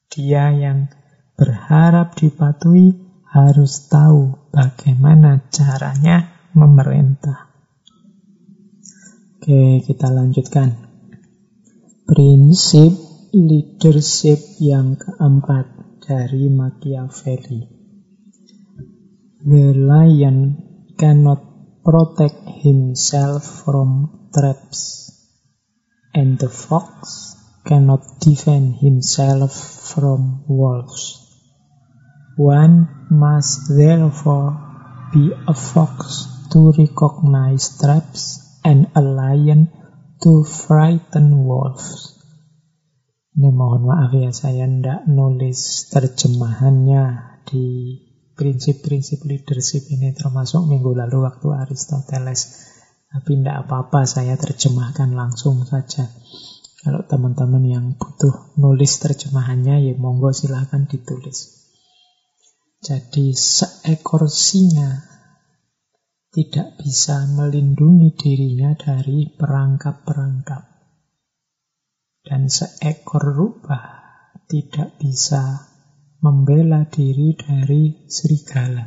Dia 0.08 0.50
yang 0.56 0.88
berharap 1.34 2.14
dipatuhi 2.14 2.94
harus 3.26 3.90
tahu 3.90 4.50
bagaimana 4.54 5.50
caranya 5.50 6.30
memerintah. 6.54 7.50
Oke, 9.42 9.82
kita 9.82 10.08
lanjutkan. 10.08 10.72
Prinsip 12.06 12.94
leadership 13.34 14.38
yang 14.62 14.94
keempat 14.94 15.98
dari 15.98 16.46
Machiavelli. 16.46 17.62
The 19.44 19.76
lion 19.76 20.38
cannot 20.94 21.42
protect 21.82 22.64
himself 22.64 23.44
from 23.66 24.08
traps, 24.32 25.12
and 26.14 26.38
the 26.38 26.48
fox 26.48 27.34
cannot 27.66 28.22
defend 28.22 28.80
himself 28.80 29.52
from 29.84 30.46
wolves. 30.48 31.23
One 32.34 33.06
must 33.14 33.70
therefore 33.70 34.58
be 35.14 35.30
a 35.46 35.54
fox 35.54 36.26
to 36.50 36.74
recognize 36.74 37.78
traps 37.78 38.42
and 38.66 38.90
a 38.98 39.02
lion 39.02 39.70
to 40.18 40.42
frighten 40.42 41.46
wolves. 41.46 42.18
Ini 43.38 43.54
mohon 43.54 43.86
maaf 43.86 44.10
ya 44.14 44.34
saya 44.34 44.66
ndak 44.66 45.06
nulis 45.10 45.90
terjemahannya 45.94 47.38
di 47.46 47.98
prinsip-prinsip 48.34 49.22
leadership 49.26 49.86
ini 49.94 50.10
termasuk 50.10 50.66
minggu 50.66 50.90
lalu 50.90 51.22
waktu 51.22 51.54
Aristoteles. 51.54 52.70
Tapi 53.14 53.38
tidak 53.38 53.70
apa-apa 53.70 54.10
saya 54.10 54.34
terjemahkan 54.34 55.14
langsung 55.14 55.62
saja. 55.62 56.10
Kalau 56.82 57.06
teman-teman 57.06 57.62
yang 57.62 57.86
butuh 57.94 58.58
nulis 58.58 58.98
terjemahannya, 58.98 59.86
ya 59.86 59.94
monggo 59.94 60.34
silahkan 60.34 60.90
ditulis. 60.90 61.63
Jadi 62.84 63.32
seekor 63.32 64.28
singa 64.28 64.92
tidak 66.28 66.76
bisa 66.76 67.24
melindungi 67.32 68.12
dirinya 68.12 68.76
dari 68.76 69.24
perangkap-perangkap. 69.24 70.62
Dan 72.20 72.52
seekor 72.52 73.24
rubah 73.24 73.84
tidak 74.44 75.00
bisa 75.00 75.64
membela 76.20 76.84
diri 76.84 77.32
dari 77.32 78.04
serigala. 78.04 78.84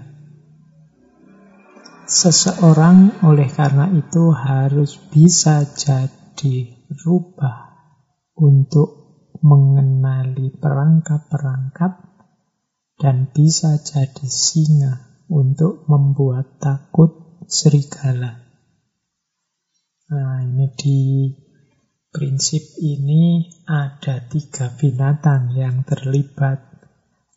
Seseorang 2.06 3.26
oleh 3.26 3.50
karena 3.50 3.89
itu 3.98 4.30
harus 4.30 4.93
bisa 5.10 5.66
jadi 5.74 6.86
rubah 7.02 7.66
untuk 8.38 8.89
mengenali 9.41 10.54
perangkap-perangkap 10.54 12.07
dan 12.98 13.30
bisa 13.30 13.78
jadi 13.78 14.26
singa 14.26 15.26
untuk 15.30 15.86
membuat 15.86 16.58
takut 16.58 17.41
serigala. 17.45 18.41
Nah, 20.08 20.41
ini 20.41 20.68
di 20.74 21.02
prinsip 22.10 22.80
ini 22.82 23.45
ada 23.70 24.26
tiga 24.26 24.74
binatang 24.74 25.54
yang 25.54 25.86
terlibat. 25.86 26.64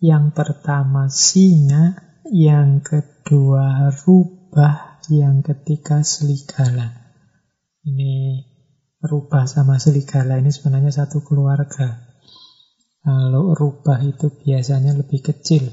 Yang 0.01 0.33
pertama 0.33 1.13
singa, 1.13 1.99
yang 2.33 2.81
kedua 2.81 3.93
rubah, 3.93 5.05
yang 5.13 5.45
ketiga 5.45 6.01
serigala. 6.01 6.95
Ini 7.85 8.49
rubah 9.05 9.45
sama 9.45 9.77
serigala 9.77 10.41
ini 10.41 10.49
sebenarnya 10.49 11.05
satu 11.05 11.21
keluarga. 11.21 12.10
Kalau 13.01 13.57
rubah 13.57 14.05
itu 14.05 14.29
biasanya 14.29 14.93
lebih 14.93 15.25
kecil. 15.25 15.73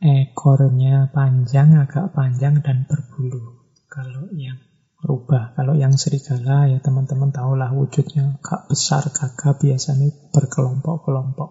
Ekornya 0.00 1.12
panjang, 1.12 1.76
agak 1.76 2.16
panjang 2.16 2.64
dan 2.64 2.88
berbulu. 2.88 3.68
Kalau 3.92 4.32
yang 4.32 4.56
rubah, 5.04 5.52
kalau 5.52 5.76
yang 5.76 5.92
serigala 6.00 6.72
ya 6.72 6.80
teman-teman 6.80 7.28
tahulah 7.28 7.68
wujudnya 7.76 8.40
agak 8.40 8.72
besar, 8.72 9.04
gagah 9.12 9.58
biasanya 9.60 10.08
berkelompok-kelompok. 10.32 11.50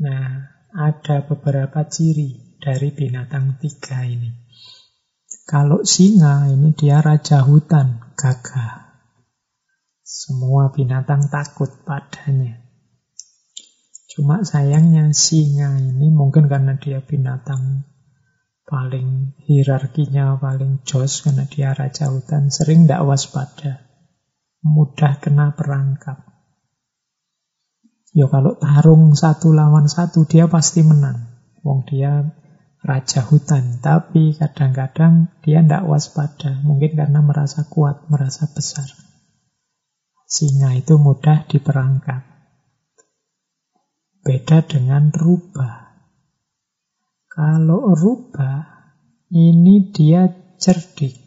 Nah, 0.00 0.48
ada 0.72 1.26
beberapa 1.28 1.84
ciri 1.92 2.56
dari 2.56 2.88
binatang 2.94 3.60
tiga 3.60 4.00
ini. 4.06 4.32
Kalau 5.44 5.82
singa 5.82 6.48
ini 6.48 6.72
dia 6.72 7.02
raja 7.02 7.42
hutan, 7.42 8.14
gagah. 8.14 8.79
Semua 10.10 10.74
binatang 10.74 11.30
takut 11.30 11.70
padanya. 11.86 12.58
Cuma 14.10 14.42
sayangnya 14.42 15.14
singa 15.14 15.78
ini 15.78 16.10
mungkin 16.10 16.50
karena 16.50 16.74
dia 16.82 16.98
binatang 16.98 17.86
paling 18.66 19.38
hierarkinya 19.46 20.34
paling 20.42 20.82
jos 20.82 21.22
karena 21.22 21.46
dia 21.46 21.70
raja 21.78 22.10
hutan 22.10 22.50
sering 22.50 22.86
tidak 22.86 23.02
waspada 23.06 23.86
mudah 24.62 25.18
kena 25.18 25.58
perangkap 25.58 26.22
ya 28.14 28.30
kalau 28.30 28.54
tarung 28.62 29.10
satu 29.10 29.50
lawan 29.50 29.90
satu 29.90 30.22
dia 30.22 30.46
pasti 30.46 30.86
menang 30.86 31.34
wong 31.66 31.82
dia 31.82 32.30
raja 32.80 33.20
hutan, 33.20 33.80
tapi 33.84 34.32
kadang-kadang 34.32 35.28
dia 35.44 35.60
tidak 35.60 35.84
waspada, 35.84 36.56
mungkin 36.64 36.96
karena 36.96 37.20
merasa 37.20 37.68
kuat, 37.68 38.08
merasa 38.08 38.48
besar. 38.48 38.88
Singa 40.30 40.78
itu 40.78 40.94
mudah 40.94 41.42
diperangkap. 41.50 42.22
Beda 44.22 44.62
dengan 44.62 45.10
rubah. 45.10 45.90
Kalau 47.26 47.90
rubah, 47.98 48.62
ini 49.34 49.90
dia 49.90 50.30
cerdik. 50.54 51.18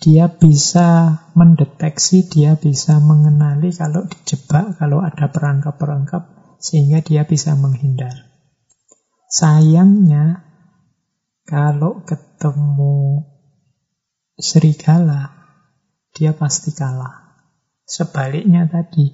Dia 0.00 0.32
bisa 0.32 1.20
mendeteksi, 1.36 2.24
dia 2.24 2.56
bisa 2.56 2.96
mengenali 2.96 3.76
kalau 3.76 4.08
dijebak, 4.08 4.80
kalau 4.80 5.04
ada 5.04 5.28
perangkap-perangkap, 5.28 6.56
sehingga 6.64 7.04
dia 7.04 7.28
bisa 7.28 7.60
menghindar. 7.60 8.24
Sayangnya, 9.28 10.48
kalau 11.44 12.00
ketemu 12.08 13.28
serigala, 14.40 15.28
dia 16.16 16.32
pasti 16.32 16.72
kalah. 16.72 17.27
Sebaliknya 17.88 18.68
tadi, 18.68 19.08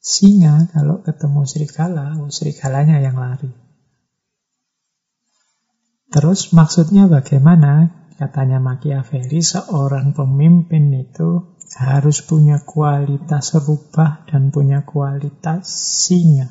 singa 0.00 0.64
kalau 0.72 1.04
ketemu 1.04 1.44
serigala, 1.44 2.16
oh, 2.16 2.32
serigalanya 2.32 3.04
yang 3.04 3.20
lari. 3.20 3.52
Terus 6.08 6.56
maksudnya 6.56 7.04
bagaimana? 7.12 8.00
Katanya 8.16 8.64
Machiavelli, 8.64 9.44
seorang 9.44 10.16
pemimpin 10.16 10.88
itu 10.94 11.56
harus 11.76 12.24
punya 12.24 12.64
kualitas 12.64 13.56
rubah 13.60 14.24
dan 14.28 14.48
punya 14.48 14.88
kualitas 14.88 15.68
singa. 16.06 16.48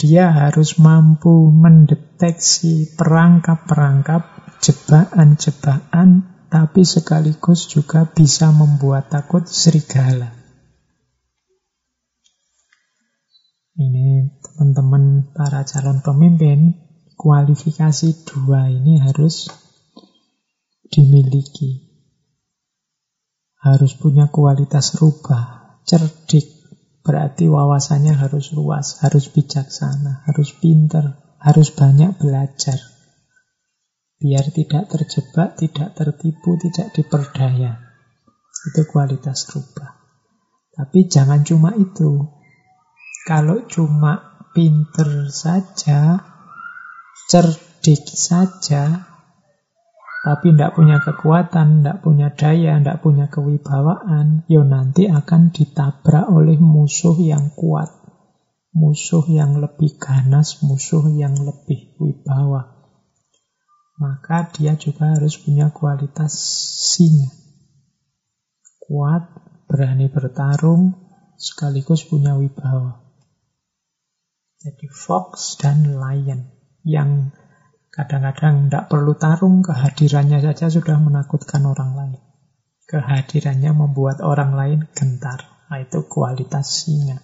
Dia 0.00 0.28
harus 0.34 0.76
mampu 0.82 1.52
mendeteksi 1.52 2.96
perangkap-perangkap, 2.98 4.24
jebakan-jebakan, 4.58 6.31
tapi 6.52 6.84
sekaligus 6.84 7.64
juga 7.64 8.04
bisa 8.04 8.52
membuat 8.52 9.08
takut 9.08 9.48
serigala. 9.48 10.36
Ini 13.72 14.36
teman-teman 14.44 15.32
para 15.32 15.64
calon 15.64 16.04
pemimpin, 16.04 16.76
kualifikasi 17.16 18.28
dua 18.28 18.68
ini 18.68 19.00
harus 19.00 19.48
dimiliki. 20.92 21.88
Harus 23.56 23.96
punya 23.96 24.28
kualitas 24.28 25.00
rubah, 25.00 25.80
cerdik, 25.88 26.44
berarti 27.00 27.48
wawasannya 27.48 28.12
harus 28.12 28.52
luas, 28.52 29.00
harus 29.00 29.32
bijaksana, 29.32 30.28
harus 30.28 30.52
pinter, 30.52 31.16
harus 31.40 31.72
banyak 31.72 32.12
belajar. 32.20 32.76
Biar 34.22 34.54
tidak 34.54 34.86
terjebak, 34.86 35.58
tidak 35.58 35.98
tertipu, 35.98 36.54
tidak 36.54 36.94
diperdaya. 36.94 37.74
Itu 38.70 38.86
kualitas 38.86 39.50
rubah. 39.50 39.98
Tapi 40.70 41.10
jangan 41.10 41.42
cuma 41.42 41.74
itu. 41.74 42.30
Kalau 43.26 43.66
cuma 43.66 44.46
pinter 44.54 45.26
saja, 45.26 46.22
cerdik 47.26 48.06
saja, 48.14 49.10
tapi 50.22 50.54
tidak 50.54 50.78
punya 50.78 51.02
kekuatan, 51.02 51.82
tidak 51.82 51.98
punya 52.06 52.30
daya, 52.30 52.78
tidak 52.78 53.02
punya 53.02 53.26
kewibawaan, 53.26 54.46
yo 54.46 54.62
nanti 54.62 55.10
akan 55.10 55.50
ditabrak 55.50 56.30
oleh 56.30 56.62
musuh 56.62 57.18
yang 57.18 57.50
kuat, 57.58 57.90
musuh 58.70 59.26
yang 59.26 59.58
lebih 59.58 59.98
ganas, 59.98 60.62
musuh 60.62 61.10
yang 61.10 61.34
lebih 61.42 61.98
wibawa 61.98 62.71
maka 64.02 64.50
dia 64.50 64.74
juga 64.74 65.14
harus 65.14 65.38
punya 65.38 65.70
kualitas 65.70 66.34
singa. 66.90 67.30
Kuat, 68.82 69.30
berani 69.70 70.10
bertarung, 70.10 70.98
sekaligus 71.38 72.02
punya 72.02 72.34
wibawa. 72.34 72.98
Jadi 74.58 74.90
fox 74.90 75.54
dan 75.62 75.94
lion 75.94 76.50
yang 76.82 77.30
kadang-kadang 77.94 78.66
tidak 78.66 78.90
perlu 78.90 79.14
tarung, 79.14 79.62
kehadirannya 79.62 80.42
saja 80.42 80.66
sudah 80.66 80.98
menakutkan 80.98 81.62
orang 81.62 81.94
lain. 81.94 82.20
Kehadirannya 82.90 83.70
membuat 83.70 84.18
orang 84.18 84.58
lain 84.58 84.80
gentar. 84.98 85.46
Nah, 85.70 85.78
itu 85.78 86.04
kualitas 86.10 86.84
singa. 86.84 87.22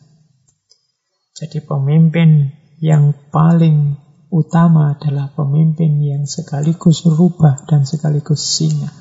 Jadi 1.35 1.63
pemimpin 1.63 2.55
yang 2.83 3.15
paling 3.31 4.08
utama 4.29 4.97
adalah 4.97 5.33
pemimpin 5.33 6.01
yang 6.05 6.25
sekaligus 6.29 7.05
rubah 7.09 7.65
dan 7.65 7.89
sekaligus 7.89 8.45
singa. 8.45 8.93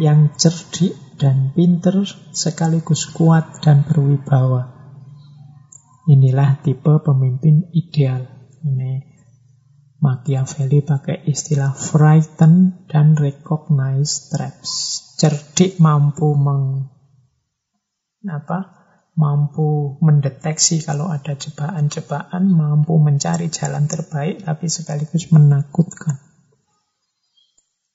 Yang 0.00 0.20
cerdik 0.40 0.94
dan 1.20 1.54
pinter 1.54 2.02
sekaligus 2.34 3.06
kuat 3.12 3.62
dan 3.62 3.86
berwibawa. 3.86 4.74
Inilah 6.10 6.58
tipe 6.66 6.98
pemimpin 7.06 7.70
ideal. 7.70 8.26
Ini 8.66 9.12
Machiavelli 10.02 10.82
pakai 10.82 11.30
istilah 11.30 11.70
frighten 11.78 12.82
dan 12.90 13.14
recognize 13.14 14.34
traps. 14.34 14.70
Cerdik 15.14 15.78
mampu 15.78 16.34
meng 16.34 16.90
apa? 18.26 18.81
Mampu 19.12 20.00
mendeteksi 20.00 20.80
kalau 20.80 21.12
ada 21.12 21.36
jebakan-jebakan, 21.36 22.48
mampu 22.48 22.96
mencari 22.96 23.52
jalan 23.52 23.84
terbaik, 23.84 24.44
tapi 24.44 24.66
sekaligus 24.72 25.28
menakutkan. 25.28 26.16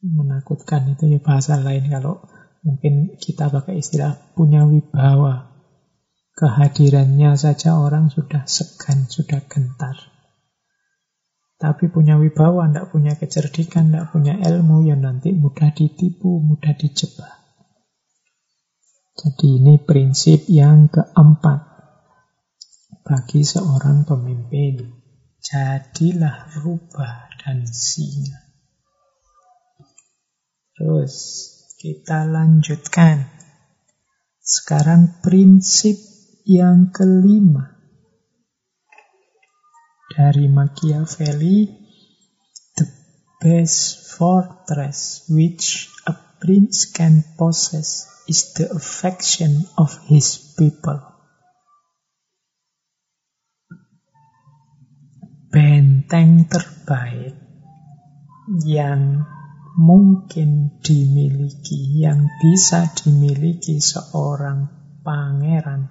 Menakutkan 0.05 0.93
itu 0.93 1.09
ya 1.09 1.19
bahasa 1.19 1.57
lain 1.57 1.89
kalau 1.89 2.21
mungkin 2.61 3.17
kita 3.17 3.49
pakai 3.49 3.81
istilah 3.81 4.13
punya 4.37 4.63
wibawa. 4.69 5.57
Kehadirannya 6.37 7.33
saja 7.33 7.81
orang 7.81 8.13
sudah 8.13 8.45
segan, 8.45 9.09
sudah 9.09 9.41
gentar. 9.49 9.97
Tapi 11.57 11.89
punya 11.89 12.21
wibawa, 12.21 12.69
tidak 12.69 12.93
punya 12.93 13.17
kecerdikan, 13.17 13.89
tidak 13.89 14.13
punya 14.13 14.37
ilmu, 14.37 14.85
ya 14.85 14.93
nanti 14.93 15.33
mudah 15.33 15.73
ditipu, 15.73 16.37
mudah 16.37 16.77
dijebak. 16.77 17.36
Jadi 19.17 19.57
ini 19.57 19.81
prinsip 19.81 20.45
yang 20.45 20.93
keempat 20.93 21.61
bagi 23.01 23.41
seorang 23.41 24.05
pemimpin. 24.05 24.93
Jadilah 25.41 26.53
rubah 26.61 27.25
dan 27.41 27.65
singa. 27.65 28.45
Terus 30.77 31.15
kita 31.81 32.29
lanjutkan. 32.29 33.25
Sekarang 34.37 35.17
prinsip 35.25 35.97
yang 36.45 36.93
kelima 36.93 37.73
dari 40.13 40.45
Machiavelli, 40.45 41.73
the 42.77 42.85
best 43.41 44.13
fortress 44.13 45.25
which 45.25 45.89
a 46.05 46.13
prince 46.37 46.85
can 46.93 47.25
possess 47.33 48.16
is 48.27 48.53
the 48.59 48.67
affection 48.75 49.63
of 49.79 49.95
his 50.11 50.35
people. 50.59 50.99
Benteng 55.47 56.51
terbaik 56.51 57.39
yang 58.67 59.23
mungkin 59.79 60.79
dimiliki, 60.83 62.03
yang 62.03 62.27
bisa 62.43 62.91
dimiliki 62.91 63.79
seorang 63.79 64.67
pangeran, 65.07 65.87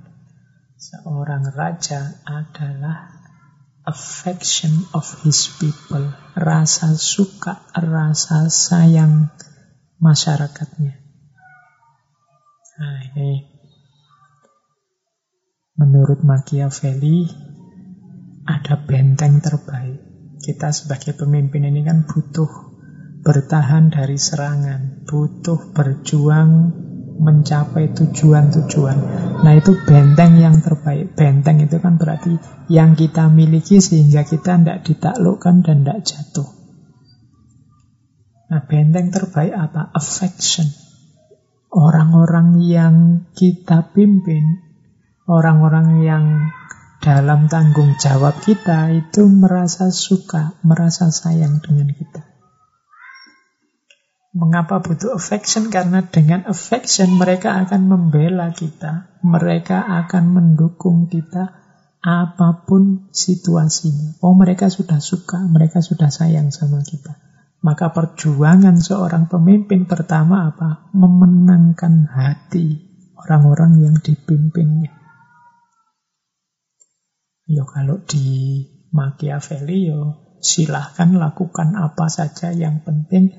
seorang 0.76 1.48
raja 1.56 2.20
adalah 2.28 3.16
affection 3.88 4.84
of 4.92 5.08
his 5.24 5.48
people, 5.56 6.12
rasa 6.36 6.98
suka, 6.98 7.64
rasa 7.72 8.50
sayang 8.50 9.32
masyarakatnya. 10.02 11.05
Nah, 12.76 13.00
ini 13.08 13.40
menurut 15.80 16.20
Machiavelli 16.20 17.24
ada 18.44 18.84
benteng 18.84 19.40
terbaik. 19.40 19.96
Kita 20.36 20.68
sebagai 20.76 21.16
pemimpin 21.16 21.64
ini 21.64 21.80
kan 21.80 22.04
butuh 22.04 22.52
bertahan 23.24 23.88
dari 23.88 24.20
serangan, 24.20 25.08
butuh 25.08 25.72
berjuang 25.72 26.50
mencapai 27.16 27.96
tujuan-tujuan. 27.96 28.98
Nah, 29.40 29.52
itu 29.56 29.72
benteng 29.88 30.36
yang 30.36 30.60
terbaik. 30.60 31.16
Benteng 31.16 31.64
itu 31.64 31.80
kan 31.80 31.96
berarti 31.96 32.36
yang 32.68 32.92
kita 32.92 33.32
miliki 33.32 33.80
sehingga 33.80 34.28
kita 34.28 34.60
tidak 34.60 34.84
ditaklukkan 34.84 35.64
dan 35.64 35.80
tidak 35.80 36.04
jatuh. 36.04 36.48
Nah, 38.52 38.60
benteng 38.68 39.08
terbaik 39.08 39.56
apa? 39.56 39.88
Affection 39.96 40.85
orang-orang 41.76 42.64
yang 42.64 42.94
kita 43.36 43.92
pimpin, 43.92 44.64
orang-orang 45.28 46.00
yang 46.00 46.24
dalam 47.04 47.52
tanggung 47.52 48.00
jawab 48.00 48.40
kita 48.40 48.96
itu 48.96 49.28
merasa 49.28 49.92
suka, 49.92 50.56
merasa 50.64 51.12
sayang 51.12 51.60
dengan 51.60 51.92
kita. 51.92 52.24
Mengapa 54.36 54.80
butuh 54.80 55.16
affection? 55.16 55.68
Karena 55.68 56.04
dengan 56.04 56.48
affection 56.48 57.16
mereka 57.16 57.60
akan 57.64 57.88
membela 57.88 58.52
kita, 58.52 59.20
mereka 59.24 59.84
akan 60.04 60.32
mendukung 60.32 61.08
kita 61.08 61.56
apa 62.04 62.64
pun 62.68 63.08
situasinya. 63.12 64.20
Oh 64.20 64.36
mereka 64.36 64.68
sudah 64.68 65.00
suka, 65.00 65.40
mereka 65.44 65.80
sudah 65.80 66.12
sayang 66.12 66.52
sama 66.52 66.84
kita. 66.84 67.25
Maka 67.66 67.90
perjuangan 67.90 68.78
seorang 68.78 69.26
pemimpin 69.26 69.90
pertama 69.90 70.54
apa? 70.54 70.86
Memenangkan 70.94 72.06
hati 72.06 72.78
orang-orang 73.18 73.82
yang 73.82 73.96
dipimpinnya. 73.98 74.94
Yo 77.50 77.66
kalau 77.66 77.98
di 78.06 78.62
Machiavelli 78.94 79.90
yo 79.90 80.02
silahkan 80.38 81.10
lakukan 81.18 81.74
apa 81.74 82.06
saja 82.06 82.54
yang 82.54 82.86
penting 82.86 83.34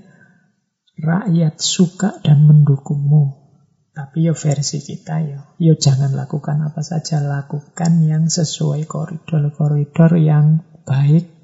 rakyat 0.99 1.63
suka 1.63 2.19
dan 2.19 2.43
mendukungmu. 2.51 3.47
Tapi 3.95 4.27
yo 4.27 4.35
versi 4.35 4.83
kita 4.83 5.23
yo, 5.23 5.39
yo 5.55 5.79
jangan 5.79 6.11
lakukan 6.11 6.67
apa 6.67 6.83
saja, 6.83 7.23
lakukan 7.23 8.03
yang 8.03 8.27
sesuai 8.27 8.83
koridor-koridor 8.91 10.19
yang 10.19 10.67
baik 10.83 11.36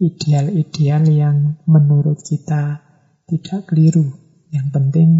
ideal-ideal 0.00 1.04
yang 1.08 1.36
menurut 1.68 2.20
kita 2.20 2.80
tidak 3.28 3.68
keliru. 3.68 4.06
Yang 4.52 4.66
penting 4.72 5.10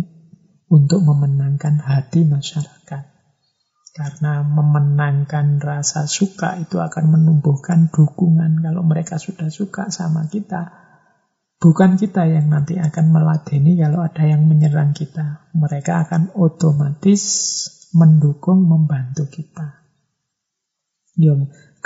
untuk 0.70 1.02
memenangkan 1.02 1.82
hati 1.82 2.24
masyarakat. 2.24 3.04
Karena 3.96 4.44
memenangkan 4.44 5.56
rasa 5.58 6.04
suka 6.04 6.60
itu 6.60 6.76
akan 6.78 7.16
menumbuhkan 7.16 7.88
dukungan. 7.88 8.60
Kalau 8.60 8.84
mereka 8.84 9.16
sudah 9.16 9.48
suka 9.48 9.88
sama 9.88 10.28
kita, 10.28 10.86
Bukan 11.56 11.96
kita 11.96 12.28
yang 12.28 12.52
nanti 12.52 12.76
akan 12.76 13.16
meladeni 13.16 13.80
kalau 13.80 14.04
ada 14.04 14.28
yang 14.28 14.44
menyerang 14.44 14.92
kita. 14.92 15.48
Mereka 15.56 16.04
akan 16.04 16.36
otomatis 16.36 17.22
mendukung, 17.96 18.68
membantu 18.68 19.24
kita. 19.32 19.80
Ya, 21.16 21.32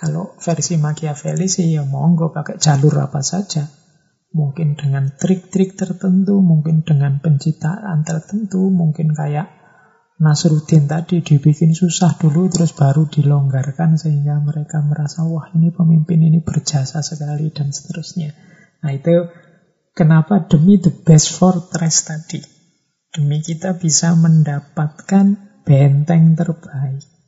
kalau 0.01 0.33
versi 0.41 0.81
Machiavelli 0.81 1.45
sih 1.45 1.77
ya 1.77 1.85
monggo 1.85 2.33
pakai 2.33 2.57
jalur 2.57 3.05
apa 3.05 3.21
saja. 3.21 3.69
Mungkin 4.33 4.81
dengan 4.81 5.13
trik-trik 5.13 5.77
tertentu, 5.77 6.41
mungkin 6.41 6.89
dengan 6.89 7.21
pencitraan 7.21 8.01
tertentu, 8.01 8.73
mungkin 8.73 9.13
kayak 9.13 9.61
Nasruddin 10.21 10.89
tadi 10.89 11.21
dibikin 11.21 11.77
susah 11.77 12.17
dulu 12.17 12.49
terus 12.49 12.73
baru 12.77 13.09
dilonggarkan 13.09 14.01
sehingga 14.01 14.41
mereka 14.41 14.81
merasa 14.85 15.25
wah 15.25 15.49
ini 15.53 15.69
pemimpin 15.73 16.21
ini 16.21 16.41
berjasa 16.41 17.05
sekali 17.05 17.53
dan 17.53 17.73
seterusnya. 17.73 18.33
Nah 18.81 18.93
itu 18.97 19.29
kenapa 19.93 20.49
demi 20.49 20.81
the 20.81 20.93
best 20.93 21.37
fortress 21.37 22.09
tadi. 22.09 22.41
Demi 23.13 23.41
kita 23.41 23.77
bisa 23.77 24.13
mendapatkan 24.17 25.61
benteng 25.65 26.37
terbaik. 26.37 27.20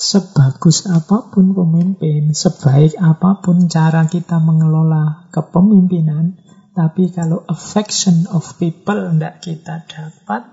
Sebagus 0.00 0.88
apa 0.88 1.28
pun 1.28 1.52
pemimpin, 1.52 2.32
sebaik 2.32 2.96
apa 2.96 3.44
pun 3.44 3.68
cara 3.68 4.08
kita 4.08 4.40
mengelola 4.40 5.28
kepemimpinan, 5.28 6.40
tapi 6.72 7.12
kalau 7.12 7.44
affection 7.44 8.24
of 8.32 8.56
people 8.56 8.96
tidak 8.96 9.44
kita 9.44 9.84
dapat, 9.84 10.48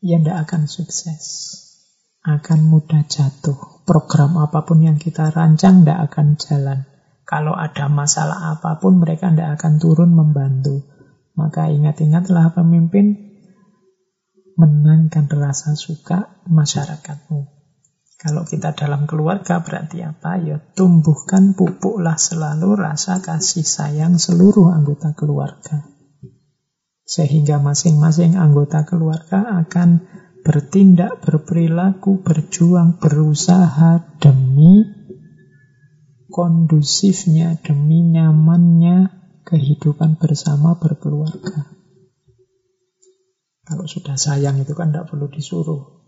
ya 0.00 0.16
tidak 0.24 0.48
akan 0.48 0.72
sukses. 0.72 1.52
Akan 2.24 2.64
mudah 2.72 3.04
jatuh. 3.04 3.84
Program 3.84 4.40
apa 4.40 4.64
pun 4.64 4.80
yang 4.80 4.96
kita 4.96 5.28
rancang 5.28 5.84
tidak 5.84 6.08
akan 6.08 6.40
jalan. 6.40 6.88
Kalau 7.28 7.52
ada 7.52 7.92
masalah 7.92 8.56
apa 8.56 8.80
pun 8.80 9.04
mereka 9.04 9.28
tidak 9.28 9.60
akan 9.60 9.76
turun 9.76 10.16
membantu. 10.16 10.80
Maka 11.36 11.68
ingat-ingatlah 11.68 12.56
pemimpin 12.56 13.36
menangkan 14.56 15.28
rasa 15.28 15.76
suka 15.76 16.40
masyarakatmu. 16.48 17.61
Kalau 18.22 18.46
kita 18.46 18.70
dalam 18.78 19.10
keluarga 19.10 19.58
berarti 19.66 19.98
apa? 20.06 20.38
Ya 20.38 20.62
tumbuhkan 20.78 21.58
pupuklah 21.58 22.14
selalu 22.14 22.78
rasa 22.78 23.18
kasih 23.18 23.66
sayang 23.66 24.14
seluruh 24.14 24.70
anggota 24.70 25.10
keluarga. 25.18 25.82
Sehingga 27.02 27.58
masing-masing 27.58 28.38
anggota 28.38 28.86
keluarga 28.86 29.66
akan 29.66 30.06
bertindak, 30.46 31.18
berperilaku, 31.18 32.22
berjuang, 32.22 33.02
berusaha 33.02 33.98
demi 34.22 34.86
kondusifnya, 36.30 37.58
demi 37.58 38.06
nyamannya 38.06 39.10
kehidupan 39.42 40.22
bersama 40.22 40.78
berkeluarga. 40.78 41.74
Kalau 43.66 43.86
sudah 43.90 44.14
sayang 44.14 44.62
itu 44.62 44.78
kan 44.78 44.94
tidak 44.94 45.10
perlu 45.10 45.26
disuruh. 45.26 46.01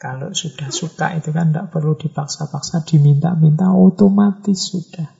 Kalau 0.00 0.32
sudah 0.32 0.72
suka 0.72 1.12
itu 1.20 1.28
kan 1.28 1.52
tidak 1.52 1.76
perlu 1.76 1.92
dipaksa-paksa, 1.92 2.88
diminta-minta, 2.88 3.68
otomatis 3.68 4.72
sudah. 4.72 5.12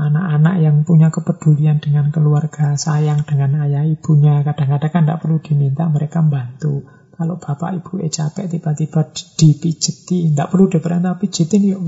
Anak-anak 0.00 0.64
yang 0.64 0.80
punya 0.88 1.12
kepedulian 1.12 1.76
dengan 1.76 2.08
keluarga, 2.08 2.72
sayang 2.80 3.28
dengan 3.28 3.60
ayah 3.68 3.84
ibunya, 3.84 4.40
kadang-kadang 4.40 4.88
kan 4.88 5.02
tidak 5.04 5.20
perlu 5.20 5.44
diminta, 5.44 5.92
mereka 5.92 6.24
membantu. 6.24 6.88
Kalau 7.12 7.36
bapak 7.36 7.84
ibu 7.84 8.00
eh 8.00 8.08
capek 8.08 8.48
tiba-tiba 8.48 9.12
dipijeti, 9.12 10.32
tidak 10.32 10.48
perlu 10.48 10.72
diperintah 10.72 11.20
pijetin 11.20 11.68
yuk. 11.68 11.84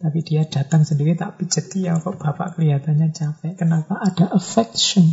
Tapi 0.00 0.24
dia 0.24 0.48
datang 0.48 0.88
sendiri 0.88 1.12
tak 1.12 1.36
pijeti 1.36 1.84
ya 1.84 2.00
kok 2.00 2.16
bapak 2.16 2.56
kelihatannya 2.56 3.12
capek. 3.12 3.60
Kenapa? 3.60 4.00
Ada 4.00 4.32
affection. 4.32 5.04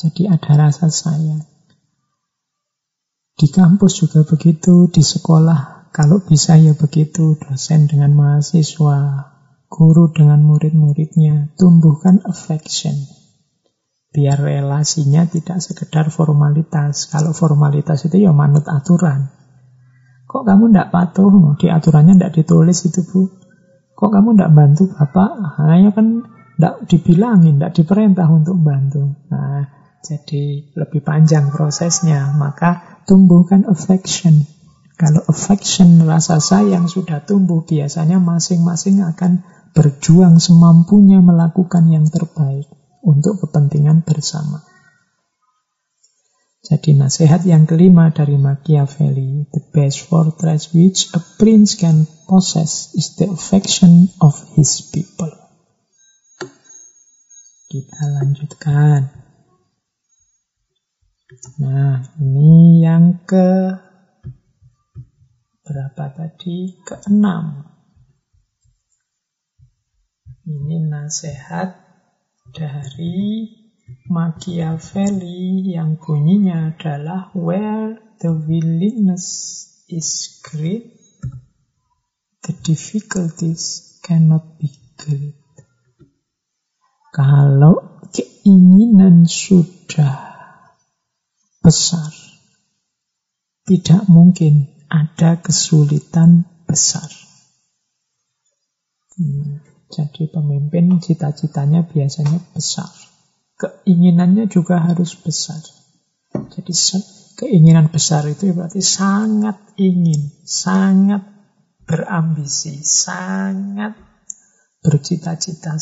Jadi 0.00 0.24
ada 0.24 0.56
rasa 0.56 0.88
sayang. 0.88 1.55
Di 3.36 3.52
kampus 3.52 4.00
juga 4.00 4.24
begitu, 4.24 4.88
di 4.88 5.04
sekolah 5.04 5.92
kalau 5.92 6.20
bisa 6.24 6.56
ya 6.56 6.76
begitu, 6.76 7.36
dosen 7.36 7.88
dengan 7.88 8.12
mahasiswa, 8.16 9.32
guru 9.68 10.12
dengan 10.12 10.44
murid-muridnya, 10.44 11.52
tumbuhkan 11.56 12.20
affection. 12.24 12.92
Biar 14.12 14.40
relasinya 14.40 15.28
tidak 15.28 15.60
sekedar 15.60 16.08
formalitas. 16.08 17.12
Kalau 17.12 17.36
formalitas 17.36 18.08
itu 18.08 18.24
ya 18.24 18.32
manut 18.32 18.64
aturan. 18.64 19.28
Kok 20.24 20.44
kamu 20.48 20.72
tidak 20.72 20.88
patuh? 20.88 21.28
Di 21.60 21.68
aturannya 21.68 22.16
tidak 22.16 22.32
ditulis 22.40 22.88
itu 22.88 23.04
bu. 23.04 23.28
Kok 23.92 24.10
kamu 24.16 24.36
tidak 24.36 24.52
bantu 24.56 24.88
bapak? 24.96 25.60
Hanya 25.60 25.92
kan 25.92 26.24
tidak 26.56 26.88
dibilangin, 26.88 27.60
tidak 27.60 27.72
diperintah 27.76 28.28
untuk 28.32 28.56
bantu. 28.60 29.16
Nah, 29.28 29.68
jadi 30.00 30.72
lebih 30.72 31.04
panjang 31.04 31.52
prosesnya. 31.52 32.32
Maka 32.32 32.95
tumbuhkan 33.06 33.64
affection. 33.70 34.44
Kalau 34.96 35.22
affection, 35.30 36.04
rasa 36.04 36.42
sayang 36.42 36.90
sudah 36.90 37.22
tumbuh, 37.24 37.62
biasanya 37.64 38.18
masing-masing 38.18 39.04
akan 39.04 39.44
berjuang 39.76 40.40
semampunya 40.40 41.20
melakukan 41.20 41.92
yang 41.92 42.08
terbaik 42.08 42.66
untuk 43.04 43.44
kepentingan 43.44 44.02
bersama. 44.02 44.64
Jadi 46.66 46.98
nasihat 46.98 47.46
yang 47.46 47.62
kelima 47.62 48.10
dari 48.10 48.34
Machiavelli, 48.34 49.46
the 49.54 49.62
best 49.70 50.02
fortress 50.10 50.74
which 50.74 51.14
a 51.14 51.22
prince 51.38 51.78
can 51.78 52.10
possess 52.26 52.90
is 52.98 53.14
the 53.14 53.30
affection 53.30 54.10
of 54.18 54.34
his 54.58 54.82
people. 54.90 55.30
Kita 57.70 58.02
lanjutkan. 58.18 59.25
Nah, 61.58 62.06
ini 62.22 62.86
yang 62.86 63.26
ke 63.26 63.74
berapa 65.66 66.04
tadi? 66.14 66.78
Keenam. 66.86 67.66
Ini 70.46 70.86
nasihat 70.86 71.82
dari 72.54 73.42
Machiavelli 74.06 75.74
yang 75.74 75.98
bunyinya 75.98 76.78
adalah 76.78 77.34
where 77.34 77.98
the 78.22 78.30
willingness 78.30 79.26
is 79.90 80.38
great, 80.46 80.94
the 82.46 82.54
difficulties 82.62 83.98
cannot 84.06 84.62
be 84.62 84.70
great. 84.94 85.42
Kalau 87.10 88.06
keinginan 88.14 89.26
sudah 89.26 90.25
besar, 91.66 92.14
tidak 93.66 94.06
mungkin 94.06 94.70
ada 94.86 95.42
kesulitan 95.42 96.46
besar. 96.70 97.10
Hmm. 99.18 99.58
Jadi 99.86 100.30
pemimpin 100.30 100.98
cita-citanya 101.02 101.86
biasanya 101.86 102.38
besar. 102.54 102.90
Keinginannya 103.58 104.46
juga 104.50 104.82
harus 104.82 105.14
besar. 105.18 105.62
Jadi 106.52 106.74
keinginan 107.38 107.88
besar 107.88 108.26
itu 108.28 108.50
berarti 108.52 108.82
sangat 108.82 109.56
ingin, 109.78 110.42
sangat 110.44 111.22
berambisi, 111.86 112.82
sangat 112.82 113.94
bercita-cita. 114.82 115.78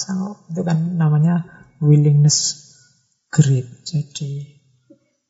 Itu 0.53 0.63
kan 0.63 1.01
namanya 1.01 1.67
willingness 1.81 2.71
great. 3.33 3.67
Jadi 3.89 4.54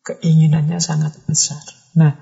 keinginannya 0.04 0.78
sangat 0.78 1.16
besar. 1.24 1.64
Nah, 1.96 2.12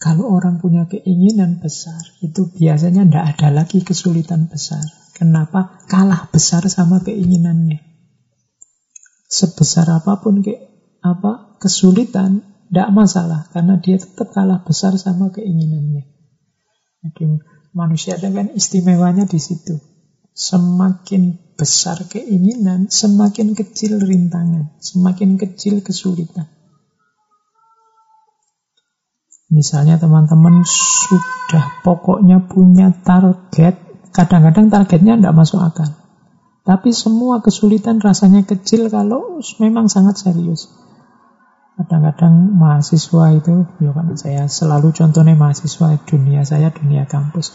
kalau 0.00 0.32
orang 0.32 0.58
punya 0.58 0.90
keinginan 0.90 1.62
besar, 1.62 2.00
itu 2.24 2.50
biasanya 2.50 3.06
tidak 3.06 3.24
ada 3.36 3.48
lagi 3.62 3.84
kesulitan 3.86 4.50
besar. 4.50 4.82
Kenapa? 5.14 5.84
Kalah 5.86 6.32
besar 6.32 6.64
sama 6.66 7.04
keinginannya. 7.04 7.78
Sebesar 9.30 9.86
apa 9.92 10.18
pun 10.18 10.42
ke, 10.42 10.56
apa 11.04 11.60
kesulitan, 11.62 12.42
tidak 12.72 12.88
masalah 12.96 13.50
karena 13.52 13.78
dia 13.78 14.00
tetap 14.00 14.32
kalah 14.32 14.64
besar 14.64 14.96
sama 14.96 15.30
keinginannya. 15.30 16.08
Jadi 17.04 17.24
manusia 17.76 18.16
itu 18.16 18.30
kan 18.32 18.48
istimewanya 18.56 19.28
di 19.28 19.38
situ. 19.38 19.78
Semakin 20.32 21.54
besar 21.60 22.00
keinginan, 22.08 22.88
semakin 22.88 23.52
kecil 23.52 24.00
rintangan, 24.00 24.80
semakin 24.80 25.36
kecil 25.36 25.84
kesulitan. 25.84 26.48
Misalnya 29.50 29.98
teman-teman 29.98 30.62
sudah 30.62 31.82
pokoknya 31.82 32.46
punya 32.46 32.94
target 33.02 33.90
Kadang-kadang 34.10 34.74
targetnya 34.74 35.14
tidak 35.22 35.34
masuk 35.38 35.62
akal. 35.62 35.86
Tapi 36.66 36.90
semua 36.90 37.38
kesulitan 37.40 38.02
rasanya 38.02 38.42
kecil 38.42 38.90
kalau 38.90 39.38
memang 39.62 39.86
sangat 39.86 40.18
serius. 40.18 40.66
Kadang-kadang 41.78 42.52
mahasiswa 42.58 43.32
itu, 43.32 43.64
ya 43.80 43.90
kan 43.96 44.12
saya 44.18 44.44
selalu 44.50 44.92
contohnya 44.92 45.32
mahasiswa 45.38 45.96
dunia 46.04 46.42
saya, 46.44 46.68
dunia 46.74 47.08
kampus. 47.08 47.54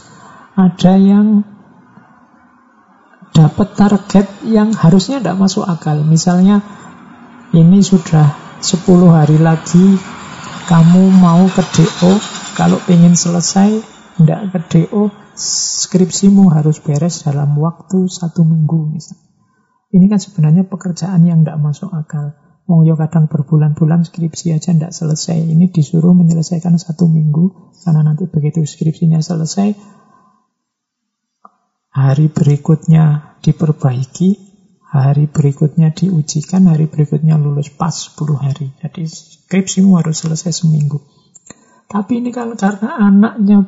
Ada 0.55 0.97
yang 0.97 1.43
dapat 3.35 3.75
target 3.75 4.27
yang 4.47 4.71
harusnya 4.71 5.19
tidak 5.19 5.37
masuk 5.37 5.67
akal. 5.67 6.01
Misalnya 6.01 6.63
ini 7.51 7.83
sudah 7.83 8.31
10 8.63 8.87
hari 9.11 9.37
lagi 9.37 9.99
kamu 10.65 11.13
mau 11.21 11.45
ke 11.45 11.61
DO, 11.61 12.11
kalau 12.57 12.81
ingin 12.89 13.13
selesai 13.13 13.81
tidak 14.17 14.39
ke 14.49 14.59
DO, 14.71 15.13
skripsimu 15.37 16.49
harus 16.49 16.81
beres 16.81 17.21
dalam 17.21 17.53
waktu 17.59 18.09
satu 18.09 18.41
minggu 18.41 18.89
misalnya. 18.89 19.25
Ini 19.93 20.05
kan 20.09 20.19
sebenarnya 20.19 20.65
pekerjaan 20.65 21.21
yang 21.23 21.45
tidak 21.45 21.61
masuk 21.61 21.93
akal. 21.93 22.33
Mau 22.65 22.81
yo 22.81 22.97
kadang 22.97 23.29
berbulan-bulan 23.29 24.09
skripsi 24.09 24.57
aja 24.57 24.73
tidak 24.73 24.89
selesai. 24.89 25.37
Ini 25.37 25.69
disuruh 25.69 26.17
menyelesaikan 26.17 26.81
satu 26.81 27.05
minggu, 27.05 27.77
karena 27.85 28.01
nanti 28.01 28.25
begitu 28.25 28.65
skripsinya 28.65 29.21
selesai, 29.21 29.77
hari 31.93 32.27
berikutnya 32.33 33.37
diperbaiki, 33.45 34.54
hari 35.01 35.27
berikutnya 35.27 35.91
diujikan, 35.91 36.71
hari 36.71 36.87
berikutnya 36.87 37.35
lulus 37.35 37.71
pas 37.73 37.91
10 37.91 38.37
hari. 38.39 38.71
Jadi 38.79 39.03
skripsimu 39.07 39.99
harus 39.99 40.23
selesai 40.23 40.63
seminggu. 40.63 41.03
Tapi 41.85 42.23
ini 42.23 42.31
kan 42.31 42.55
karena 42.55 42.97
anaknya 42.97 43.63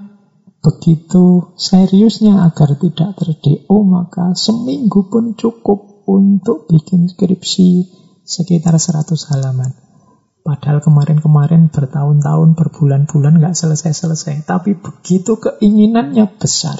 begitu 0.61 1.55
seriusnya 1.55 2.43
agar 2.43 2.75
tidak 2.75 3.15
ter-DO, 3.15 3.77
maka 3.87 4.33
seminggu 4.33 5.07
pun 5.07 5.37
cukup 5.37 6.03
untuk 6.07 6.67
bikin 6.71 7.11
skripsi 7.11 7.91
sekitar 8.27 8.75
100 8.75 9.15
halaman. 9.31 9.71
Padahal 10.47 10.79
kemarin-kemarin 10.79 11.67
bertahun-tahun, 11.67 12.55
berbulan-bulan 12.55 13.43
nggak 13.43 13.55
selesai-selesai. 13.55 14.47
Tapi 14.47 14.79
begitu 14.79 15.35
keinginannya 15.43 16.39
besar, 16.39 16.79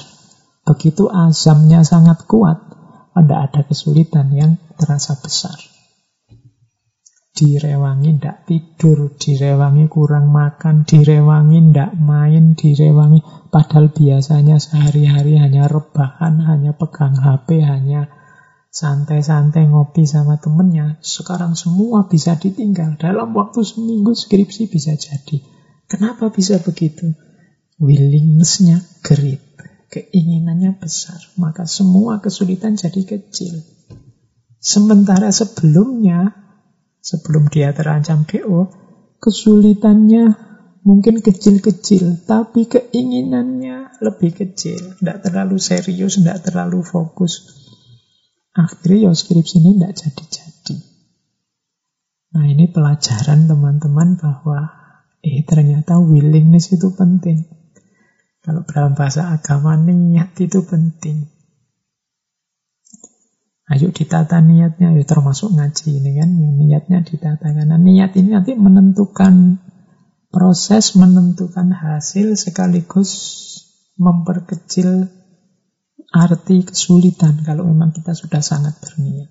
begitu 0.64 1.12
azamnya 1.12 1.84
sangat 1.84 2.24
kuat, 2.24 2.77
tidak 3.14 3.40
ada 3.50 3.60
kesulitan 3.66 4.28
yang 4.34 4.56
terasa 4.76 5.16
besar. 5.18 5.56
Direwangi 7.38 8.18
tidak 8.18 8.50
tidur, 8.50 9.14
direwangi 9.14 9.86
kurang 9.86 10.34
makan, 10.34 10.82
direwangi 10.82 11.70
tidak 11.70 11.94
main, 11.94 12.58
direwangi. 12.58 13.22
Padahal 13.48 13.94
biasanya 13.94 14.58
sehari-hari 14.58 15.38
hanya 15.38 15.70
rebahan, 15.70 16.42
hanya 16.42 16.74
pegang 16.74 17.14
HP, 17.14 17.62
hanya 17.62 18.10
santai-santai 18.74 19.70
ngopi 19.70 20.04
sama 20.04 20.36
temennya, 20.42 20.98
sekarang 21.00 21.54
semua 21.54 22.10
bisa 22.10 22.36
ditinggal. 22.36 23.00
Dalam 23.00 23.32
waktu 23.32 23.64
seminggu 23.64 24.12
skripsi 24.12 24.68
bisa 24.68 24.98
jadi. 24.98 25.40
Kenapa 25.88 26.28
bisa 26.28 26.60
begitu? 26.60 27.16
Willingness-nya 27.80 28.82
great. 29.06 29.47
Keinginannya 29.88 30.76
besar. 30.76 31.16
Maka 31.40 31.64
semua 31.64 32.20
kesulitan 32.20 32.76
jadi 32.76 33.02
kecil. 33.08 33.64
Sementara 34.60 35.32
sebelumnya, 35.32 36.34
sebelum 37.00 37.48
dia 37.48 37.72
terancam 37.72 38.28
DO, 38.28 38.68
kesulitannya 39.16 40.34
mungkin 40.84 41.20
kecil-kecil, 41.20 42.24
tapi 42.28 42.68
keinginannya 42.68 44.00
lebih 44.00 44.32
kecil. 44.34 44.98
Tidak 44.98 45.18
terlalu 45.24 45.56
serius, 45.60 46.20
tidak 46.20 46.44
terlalu 46.44 46.84
fokus. 46.84 47.58
Akhirnya 48.56 49.08
ya 49.08 49.12
skripsi 49.14 49.62
ini 49.62 49.78
tidak 49.78 49.94
jadi-jadi. 49.94 50.76
Nah 52.34 52.44
ini 52.44 52.66
pelajaran 52.68 53.46
teman-teman 53.46 54.18
bahwa 54.18 54.68
eh 55.22 55.46
ternyata 55.46 56.02
willingness 56.02 56.74
itu 56.74 56.90
penting. 56.92 57.57
Kalau 58.48 58.64
dalam 58.64 58.96
bahasa 58.96 59.28
agama 59.28 59.76
niat 59.76 60.32
itu 60.40 60.64
penting. 60.64 61.28
Ayo 63.68 63.92
ditata 63.92 64.40
niatnya, 64.40 64.96
ya 64.96 65.04
termasuk 65.04 65.52
ngaji 65.52 66.00
ini 66.00 66.16
kan, 66.16 66.32
yang 66.32 66.56
niatnya 66.56 67.04
ditata. 67.04 67.52
Karena 67.52 67.76
niat 67.76 68.16
ini 68.16 68.32
nanti 68.32 68.56
menentukan 68.56 69.60
proses, 70.32 70.96
menentukan 70.96 71.76
hasil 71.76 72.40
sekaligus 72.40 73.12
memperkecil 74.00 75.12
arti 76.08 76.64
kesulitan 76.64 77.44
kalau 77.44 77.68
memang 77.68 77.92
kita 77.92 78.16
sudah 78.16 78.40
sangat 78.40 78.80
berniat. 78.80 79.28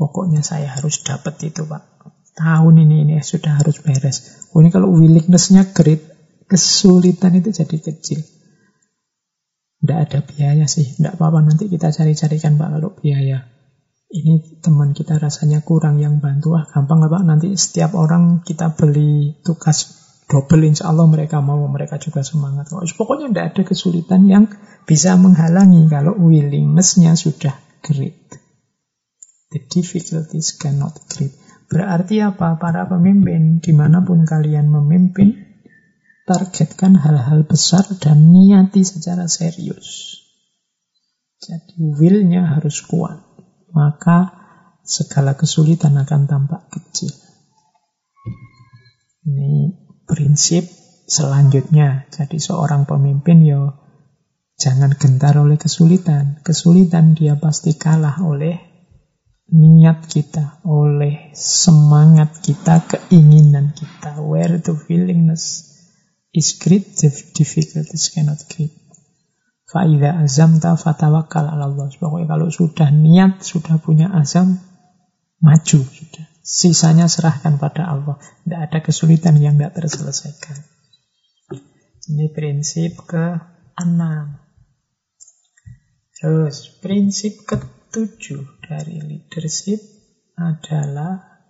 Pokoknya 0.00 0.40
saya 0.40 0.72
harus 0.72 1.04
dapat 1.04 1.36
itu 1.44 1.68
Pak. 1.68 2.00
Tahun 2.32 2.74
ini 2.80 3.04
ini 3.04 3.14
sudah 3.20 3.60
harus 3.60 3.84
beres. 3.84 4.48
Ini 4.56 4.72
kalau 4.72 4.94
willingness-nya 4.96 5.76
great, 5.76 6.07
kesulitan 6.48 7.36
itu 7.38 7.52
jadi 7.52 7.76
kecil. 7.76 8.20
Tidak 9.78 9.98
ada 10.10 10.18
biaya 10.26 10.66
sih, 10.66 10.98
tidak 10.98 11.20
apa-apa 11.20 11.46
nanti 11.46 11.70
kita 11.70 11.94
cari-carikan 11.94 12.58
Pak 12.58 12.68
kalau 12.74 12.90
biaya. 12.98 13.46
Ini 14.08 14.64
teman 14.64 14.96
kita 14.96 15.20
rasanya 15.20 15.60
kurang 15.62 16.00
yang 16.00 16.18
bantu, 16.18 16.56
ah 16.56 16.64
gampang 16.64 17.04
lah 17.04 17.12
Pak, 17.12 17.22
nanti 17.28 17.52
setiap 17.54 17.94
orang 17.94 18.40
kita 18.42 18.72
beli 18.74 19.38
tugas 19.44 19.94
double 20.28 20.64
insya 20.68 20.92
Allah 20.92 21.08
mereka 21.08 21.40
mau, 21.40 21.60
mereka 21.68 22.00
juga 22.00 22.24
semangat. 22.24 22.68
Pokoknya 22.72 23.32
tidak 23.32 23.46
ada 23.54 23.62
kesulitan 23.68 24.28
yang 24.28 24.44
bisa 24.84 25.16
menghalangi 25.16 25.88
kalau 25.88 26.16
willingness-nya 26.16 27.16
sudah 27.16 27.56
great. 27.84 28.16
The 29.48 29.60
difficulties 29.64 30.56
cannot 30.60 30.96
great. 31.08 31.32
Berarti 31.68 32.20
apa? 32.24 32.56
Para 32.56 32.88
pemimpin, 32.88 33.60
di 33.60 33.72
mana 33.72 34.04
pun 34.04 34.24
kalian 34.24 34.68
memimpin, 34.68 35.47
targetkan 36.28 37.00
hal-hal 37.00 37.48
besar 37.48 37.88
dan 37.96 38.28
niati 38.28 38.84
secara 38.84 39.24
serius. 39.24 40.20
Jadi 41.40 41.80
will-nya 41.96 42.60
harus 42.60 42.84
kuat. 42.84 43.16
Maka 43.72 44.36
segala 44.84 45.32
kesulitan 45.40 45.96
akan 45.96 46.28
tampak 46.28 46.68
kecil. 46.68 47.08
Ini 49.24 49.72
prinsip 50.04 50.68
selanjutnya. 51.08 52.04
Jadi 52.12 52.36
seorang 52.36 52.84
pemimpin 52.84 53.48
yo 53.48 53.62
jangan 54.60 54.92
gentar 55.00 55.40
oleh 55.40 55.56
kesulitan. 55.56 56.44
Kesulitan 56.44 57.16
dia 57.16 57.40
pasti 57.40 57.72
kalah 57.80 58.20
oleh 58.20 58.60
niat 59.48 60.04
kita, 60.04 60.60
oleh 60.68 61.32
semangat 61.32 62.44
kita, 62.44 62.84
keinginan 62.84 63.72
kita. 63.72 64.20
Where 64.20 64.60
the 64.60 64.76
willingness 64.88 65.67
is 66.34 66.58
great, 66.60 66.96
difficulties 67.34 68.12
cannot 68.12 68.42
great. 68.52 68.74
Fa'idha 69.68 70.24
azamta 70.24 70.76
fatawakal 70.80 71.44
ala 71.44 71.68
Allah. 71.68 71.92
Pokoknya 71.92 72.24
kalau 72.24 72.48
sudah 72.48 72.88
niat, 72.88 73.44
sudah 73.44 73.76
punya 73.76 74.08
azam, 74.08 74.56
maju 75.44 75.80
sudah. 75.84 76.26
Sisanya 76.40 77.12
serahkan 77.12 77.60
pada 77.60 77.84
Allah. 77.84 78.16
Tidak 78.16 78.56
ada 78.56 78.78
kesulitan 78.80 79.36
yang 79.36 79.60
tidak 79.60 79.76
terselesaikan. 79.76 80.56
Ini 82.08 82.32
prinsip 82.32 83.04
ke-6. 83.04 84.00
Terus, 86.16 86.56
prinsip 86.80 87.44
ketujuh 87.44 88.64
dari 88.64 89.04
leadership 89.04 89.76
adalah 90.40 91.44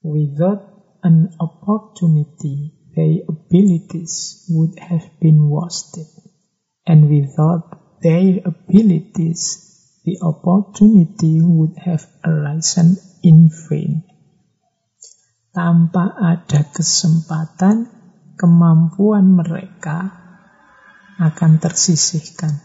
without 0.00 0.96
an 1.04 1.36
opportunity, 1.36 2.75
their 2.96 3.28
abilities 3.28 4.48
would 4.48 4.80
have 4.80 5.04
been 5.20 5.52
wasted. 5.52 6.08
And 6.88 7.12
without 7.12 8.00
their 8.00 8.40
abilities, 8.40 9.62
the 10.08 10.16
opportunity 10.24 11.44
would 11.44 11.76
have 11.84 12.08
arisen 12.24 12.96
in 13.20 13.52
vain. 13.68 14.08
Tanpa 15.52 16.16
ada 16.16 16.68
kesempatan, 16.72 17.88
kemampuan 18.40 19.36
mereka 19.36 20.12
akan 21.20 21.52
tersisihkan. 21.60 22.60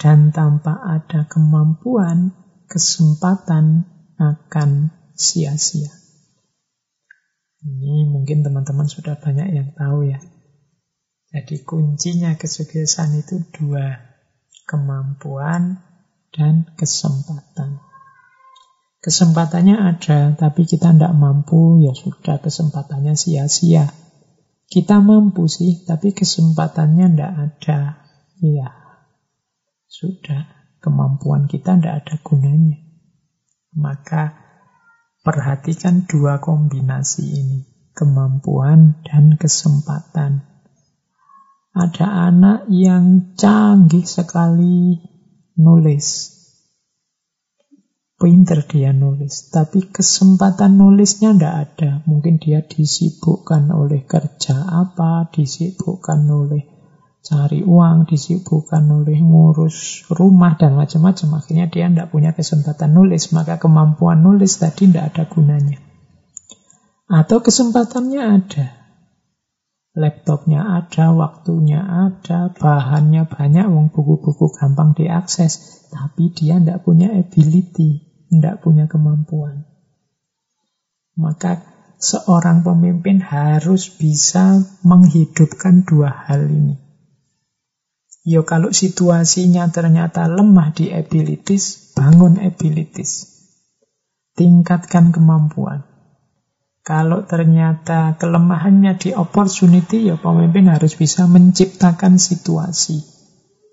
Dan 0.00 0.30
tanpa 0.32 0.80
ada 0.80 1.26
kemampuan, 1.26 2.34
kesempatan 2.66 3.86
akan 4.18 4.90
sia-sia. 5.14 5.99
Ini 7.60 8.08
mungkin 8.08 8.40
teman-teman 8.40 8.88
sudah 8.88 9.20
banyak 9.20 9.52
yang 9.52 9.68
tahu 9.76 10.08
ya. 10.08 10.20
Jadi 11.30 11.62
kuncinya 11.62 12.34
kesuksesan 12.40 13.20
itu 13.20 13.44
dua, 13.52 14.00
kemampuan 14.64 15.78
dan 16.32 16.66
kesempatan. 16.74 17.78
Kesempatannya 19.00 19.76
ada, 19.80 20.36
tapi 20.36 20.68
kita 20.68 20.92
tidak 20.92 21.16
mampu, 21.16 21.80
ya 21.80 21.96
sudah 21.96 22.36
kesempatannya 22.42 23.16
sia-sia. 23.16 23.88
Kita 24.68 25.00
mampu 25.00 25.48
sih, 25.48 25.88
tapi 25.88 26.12
kesempatannya 26.12 27.06
tidak 27.12 27.32
ada. 27.32 27.78
Ya, 28.40 28.68
sudah. 29.88 30.60
Kemampuan 30.80 31.44
kita 31.44 31.76
tidak 31.76 32.04
ada 32.04 32.14
gunanya. 32.24 32.80
Maka 33.76 34.32
perhatikan 35.20 36.08
dua 36.08 36.40
kombinasi 36.40 37.24
ini. 37.24 37.60
Kemampuan 37.90 39.02
dan 39.04 39.36
kesempatan. 39.36 40.46
Ada 41.76 42.32
anak 42.32 42.66
yang 42.72 43.36
canggih 43.36 44.06
sekali 44.06 44.98
nulis. 45.58 46.38
Pinter 48.20 48.60
dia 48.68 48.92
nulis, 48.92 49.48
tapi 49.48 49.88
kesempatan 49.88 50.76
nulisnya 50.76 51.32
ndak 51.32 51.54
ada. 51.56 51.90
Mungkin 52.04 52.36
dia 52.36 52.60
disibukkan 52.60 53.72
oleh 53.72 54.04
kerja 54.04 54.60
apa, 54.60 55.32
disibukkan 55.32 56.28
oleh 56.28 56.79
cari 57.20 57.60
uang, 57.60 58.08
disibukkan 58.08 58.84
oleh 58.88 59.20
ngurus 59.20 60.08
rumah 60.08 60.56
dan 60.56 60.76
macam-macam. 60.76 61.40
Akhirnya 61.40 61.66
dia 61.68 61.86
ndak 61.92 62.10
punya 62.12 62.32
kesempatan 62.32 62.96
nulis, 62.96 63.30
maka 63.36 63.60
kemampuan 63.60 64.24
nulis 64.24 64.56
tadi 64.56 64.88
ndak 64.88 65.14
ada 65.14 65.24
gunanya. 65.28 65.78
Atau 67.10 67.42
kesempatannya 67.42 68.22
ada, 68.22 68.66
laptopnya 69.98 70.62
ada, 70.62 71.10
waktunya 71.10 71.82
ada, 71.82 72.54
bahannya 72.54 73.26
banyak, 73.26 73.66
wong 73.66 73.90
buku-buku 73.90 74.54
gampang 74.54 74.94
diakses, 74.96 75.86
tapi 75.90 76.30
dia 76.30 76.56
ndak 76.62 76.86
punya 76.86 77.10
ability, 77.12 78.06
tidak 78.30 78.62
punya 78.62 78.86
kemampuan. 78.86 79.66
Maka 81.18 81.60
seorang 82.00 82.64
pemimpin 82.64 83.20
harus 83.20 83.92
bisa 83.92 84.62
menghidupkan 84.86 85.84
dua 85.84 86.08
hal 86.08 86.48
ini. 86.48 86.89
Yo 88.30 88.46
kalau 88.46 88.70
situasinya 88.70 89.74
ternyata 89.74 90.30
lemah 90.30 90.70
di 90.70 90.94
abilities, 90.94 91.90
bangun 91.98 92.38
abilities. 92.38 93.26
Tingkatkan 94.38 95.10
kemampuan. 95.10 95.82
Kalau 96.86 97.26
ternyata 97.26 98.14
kelemahannya 98.22 98.94
di 99.02 99.10
opportunity, 99.18 100.06
ya 100.06 100.14
pemimpin 100.14 100.70
harus 100.70 100.94
bisa 100.94 101.26
menciptakan 101.26 102.22
situasi 102.22 103.02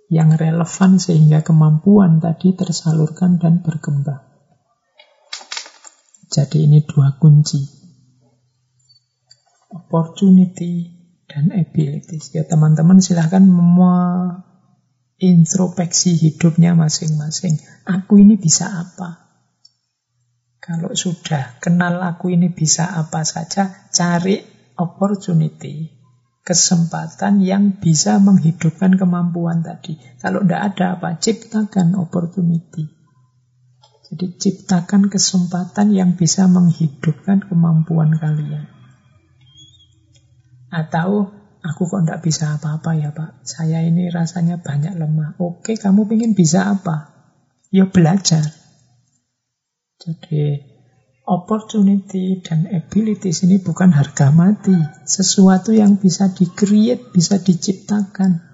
yang 0.10 0.34
relevan 0.34 0.98
sehingga 0.98 1.46
kemampuan 1.46 2.18
tadi 2.18 2.58
tersalurkan 2.58 3.38
dan 3.38 3.62
berkembang. 3.62 4.26
Jadi 6.34 6.66
ini 6.66 6.82
dua 6.82 7.14
kunci. 7.22 7.62
Opportunity 9.70 10.98
dan 11.28 11.52
abilities. 11.52 12.32
Ya 12.32 12.48
teman-teman 12.48 13.04
silahkan 13.04 13.44
introspeksi 15.18 16.14
hidupnya 16.14 16.78
masing-masing. 16.78 17.58
Aku 17.86 18.22
ini 18.22 18.38
bisa 18.38 18.70
apa? 18.70 19.28
Kalau 20.62 20.94
sudah 20.94 21.58
kenal 21.64 22.04
aku 22.04 22.36
ini 22.36 22.52
bisa 22.52 22.92
apa 22.92 23.24
saja, 23.24 23.88
cari 23.90 24.44
opportunity, 24.76 25.90
kesempatan 26.44 27.40
yang 27.40 27.80
bisa 27.80 28.20
menghidupkan 28.20 29.00
kemampuan 29.00 29.64
tadi. 29.64 29.96
Kalau 30.20 30.44
tidak 30.44 30.76
ada 30.76 30.86
apa, 31.00 31.10
ciptakan 31.18 31.96
opportunity. 31.96 32.84
Jadi 34.08 34.40
ciptakan 34.40 35.12
kesempatan 35.12 35.92
yang 35.92 36.16
bisa 36.16 36.48
menghidupkan 36.48 37.44
kemampuan 37.48 38.16
kalian. 38.16 38.68
Atau 40.68 41.37
aku 41.64 41.90
kok 41.90 42.06
tidak 42.06 42.22
bisa 42.22 42.58
apa-apa 42.58 42.92
ya 42.98 43.10
Pak. 43.14 43.46
Saya 43.48 43.82
ini 43.86 44.10
rasanya 44.12 44.62
banyak 44.62 44.98
lemah. 44.98 45.38
Oke, 45.42 45.78
kamu 45.78 46.06
ingin 46.14 46.34
bisa 46.38 46.70
apa? 46.70 47.14
Ya 47.74 47.90
belajar. 47.90 48.44
Jadi 49.98 50.62
opportunity 51.28 52.40
dan 52.40 52.70
abilities 52.72 53.44
ini 53.44 53.60
bukan 53.60 53.92
harga 53.92 54.32
mati. 54.32 54.78
Sesuatu 55.04 55.76
yang 55.76 56.00
bisa 56.00 56.32
di-create, 56.32 57.12
bisa 57.12 57.42
diciptakan. 57.42 58.46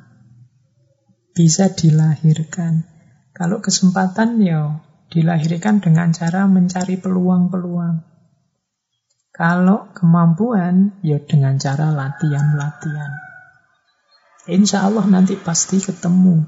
Bisa 1.33 1.69
dilahirkan. 1.73 2.89
Kalau 3.33 3.61
kesempatan 3.61 4.41
ya 4.41 4.81
dilahirkan 5.09 5.81
dengan 5.81 6.13
cara 6.13 6.45
mencari 6.49 6.97
peluang-peluang. 6.97 8.12
Kalau 9.33 9.89
kemampuan, 9.97 11.01
ya 11.01 11.17
dengan 11.17 11.57
cara 11.57 11.89
latihan-latihan. 11.89 13.11
Insya 14.45 14.85
Allah 14.85 15.09
nanti 15.09 15.33
pasti 15.33 15.81
ketemu 15.81 16.45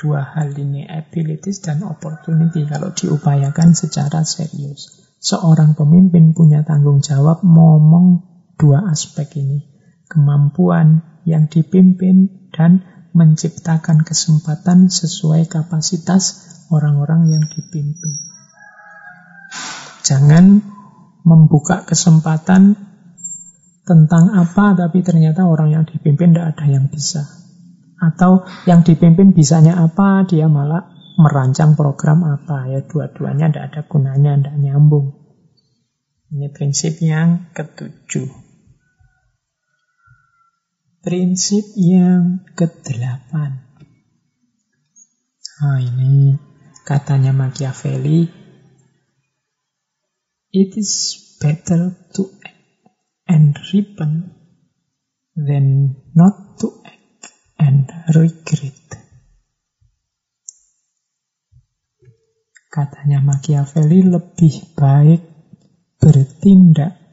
dua 0.00 0.32
hal 0.32 0.56
ini, 0.56 0.88
abilities 0.88 1.60
dan 1.60 1.84
opportunity, 1.84 2.64
kalau 2.64 2.88
diupayakan 2.96 3.76
secara 3.76 4.24
serius. 4.24 5.04
Seorang 5.20 5.76
pemimpin 5.76 6.32
punya 6.32 6.64
tanggung 6.64 7.04
jawab 7.04 7.44
ngomong 7.44 8.24
dua 8.56 8.88
aspek 8.88 9.36
ini. 9.36 9.60
Kemampuan 10.08 11.20
yang 11.28 11.52
dipimpin 11.52 12.48
dan 12.48 12.80
menciptakan 13.12 14.08
kesempatan 14.08 14.88
sesuai 14.88 15.52
kapasitas 15.52 16.48
orang-orang 16.72 17.28
yang 17.28 17.44
dipimpin. 17.44 18.14
Jangan 20.00 20.75
membuka 21.26 21.82
kesempatan 21.82 22.78
tentang 23.82 24.30
apa, 24.38 24.78
tapi 24.78 25.02
ternyata 25.02 25.46
orang 25.46 25.74
yang 25.74 25.84
dipimpin 25.86 26.30
tidak 26.34 26.54
ada 26.54 26.66
yang 26.70 26.86
bisa. 26.86 27.26
Atau 27.98 28.46
yang 28.70 28.86
dipimpin 28.86 29.34
bisanya 29.34 29.74
apa, 29.82 30.22
dia 30.22 30.46
malah 30.46 30.86
merancang 31.18 31.74
program 31.74 32.22
apa. 32.22 32.70
Ya 32.70 32.86
dua-duanya 32.86 33.50
tidak 33.50 33.64
ada 33.74 33.80
gunanya, 33.90 34.32
tidak 34.38 34.56
nyambung. 34.62 35.06
Ini 36.30 36.46
prinsip 36.54 37.02
yang 37.02 37.50
ketujuh. 37.50 38.30
Prinsip 41.02 41.64
yang 41.78 42.46
kedelapan. 42.58 43.62
Nah, 45.56 45.80
ini 45.80 46.36
Katanya 46.86 47.34
Machiavelli, 47.34 48.30
it 50.56 50.72
is 50.80 50.92
better 51.36 51.92
to 52.16 52.22
act 52.40 52.64
and 53.28 53.52
ripen 53.72 54.32
than 55.36 56.00
not 56.16 56.56
to 56.56 56.72
act 56.80 57.28
and 57.60 57.84
regret. 58.16 58.88
Katanya 62.72 63.20
Machiavelli 63.20 64.00
lebih 64.00 64.72
baik 64.72 65.22
bertindak. 66.00 67.04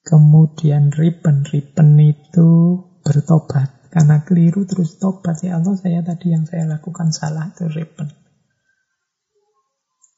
Kemudian 0.00 0.88
ripen 0.96 1.44
itu 2.00 2.48
bertobat. 3.04 3.92
Karena 3.92 4.24
keliru 4.24 4.64
terus 4.64 4.96
tobat. 4.96 5.44
Ya 5.44 5.60
Allah 5.60 5.76
saya 5.76 6.00
tadi 6.00 6.32
yang 6.32 6.48
saya 6.48 6.64
lakukan 6.64 7.12
salah 7.12 7.52
itu 7.52 7.68
ripen 7.68 8.19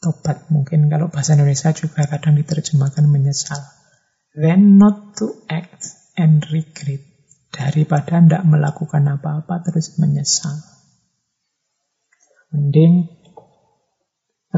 tobat. 0.03 0.51
Mungkin 0.51 0.91
kalau 0.91 1.07
bahasa 1.09 1.39
Indonesia 1.39 1.71
juga 1.71 2.11
kadang 2.11 2.35
diterjemahkan 2.35 3.07
menyesal. 3.07 3.63
Then 4.35 4.83
not 4.83 5.15
to 5.23 5.47
act 5.47 5.87
and 6.19 6.43
regret 6.51 7.07
daripada 7.55 8.19
tidak 8.19 8.43
melakukan 8.43 9.07
apa-apa 9.07 9.63
terus 9.63 9.97
menyesal. 10.03 10.59
Mending 12.51 13.07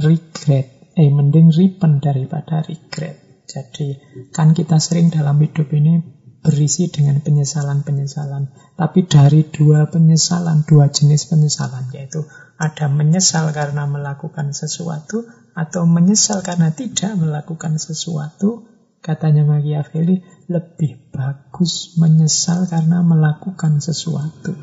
regret. 0.01 0.97
Eh 0.97 1.11
mending 1.11 1.53
ripen 1.53 2.01
daripada 2.01 2.65
regret. 2.65 3.45
Jadi 3.45 4.01
kan 4.33 4.57
kita 4.57 4.81
sering 4.81 5.13
dalam 5.13 5.37
hidup 5.43 5.69
ini 5.75 6.24
berisi 6.45 6.93
dengan 6.93 7.25
penyesalan-penyesalan 7.25 8.53
tapi 8.77 9.09
dari 9.09 9.49
dua 9.49 9.89
penyesalan 9.89 10.69
dua 10.69 10.93
jenis 10.93 11.33
penyesalan 11.33 11.89
yaitu 11.97 12.29
ada 12.55 12.87
menyesal 12.87 13.51
karena 13.51 13.89
melakukan 13.89 14.55
sesuatu 14.55 15.27
atau 15.55 15.87
menyesal 15.87 16.43
karena 16.43 16.75
tidak 16.75 17.15
melakukan 17.15 17.79
sesuatu, 17.79 18.67
katanya 18.99 19.47
Machiavelli, 19.47 20.23
lebih 20.51 21.11
bagus 21.15 21.95
menyesal 21.99 22.67
karena 22.67 23.03
melakukan 23.07 23.79
sesuatu. 23.79 24.55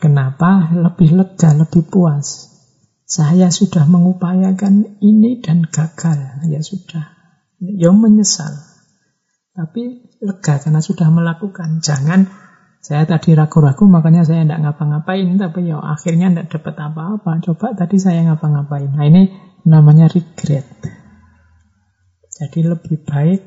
Kenapa? 0.00 0.74
Lebih 0.74 1.10
lega, 1.12 1.54
lebih 1.54 1.86
puas. 1.86 2.50
Saya 3.04 3.50
sudah 3.50 3.84
mengupayakan 3.84 5.02
ini 5.02 5.42
dan 5.42 5.66
gagal. 5.66 6.46
Ya 6.48 6.62
sudah. 6.62 7.18
Ya 7.60 7.92
menyesal. 7.92 8.69
Tapi 9.60 10.08
lega 10.24 10.56
karena 10.56 10.80
sudah 10.80 11.12
melakukan. 11.12 11.84
Jangan 11.84 12.24
saya 12.80 13.04
tadi 13.04 13.36
ragu-ragu 13.36 13.84
makanya 13.84 14.24
saya 14.24 14.48
tidak 14.48 14.64
ngapa-ngapain, 14.64 15.36
tapi 15.36 15.68
ya 15.68 15.76
akhirnya 15.76 16.32
tidak 16.32 16.48
dapat 16.48 16.80
apa-apa. 16.80 17.44
Coba 17.44 17.76
tadi 17.76 18.00
saya 18.00 18.24
ngapa-ngapain. 18.24 18.88
Nah 18.88 19.04
ini 19.04 19.28
namanya 19.68 20.08
regret. 20.08 20.64
Jadi 22.40 22.64
lebih 22.64 23.04
baik 23.04 23.44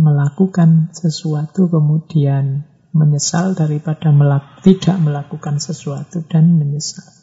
melakukan 0.00 0.96
sesuatu 0.96 1.68
kemudian 1.68 2.64
menyesal 2.96 3.52
daripada 3.52 4.08
melak 4.16 4.64
tidak 4.64 4.96
melakukan 4.96 5.60
sesuatu 5.60 6.24
dan 6.24 6.56
menyesal. 6.56 7.19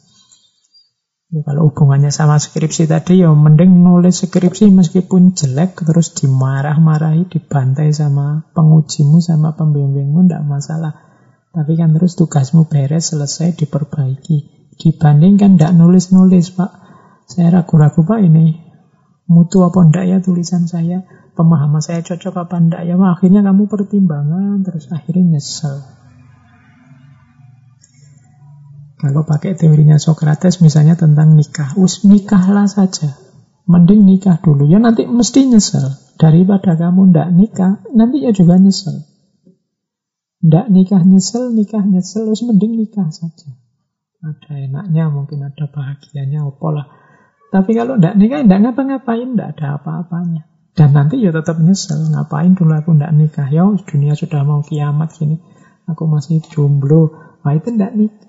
Ya, 1.28 1.44
kalau 1.44 1.68
hubungannya 1.68 2.08
sama 2.08 2.40
skripsi 2.40 2.88
tadi 2.88 3.20
ya 3.20 3.28
mending 3.28 3.84
nulis 3.84 4.24
skripsi 4.24 4.72
meskipun 4.72 5.36
jelek 5.36 5.76
terus 5.84 6.16
dimarah-marahi, 6.16 7.28
dibantai 7.28 7.92
sama 7.92 8.48
pengujimu 8.56 9.20
sama 9.20 9.52
pembimbingmu 9.52 10.24
tidak 10.24 10.48
masalah. 10.48 10.92
Tapi 11.52 11.76
kan 11.76 11.92
terus 11.92 12.16
tugasmu 12.16 12.64
beres, 12.72 13.12
selesai, 13.12 13.60
diperbaiki. 13.60 14.72
Dibandingkan 14.80 15.60
tidak 15.60 15.76
nulis-nulis, 15.76 16.56
Pak. 16.56 16.70
Saya 17.28 17.60
ragu-ragu, 17.60 18.08
Pak, 18.08 18.24
ini 18.24 18.64
mutu 19.28 19.60
apa 19.68 19.84
enggak 19.84 20.08
ya 20.08 20.18
tulisan 20.24 20.64
saya. 20.64 21.04
Pemahaman 21.36 21.84
saya 21.84 22.00
cocok 22.00 22.48
apa 22.48 22.56
enggak 22.56 22.82
ya. 22.88 22.96
Wah, 22.96 23.12
akhirnya 23.12 23.44
kamu 23.44 23.68
pertimbangan, 23.68 24.64
terus 24.64 24.88
akhirnya 24.88 25.36
nyesel. 25.36 25.97
Kalau 28.98 29.22
pakai 29.22 29.54
teorinya 29.54 29.94
Socrates 30.02 30.58
misalnya 30.58 30.98
tentang 30.98 31.38
nikah, 31.38 31.78
us 31.78 32.02
nikahlah 32.02 32.66
saja. 32.66 33.14
Mending 33.70 34.02
nikah 34.02 34.42
dulu. 34.42 34.66
Ya 34.66 34.82
nanti 34.82 35.06
mesti 35.06 35.46
nyesel. 35.46 35.94
Daripada 36.18 36.74
kamu 36.74 37.14
ndak 37.14 37.28
nikah, 37.30 37.78
nanti 37.94 38.26
ya 38.26 38.34
juga 38.34 38.58
nyesel. 38.58 39.06
Ndak 40.42 40.66
nikah 40.74 41.02
nyesel, 41.06 41.54
nikah 41.54 41.86
nyesel, 41.86 42.26
terus 42.26 42.42
mending 42.42 42.74
nikah 42.74 43.06
saja. 43.14 43.54
Ada 44.18 44.66
enaknya, 44.66 45.14
mungkin 45.14 45.46
ada 45.46 45.70
bahagianya, 45.70 46.42
opolah. 46.42 46.90
Tapi 47.54 47.78
kalau 47.78 48.02
ndak 48.02 48.18
nikah, 48.18 48.42
ndak 48.42 48.66
ngapa-ngapain, 48.66 49.38
ndak 49.38 49.54
ada 49.54 49.78
apa-apanya. 49.78 50.42
Dan 50.74 50.94
nanti 50.94 51.22
ya 51.22 51.30
tetap 51.30 51.58
nyesel. 51.62 52.14
Ngapain 52.14 52.54
dulu 52.54 52.74
aku 52.74 52.94
ndak 52.98 53.14
nikah? 53.14 53.46
Ya 53.50 53.66
dunia 53.66 54.14
sudah 54.18 54.42
mau 54.42 54.62
kiamat 54.62 55.10
gini. 55.14 55.38
Aku 55.86 56.06
masih 56.06 56.42
jomblo. 56.50 57.14
Wah 57.42 57.54
itu 57.54 57.74
ndak 57.74 57.94
nikah. 57.98 58.27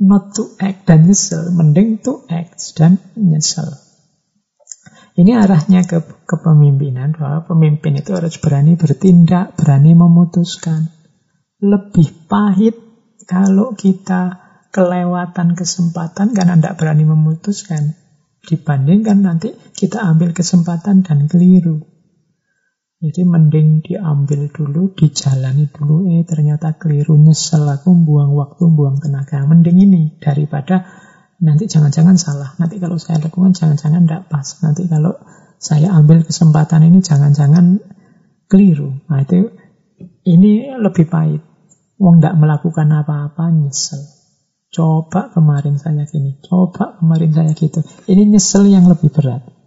Not 0.00 0.32
to 0.40 0.56
act 0.56 0.88
dan 0.88 1.04
nyesel. 1.04 1.52
Mending 1.52 2.00
to 2.00 2.24
act 2.32 2.72
dan 2.80 2.96
nyesel. 3.20 3.68
Ini 5.20 5.36
arahnya 5.36 5.84
ke 5.84 6.00
kepemimpinan 6.24 7.12
bahwa 7.12 7.44
pemimpin 7.44 8.00
itu 8.00 8.16
harus 8.16 8.40
berani 8.40 8.80
bertindak, 8.80 9.52
berani 9.58 9.92
memutuskan. 9.92 10.88
Lebih 11.60 12.30
pahit 12.30 12.80
kalau 13.28 13.76
kita 13.76 14.40
kelewatan 14.72 15.58
kesempatan 15.58 16.32
karena 16.32 16.56
tidak 16.56 16.80
berani 16.80 17.04
memutuskan. 17.04 17.98
Dibandingkan 18.40 19.20
nanti 19.20 19.52
kita 19.76 20.00
ambil 20.00 20.32
kesempatan 20.32 21.04
dan 21.04 21.28
keliru. 21.28 21.89
Jadi 23.00 23.24
mending 23.24 23.80
diambil 23.80 24.52
dulu, 24.52 24.92
dijalani 24.92 25.72
dulu, 25.72 26.04
eh 26.12 26.20
ternyata 26.28 26.76
keliru, 26.76 27.16
nyesel 27.16 27.64
aku 27.64 27.96
buang 27.96 28.36
waktu, 28.36 28.68
buang 28.68 29.00
tenaga. 29.00 29.40
Mending 29.48 29.88
ini 29.88 30.02
daripada 30.20 30.84
nanti 31.40 31.64
jangan-jangan 31.64 32.20
salah. 32.20 32.52
Nanti 32.60 32.76
kalau 32.76 33.00
saya 33.00 33.24
lakukan 33.24 33.56
jangan-jangan 33.56 34.04
tidak 34.04 34.28
pas. 34.28 34.44
Nanti 34.60 34.84
kalau 34.84 35.16
saya 35.56 35.96
ambil 35.96 36.28
kesempatan 36.28 36.92
ini 36.92 37.00
jangan-jangan 37.00 37.80
keliru. 38.52 39.00
Nah 39.08 39.24
itu 39.24 39.48
ini 40.28 40.68
lebih 40.76 41.08
pahit. 41.08 41.40
Wong 41.96 42.20
tidak 42.20 42.36
melakukan 42.36 42.88
apa-apa 42.92 43.48
nyesel. 43.48 44.00
Coba 44.70 45.32
kemarin 45.32 45.80
saya 45.80 46.04
gini, 46.04 46.36
coba 46.44 47.00
kemarin 47.00 47.32
saya 47.32 47.52
gitu. 47.56 47.80
Ini 48.06 48.28
nyesel 48.28 48.68
yang 48.68 48.86
lebih 48.92 49.08
berat. 49.08 49.59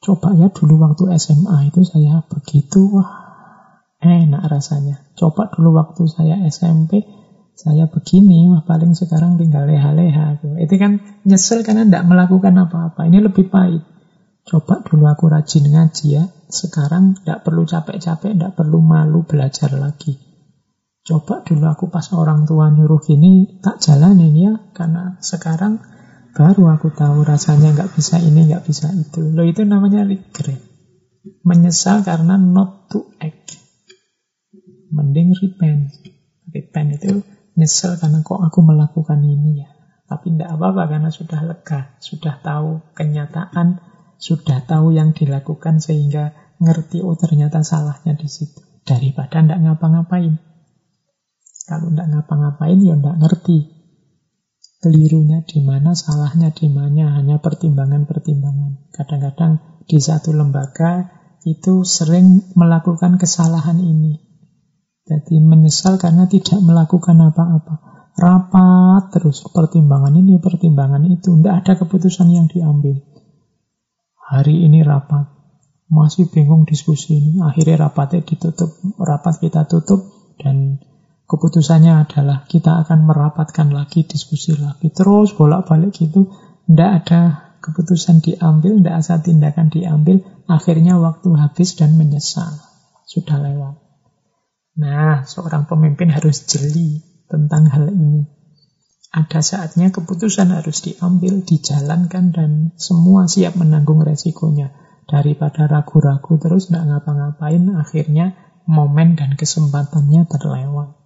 Coba 0.00 0.32
ya 0.32 0.48
dulu 0.48 0.80
waktu 0.80 1.12
SMA 1.20 1.68
itu 1.68 1.84
saya 1.84 2.24
begitu, 2.24 2.88
wah 2.88 3.12
enak 4.00 4.48
rasanya. 4.48 5.04
Coba 5.12 5.52
dulu 5.52 5.76
waktu 5.76 6.08
saya 6.08 6.40
SMP, 6.48 7.04
saya 7.52 7.84
begini, 7.84 8.48
wah 8.48 8.64
paling 8.64 8.96
sekarang 8.96 9.36
tinggal 9.36 9.68
leha-leha. 9.68 10.40
Itu 10.56 10.74
kan 10.80 11.04
nyesel 11.28 11.60
karena 11.60 11.84
tidak 11.84 12.08
melakukan 12.08 12.56
apa-apa. 12.56 13.04
Ini 13.12 13.20
lebih 13.20 13.52
pahit. 13.52 13.84
Coba 14.48 14.80
dulu 14.80 15.04
aku 15.04 15.28
rajin 15.28 15.68
ngaji 15.68 16.06
ya. 16.16 16.24
Sekarang 16.48 17.20
tidak 17.20 17.44
perlu 17.44 17.68
capek-capek, 17.68 18.32
tidak 18.34 18.56
perlu 18.56 18.80
malu 18.80 19.28
belajar 19.28 19.68
lagi. 19.76 20.16
Coba 21.04 21.44
dulu 21.44 21.68
aku 21.68 21.92
pas 21.92 22.08
orang 22.16 22.48
tua 22.48 22.72
nyuruh 22.72 23.04
gini, 23.04 23.60
tak 23.60 23.84
jalanin 23.84 24.32
ya. 24.32 24.52
Karena 24.72 25.20
sekarang 25.20 25.84
baru 26.36 26.74
aku 26.74 26.94
tahu 26.94 27.26
rasanya 27.26 27.74
nggak 27.74 27.92
bisa 27.94 28.18
ini, 28.22 28.50
nggak 28.50 28.64
bisa 28.66 28.90
itu. 28.94 29.20
Lo 29.30 29.42
itu 29.46 29.66
namanya 29.66 30.06
regret. 30.06 30.60
Menyesal 31.44 32.02
karena 32.06 32.40
not 32.40 32.88
to 32.88 33.10
act. 33.20 33.58
Mending 34.90 35.36
repent. 35.36 35.90
Repent 36.50 36.88
itu 36.98 37.22
Nyesel 37.60 38.00
karena 38.00 38.24
kok 38.24 38.40
aku 38.40 38.64
melakukan 38.64 39.20
ini 39.20 39.60
ya. 39.60 39.70
Tapi 40.08 40.32
tidak 40.32 40.58
apa-apa 40.58 40.90
karena 40.90 41.10
sudah 41.12 41.40
lega, 41.44 41.94
sudah 42.02 42.40
tahu 42.42 42.82
kenyataan, 42.96 43.78
sudah 44.16 44.64
tahu 44.66 44.96
yang 44.96 45.12
dilakukan 45.14 45.78
sehingga 45.78 46.34
ngerti 46.56 47.04
oh 47.04 47.14
ternyata 47.20 47.60
salahnya 47.62 48.16
di 48.16 48.26
situ. 48.32 48.58
Daripada 48.82 49.44
tidak 49.44 49.60
ngapa-ngapain. 49.60 50.40
Kalau 51.68 51.92
tidak 51.92 52.08
ngapa-ngapain 52.10 52.78
ya 52.80 52.96
tidak 52.98 53.16
ngerti 53.22 53.79
kelirunya 54.80 55.44
di 55.44 55.60
mana, 55.60 55.92
salahnya 55.92 56.50
di 56.56 56.66
mana, 56.72 57.20
hanya 57.20 57.36
pertimbangan-pertimbangan. 57.38 58.90
Kadang-kadang 58.96 59.84
di 59.84 60.00
satu 60.00 60.32
lembaga 60.32 61.20
itu 61.44 61.84
sering 61.84 62.52
melakukan 62.56 63.20
kesalahan 63.20 63.76
ini. 63.80 64.20
Jadi 65.04 65.36
menyesal 65.40 66.00
karena 66.00 66.28
tidak 66.28 66.60
melakukan 66.64 67.16
apa-apa. 67.20 67.74
Rapat 68.16 69.02
terus 69.16 69.44
pertimbangan 69.48 70.12
ini, 70.16 70.36
pertimbangan 70.40 71.04
itu. 71.08 71.40
Tidak 71.40 71.54
ada 71.64 71.72
keputusan 71.76 72.28
yang 72.32 72.46
diambil. 72.48 73.00
Hari 74.16 74.64
ini 74.68 74.84
rapat. 74.84 75.26
Masih 75.90 76.30
bingung 76.30 76.68
diskusi 76.68 77.18
ini. 77.18 77.42
Akhirnya 77.42 77.90
rapatnya 77.90 78.22
ditutup. 78.22 78.70
Rapat 79.00 79.42
kita 79.42 79.66
tutup 79.66 80.06
dan 80.38 80.78
keputusannya 81.30 82.10
adalah 82.10 82.42
kita 82.50 82.82
akan 82.82 83.06
merapatkan 83.06 83.70
lagi, 83.70 84.02
diskusi 84.02 84.58
lagi. 84.58 84.90
Terus 84.90 85.30
bolak-balik 85.38 85.94
gitu. 85.94 86.26
Tidak 86.66 86.90
ada 86.90 87.54
keputusan 87.62 88.18
diambil, 88.18 88.82
tidak 88.82 88.94
ada 88.98 89.16
tindakan 89.22 89.70
diambil. 89.70 90.16
Akhirnya 90.50 90.98
waktu 90.98 91.30
habis 91.38 91.78
dan 91.78 91.94
menyesal. 91.94 92.50
Sudah 93.06 93.38
lewat. 93.38 93.78
Nah, 94.82 95.22
seorang 95.22 95.70
pemimpin 95.70 96.10
harus 96.10 96.42
jeli 96.50 97.06
tentang 97.30 97.70
hal 97.70 97.86
ini. 97.94 98.26
Ada 99.10 99.42
saatnya 99.42 99.90
keputusan 99.90 100.54
harus 100.54 100.82
diambil, 100.86 101.42
dijalankan, 101.42 102.30
dan 102.30 102.50
semua 102.78 103.26
siap 103.26 103.58
menanggung 103.58 104.02
resikonya. 104.02 104.70
Daripada 105.10 105.66
ragu-ragu 105.66 106.38
terus 106.38 106.70
tidak 106.70 106.86
ngapa-ngapain, 106.86 107.74
akhirnya 107.74 108.38
momen 108.70 109.18
dan 109.18 109.34
kesempatannya 109.34 110.30
terlewat. 110.30 110.99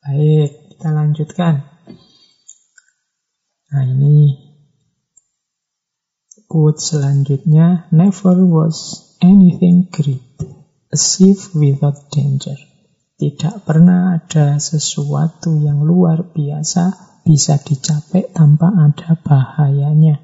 Baik, 0.00 0.72
kita 0.72 0.88
lanjutkan. 0.96 1.60
Nah 3.68 3.84
ini 3.84 4.32
quote 6.48 6.80
selanjutnya, 6.80 7.84
never 7.92 8.40
was 8.48 9.12
anything 9.20 9.92
great 9.92 10.24
achieve 10.88 11.52
without 11.52 12.08
danger. 12.08 12.56
Tidak 13.20 13.68
pernah 13.68 14.16
ada 14.16 14.56
sesuatu 14.56 15.60
yang 15.60 15.84
luar 15.84 16.32
biasa 16.32 16.96
bisa 17.20 17.60
dicapai 17.60 18.32
tanpa 18.32 18.72
ada 18.72 19.20
bahayanya. 19.20 20.16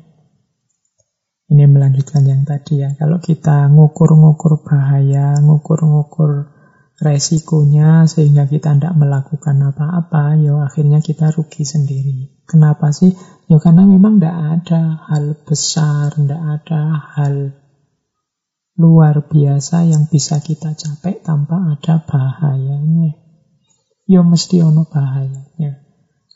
Ini 1.53 1.69
melanjutkan 1.69 2.25
yang 2.25 2.49
tadi 2.49 2.81
ya. 2.81 2.97
Kalau 2.97 3.21
kita 3.21 3.69
ngukur-ngukur 3.69 4.65
bahaya, 4.65 5.37
ngukur-ngukur 5.45 6.56
resikonya 6.97 8.09
sehingga 8.09 8.49
kita 8.49 8.73
tidak 8.77 8.95
melakukan 8.97 9.57
apa-apa, 9.61 10.41
ya 10.41 10.65
akhirnya 10.65 11.05
kita 11.05 11.29
rugi 11.33 11.69
sendiri. 11.69 12.33
Kenapa 12.49 12.95
sih? 12.95 13.13
Ya 13.47 13.61
karena 13.61 13.85
memang 13.85 14.19
tidak 14.19 14.37
ada 14.37 14.83
hal 15.13 15.37
besar, 15.45 16.17
tidak 16.17 16.41
ada 16.41 16.81
hal 17.15 17.35
luar 18.77 19.25
biasa 19.25 19.89
yang 19.89 20.09
bisa 20.09 20.41
kita 20.41 20.77
capai 20.77 21.21
tanpa 21.21 21.77
ada 21.77 22.01
bahayanya. 22.05 23.17
Ya 24.07 24.21
mesti 24.23 24.63
ono 24.63 24.87
bahayanya. 24.89 25.83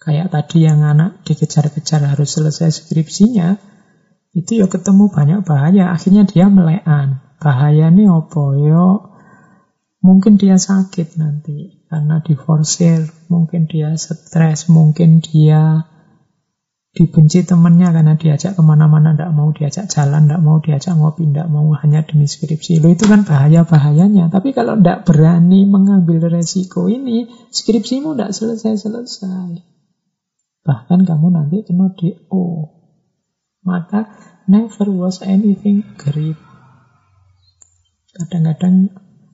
Kayak 0.00 0.32
tadi 0.32 0.64
yang 0.64 0.80
anak 0.80 1.24
dikejar-kejar 1.28 2.08
harus 2.08 2.32
selesai 2.32 2.72
skripsinya, 2.72 3.60
itu 4.32 4.64
ya 4.64 4.66
ketemu 4.70 5.12
banyak 5.12 5.40
bahaya. 5.44 5.92
Akhirnya 5.92 6.24
dia 6.24 6.48
melean. 6.48 7.20
Bahayanya 7.40 8.08
apa? 8.08 8.44
Ya 8.60 8.84
mungkin 10.00 10.40
dia 10.40 10.56
sakit 10.56 11.20
nanti 11.20 11.84
karena 11.88 12.24
diforsir, 12.24 13.08
mungkin 13.28 13.68
dia 13.68 13.92
stres, 13.96 14.68
mungkin 14.72 15.20
dia 15.20 15.84
dibenci 16.90 17.46
temennya 17.46 17.94
karena 17.94 18.18
diajak 18.18 18.58
ke 18.58 18.62
mana-mana, 18.66 19.14
tidak 19.14 19.30
mau 19.30 19.54
diajak 19.54 19.86
jalan, 19.86 20.26
tidak 20.26 20.42
mau 20.42 20.58
diajak 20.58 20.98
ngopi, 20.98 21.30
tidak 21.30 21.46
mau 21.46 21.70
hanya 21.78 22.02
demi 22.02 22.26
skripsi. 22.26 22.82
Lo 22.82 22.90
itu 22.90 23.06
kan 23.06 23.22
bahaya-bahayanya. 23.22 24.26
Tapi 24.26 24.50
kalau 24.50 24.74
tidak 24.78 25.06
berani 25.06 25.70
mengambil 25.70 26.26
resiko 26.26 26.90
ini, 26.90 27.30
skripsimu 27.54 28.18
tidak 28.18 28.34
selesai-selesai. 28.34 29.62
Bahkan 30.66 31.00
kamu 31.06 31.26
nanti 31.30 31.62
kena 31.62 31.94
DO. 31.94 32.44
Maka 33.62 34.10
never 34.50 34.88
was 34.90 35.22
anything 35.22 35.86
great. 35.94 36.36
Kadang-kadang 38.18 38.90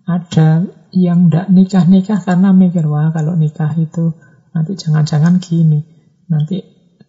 Ada 0.06 0.62
yang 0.94 1.26
ndak 1.26 1.50
nikah-nikah 1.50 2.22
karena 2.22 2.54
mikir, 2.54 2.86
wah 2.86 3.10
kalau 3.10 3.34
nikah 3.34 3.74
itu 3.74 4.14
nanti 4.54 4.78
jangan-jangan 4.78 5.42
gini, 5.42 5.82
nanti 6.30 6.62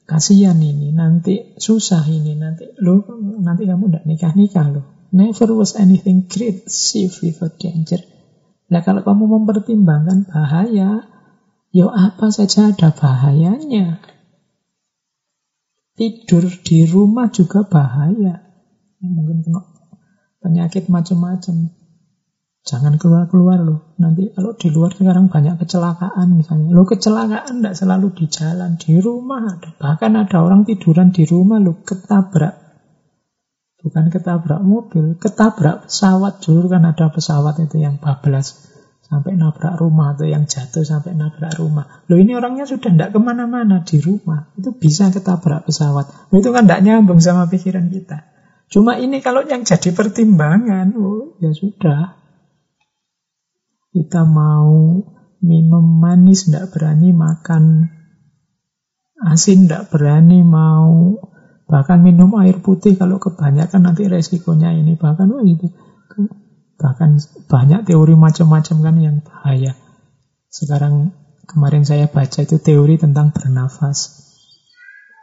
kasihan 0.10 0.58
ini, 0.58 0.90
nanti 0.98 1.54
susah 1.62 2.02
ini, 2.10 2.34
nanti 2.34 2.74
lo 2.82 3.06
nanti 3.46 3.70
kamu 3.70 3.84
ndak 3.94 4.04
nikah-nikah 4.10 4.68
loh. 4.74 4.86
Never 5.14 5.54
was 5.54 5.78
anything 5.78 6.26
great, 6.26 6.68
safe 6.68 7.22
without 7.22 7.56
danger. 7.62 8.02
Nah 8.68 8.82
kalau 8.84 9.06
kamu 9.06 9.24
mempertimbangkan 9.40 10.28
bahaya, 10.28 11.06
ya 11.72 11.86
apa 11.88 12.28
saja 12.34 12.74
ada 12.74 12.92
bahayanya. 12.92 14.02
Tidur 15.96 16.50
di 16.66 16.84
rumah 16.90 17.30
juga 17.30 17.62
bahaya. 17.64 18.42
Mungkin 19.02 19.46
kena 19.46 19.62
penyakit 20.42 20.90
macam-macam. 20.90 21.72
Jangan 22.68 23.00
keluar-keluar 23.00 23.64
loh. 23.64 23.96
Nanti 23.96 24.28
kalau 24.36 24.52
di 24.60 24.68
luar 24.68 24.92
sekarang 24.92 25.32
banyak 25.32 25.56
kecelakaan 25.56 26.36
misalnya. 26.36 26.76
Lo 26.76 26.84
kecelakaan 26.84 27.64
tidak 27.64 27.80
selalu 27.80 28.12
di 28.12 28.26
jalan, 28.28 28.76
di 28.76 29.00
rumah 29.00 29.56
ada. 29.56 29.72
Bahkan 29.72 30.12
ada 30.20 30.38
orang 30.44 30.68
tiduran 30.68 31.16
di 31.16 31.24
rumah 31.24 31.64
lo 31.64 31.80
ketabrak. 31.88 32.68
Bukan 33.80 34.12
ketabrak 34.12 34.60
mobil, 34.68 35.16
ketabrak 35.16 35.88
pesawat. 35.88 36.44
Dulu 36.44 36.68
kan 36.68 36.84
ada 36.84 37.08
pesawat 37.08 37.56
itu 37.64 37.80
yang 37.80 38.04
bablas 38.04 38.68
sampai 39.08 39.40
nabrak 39.40 39.80
rumah 39.80 40.12
atau 40.12 40.28
yang 40.28 40.44
jatuh 40.44 40.84
sampai 40.84 41.16
nabrak 41.16 41.56
rumah. 41.56 42.04
Lo 42.12 42.20
ini 42.20 42.36
orangnya 42.36 42.68
sudah 42.68 42.92
tidak 42.92 43.16
ke 43.16 43.20
mana-mana 43.24 43.80
di 43.88 44.04
rumah. 44.04 44.52
Itu 44.60 44.76
bisa 44.76 45.08
ketabrak 45.08 45.64
pesawat. 45.64 46.36
Loh, 46.36 46.38
itu 46.44 46.52
kan 46.52 46.68
tidak 46.68 46.84
nyambung 46.84 47.24
sama 47.24 47.48
pikiran 47.48 47.88
kita. 47.88 48.28
Cuma 48.68 49.00
ini 49.00 49.24
kalau 49.24 49.48
yang 49.48 49.64
jadi 49.64 49.96
pertimbangan, 49.96 50.92
oh 51.00 51.40
ya 51.40 51.56
sudah. 51.56 52.27
Kita 53.98 54.30
mau 54.30 55.02
minum 55.42 55.86
manis, 55.98 56.46
tidak 56.46 56.70
berani 56.70 57.10
makan 57.18 57.90
asin, 59.26 59.66
tidak 59.66 59.90
berani 59.90 60.46
mau 60.46 61.18
bahkan 61.68 62.00
minum 62.00 62.32
air 62.40 62.64
putih 62.64 62.96
kalau 62.96 63.20
kebanyakan 63.20 63.92
nanti 63.92 64.08
resikonya 64.08 64.72
ini 64.72 64.96
bahkan 64.96 65.28
oh 65.36 65.44
itu 65.44 65.68
bahkan 66.80 67.20
banyak 67.50 67.84
teori 67.84 68.14
macam-macam 68.14 68.78
kan 68.86 68.96
yang 69.02 69.18
bahaya. 69.26 69.74
Sekarang 70.48 71.12
kemarin 71.50 71.84
saya 71.84 72.08
baca 72.08 72.40
itu 72.40 72.62
teori 72.62 72.96
tentang 73.02 73.34
bernafas. 73.34 74.24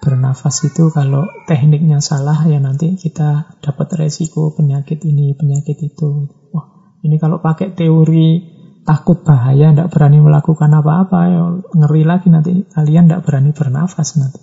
Bernafas 0.05 0.68
itu 0.68 0.92
kalau 0.92 1.24
tekniknya 1.48 2.05
salah 2.05 2.44
ya 2.44 2.60
nanti 2.60 2.92
kita 3.01 3.56
dapat 3.64 4.05
resiko 4.05 4.52
penyakit 4.52 5.01
ini, 5.06 5.32
penyakit 5.32 5.80
itu. 5.80 6.28
Wah, 6.52 7.01
ini 7.01 7.16
kalau 7.16 7.40
pakai 7.40 7.72
teori 7.72 8.53
takut 8.85 9.24
bahaya, 9.24 9.73
tidak 9.73 9.89
berani 9.90 10.20
melakukan 10.20 10.70
apa-apa, 10.70 11.19
ya 11.32 11.43
ngeri 11.73 12.05
lagi 12.05 12.28
nanti 12.28 12.69
kalian 12.69 13.09
tidak 13.09 13.24
berani 13.24 13.51
bernafas 13.56 14.20
nanti. 14.20 14.40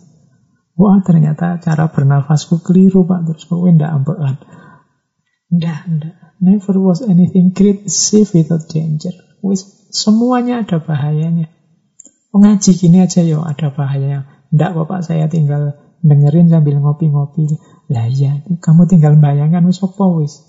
Wah 0.75 0.97
ternyata 1.05 1.61
cara 1.61 1.93
bernafasku 1.93 2.65
keliru 2.65 3.05
pak, 3.05 3.29
terus 3.29 3.45
kowe 3.45 3.69
tidak 3.69 3.91
ambekan. 3.93 4.35
Tidak, 5.51 5.79
tidak. 5.85 6.15
Never 6.41 6.75
was 6.81 7.05
anything 7.05 7.53
great, 7.53 7.85
safe 7.85 8.33
without 8.33 8.65
danger. 8.65 9.13
Wis, 9.45 9.61
semuanya 9.93 10.65
ada 10.65 10.81
bahayanya. 10.81 11.53
Mengaji 12.33 12.71
gini 12.73 13.03
aja 13.03 13.21
yo 13.21 13.45
ada 13.45 13.69
bahayanya. 13.69 14.25
Tidak 14.49 14.71
bapak 14.73 15.05
saya 15.05 15.29
tinggal 15.29 15.77
dengerin 16.01 16.49
sambil 16.49 16.81
ngopi-ngopi. 16.81 17.45
Lah 17.93 18.09
iya, 18.09 18.41
kamu 18.57 18.89
tinggal 18.89 19.21
bayangkan 19.21 19.61
wis 19.69 19.83
apa 19.85 20.05
wis. 20.17 20.41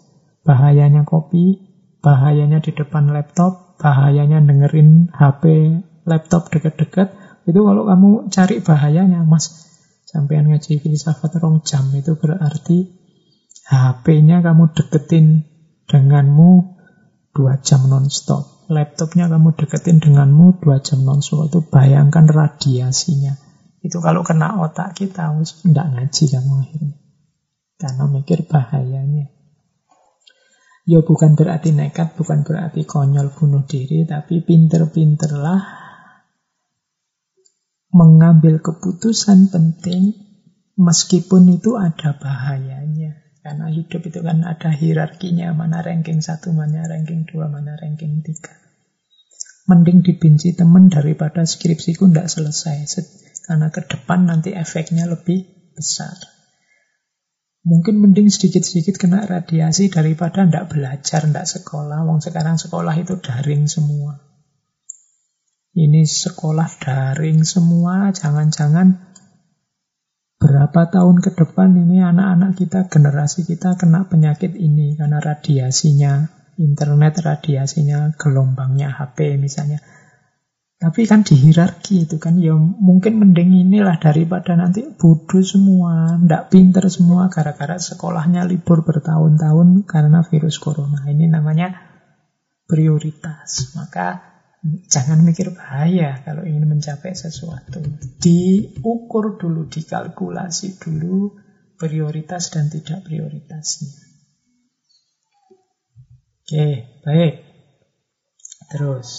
Bahayanya 0.46 1.04
kopi, 1.04 1.60
bahayanya 2.00 2.64
di 2.64 2.72
depan 2.72 3.12
laptop, 3.12 3.71
bahayanya 3.82 4.38
dengerin 4.38 5.10
HP 5.10 5.42
laptop 6.06 6.54
deket-deket, 6.54 7.10
itu 7.50 7.58
kalau 7.58 7.82
kamu 7.82 8.30
cari 8.30 8.62
bahayanya, 8.62 9.26
mas, 9.26 9.50
sampean 10.06 10.46
ngaji 10.46 10.78
filsafat 10.78 11.42
rong 11.42 11.66
jam, 11.66 11.90
itu 11.98 12.14
berarti 12.14 12.86
HP-nya 13.66 14.42
kamu 14.46 14.70
deketin 14.74 15.46
denganmu 15.90 16.78
dua 17.34 17.58
jam 17.58 17.90
non-stop. 17.90 18.70
Laptopnya 18.70 19.26
kamu 19.26 19.58
deketin 19.58 19.98
denganmu 19.98 20.62
dua 20.62 20.78
jam 20.78 21.02
non-stop. 21.02 21.50
Itu 21.50 21.60
bayangkan 21.66 22.28
radiasinya. 22.30 23.34
Itu 23.82 23.98
kalau 23.98 24.22
kena 24.22 24.62
otak 24.62 24.94
kita, 24.94 25.34
harus 25.34 25.58
tidak 25.64 25.90
ngaji 25.90 26.24
kamu 26.30 26.52
akhirnya. 26.62 26.96
Karena 27.82 28.04
mikir 28.06 28.46
bahayanya. 28.46 29.26
Ya 30.82 30.98
bukan 30.98 31.38
berarti 31.38 31.70
nekat, 31.70 32.18
bukan 32.18 32.42
berarti 32.42 32.82
konyol 32.82 33.30
bunuh 33.38 33.62
diri, 33.62 34.02
tapi 34.02 34.42
pinter-pinterlah 34.42 35.62
mengambil 37.94 38.58
keputusan 38.58 39.52
penting 39.52 40.16
meskipun 40.74 41.54
itu 41.54 41.78
ada 41.78 42.18
bahayanya. 42.18 43.22
Karena 43.42 43.70
hidup 43.70 44.02
itu 44.06 44.22
kan 44.22 44.42
ada 44.42 44.70
hierarkinya, 44.70 45.54
mana 45.54 45.82
ranking 45.82 46.22
satu, 46.22 46.54
mana 46.54 46.86
ranking 46.86 47.26
dua, 47.26 47.50
mana 47.50 47.74
ranking 47.78 48.22
tiga. 48.22 48.54
Mending 49.70 50.02
dibenci 50.02 50.58
teman 50.58 50.90
daripada 50.90 51.46
skripsiku 51.46 52.10
tidak 52.10 52.26
selesai. 52.26 52.86
Karena 53.46 53.70
ke 53.70 53.86
depan 53.86 54.26
nanti 54.26 54.54
efeknya 54.54 55.06
lebih 55.06 55.46
besar. 55.74 56.31
Mungkin 57.62 58.02
mending 58.02 58.26
sedikit-sedikit 58.26 58.98
kena 58.98 59.22
radiasi 59.22 59.86
daripada 59.86 60.42
ndak 60.42 60.74
belajar, 60.74 61.22
ndak 61.30 61.46
sekolah. 61.46 62.02
Wong 62.02 62.18
sekarang 62.18 62.58
sekolah 62.58 62.90
itu 62.98 63.22
daring 63.22 63.70
semua. 63.70 64.18
Ini 65.72 66.02
sekolah 66.02 66.68
daring 66.82 67.46
semua, 67.46 68.10
jangan-jangan 68.10 69.14
berapa 70.42 70.90
tahun 70.90 71.22
ke 71.22 71.38
depan 71.38 71.70
ini 71.78 72.02
anak-anak 72.02 72.58
kita, 72.58 72.90
generasi 72.90 73.46
kita 73.46 73.78
kena 73.78 74.10
penyakit 74.10 74.58
ini 74.58 74.98
karena 74.98 75.22
radiasinya, 75.22 76.28
internet 76.58 77.22
radiasinya, 77.22 78.10
gelombangnya 78.18 78.90
HP 78.90 79.38
misalnya. 79.38 79.78
Tapi 80.82 81.06
kan 81.06 81.22
di 81.22 81.38
hierarki 81.38 82.10
itu 82.10 82.18
kan 82.18 82.34
ya 82.42 82.58
mungkin 82.58 83.22
mending 83.22 83.54
inilah 83.54 84.02
daripada 84.02 84.58
nanti 84.58 84.82
bodoh 84.82 85.38
semua, 85.38 86.18
ndak 86.18 86.50
pinter 86.50 86.90
semua 86.90 87.30
gara-gara 87.30 87.78
sekolahnya 87.78 88.42
libur 88.42 88.82
bertahun-tahun 88.82 89.86
karena 89.86 90.26
virus 90.26 90.58
corona. 90.58 91.06
Ini 91.06 91.30
namanya 91.30 91.70
prioritas. 92.66 93.78
Maka 93.78 94.26
jangan 94.90 95.22
mikir 95.22 95.54
bahaya 95.54 96.18
kalau 96.26 96.42
ingin 96.42 96.66
mencapai 96.66 97.14
sesuatu. 97.14 97.78
Diukur 98.18 99.38
dulu, 99.38 99.70
dikalkulasi 99.70 100.82
dulu 100.82 101.38
prioritas 101.78 102.50
dan 102.50 102.66
tidak 102.66 103.06
prioritasnya. 103.06 104.02
Oke, 106.42 106.66
baik. 107.06 107.34
Terus 108.66 109.10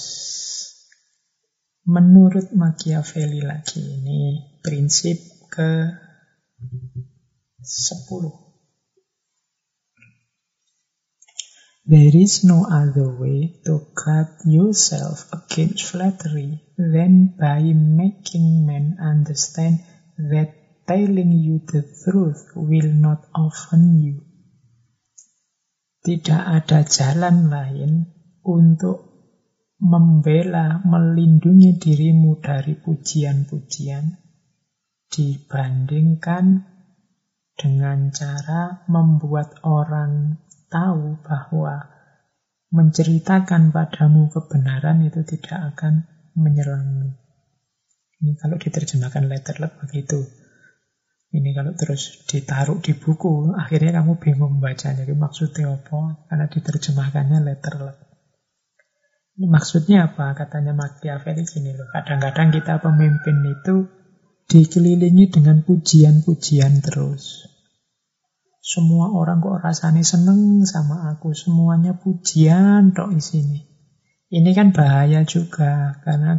Menurut 1.84 2.56
Machiavelli 2.56 3.44
lagi 3.44 3.84
ini 3.84 4.40
prinsip 4.64 5.20
ke 5.52 5.84
10. 7.60 8.44
There 11.84 12.16
is 12.16 12.48
no 12.48 12.64
other 12.64 13.12
way 13.20 13.60
to 13.68 13.92
guard 13.92 14.32
yourself 14.48 15.28
against 15.36 15.84
flattery 15.84 16.64
than 16.80 17.36
by 17.36 17.60
making 17.76 18.64
men 18.64 18.96
understand 19.04 19.84
that 20.16 20.56
telling 20.88 21.36
you 21.36 21.60
the 21.68 21.84
truth 22.08 22.56
will 22.56 22.96
not 22.96 23.28
offend 23.36 24.00
you. 24.00 24.24
Tidak 26.08 26.44
ada 26.48 26.88
jalan 26.88 27.52
lain 27.52 28.08
untuk 28.48 29.13
membela, 29.84 30.80
melindungi 30.88 31.76
dirimu 31.76 32.40
dari 32.40 32.80
pujian-pujian 32.80 34.16
dibandingkan 35.12 36.64
dengan 37.54 38.10
cara 38.16 38.88
membuat 38.88 39.60
orang 39.68 40.40
tahu 40.72 41.20
bahwa 41.22 41.84
menceritakan 42.74 43.70
padamu 43.70 44.32
kebenaran 44.32 45.06
itu 45.06 45.22
tidak 45.28 45.76
akan 45.76 46.08
menyerangmu. 46.34 47.14
Ini 48.24 48.40
kalau 48.40 48.56
diterjemahkan 48.58 49.28
letterlet 49.28 49.78
begitu. 49.84 50.24
Ini 51.34 51.50
kalau 51.54 51.76
terus 51.76 52.24
ditaruh 52.26 52.80
di 52.80 52.96
buku, 52.96 53.52
akhirnya 53.54 54.02
kamu 54.02 54.18
bingung 54.18 54.64
bacanya. 54.64 55.04
Jadi 55.04 55.14
maksudnya 55.18 55.76
apa? 55.76 56.24
Karena 56.32 56.46
diterjemahkannya 56.48 57.40
letterlet. 57.42 58.13
Ini 59.34 59.50
maksudnya 59.50 60.14
apa? 60.14 60.38
Katanya 60.38 60.78
Machiavelli 60.78 61.42
gini 61.50 61.74
loh. 61.74 61.90
Kadang-kadang 61.90 62.54
kita 62.54 62.78
pemimpin 62.78 63.42
itu 63.50 63.90
dikelilingi 64.46 65.34
dengan 65.34 65.66
pujian-pujian 65.66 66.86
terus. 66.86 67.50
Semua 68.62 69.10
orang 69.10 69.42
kok 69.42 69.58
rasanya 69.66 70.06
seneng 70.06 70.62
sama 70.70 71.10
aku. 71.10 71.34
Semuanya 71.34 71.98
pujian 71.98 72.94
tok 72.94 73.18
sini. 73.18 73.66
Ini 74.30 74.50
kan 74.54 74.70
bahaya 74.70 75.26
juga. 75.26 75.98
Karena 76.06 76.38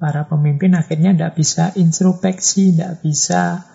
para 0.00 0.24
pemimpin 0.24 0.72
akhirnya 0.80 1.12
tidak 1.12 1.36
bisa 1.36 1.76
introspeksi, 1.76 2.72
tidak 2.72 3.04
bisa 3.04 3.68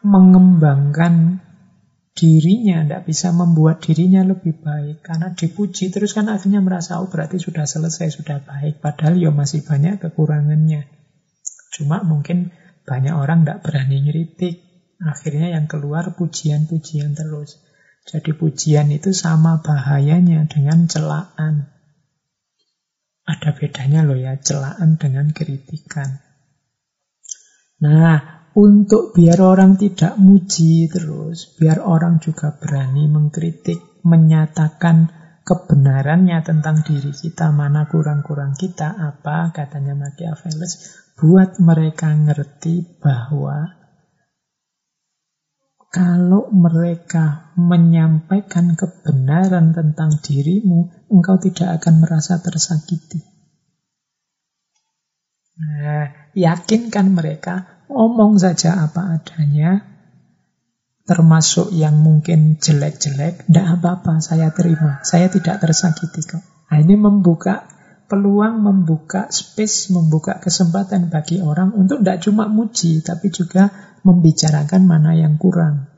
mengembangkan 0.00 1.41
dirinya, 2.12 2.84
tidak 2.84 3.02
bisa 3.08 3.32
membuat 3.32 3.80
dirinya 3.80 4.22
lebih 4.24 4.60
baik. 4.60 5.00
Karena 5.00 5.32
dipuji 5.32 5.88
terus 5.88 6.12
kan 6.12 6.28
akhirnya 6.28 6.60
merasa, 6.60 7.00
oh 7.00 7.08
berarti 7.08 7.40
sudah 7.40 7.64
selesai, 7.64 8.20
sudah 8.20 8.44
baik. 8.44 8.84
Padahal 8.84 9.16
ya 9.16 9.30
masih 9.32 9.64
banyak 9.64 10.00
kekurangannya. 10.00 10.88
Cuma 11.72 12.04
mungkin 12.04 12.52
banyak 12.84 13.14
orang 13.16 13.44
tidak 13.44 13.64
berani 13.64 14.04
ngeritik. 14.04 14.60
Akhirnya 15.02 15.58
yang 15.58 15.66
keluar 15.66 16.14
pujian-pujian 16.14 17.16
terus. 17.16 17.58
Jadi 18.06 18.34
pujian 18.34 18.90
itu 18.90 19.14
sama 19.14 19.62
bahayanya 19.62 20.46
dengan 20.46 20.86
celaan. 20.86 21.70
Ada 23.22 23.54
bedanya 23.54 24.02
loh 24.02 24.18
ya, 24.18 24.34
celaan 24.38 24.98
dengan 24.98 25.30
kritikan. 25.30 26.18
Nah, 27.82 28.41
untuk 28.52 29.16
biar 29.16 29.40
orang 29.40 29.80
tidak 29.80 30.20
muji 30.20 30.88
terus, 30.92 31.56
biar 31.56 31.80
orang 31.80 32.20
juga 32.20 32.52
berani 32.52 33.08
mengkritik, 33.08 34.04
menyatakan 34.04 35.08
kebenarannya 35.42 36.38
tentang 36.44 36.84
diri 36.84 37.10
kita, 37.10 37.48
mana 37.50 37.88
kurang-kurang 37.88 38.52
kita, 38.52 38.92
apa 38.92 39.50
katanya 39.56 39.96
Machiavelli, 39.96 40.68
buat 41.16 41.58
mereka 41.64 42.12
ngerti 42.12 43.00
bahwa 43.00 43.82
kalau 45.92 46.48
mereka 46.48 47.52
menyampaikan 47.60 48.72
kebenaran 48.72 49.76
tentang 49.76 50.16
dirimu, 50.24 51.08
engkau 51.12 51.36
tidak 51.36 51.80
akan 51.80 52.00
merasa 52.00 52.40
tersakiti. 52.40 53.20
Nah, 55.52 56.32
yakinkan 56.32 57.12
mereka, 57.12 57.71
ngomong 57.92 58.40
saja 58.40 58.88
apa 58.88 59.20
adanya, 59.20 59.84
termasuk 61.04 61.74
yang 61.76 62.00
mungkin 62.00 62.56
jelek-jelek, 62.56 63.46
tidak 63.46 63.66
apa-apa, 63.78 64.24
saya 64.24 64.48
terima. 64.54 65.04
Saya 65.04 65.28
tidak 65.28 65.60
tersakiti 65.60 66.24
kok. 66.24 66.40
Nah, 66.72 66.78
ini 66.80 66.96
membuka 66.96 67.68
peluang, 68.08 68.64
membuka 68.64 69.28
space, 69.28 69.92
membuka 69.92 70.40
kesempatan 70.40 71.12
bagi 71.12 71.44
orang 71.44 71.76
untuk 71.76 72.00
tidak 72.00 72.24
cuma 72.24 72.48
muji, 72.48 73.04
tapi 73.04 73.28
juga 73.28 73.68
membicarakan 74.04 74.82
mana 74.84 75.12
yang 75.12 75.36
kurang 75.36 75.92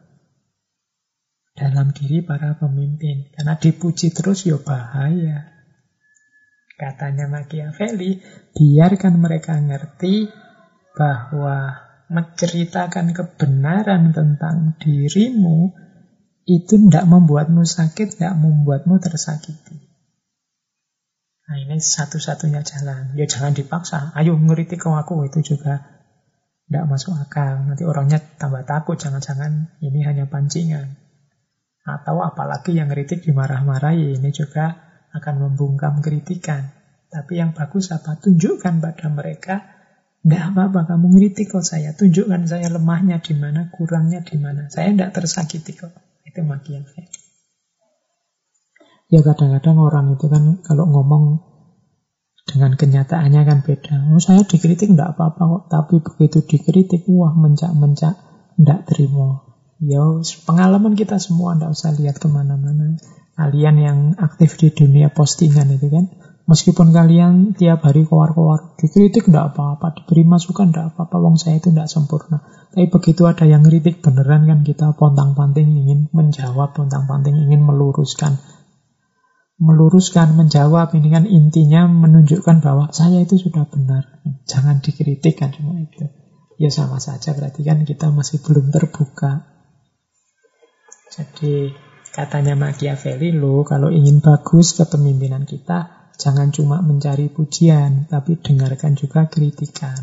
dalam 1.54 1.94
diri 1.94 2.22
para 2.26 2.58
pemimpin. 2.58 3.30
Karena 3.30 3.54
dipuji 3.54 4.10
terus 4.10 4.44
ya 4.44 4.58
bahaya. 4.58 5.54
Katanya 6.74 7.30
Machiavelli, 7.30 8.18
biarkan 8.50 9.14
mereka 9.22 9.54
ngerti 9.54 10.26
bahwa 10.98 11.83
menceritakan 12.08 13.16
kebenaran 13.16 14.12
tentang 14.12 14.76
dirimu 14.80 15.72
itu 16.44 16.76
tidak 16.76 17.08
membuatmu 17.08 17.64
sakit, 17.64 18.20
tidak 18.20 18.36
membuatmu 18.36 19.00
tersakiti. 19.00 19.80
Nah 21.44 21.56
ini 21.60 21.76
satu-satunya 21.76 22.64
jalan. 22.64 23.16
Ya 23.16 23.28
jangan 23.28 23.52
dipaksa. 23.52 24.12
Ayo 24.16 24.36
ngeritik 24.36 24.80
kau 24.80 24.96
aku 24.96 25.28
itu 25.28 25.54
juga 25.56 25.84
tidak 26.68 26.84
masuk 26.88 27.12
akal. 27.20 27.64
Nanti 27.68 27.84
orangnya 27.84 28.20
tambah 28.40 28.64
takut, 28.64 28.96
jangan-jangan 28.96 29.76
ini 29.84 30.00
hanya 30.04 30.24
pancingan. 30.28 30.96
Atau 31.84 32.24
apalagi 32.24 32.72
yang 32.72 32.88
kritik 32.88 33.20
dimarah-marahi, 33.28 34.16
ini 34.16 34.32
juga 34.32 34.72
akan 35.12 35.34
membungkam 35.48 36.00
kritikan. 36.00 36.72
Tapi 37.12 37.38
yang 37.38 37.52
bagus 37.52 37.92
apa? 37.92 38.16
Tunjukkan 38.16 38.80
pada 38.80 39.06
mereka, 39.12 39.73
tidak 40.24 40.56
apa-apa 40.56 40.80
kamu 40.88 41.06
ngeritik 41.12 41.52
kok 41.52 41.68
saya. 41.68 41.92
Tunjukkan 41.92 42.48
saya 42.48 42.72
lemahnya 42.72 43.20
di 43.20 43.36
mana, 43.36 43.68
kurangnya 43.68 44.24
di 44.24 44.40
mana. 44.40 44.72
Saya 44.72 44.96
tidak 44.96 45.12
tersakiti 45.12 45.76
kok. 45.76 45.92
Itu 46.24 46.40
Machiavelli. 46.40 47.12
Ya 49.12 49.20
kadang-kadang 49.20 49.76
orang 49.76 50.16
itu 50.16 50.26
kan 50.32 50.64
kalau 50.64 50.88
ngomong 50.88 51.44
dengan 52.48 52.72
kenyataannya 52.72 53.40
kan 53.44 53.58
beda. 53.68 54.16
Oh, 54.16 54.20
saya 54.20 54.48
dikritik 54.48 54.96
tidak 54.96 55.12
apa-apa 55.12 55.42
kok, 55.44 55.62
tapi 55.68 55.94
begitu 56.00 56.40
dikritik, 56.44 57.04
wah 57.12 57.36
mencak-mencak, 57.36 58.14
tidak 58.56 58.80
terima. 58.88 59.44
Ya, 59.84 60.00
pengalaman 60.48 60.96
kita 60.96 61.20
semua, 61.20 61.52
tidak 61.52 61.76
usah 61.76 61.92
lihat 61.96 62.16
ke 62.16 62.28
mana-mana. 62.32 62.96
Kalian 63.36 63.76
yang 63.76 63.98
aktif 64.16 64.56
di 64.56 64.72
dunia 64.72 65.12
postingan 65.12 65.68
itu 65.72 65.92
kan, 65.92 66.08
meskipun 66.44 66.92
kalian 66.92 67.52
tiap 67.56 67.84
hari 67.84 68.04
keluar-keluar, 68.04 68.76
dikritik 68.76 69.28
tidak 69.28 69.54
apa-apa, 69.54 69.96
diberi 69.96 70.24
masukan 70.28 70.72
tidak 70.72 70.94
apa-apa, 70.94 71.16
wong 71.20 71.36
saya 71.40 71.60
itu 71.60 71.72
tidak 71.72 71.88
sempurna. 71.88 72.44
Tapi 72.72 72.90
begitu 72.90 73.24
ada 73.24 73.44
yang 73.48 73.64
kritik 73.64 74.04
beneran 74.04 74.48
kan 74.48 74.60
kita 74.64 74.92
pontang-panting 74.96 75.68
ingin 75.72 76.12
menjawab, 76.12 76.76
pontang-panting 76.76 77.36
ingin 77.48 77.64
meluruskan 77.64 78.40
meluruskan, 79.58 80.34
menjawab. 80.34 80.94
Ini 80.94 81.08
kan 81.10 81.24
intinya 81.30 81.86
menunjukkan 81.86 82.58
bahwa 82.62 82.90
saya 82.90 83.22
itu 83.22 83.38
sudah 83.38 83.66
benar. 83.70 84.22
Jangan 84.50 84.82
dikritik 84.82 85.38
kan 85.38 85.54
cuma 85.54 85.78
itu. 85.78 86.10
Ya 86.58 86.70
sama 86.70 87.02
saja 87.02 87.34
berarti 87.34 87.66
kan 87.66 87.82
kita 87.82 88.10
masih 88.14 88.42
belum 88.42 88.70
terbuka. 88.70 89.50
Jadi 91.10 91.74
katanya 92.14 92.54
Machiavelli 92.54 93.34
lo 93.34 93.66
kalau 93.66 93.90
ingin 93.90 94.22
bagus 94.22 94.74
kepemimpinan 94.78 95.46
kita 95.46 96.03
jangan 96.16 96.54
cuma 96.54 96.80
mencari 96.80 97.30
pujian 97.30 98.06
tapi 98.10 98.38
dengarkan 98.38 98.94
juga 98.94 99.26
kritikan. 99.26 99.96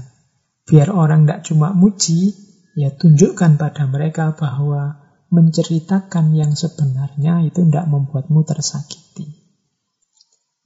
Biar 0.67 0.93
orang 0.93 1.25
tidak 1.25 1.41
cuma 1.47 1.73
muji, 1.75 2.31
ya 2.77 2.93
tunjukkan 2.95 3.59
pada 3.59 3.83
mereka 3.89 4.31
bahwa 4.37 5.01
menceritakan 5.31 6.35
yang 6.35 6.53
sebenarnya 6.55 7.47
itu 7.47 7.63
tidak 7.63 7.87
membuatmu 7.87 8.43
tersakiti. 8.43 9.41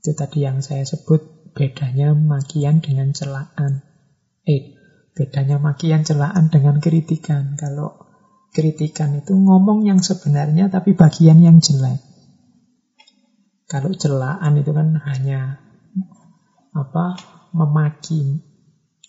Itu 0.01 0.13
tadi 0.13 0.45
yang 0.45 0.61
saya 0.61 0.85
sebut 0.85 1.53
bedanya 1.53 2.13
makian 2.13 2.81
dengan 2.81 3.13
celaan. 3.13 3.81
Eh, 4.45 4.77
bedanya 5.17 5.57
makian 5.57 6.05
celaan 6.05 6.49
dengan 6.53 6.77
kritikan. 6.81 7.57
Kalau 7.57 7.97
kritikan 8.53 9.17
itu 9.17 9.33
ngomong 9.33 9.85
yang 9.85 10.01
sebenarnya 10.01 10.69
tapi 10.69 10.93
bagian 10.93 11.41
yang 11.41 11.57
jelek. 11.61 12.14
Kalau 13.65 13.91
celaan 13.97 14.53
itu 14.61 14.71
kan 14.71 14.93
hanya 15.09 15.57
apa 16.75 17.17
memaki, 17.55 18.45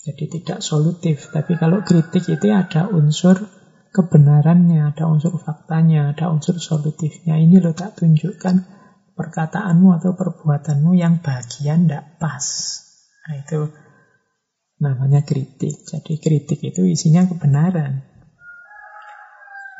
jadi 0.00 0.24
tidak 0.30 0.58
solutif. 0.62 1.28
Tapi 1.28 1.58
kalau 1.60 1.82
kritik 1.82 2.24
itu 2.30 2.46
ada 2.48 2.88
unsur 2.88 3.36
kebenarannya, 3.90 4.92
ada 4.92 5.10
unsur 5.10 5.36
faktanya, 5.36 6.14
ada 6.14 6.32
unsur 6.32 6.56
solutifnya. 6.56 7.36
Ini 7.36 7.58
lo 7.58 7.76
tak 7.76 8.00
tunjukkan 8.00 8.56
perkataanmu 9.16 9.96
atau 9.96 10.12
perbuatanmu 10.12 10.92
yang 10.94 11.24
bagian 11.24 11.88
tidak 11.88 12.20
pas. 12.20 12.44
Nah, 13.26 13.34
itu 13.40 13.60
namanya 14.78 15.24
kritik. 15.24 15.84
Jadi 15.88 16.20
kritik 16.20 16.60
itu 16.60 16.84
isinya 16.84 17.24
kebenaran. 17.24 18.04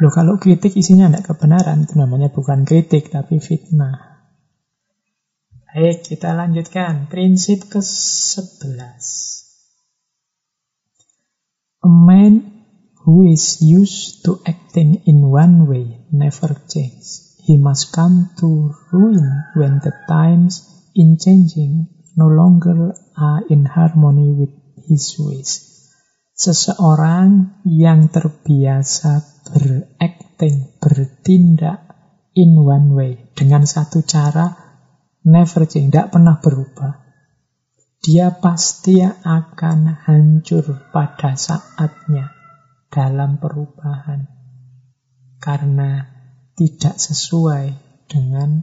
Loh 0.01 0.13
kalau 0.13 0.37
kritik 0.37 0.77
isinya 0.77 1.09
tidak 1.09 1.33
kebenaran, 1.33 1.85
itu 1.85 1.97
namanya 1.97 2.29
bukan 2.33 2.65
kritik, 2.69 3.09
tapi 3.13 3.41
fitnah. 3.41 4.16
Baik, 5.77 6.09
kita 6.09 6.33
lanjutkan. 6.33 7.05
Prinsip 7.13 7.69
ke-11. 7.69 8.81
A 11.85 11.91
man 11.93 12.65
who 13.05 13.29
is 13.29 13.61
used 13.61 14.25
to 14.25 14.41
acting 14.49 15.05
in 15.05 15.29
one 15.29 15.69
way 15.69 16.01
never 16.09 16.57
changes. 16.65 17.37
He 17.45 17.61
must 17.61 17.93
come 17.93 18.33
to 18.41 18.73
ruin 18.89 19.53
when 19.53 19.85
the 19.85 19.93
times 20.09 20.65
in 20.97 21.21
changing 21.21 21.93
no 22.17 22.25
longer 22.25 22.97
are 23.13 23.45
in 23.53 23.69
harmony 23.69 24.33
with 24.33 24.57
his 24.89 25.13
ways. 25.21 25.61
Seseorang 26.33 27.61
yang 27.69 28.09
terbiasa 28.09 29.45
berakting, 29.53 30.81
bertindak 30.81 31.85
in 32.33 32.57
one 32.65 32.97
way, 32.97 33.29
dengan 33.37 33.69
satu 33.69 34.01
cara, 34.09 34.66
never 35.27 35.67
change, 35.67 35.91
tidak 35.91 36.15
pernah 36.15 36.39
berubah. 36.39 37.03
Dia 37.99 38.31
pasti 38.39 39.03
akan 39.03 40.07
hancur 40.07 40.63
pada 40.95 41.35
saatnya 41.35 42.31
dalam 42.87 43.43
perubahan. 43.43 44.31
Karena 45.43 46.07
tidak 46.55 46.97
sesuai 46.97 47.75
dengan 48.07 48.63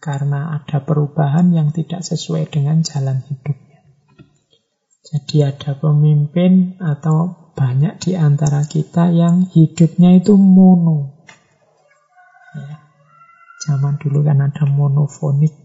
karena 0.00 0.60
ada 0.60 0.84
perubahan 0.84 1.52
yang 1.52 1.72
tidak 1.72 2.04
sesuai 2.04 2.48
dengan 2.48 2.80
jalan 2.84 3.24
hidupnya. 3.24 3.80
Jadi 5.04 5.44
ada 5.44 5.76
pemimpin 5.76 6.80
atau 6.80 7.52
banyak 7.52 8.00
di 8.00 8.12
antara 8.16 8.64
kita 8.64 9.12
yang 9.12 9.48
hidupnya 9.48 10.16
itu 10.16 10.36
mono. 10.36 11.14
Zaman 13.64 13.96
dulu 13.96 14.20
kan 14.20 14.44
ada 14.44 14.68
monofonik. 14.68 15.63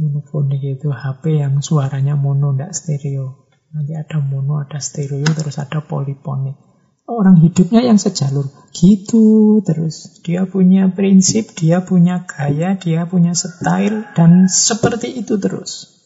Monofonik 0.00 0.64
itu 0.64 0.88
HP 0.88 1.44
yang 1.44 1.60
suaranya 1.60 2.16
mono, 2.16 2.56
tidak 2.56 2.72
stereo. 2.72 3.44
Nanti 3.76 3.92
ada 3.92 4.16
mono, 4.24 4.64
ada 4.64 4.80
stereo, 4.80 5.28
terus 5.28 5.60
ada 5.60 5.84
poliponik. 5.84 6.56
Orang 7.04 7.36
hidupnya 7.36 7.84
yang 7.84 8.00
sejalur. 8.00 8.48
Gitu 8.72 9.60
terus. 9.60 10.24
Dia 10.24 10.48
punya 10.48 10.88
prinsip, 10.88 11.52
dia 11.52 11.84
punya 11.84 12.24
gaya, 12.24 12.80
dia 12.80 13.04
punya 13.04 13.36
style, 13.36 14.08
dan 14.16 14.48
seperti 14.48 15.20
itu 15.20 15.36
terus. 15.36 16.00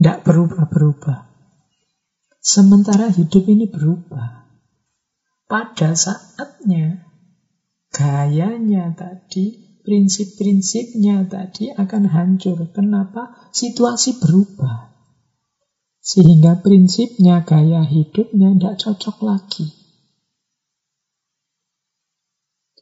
Tidak 0.00 0.26
berubah-berubah. 0.26 1.30
Sementara 2.42 3.14
hidup 3.14 3.46
ini 3.46 3.70
berubah. 3.70 4.48
Pada 5.46 5.94
saatnya 5.94 7.06
gayanya 7.94 8.90
tadi, 8.98 9.67
prinsip-prinsipnya 9.88 11.24
tadi 11.24 11.72
akan 11.72 12.12
hancur. 12.12 12.68
Kenapa? 12.76 13.48
Situasi 13.56 14.20
berubah. 14.20 14.92
Sehingga 16.04 16.60
prinsipnya, 16.60 17.40
gaya 17.48 17.88
hidupnya 17.88 18.52
tidak 18.52 18.76
cocok 18.84 19.16
lagi. 19.24 19.64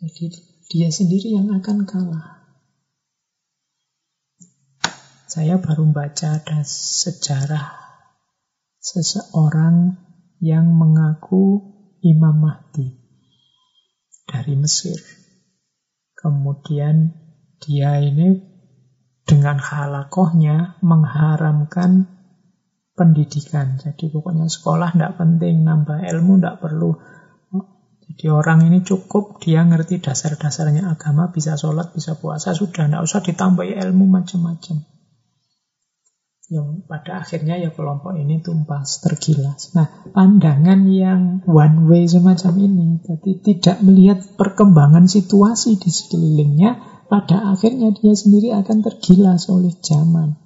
Jadi 0.03 0.35
dia 0.67 0.91
sendiri 0.91 1.39
yang 1.39 1.55
akan 1.55 1.87
kalah. 1.87 2.43
Saya 5.31 5.63
baru 5.63 5.87
baca 5.95 6.43
ada 6.43 6.67
sejarah 6.67 7.71
seseorang 8.83 9.95
yang 10.43 10.75
mengaku 10.75 11.63
Imam 12.03 12.43
Mahdi 12.43 12.99
dari 14.27 14.59
Mesir. 14.59 15.26
Kemudian 16.27 17.15
dia 17.63 18.03
ini 18.03 18.35
dengan 19.23 19.63
halakohnya 19.63 20.75
mengharamkan 20.83 22.11
pendidikan. 22.99 23.79
Jadi 23.79 24.11
pokoknya 24.11 24.51
sekolah 24.51 24.91
tidak 24.91 25.23
penting, 25.23 25.63
nambah 25.63 26.03
ilmu 26.03 26.43
tidak 26.43 26.59
perlu. 26.59 26.99
Jadi 28.11 28.27
orang 28.27 28.67
ini 28.67 28.83
cukup 28.83 29.39
dia 29.39 29.63
ngerti 29.63 30.03
dasar-dasarnya 30.03 30.91
agama, 30.91 31.31
bisa 31.31 31.55
sholat, 31.55 31.95
bisa 31.95 32.19
puasa, 32.19 32.59
sudah 32.59 32.91
tidak 32.91 33.07
usah 33.07 33.23
ditambahi 33.23 33.79
ilmu 33.87 34.11
macam-macam. 34.11 34.83
Yang 36.47 36.87
pada 36.87 37.27
akhirnya 37.27 37.59
ya 37.59 37.75
kelompok 37.75 38.15
ini 38.15 38.39
tumpas 38.39 39.03
tergilas. 39.03 39.75
Nah, 39.75 40.07
pandangan 40.15 40.87
yang 40.87 41.43
one 41.43 41.91
way 41.91 42.07
semacam 42.07 42.55
ini, 42.63 43.03
jadi 43.03 43.31
tidak 43.43 43.83
melihat 43.83 44.23
perkembangan 44.39 45.11
situasi 45.11 45.75
di 45.75 45.91
sekelilingnya, 45.91 47.03
pada 47.11 47.51
akhirnya 47.51 47.91
dia 47.99 48.15
sendiri 48.15 48.55
akan 48.55 48.79
tergilas 48.79 49.51
oleh 49.51 49.75
zaman. 49.83 50.39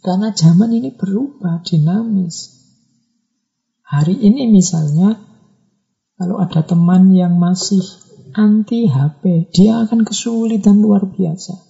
Karena 0.00 0.32
zaman 0.32 0.72
ini 0.72 0.96
berubah, 0.96 1.60
dinamis. 1.60 2.56
Hari 3.84 4.16
ini 4.16 4.48
misalnya, 4.48 5.12
kalau 6.16 6.40
ada 6.40 6.64
teman 6.64 7.12
yang 7.12 7.36
masih 7.36 7.84
anti 8.32 8.88
HP, 8.88 9.52
dia 9.52 9.84
akan 9.84 10.08
kesulitan 10.08 10.80
luar 10.80 11.04
biasa. 11.04 11.65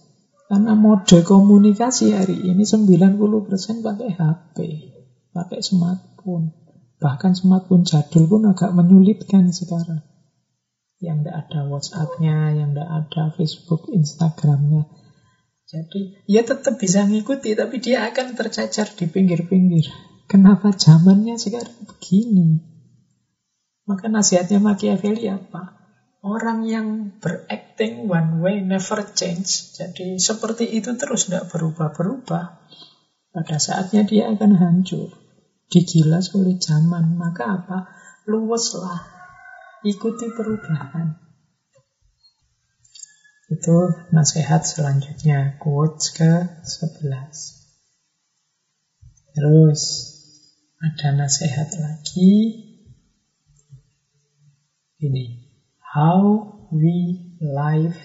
Karena 0.46 0.78
mode 0.78 1.26
komunikasi 1.26 2.14
hari 2.14 2.38
ini 2.38 2.62
90% 2.62 3.82
pakai 3.82 4.10
HP, 4.14 4.56
pakai 5.34 5.58
smartphone. 5.58 6.54
Bahkan 7.02 7.34
smartphone 7.34 7.82
jadul 7.82 8.30
pun 8.30 8.46
agak 8.46 8.70
menyulitkan 8.70 9.50
sekarang. 9.50 10.06
Yang 11.02 11.26
tidak 11.26 11.36
ada 11.44 11.60
WhatsApp-nya, 11.66 12.38
yang 12.62 12.70
tidak 12.72 12.88
ada 12.88 13.22
Facebook, 13.34 13.90
Instagram-nya. 13.90 14.86
Jadi 15.66 16.24
ya 16.30 16.46
tetap 16.46 16.78
bisa 16.78 17.02
ngikuti, 17.02 17.58
tapi 17.58 17.82
dia 17.82 18.06
akan 18.06 18.38
tercacar 18.38 18.86
di 18.94 19.10
pinggir-pinggir. 19.10 19.90
Kenapa 20.30 20.70
zamannya 20.70 21.42
sekarang 21.42 21.90
begini? 21.90 22.62
Maka 23.86 24.06
nasihatnya 24.06 24.62
Machiavelli 24.62 25.26
apa? 25.26 25.75
Orang 26.26 26.66
yang 26.66 27.14
berakting 27.22 28.10
one 28.10 28.42
way 28.42 28.58
never 28.58 28.98
change. 29.14 29.78
Jadi 29.78 30.18
seperti 30.18 30.66
itu 30.74 30.98
terus 30.98 31.30
tidak 31.30 31.54
berubah-berubah. 31.54 32.66
Pada 33.30 33.56
saatnya 33.62 34.02
dia 34.02 34.34
akan 34.34 34.58
hancur. 34.58 35.14
Digilas 35.70 36.34
oleh 36.34 36.58
zaman. 36.58 37.14
Maka 37.14 37.62
apa? 37.62 37.78
Luweslah. 38.26 39.06
Ikuti 39.86 40.34
perubahan. 40.34 41.14
Itu 43.46 44.10
nasihat 44.10 44.66
selanjutnya. 44.66 45.62
Quotes 45.62 46.10
ke 46.10 46.42
11. 46.66 47.06
Terus 49.30 49.82
ada 50.82 51.08
nasihat 51.14 51.70
lagi. 51.78 52.34
Ini 54.98 55.45
how 55.96 56.52
we 56.68 57.24
live 57.40 57.96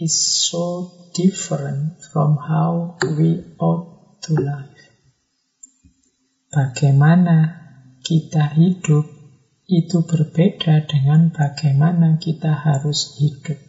is 0.00 0.16
so 0.48 0.88
different 1.12 2.00
from 2.10 2.40
how 2.40 2.96
we 3.04 3.44
ought 3.60 3.84
to 4.24 4.32
live. 4.40 4.80
Bagaimana 6.48 7.36
kita 8.00 8.56
hidup 8.56 9.04
itu 9.68 9.98
berbeda 10.08 10.88
dengan 10.88 11.28
bagaimana 11.28 12.16
kita 12.16 12.56
harus 12.56 13.20
hidup. 13.20 13.60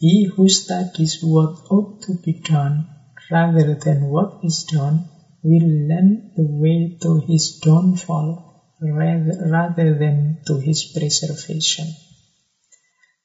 He 0.00 0.24
who 0.32 0.48
studies 0.48 1.20
what 1.20 1.60
ought 1.68 2.00
to 2.08 2.16
be 2.24 2.40
done 2.40 2.88
rather 3.28 3.76
than 3.76 4.08
what 4.08 4.40
is 4.40 4.64
done 4.64 5.12
will 5.44 5.68
learn 5.92 6.32
the 6.40 6.48
way 6.48 6.96
to 7.04 7.20
his 7.20 7.60
downfall 7.60 8.40
rather, 8.80 9.36
rather 9.44 9.92
than 9.92 10.40
to 10.48 10.56
his 10.56 10.88
preservation. 10.88 12.09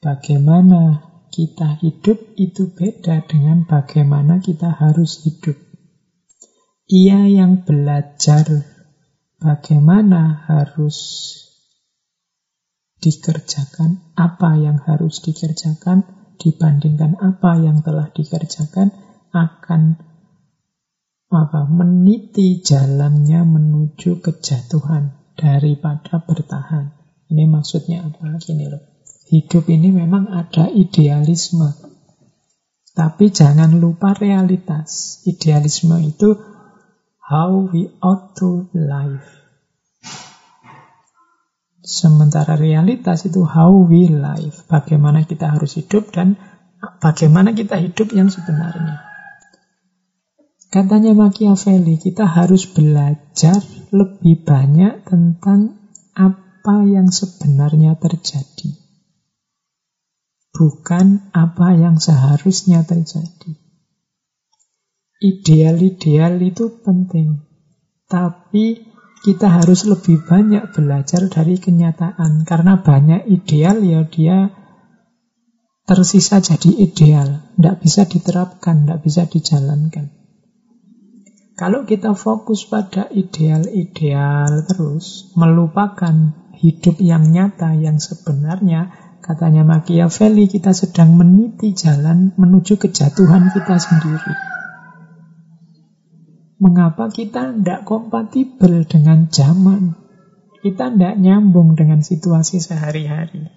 Bagaimana 0.05 1.01
kita 1.33 1.81
hidup 1.81 2.37
itu 2.37 2.69
beda 2.77 3.25
dengan 3.25 3.65
bagaimana 3.65 4.37
kita 4.37 4.69
harus 4.69 5.25
hidup. 5.25 5.57
Ia 6.85 7.25
yang 7.25 7.65
belajar 7.65 8.45
bagaimana 9.41 10.45
harus 10.45 10.97
dikerjakan, 13.01 14.13
apa 14.13 14.61
yang 14.61 14.77
harus 14.85 15.25
dikerjakan 15.25 16.05
dibandingkan 16.37 17.17
apa 17.17 17.57
yang 17.57 17.81
telah 17.81 18.13
dikerjakan 18.13 18.93
akan 19.33 19.97
apa 21.33 21.65
meniti 21.65 22.61
jalannya 22.61 23.41
menuju 23.41 24.21
kejatuhan 24.21 25.33
daripada 25.33 26.21
bertahan. 26.21 26.93
Ini 27.33 27.49
maksudnya 27.49 28.05
apa? 28.05 28.37
Gini 28.37 28.69
loh. 28.69 28.94
Hidup 29.25 29.65
ini 29.73 29.89
memang 29.89 30.29
ada 30.29 30.69
idealisme. 30.69 31.73
Tapi 32.93 33.33
jangan 33.33 33.73
lupa 33.81 34.13
realitas. 34.13 35.19
Idealisme 35.25 35.97
itu 36.05 36.37
how 37.25 37.65
we 37.73 37.89
ought 38.05 38.37
to 38.37 38.69
live. 38.77 39.25
Sementara 41.81 42.53
realitas 42.53 43.25
itu 43.25 43.41
how 43.49 43.73
we 43.73 44.05
live. 44.13 44.61
Bagaimana 44.69 45.25
kita 45.25 45.57
harus 45.57 45.73
hidup 45.73 46.13
dan 46.13 46.37
bagaimana 47.01 47.57
kita 47.57 47.81
hidup 47.81 48.13
yang 48.13 48.29
sebenarnya. 48.29 49.01
Katanya 50.69 51.17
Machiavelli, 51.17 51.97
kita 51.97 52.29
harus 52.29 52.69
belajar 52.69 53.57
lebih 53.89 54.45
banyak 54.45 55.01
tentang 55.01 55.81
apa 56.13 56.85
yang 56.85 57.09
sebenarnya 57.09 57.97
terjadi 57.97 58.84
bukan 60.55 61.29
apa 61.35 61.75
yang 61.75 61.99
seharusnya 61.99 62.87
terjadi. 62.87 63.59
Ideal-ideal 65.19 66.39
itu 66.39 66.79
penting, 66.79 67.43
tapi 68.07 68.87
kita 69.27 69.51
harus 69.51 69.83
lebih 69.83 70.23
banyak 70.23 70.71
belajar 70.71 71.27
dari 71.27 71.59
kenyataan 71.59 72.47
karena 72.47 72.79
banyak 72.79 73.27
ideal 73.27 73.83
ya 73.83 74.07
dia 74.07 74.53
tersisa 75.85 76.41
jadi 76.41 76.71
ideal, 76.81 77.53
tidak 77.57 77.75
bisa 77.83 78.01
diterapkan, 78.09 78.85
tidak 78.85 78.99
bisa 79.05 79.23
dijalankan. 79.29 80.09
Kalau 81.55 81.87
kita 81.87 82.11
fokus 82.17 82.67
pada 82.67 83.07
ideal-ideal 83.07 84.67
terus, 84.67 85.31
melupakan 85.39 86.35
hidup 86.51 86.99
yang 86.99 87.31
nyata, 87.31 87.71
yang 87.79 87.95
sebenarnya, 88.01 89.04
Katanya 89.25 89.65
Machiavelli, 89.65 90.45
kita 90.45 90.69
sedang 90.77 91.17
meniti 91.17 91.73
jalan 91.73 92.37
menuju 92.37 92.77
kejatuhan 92.77 93.49
kita 93.49 93.81
sendiri. 93.81 94.33
Mengapa 96.61 97.09
kita 97.09 97.57
tidak 97.57 97.89
kompatibel 97.89 98.85
dengan 98.85 99.25
zaman? 99.33 99.97
Kita 100.61 100.93
tidak 100.93 101.17
nyambung 101.17 101.73
dengan 101.73 102.05
situasi 102.05 102.61
sehari-hari. 102.61 103.49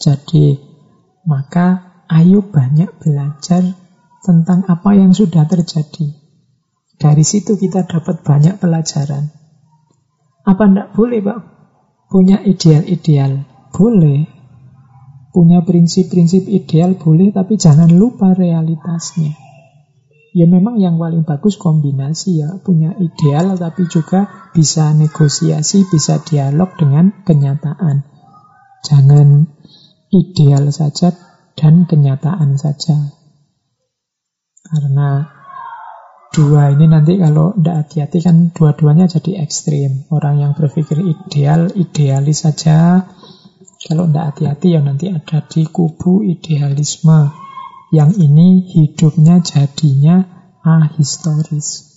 Jadi, 0.00 0.56
maka 1.28 2.00
ayo 2.08 2.40
banyak 2.48 2.88
belajar 3.04 3.76
tentang 4.24 4.64
apa 4.72 4.96
yang 4.96 5.12
sudah 5.12 5.44
terjadi. 5.44 6.16
Dari 6.96 7.24
situ 7.28 7.60
kita 7.60 7.84
dapat 7.84 8.24
banyak 8.24 8.56
pelajaran. 8.56 9.36
Apa 10.48 10.64
tidak 10.64 10.96
boleh, 10.96 11.20
Pak? 11.20 11.40
Punya 12.08 12.40
ideal-ideal? 12.40 13.47
Boleh. 13.74 14.26
Punya 15.28 15.62
prinsip-prinsip 15.62 16.48
ideal 16.48 16.96
boleh, 16.96 17.30
tapi 17.30 17.60
jangan 17.60 17.92
lupa 17.92 18.32
realitasnya. 18.34 19.48
Ya 20.36 20.44
memang 20.44 20.76
yang 20.76 21.00
paling 21.00 21.24
bagus 21.24 21.56
kombinasi 21.56 22.44
ya, 22.44 22.60
punya 22.60 22.92
ideal 23.00 23.56
tapi 23.56 23.88
juga 23.88 24.50
bisa 24.52 24.92
negosiasi, 24.92 25.88
bisa 25.88 26.20
dialog 26.20 26.76
dengan 26.76 27.10
kenyataan. 27.24 28.04
Jangan 28.84 29.48
ideal 30.12 30.68
saja 30.70 31.16
dan 31.58 31.88
kenyataan 31.88 32.54
saja. 32.60 33.18
Karena 34.68 35.26
dua 36.30 36.76
ini 36.76 36.86
nanti 36.86 37.16
kalau 37.16 37.56
tidak 37.56 37.88
hati-hati 37.88 38.18
kan 38.20 38.36
dua-duanya 38.52 39.08
jadi 39.08 39.42
ekstrim. 39.42 40.06
Orang 40.12 40.38
yang 40.38 40.52
berpikir 40.52 41.00
ideal, 41.02 41.72
idealis 41.72 42.44
saja. 42.44 43.08
Kalau 43.88 44.04
tidak 44.04 44.36
hati-hati 44.36 44.76
ya 44.76 44.84
nanti 44.84 45.08
ada 45.08 45.40
di 45.48 45.64
kubu 45.64 46.20
idealisme. 46.20 47.32
Yang 47.88 48.20
ini 48.20 48.68
hidupnya 48.68 49.40
jadinya 49.40 50.28
ahistoris. 50.60 51.88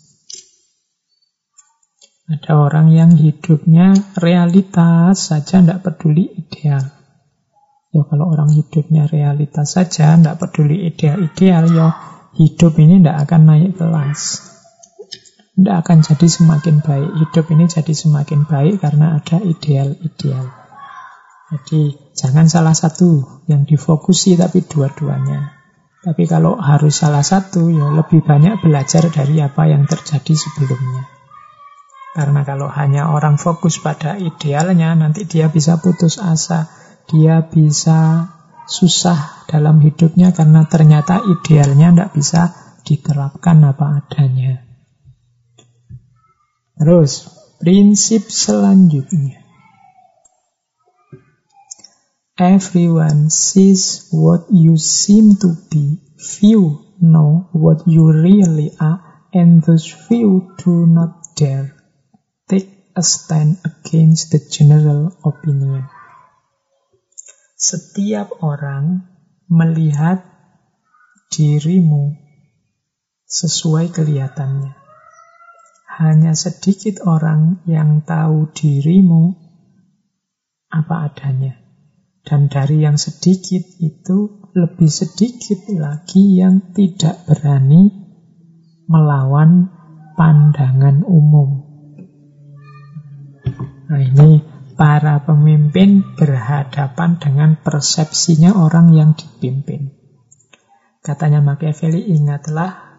Ada 2.32 2.56
orang 2.56 2.96
yang 2.96 3.12
hidupnya 3.20 3.92
realitas 4.16 5.20
saja, 5.20 5.60
tidak 5.60 5.84
peduli 5.84 6.32
ideal. 6.32 6.80
Ya 7.92 8.08
kalau 8.08 8.32
orang 8.32 8.56
hidupnya 8.56 9.12
realitas 9.12 9.76
saja, 9.76 10.16
tidak 10.16 10.40
peduli 10.40 10.88
ideal-ideal, 10.88 11.68
ya 11.76 11.92
hidup 12.40 12.80
ini 12.80 13.04
tidak 13.04 13.28
akan 13.28 13.42
naik 13.52 13.76
kelas. 13.76 14.48
Tidak 15.60 15.76
akan 15.76 16.08
jadi 16.08 16.28
semakin 16.32 16.80
baik. 16.80 17.12
Hidup 17.20 17.46
ini 17.52 17.68
jadi 17.68 17.92
semakin 17.92 18.48
baik 18.48 18.80
karena 18.80 19.20
ada 19.20 19.44
ideal-ideal. 19.44 20.61
Jadi 21.52 22.00
jangan 22.16 22.48
salah 22.48 22.72
satu 22.72 23.44
yang 23.52 23.68
difokusi 23.68 24.40
tapi 24.40 24.64
dua-duanya. 24.64 25.52
Tapi 26.02 26.24
kalau 26.26 26.56
harus 26.56 26.98
salah 26.98 27.22
satu 27.22 27.68
ya 27.68 27.92
lebih 27.92 28.24
banyak 28.24 28.64
belajar 28.64 29.12
dari 29.12 29.44
apa 29.44 29.68
yang 29.68 29.84
terjadi 29.84 30.34
sebelumnya. 30.34 31.12
Karena 32.16 32.48
kalau 32.48 32.72
hanya 32.72 33.12
orang 33.12 33.36
fokus 33.36 33.84
pada 33.84 34.16
idealnya 34.16 34.96
nanti 34.96 35.28
dia 35.28 35.52
bisa 35.52 35.80
putus 35.84 36.18
asa. 36.24 36.72
Dia 37.12 37.44
bisa 37.44 38.32
susah 38.72 39.44
dalam 39.52 39.84
hidupnya 39.84 40.32
karena 40.32 40.64
ternyata 40.72 41.20
idealnya 41.28 41.92
tidak 41.92 42.12
bisa 42.16 42.42
diterapkan 42.88 43.60
apa 43.68 44.00
adanya. 44.00 44.64
Terus, 46.80 47.30
prinsip 47.60 48.32
selanjutnya. 48.32 49.41
Everyone 52.42 53.30
sees 53.30 54.10
what 54.10 54.50
you 54.50 54.74
seem 54.74 55.38
to 55.46 55.54
be. 55.70 56.02
Few 56.18 56.82
know 56.98 57.46
what 57.54 57.86
you 57.86 58.10
really 58.10 58.74
are, 58.82 59.30
and 59.30 59.62
those 59.62 59.86
few 59.86 60.50
do 60.58 60.90
not 60.90 61.38
dare 61.38 61.78
take 62.50 62.66
a 62.98 63.06
stand 63.06 63.62
against 63.62 64.34
the 64.34 64.42
general 64.42 65.14
opinion. 65.22 65.86
Setiap 67.62 68.34
orang 68.42 69.06
melihat 69.46 70.26
dirimu 71.30 72.18
sesuai 73.30 73.94
kelihatannya. 73.94 74.74
Hanya 76.02 76.34
sedikit 76.34 77.06
orang 77.06 77.62
yang 77.70 78.02
tahu 78.02 78.50
dirimu 78.50 79.38
apa 80.74 81.06
adanya. 81.06 81.61
Dan 82.22 82.48
dari 82.52 82.86
yang 82.86 83.02
sedikit 83.02 83.66
itu 83.82 84.50
lebih 84.54 84.92
sedikit 84.92 85.66
lagi 85.74 86.38
yang 86.38 86.76
tidak 86.76 87.24
berani 87.26 87.90
melawan 88.86 89.72
pandangan 90.20 91.08
umum. 91.08 91.64
Nah 93.88 94.02
ini 94.04 94.44
para 94.76 95.24
pemimpin 95.24 96.04
berhadapan 96.16 97.20
dengan 97.20 97.60
persepsinya 97.60 98.56
orang 98.56 98.92
yang 98.92 99.12
dipimpin. 99.16 99.94
Katanya 101.02 101.42
Machiavelli, 101.42 102.14
ingatlah 102.14 102.91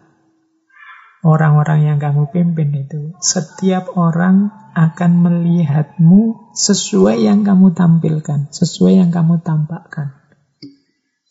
orang-orang 1.23 1.87
yang 1.87 1.97
kamu 1.97 2.29
pimpin 2.29 2.69
itu. 2.75 3.15
Setiap 3.23 3.95
orang 3.95 4.51
akan 4.75 5.11
melihatmu 5.23 6.51
sesuai 6.53 7.23
yang 7.23 7.47
kamu 7.47 7.71
tampilkan, 7.73 8.51
sesuai 8.51 8.99
yang 8.99 9.09
kamu 9.09 9.39
tampakkan. 9.41 10.19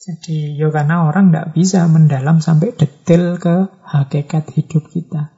Jadi, 0.02 0.58
ya 0.58 0.66
karena 0.74 1.06
orang 1.06 1.30
tidak 1.30 1.54
bisa 1.54 1.86
mendalam 1.86 2.42
sampai 2.42 2.74
detail 2.74 3.38
ke 3.38 3.70
hakikat 3.86 4.50
hidup 4.50 4.90
kita. 4.90 5.30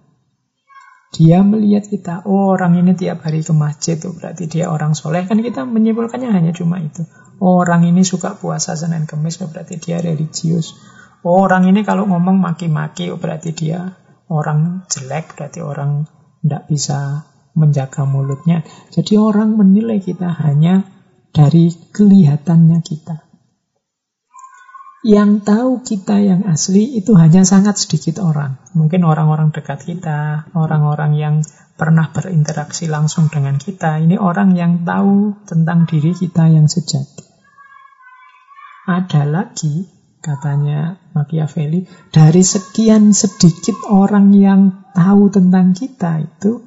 Dia 1.15 1.45
melihat 1.45 1.85
kita, 1.85 2.15
oh 2.25 2.51
orang 2.51 2.81
ini 2.81 2.97
tiap 2.97 3.23
hari 3.23 3.45
ke 3.45 3.53
masjid, 3.53 4.01
tuh 4.01 4.17
berarti 4.17 4.49
dia 4.49 4.73
orang 4.73 4.97
soleh. 4.97 5.29
Kan 5.29 5.45
kita 5.45 5.69
menyimpulkannya 5.69 6.33
hanya 6.33 6.51
cuma 6.57 6.81
itu. 6.81 7.05
Oh, 7.39 7.61
orang 7.61 7.85
ini 7.87 8.03
suka 8.09 8.35
puasa 8.41 8.75
Senin 8.75 9.05
Kemis, 9.05 9.39
berarti 9.39 9.79
dia 9.79 10.01
religius. 10.01 10.75
Oh, 11.23 11.45
orang 11.45 11.69
ini 11.69 11.85
kalau 11.85 12.09
ngomong 12.09 12.41
maki-maki, 12.41 13.13
oh 13.13 13.21
berarti 13.21 13.53
dia 13.53 13.95
orang 14.29 14.89
jelek, 14.89 15.37
berarti 15.37 15.61
orang 15.61 16.09
tidak 16.45 16.63
bisa 16.69 17.29
menjaga 17.55 18.05
mulutnya. 18.05 18.67
Jadi 18.91 19.17
orang 19.17 19.57
menilai 19.57 20.03
kita 20.03 20.29
hanya 20.45 20.85
dari 21.35 21.73
kelihatannya 21.73 22.79
kita. 22.83 23.25
Yang 25.05 25.31
tahu 25.45 25.73
kita 25.85 26.17
yang 26.25 26.49
asli 26.49 26.97
itu 26.97 27.13
hanya 27.13 27.45
sangat 27.45 27.77
sedikit 27.77 28.25
orang. 28.25 28.57
Mungkin 28.73 29.05
orang-orang 29.05 29.53
dekat 29.53 29.85
kita, 29.85 30.49
orang-orang 30.57 31.13
yang 31.13 31.37
pernah 31.77 32.09
berinteraksi 32.09 32.89
langsung 32.89 33.29
dengan 33.29 33.61
kita. 33.61 34.01
Ini 34.01 34.17
orang 34.17 34.57
yang 34.57 34.81
tahu 34.87 35.45
tentang 35.45 35.85
diri 35.85 36.17
kita 36.17 36.49
yang 36.49 36.73
sejati. 36.73 37.21
Ada 38.89 39.29
lagi, 39.29 39.94
katanya 40.25 40.97
Machiavelli, 41.13 41.85
dari 42.09 42.41
sekian 42.41 43.13
sedikit 43.13 43.85
orang 43.93 44.33
yang 44.33 44.89
tahu 44.97 45.29
tentang 45.29 45.77
kita 45.77 46.25
itu, 46.25 46.65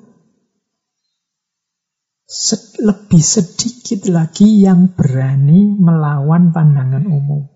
lebih 2.77 3.23
sedikit 3.23 4.05
lagi 4.13 4.61
yang 4.61 4.93
berani 4.93 5.73
melawan 5.79 6.53
pandangan 6.53 7.09
umum. 7.09 7.49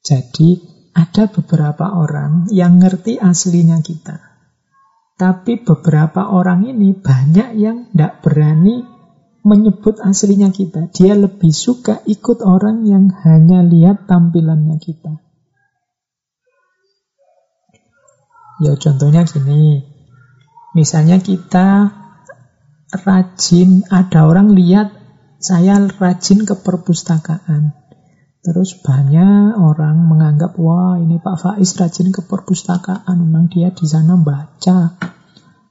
Jadi 0.00 0.56
ada 0.96 1.28
beberapa 1.28 1.92
orang 1.92 2.48
yang 2.48 2.80
ngerti 2.80 3.20
aslinya 3.20 3.84
kita. 3.84 4.16
Tapi 5.20 5.60
beberapa 5.60 6.32
orang 6.32 6.64
ini 6.64 6.96
banyak 6.96 7.48
yang 7.60 7.92
tidak 7.92 8.24
berani 8.24 8.99
menyebut 9.42 10.00
aslinya 10.04 10.52
kita. 10.52 10.92
Dia 10.92 11.16
lebih 11.16 11.52
suka 11.52 12.04
ikut 12.04 12.44
orang 12.44 12.84
yang 12.84 13.08
hanya 13.24 13.64
lihat 13.64 14.04
tampilannya 14.04 14.76
kita. 14.76 15.20
Ya 18.60 18.76
contohnya 18.76 19.24
gini. 19.24 19.88
Misalnya 20.76 21.18
kita 21.18 21.90
rajin, 22.92 23.88
ada 23.88 24.28
orang 24.28 24.52
lihat 24.52 24.92
saya 25.40 25.80
rajin 25.80 26.44
ke 26.44 26.54
perpustakaan. 26.54 27.72
Terus 28.40 28.76
banyak 28.80 29.56
orang 29.56 30.08
menganggap, 30.08 30.56
wah 30.56 30.96
ini 30.96 31.20
Pak 31.20 31.36
Faiz 31.40 31.76
rajin 31.76 32.12
ke 32.12 32.24
perpustakaan, 32.24 33.16
memang 33.20 33.52
dia 33.52 33.72
di 33.72 33.84
sana 33.88 34.16
baca. 34.16 34.96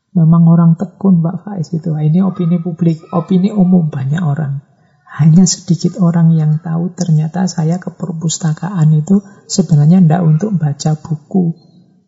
Memang 0.09 0.49
orang 0.49 0.73
tekun 0.73 1.21
Pak 1.21 1.45
Faiz 1.45 1.69
itu. 1.69 1.93
Ini 1.93 2.25
opini 2.25 2.57
publik, 2.57 3.05
opini 3.13 3.53
umum 3.53 3.93
banyak 3.93 4.21
orang. 4.21 4.65
Hanya 5.09 5.45
sedikit 5.49 5.97
orang 6.01 6.33
yang 6.37 6.61
tahu 6.61 6.93
ternyata 6.93 7.45
saya 7.49 7.81
ke 7.81 7.93
perpustakaan 7.93 8.93
itu 8.93 9.21
sebenarnya 9.49 10.01
tidak 10.05 10.21
untuk 10.21 10.53
baca 10.57 10.93
buku, 10.97 11.57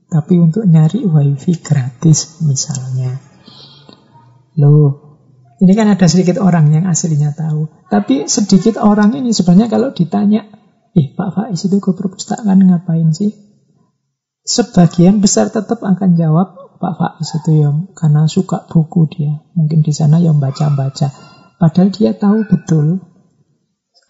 tapi 0.10 0.38
untuk 0.38 0.70
nyari 0.70 1.06
wifi 1.06 1.58
gratis 1.62 2.42
misalnya. 2.46 3.18
Loh, 4.62 5.12
ini 5.62 5.74
kan 5.74 5.90
ada 5.90 6.06
sedikit 6.06 6.38
orang 6.38 6.70
yang 6.74 6.86
aslinya 6.86 7.34
tahu. 7.34 7.70
Tapi 7.90 8.30
sedikit 8.30 8.78
orang 8.78 9.18
ini 9.18 9.34
sebenarnya 9.34 9.70
kalau 9.70 9.94
ditanya, 9.94 10.46
eh 10.94 11.08
Pak 11.14 11.30
Faiz 11.34 11.62
itu 11.66 11.78
ke 11.82 11.94
perpustakaan 11.98 12.70
ngapain 12.70 13.14
sih? 13.14 13.34
Sebagian 14.42 15.22
besar 15.22 15.54
tetap 15.54 15.82
akan 15.82 16.18
jawab, 16.18 16.61
Pak 16.82 16.98
Faiz 16.98 17.30
itu 17.38 17.62
ya 17.62 17.70
karena 17.94 18.26
suka 18.26 18.66
buku 18.66 19.06
dia. 19.14 19.46
Mungkin 19.54 19.86
di 19.86 19.94
sana 19.94 20.18
yang 20.18 20.42
baca-baca. 20.42 21.14
Padahal 21.62 21.94
dia 21.94 22.18
tahu 22.18 22.50
betul 22.50 23.12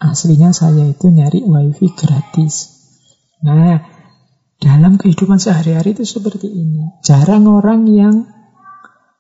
Aslinya 0.02 0.50
saya 0.50 0.90
itu 0.90 1.14
nyari 1.14 1.46
wifi 1.46 1.94
gratis. 1.94 2.74
Nah, 3.46 3.86
dalam 4.58 4.98
kehidupan 4.98 5.38
sehari-hari 5.38 5.94
itu 5.94 6.10
seperti 6.10 6.50
ini. 6.50 6.98
Jarang 7.06 7.46
orang 7.46 7.86
yang 7.86 8.26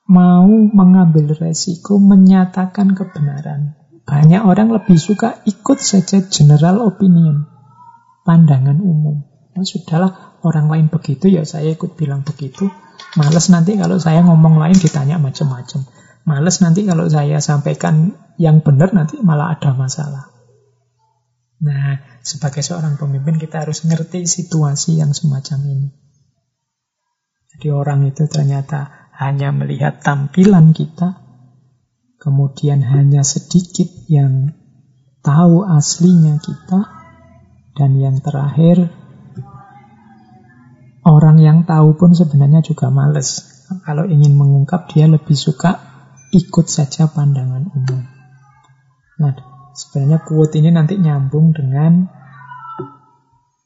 mau 0.09 0.49
mengambil 0.49 1.37
resiko 1.37 2.01
menyatakan 2.01 2.97
kebenaran. 2.97 3.77
Banyak 4.09 4.41
orang 4.41 4.73
lebih 4.73 4.97
suka 4.97 5.45
ikut 5.45 5.77
saja 5.77 6.25
general 6.25 6.81
opinion, 6.81 7.45
pandangan 8.25 8.81
umum. 8.81 9.21
Ya 9.53 9.61
sudahlah, 9.61 10.41
orang 10.41 10.65
lain 10.65 10.87
begitu 10.89 11.29
ya 11.29 11.45
saya 11.45 11.77
ikut 11.77 11.93
bilang 11.93 12.25
begitu. 12.25 12.73
Males 13.19 13.51
nanti 13.51 13.75
kalau 13.75 13.99
saya 13.99 14.23
ngomong 14.23 14.55
lain 14.61 14.77
ditanya 14.77 15.19
macam-macam. 15.19 15.83
Males 16.23 16.61
nanti 16.63 16.85
kalau 16.85 17.09
saya 17.09 17.41
sampaikan 17.43 18.15
yang 18.39 18.61
benar 18.61 18.93
nanti 18.95 19.19
malah 19.19 19.57
ada 19.57 19.73
masalah. 19.75 20.31
Nah, 21.61 22.01
sebagai 22.25 22.65
seorang 22.65 22.97
pemimpin 22.97 23.37
kita 23.37 23.61
harus 23.61 23.85
ngerti 23.85 24.25
situasi 24.25 24.97
yang 24.97 25.13
semacam 25.13 25.59
ini. 25.69 25.89
Jadi 27.53 27.67
orang 27.69 28.09
itu 28.09 28.25
ternyata 28.25 29.11
hanya 29.13 29.53
melihat 29.53 30.01
tampilan 30.01 30.73
kita, 30.73 31.21
kemudian 32.17 32.81
hanya 32.81 33.21
sedikit 33.21 33.85
yang 34.09 34.57
tahu 35.21 35.61
aslinya 35.61 36.41
kita, 36.41 36.81
dan 37.77 37.91
yang 38.01 38.17
terakhir 38.25 38.89
orang 41.07 41.37
yang 41.41 41.63
tahu 41.65 41.97
pun 41.97 42.13
sebenarnya 42.13 42.65
juga 42.65 42.89
males. 42.89 43.49
Kalau 43.87 44.03
ingin 44.03 44.35
mengungkap 44.35 44.91
dia 44.91 45.07
lebih 45.07 45.37
suka 45.37 45.79
ikut 46.35 46.67
saja 46.67 47.07
pandangan 47.07 47.71
umum. 47.71 48.03
Nah, 49.21 49.51
Sebenarnya 49.71 50.19
quote 50.19 50.59
ini 50.59 50.67
nanti 50.67 50.99
nyambung 50.99 51.55
dengan 51.55 52.11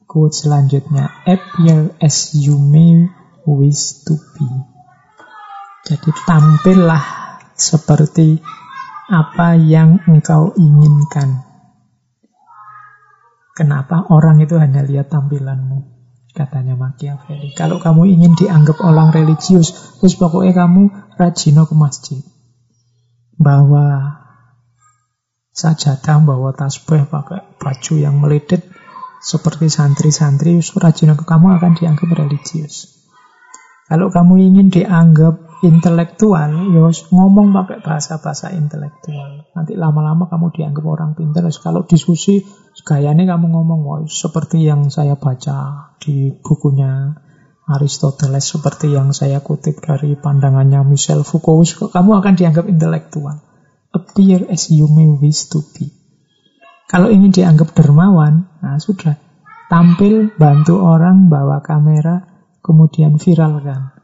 quote 0.06 0.34
selanjutnya. 0.34 1.26
Appear 1.26 1.98
as 1.98 2.30
you 2.38 2.54
may 2.54 3.10
wish 3.42 4.06
to 4.06 4.14
be. 4.38 4.46
Jadi 5.86 6.10
tampillah 6.26 7.02
seperti 7.58 8.38
apa 9.10 9.58
yang 9.58 10.02
engkau 10.06 10.54
inginkan. 10.54 11.42
Kenapa 13.54 14.06
orang 14.12 14.42
itu 14.42 14.54
hanya 14.62 14.86
lihat 14.86 15.10
tampilanmu? 15.10 15.95
Katanya 16.36 16.76
Machiavelli. 16.76 17.56
Kalau 17.56 17.80
kamu 17.80 18.12
ingin 18.12 18.36
dianggap 18.36 18.84
orang 18.84 19.08
religius, 19.08 19.96
terus 19.96 20.20
pokoknya 20.20 20.52
kamu 20.52 20.92
rajin 21.16 21.56
ke 21.64 21.72
masjid. 21.72 22.20
Bawa 23.40 24.20
sajadah, 25.56 26.20
bawa 26.20 26.52
tasbih, 26.52 27.08
pakai 27.08 27.56
baju 27.56 27.94
yang 27.96 28.20
meledet 28.20 28.68
seperti 29.24 29.72
santri-santri, 29.72 30.60
rajin 30.60 31.16
kamu 31.16 31.56
akan 31.56 31.72
dianggap 31.72 32.12
religius. 32.12 33.00
Kalau 33.88 34.12
kamu 34.12 34.52
ingin 34.52 34.68
dianggap 34.68 35.45
intelektual, 35.64 36.50
ya 36.72 36.88
ngomong 37.12 37.52
pakai 37.56 37.80
bahasa-bahasa 37.80 38.52
intelektual. 38.52 39.48
Nanti 39.56 39.72
lama-lama 39.76 40.28
kamu 40.28 40.52
dianggap 40.52 40.84
orang 40.84 41.12
pintar. 41.16 41.46
Kalau 41.62 41.88
diskusi, 41.88 42.44
gayanya 42.84 43.36
kamu 43.36 43.46
ngomong, 43.52 43.80
oh, 43.88 44.04
seperti 44.04 44.66
yang 44.66 44.92
saya 44.92 45.16
baca 45.16 45.92
di 45.96 46.32
bukunya 46.32 47.16
Aristoteles, 47.66 48.44
seperti 48.44 48.92
yang 48.92 49.16
saya 49.16 49.40
kutip 49.40 49.80
dari 49.80 50.16
pandangannya 50.16 50.84
Michel 50.84 51.24
Foucault, 51.24 51.88
kamu 51.88 52.10
akan 52.20 52.34
dianggap 52.36 52.68
intelektual 52.68 53.46
appear 53.96 54.44
as 54.52 54.68
you 54.68 54.86
may 54.92 55.08
wish 55.08 55.48
to 55.48 55.64
be. 55.72 55.88
Kalau 56.86 57.08
ingin 57.10 57.32
dianggap 57.32 57.72
dermawan, 57.72 58.46
nah 58.60 58.78
sudah. 58.78 59.18
Tampil, 59.66 60.30
bantu 60.38 60.78
orang, 60.78 61.26
bawa 61.26 61.58
kamera, 61.58 62.22
kemudian 62.62 63.18
viralkan. 63.18 63.95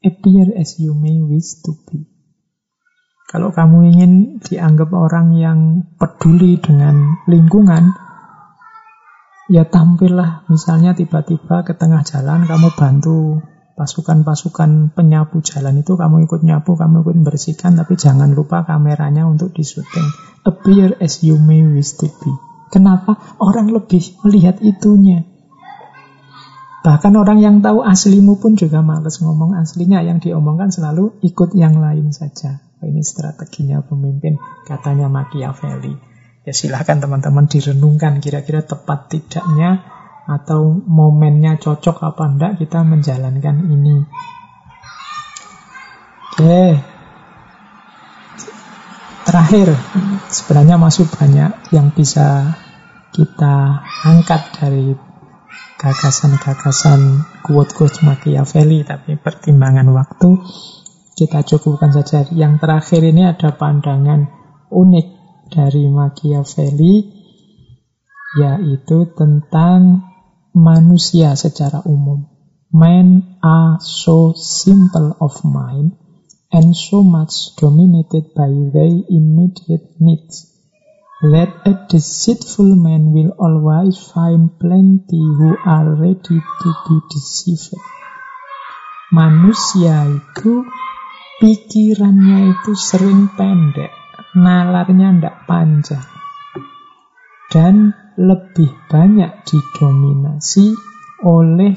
Appear 0.00 0.56
as 0.56 0.80
you 0.80 0.96
may 0.96 1.20
wish 1.20 1.60
to 1.60 1.76
be. 1.84 2.08
Kalau 3.28 3.52
kamu 3.52 3.92
ingin 3.92 4.12
dianggap 4.40 4.88
orang 4.96 5.36
yang 5.36 5.58
peduli 6.00 6.56
dengan 6.56 7.20
lingkungan, 7.28 7.92
ya 9.52 9.68
tampillah. 9.68 10.48
Misalnya 10.48 10.96
tiba-tiba 10.96 11.68
ke 11.68 11.76
tengah 11.76 12.00
jalan 12.08 12.48
kamu 12.48 12.72
bantu 12.80 13.44
pasukan-pasukan 13.76 14.96
penyapu 14.96 15.44
jalan 15.44 15.84
itu 15.84 15.96
kamu 16.00 16.24
ikut 16.24 16.48
nyapu, 16.48 16.80
kamu 16.80 17.04
ikut 17.04 17.16
bersihkan, 17.20 17.76
tapi 17.76 18.00
jangan 18.00 18.32
lupa 18.32 18.64
kameranya 18.64 19.28
untuk 19.28 19.52
disuting. 19.52 20.08
Appear 20.48 20.96
as 20.96 21.20
you 21.20 21.36
may 21.36 21.60
wish 21.60 22.00
to 22.00 22.08
be. 22.08 22.32
Kenapa? 22.72 23.36
Orang 23.36 23.68
lebih 23.68 24.16
melihat 24.24 24.64
itunya. 24.64 25.29
Bahkan 26.80 27.12
orang 27.12 27.44
yang 27.44 27.60
tahu 27.60 27.84
aslimu 27.84 28.40
pun 28.40 28.56
juga 28.56 28.80
males 28.80 29.20
ngomong 29.20 29.52
aslinya. 29.60 30.00
Yang 30.00 30.32
diomongkan 30.32 30.72
selalu 30.72 31.20
ikut 31.20 31.52
yang 31.52 31.76
lain 31.76 32.08
saja. 32.12 32.64
Ini 32.80 33.04
strateginya 33.04 33.84
pemimpin, 33.84 34.40
katanya 34.64 35.12
Machiavelli. 35.12 35.92
Ya 36.48 36.56
silahkan 36.56 36.96
teman-teman 36.96 37.44
direnungkan 37.44 38.24
kira-kira 38.24 38.64
tepat 38.64 39.12
tidaknya 39.12 39.84
atau 40.24 40.72
momennya 40.72 41.60
cocok 41.60 42.00
apa 42.00 42.24
enggak 42.24 42.52
kita 42.56 42.80
menjalankan 42.80 43.56
ini. 43.68 43.96
Oke. 46.32 46.80
Terakhir, 49.28 49.76
sebenarnya 50.32 50.80
masih 50.80 51.04
banyak 51.04 51.52
yang 51.76 51.92
bisa 51.92 52.56
kita 53.12 53.84
angkat 54.08 54.42
dari 54.56 54.96
gagasan-gagasan 55.80 57.24
quote-quote 57.40 58.04
Machiavelli, 58.04 58.84
tapi 58.84 59.16
pertimbangan 59.16 59.88
waktu 59.96 60.36
kita 61.16 61.40
cukupkan 61.40 61.88
saja. 61.96 62.28
Yang 62.28 62.60
terakhir 62.60 63.00
ini 63.00 63.24
ada 63.24 63.56
pandangan 63.56 64.28
unik 64.68 65.06
dari 65.48 65.88
Machiavelli, 65.88 66.94
yaitu 68.36 69.08
tentang 69.16 70.04
manusia 70.52 71.32
secara 71.32 71.80
umum. 71.88 72.28
Men 72.70 73.40
are 73.42 73.80
so 73.80 74.36
simple 74.36 75.16
of 75.18 75.34
mind 75.42 75.96
and 76.52 76.76
so 76.76 77.02
much 77.02 77.56
dominated 77.58 78.30
by 78.36 78.52
their 78.70 78.94
immediate 79.10 79.98
needs 79.98 80.49
that 81.20 81.52
a 81.68 81.76
deceitful 81.92 82.80
man 82.80 83.12
will 83.12 83.36
always 83.36 84.00
find 84.00 84.56
plenty 84.56 85.20
who 85.20 85.52
are 85.68 85.92
ready 85.92 86.40
to 86.40 86.68
be 86.88 86.96
deceived. 87.12 87.76
Manusia 89.12 90.08
itu 90.08 90.64
pikirannya 91.44 92.56
itu 92.56 92.72
sering 92.72 93.28
pendek, 93.36 93.92
nalarnya 94.32 95.12
tidak 95.12 95.36
panjang. 95.44 96.08
Dan 97.52 97.92
lebih 98.16 98.72
banyak 98.88 99.44
didominasi 99.44 100.72
oleh 101.20 101.76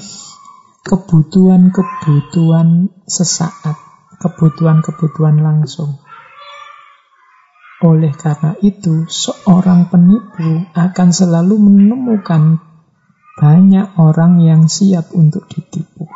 kebutuhan-kebutuhan 0.87 2.95
sesaat, 3.03 3.75
kebutuhan-kebutuhan 4.23 5.43
langsung. 5.43 5.99
Oleh 7.83 8.15
karena 8.15 8.55
itu, 8.63 9.03
seorang 9.11 9.91
penipu 9.91 10.71
akan 10.71 11.09
selalu 11.11 11.59
menemukan 11.59 12.63
banyak 13.35 13.99
orang 13.99 14.39
yang 14.39 14.71
siap 14.71 15.11
untuk 15.11 15.45
ditipu. 15.51 16.07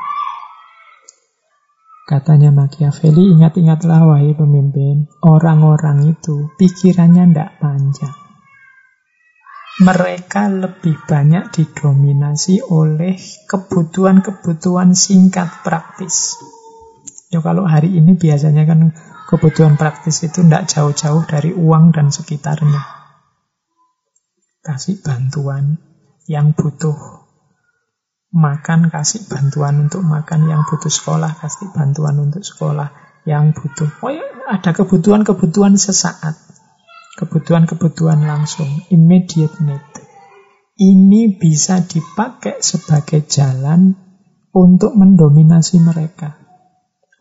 Katanya 2.08 2.56
Machiavelli, 2.56 3.36
ingat-ingatlah 3.36 4.08
wahai 4.08 4.32
pemimpin, 4.32 5.12
orang-orang 5.20 6.16
itu 6.16 6.48
pikirannya 6.56 7.36
tidak 7.36 7.60
panjang 7.60 8.16
mereka 9.78 10.50
lebih 10.50 10.98
banyak 11.06 11.54
didominasi 11.54 12.66
oleh 12.66 13.14
kebutuhan-kebutuhan 13.46 14.98
singkat 14.98 15.62
praktis. 15.62 16.42
Ya 17.30 17.46
kalau 17.46 17.70
hari 17.70 17.94
ini 17.94 18.18
biasanya 18.18 18.66
kan 18.66 18.98
kebutuhan 19.28 19.76
praktis 19.76 20.24
itu 20.24 20.42
tidak 20.42 20.72
jauh-jauh 20.72 21.28
dari 21.28 21.52
uang 21.52 21.92
dan 21.92 22.10
sekitarnya. 22.10 22.82
Kasih 24.64 25.04
bantuan 25.04 25.80
yang 26.32 26.56
butuh 26.56 26.96
makan, 28.32 28.92
kasih 28.92 29.28
bantuan 29.28 29.88
untuk 29.88 30.04
makan, 30.04 30.48
yang 30.48 30.64
butuh 30.68 30.92
sekolah, 30.92 31.40
kasih 31.40 31.72
bantuan 31.76 32.20
untuk 32.20 32.44
sekolah, 32.44 32.92
yang 33.24 33.52
butuh. 33.52 33.88
Oh 34.04 34.12
ya, 34.12 34.24
ada 34.48 34.76
kebutuhan-kebutuhan 34.76 35.76
sesaat 35.80 36.48
kebutuhan-kebutuhan 37.18 38.22
langsung, 38.24 38.70
immediate 38.94 39.58
need. 39.66 39.82
Ini 40.78 41.42
bisa 41.42 41.82
dipakai 41.82 42.62
sebagai 42.62 43.26
jalan 43.26 43.98
untuk 44.54 44.94
mendominasi 44.94 45.82
mereka, 45.82 46.38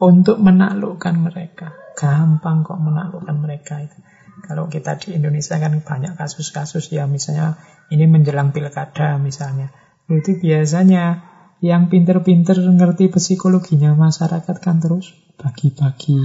untuk 0.01 0.36
menaklukkan 0.40 1.16
mereka. 1.16 1.73
Gampang 1.97 2.64
kok 2.64 2.77
menaklukkan 2.77 3.36
mereka 3.36 3.81
itu. 3.81 3.98
Kalau 4.44 4.68
kita 4.68 5.01
di 5.01 5.16
Indonesia 5.16 5.56
kan 5.56 5.81
banyak 5.81 6.12
kasus-kasus 6.12 6.93
ya 6.93 7.09
misalnya 7.09 7.56
ini 7.89 8.05
menjelang 8.05 8.52
pilkada 8.52 9.16
misalnya. 9.16 9.73
Itu 10.06 10.36
biasanya 10.36 11.24
yang 11.64 11.89
pinter-pinter 11.89 12.60
ngerti 12.60 13.09
psikologinya 13.09 13.97
masyarakat 13.97 14.56
kan 14.60 14.77
terus 14.77 15.16
bagi-bagi 15.40 16.20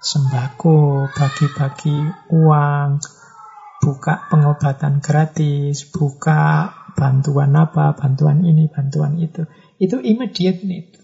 sembako, 0.00 1.12
bagi-bagi 1.12 1.96
uang, 2.32 2.88
buka 3.84 4.14
pengobatan 4.32 5.04
gratis, 5.04 5.84
buka 5.92 6.72
bantuan 6.96 7.52
apa, 7.52 7.92
bantuan 7.92 8.40
ini, 8.48 8.72
bantuan 8.72 9.20
itu. 9.20 9.44
Itu 9.76 10.00
immediate 10.00 10.64
need. 10.64 10.95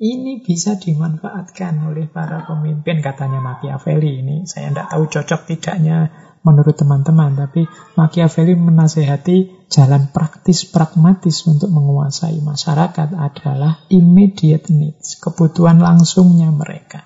Ini 0.00 0.40
bisa 0.40 0.80
dimanfaatkan 0.80 1.92
oleh 1.92 2.08
para 2.08 2.48
pemimpin, 2.48 3.04
katanya 3.04 3.44
Machiavelli. 3.44 4.24
Ini 4.24 4.36
saya 4.48 4.72
tidak 4.72 4.88
tahu 4.88 5.04
cocok 5.12 5.40
tidaknya 5.44 6.08
menurut 6.40 6.72
teman-teman, 6.72 7.36
tapi 7.36 7.68
Machiavelli 8.00 8.56
menasehati 8.56 9.68
jalan 9.68 10.08
praktis 10.08 10.64
pragmatis 10.64 11.44
untuk 11.44 11.68
menguasai 11.68 12.40
masyarakat 12.40 13.12
adalah 13.12 13.84
immediate 13.92 14.72
needs, 14.72 15.20
kebutuhan 15.20 15.84
langsungnya 15.84 16.48
mereka. 16.48 17.04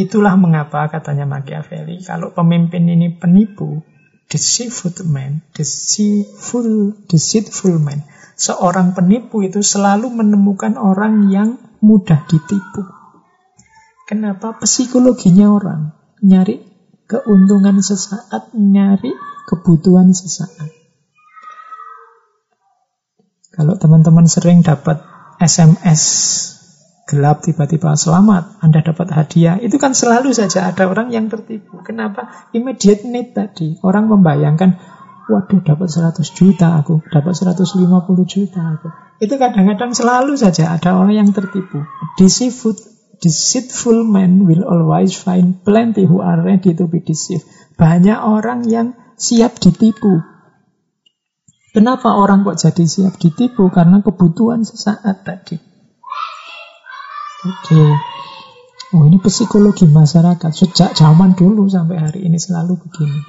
Itulah 0.00 0.40
mengapa 0.40 0.88
katanya 0.88 1.28
Machiavelli, 1.28 2.00
kalau 2.00 2.32
pemimpin 2.32 2.88
ini 2.88 3.12
penipu, 3.12 3.84
deceitful 4.32 5.04
man, 5.04 5.44
deceitful, 5.52 6.96
deceitful 7.04 7.76
man, 7.76 8.08
seorang 8.38 8.94
penipu 8.94 9.42
itu 9.42 9.60
selalu 9.60 10.14
menemukan 10.14 10.78
orang 10.78 11.28
yang 11.28 11.58
mudah 11.82 12.22
ditipu. 12.30 12.86
Kenapa? 14.06 14.56
Psikologinya 14.62 15.52
orang 15.52 15.92
nyari 16.22 16.64
keuntungan 17.10 17.82
sesaat, 17.82 18.54
nyari 18.54 19.12
kebutuhan 19.50 20.14
sesaat. 20.14 20.70
Kalau 23.52 23.74
teman-teman 23.74 24.30
sering 24.30 24.62
dapat 24.62 25.02
SMS 25.42 26.02
gelap 27.08 27.40
tiba-tiba 27.40 27.96
selamat, 27.96 28.60
Anda 28.60 28.84
dapat 28.84 29.08
hadiah, 29.10 29.56
itu 29.58 29.80
kan 29.80 29.96
selalu 29.96 30.30
saja 30.36 30.68
ada 30.68 30.86
orang 30.86 31.08
yang 31.08 31.32
tertipu. 31.32 31.80
Kenapa? 31.80 32.48
Immediate 32.52 33.08
need 33.08 33.32
tadi. 33.32 33.80
Orang 33.80 34.12
membayangkan, 34.12 34.76
Waduh, 35.28 35.60
dapat 35.60 35.92
100 35.92 36.24
juta 36.32 36.80
aku, 36.80 37.04
dapat 37.12 37.36
150 37.36 37.84
juta 38.24 38.60
aku. 38.64 38.88
Itu 39.20 39.36
kadang-kadang 39.36 39.92
selalu 39.92 40.40
saja 40.40 40.72
ada 40.72 40.96
orang 40.96 41.20
yang 41.20 41.30
tertipu. 41.36 41.84
Deceitful, 42.16 42.72
deceitful 43.20 44.08
man 44.08 44.48
will 44.48 44.64
always 44.64 45.12
find 45.12 45.60
plenty 45.68 46.08
who 46.08 46.24
are 46.24 46.40
ready 46.40 46.72
to 46.72 46.88
be 46.88 47.04
deceived. 47.04 47.44
Banyak 47.76 48.16
orang 48.16 48.64
yang 48.72 48.96
siap 49.20 49.60
ditipu. 49.60 50.24
Kenapa 51.76 52.16
orang 52.16 52.48
kok 52.48 52.56
jadi 52.56 52.88
siap 52.88 53.20
ditipu? 53.20 53.68
Karena 53.68 54.00
kebutuhan 54.00 54.64
sesaat 54.64 55.28
tadi. 55.28 55.60
Oke. 57.44 57.84
Oh 58.96 59.04
ini 59.04 59.20
psikologi 59.20 59.84
masyarakat 59.84 60.48
sejak 60.56 60.96
zaman 60.96 61.36
dulu 61.36 61.68
sampai 61.68 62.00
hari 62.00 62.24
ini 62.24 62.40
selalu 62.40 62.80
begini. 62.80 63.20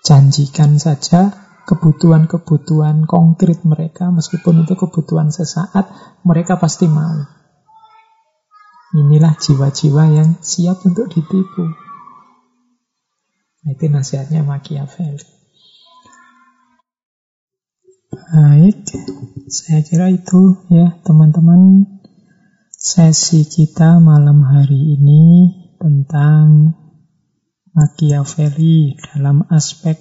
Janjikan 0.00 0.80
saja 0.80 1.34
kebutuhan-kebutuhan 1.68 3.04
konkret 3.04 3.62
mereka, 3.62 4.08
meskipun 4.10 4.64
itu 4.64 4.74
kebutuhan 4.74 5.30
sesaat, 5.30 5.86
mereka 6.26 6.56
pasti 6.56 6.90
mau. 6.90 7.20
Inilah 8.90 9.38
jiwa-jiwa 9.38 10.04
yang 10.10 10.30
siap 10.42 10.82
untuk 10.82 11.06
ditipu. 11.14 11.62
Nah, 13.60 13.70
itu 13.70 13.86
nasihatnya 13.86 14.42
Machiavelli. 14.42 15.38
Baik, 18.10 18.82
saya 19.46 19.86
kira 19.86 20.10
itu 20.10 20.66
ya 20.70 20.98
teman-teman 21.06 21.86
sesi 22.74 23.46
kita 23.46 24.02
malam 24.02 24.42
hari 24.42 24.98
ini 24.98 25.24
tentang 25.78 26.74
Machiavelli 27.70 28.98
dalam 28.98 29.46
aspek 29.46 29.94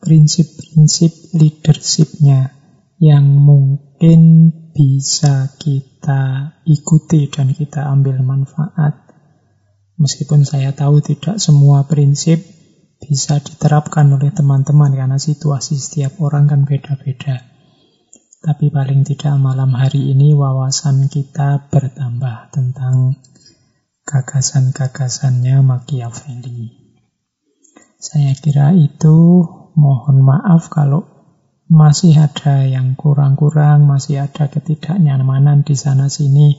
prinsip-prinsip 0.00 1.36
leadershipnya 1.36 2.56
yang 2.96 3.28
mungkin 3.28 4.50
bisa 4.72 5.52
kita 5.60 6.56
ikuti 6.64 7.28
dan 7.28 7.52
kita 7.52 7.84
ambil 7.86 8.18
manfaat. 8.24 8.98
Meskipun 10.00 10.48
saya 10.48 10.72
tahu 10.72 11.04
tidak 11.04 11.36
semua 11.38 11.84
prinsip 11.84 12.40
bisa 12.98 13.38
diterapkan 13.38 14.08
oleh 14.10 14.32
teman-teman 14.32 14.96
karena 14.96 15.20
situasi 15.20 15.76
setiap 15.76 16.18
orang 16.18 16.48
kan 16.48 16.64
beda-beda. 16.64 17.44
Tapi 18.42 18.74
paling 18.74 19.06
tidak 19.06 19.38
malam 19.38 19.70
hari 19.76 20.10
ini 20.10 20.34
wawasan 20.34 21.06
kita 21.06 21.70
bertambah 21.70 22.50
tentang 22.50 23.20
gagasan-gagasannya 24.02 25.62
Machiavelli. 25.62 26.81
Saya 28.02 28.34
kira 28.34 28.74
itu 28.74 29.46
mohon 29.78 30.26
maaf 30.26 30.66
kalau 30.66 31.06
masih 31.70 32.18
ada 32.18 32.66
yang 32.66 32.98
kurang-kurang, 32.98 33.86
masih 33.86 34.26
ada 34.26 34.50
ketidaknyamanan 34.50 35.62
di 35.62 35.78
sana-sini. 35.78 36.58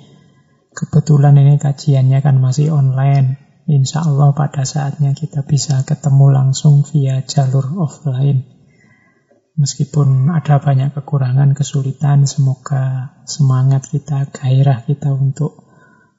Kebetulan 0.71 1.35
ini 1.35 1.59
kajiannya 1.59 2.23
kan 2.23 2.39
masih 2.39 2.71
online. 2.71 3.43
Insya 3.67 4.07
Allah 4.07 4.31
pada 4.31 4.63
saatnya 4.63 5.11
kita 5.11 5.43
bisa 5.43 5.83
ketemu 5.83 6.31
langsung 6.31 6.87
via 6.87 7.19
jalur 7.27 7.75
offline. 7.75 8.47
Meskipun 9.59 10.31
ada 10.31 10.63
banyak 10.63 10.95
kekurangan, 10.95 11.53
kesulitan, 11.59 12.23
semoga 12.23 13.19
semangat 13.27 13.85
kita, 13.91 14.31
gairah 14.31 14.87
kita 14.87 15.11
untuk 15.11 15.62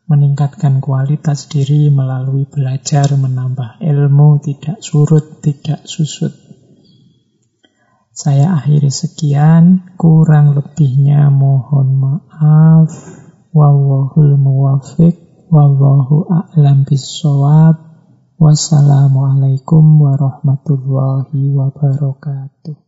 meningkatkan 0.04 0.84
kualitas 0.84 1.48
diri 1.48 1.88
melalui 1.88 2.44
belajar, 2.44 3.08
menambah 3.16 3.80
ilmu, 3.80 4.36
tidak 4.44 4.84
surut, 4.84 5.40
tidak 5.40 5.88
susut. 5.88 6.32
Saya 8.14 8.54
akhiri 8.54 8.94
sekian, 8.94 9.96
kurang 9.98 10.54
lebihnya 10.54 11.34
mohon 11.34 11.98
maaf. 11.98 12.92
Wallahul 13.50 14.38
muwafiq, 14.38 15.48
wallahu 15.50 16.28
a'lam 16.30 16.86
bisawab. 16.86 17.80
Wassalamualaikum 18.38 19.98
warahmatullahi 19.98 21.54
wabarakatuh. 21.58 22.83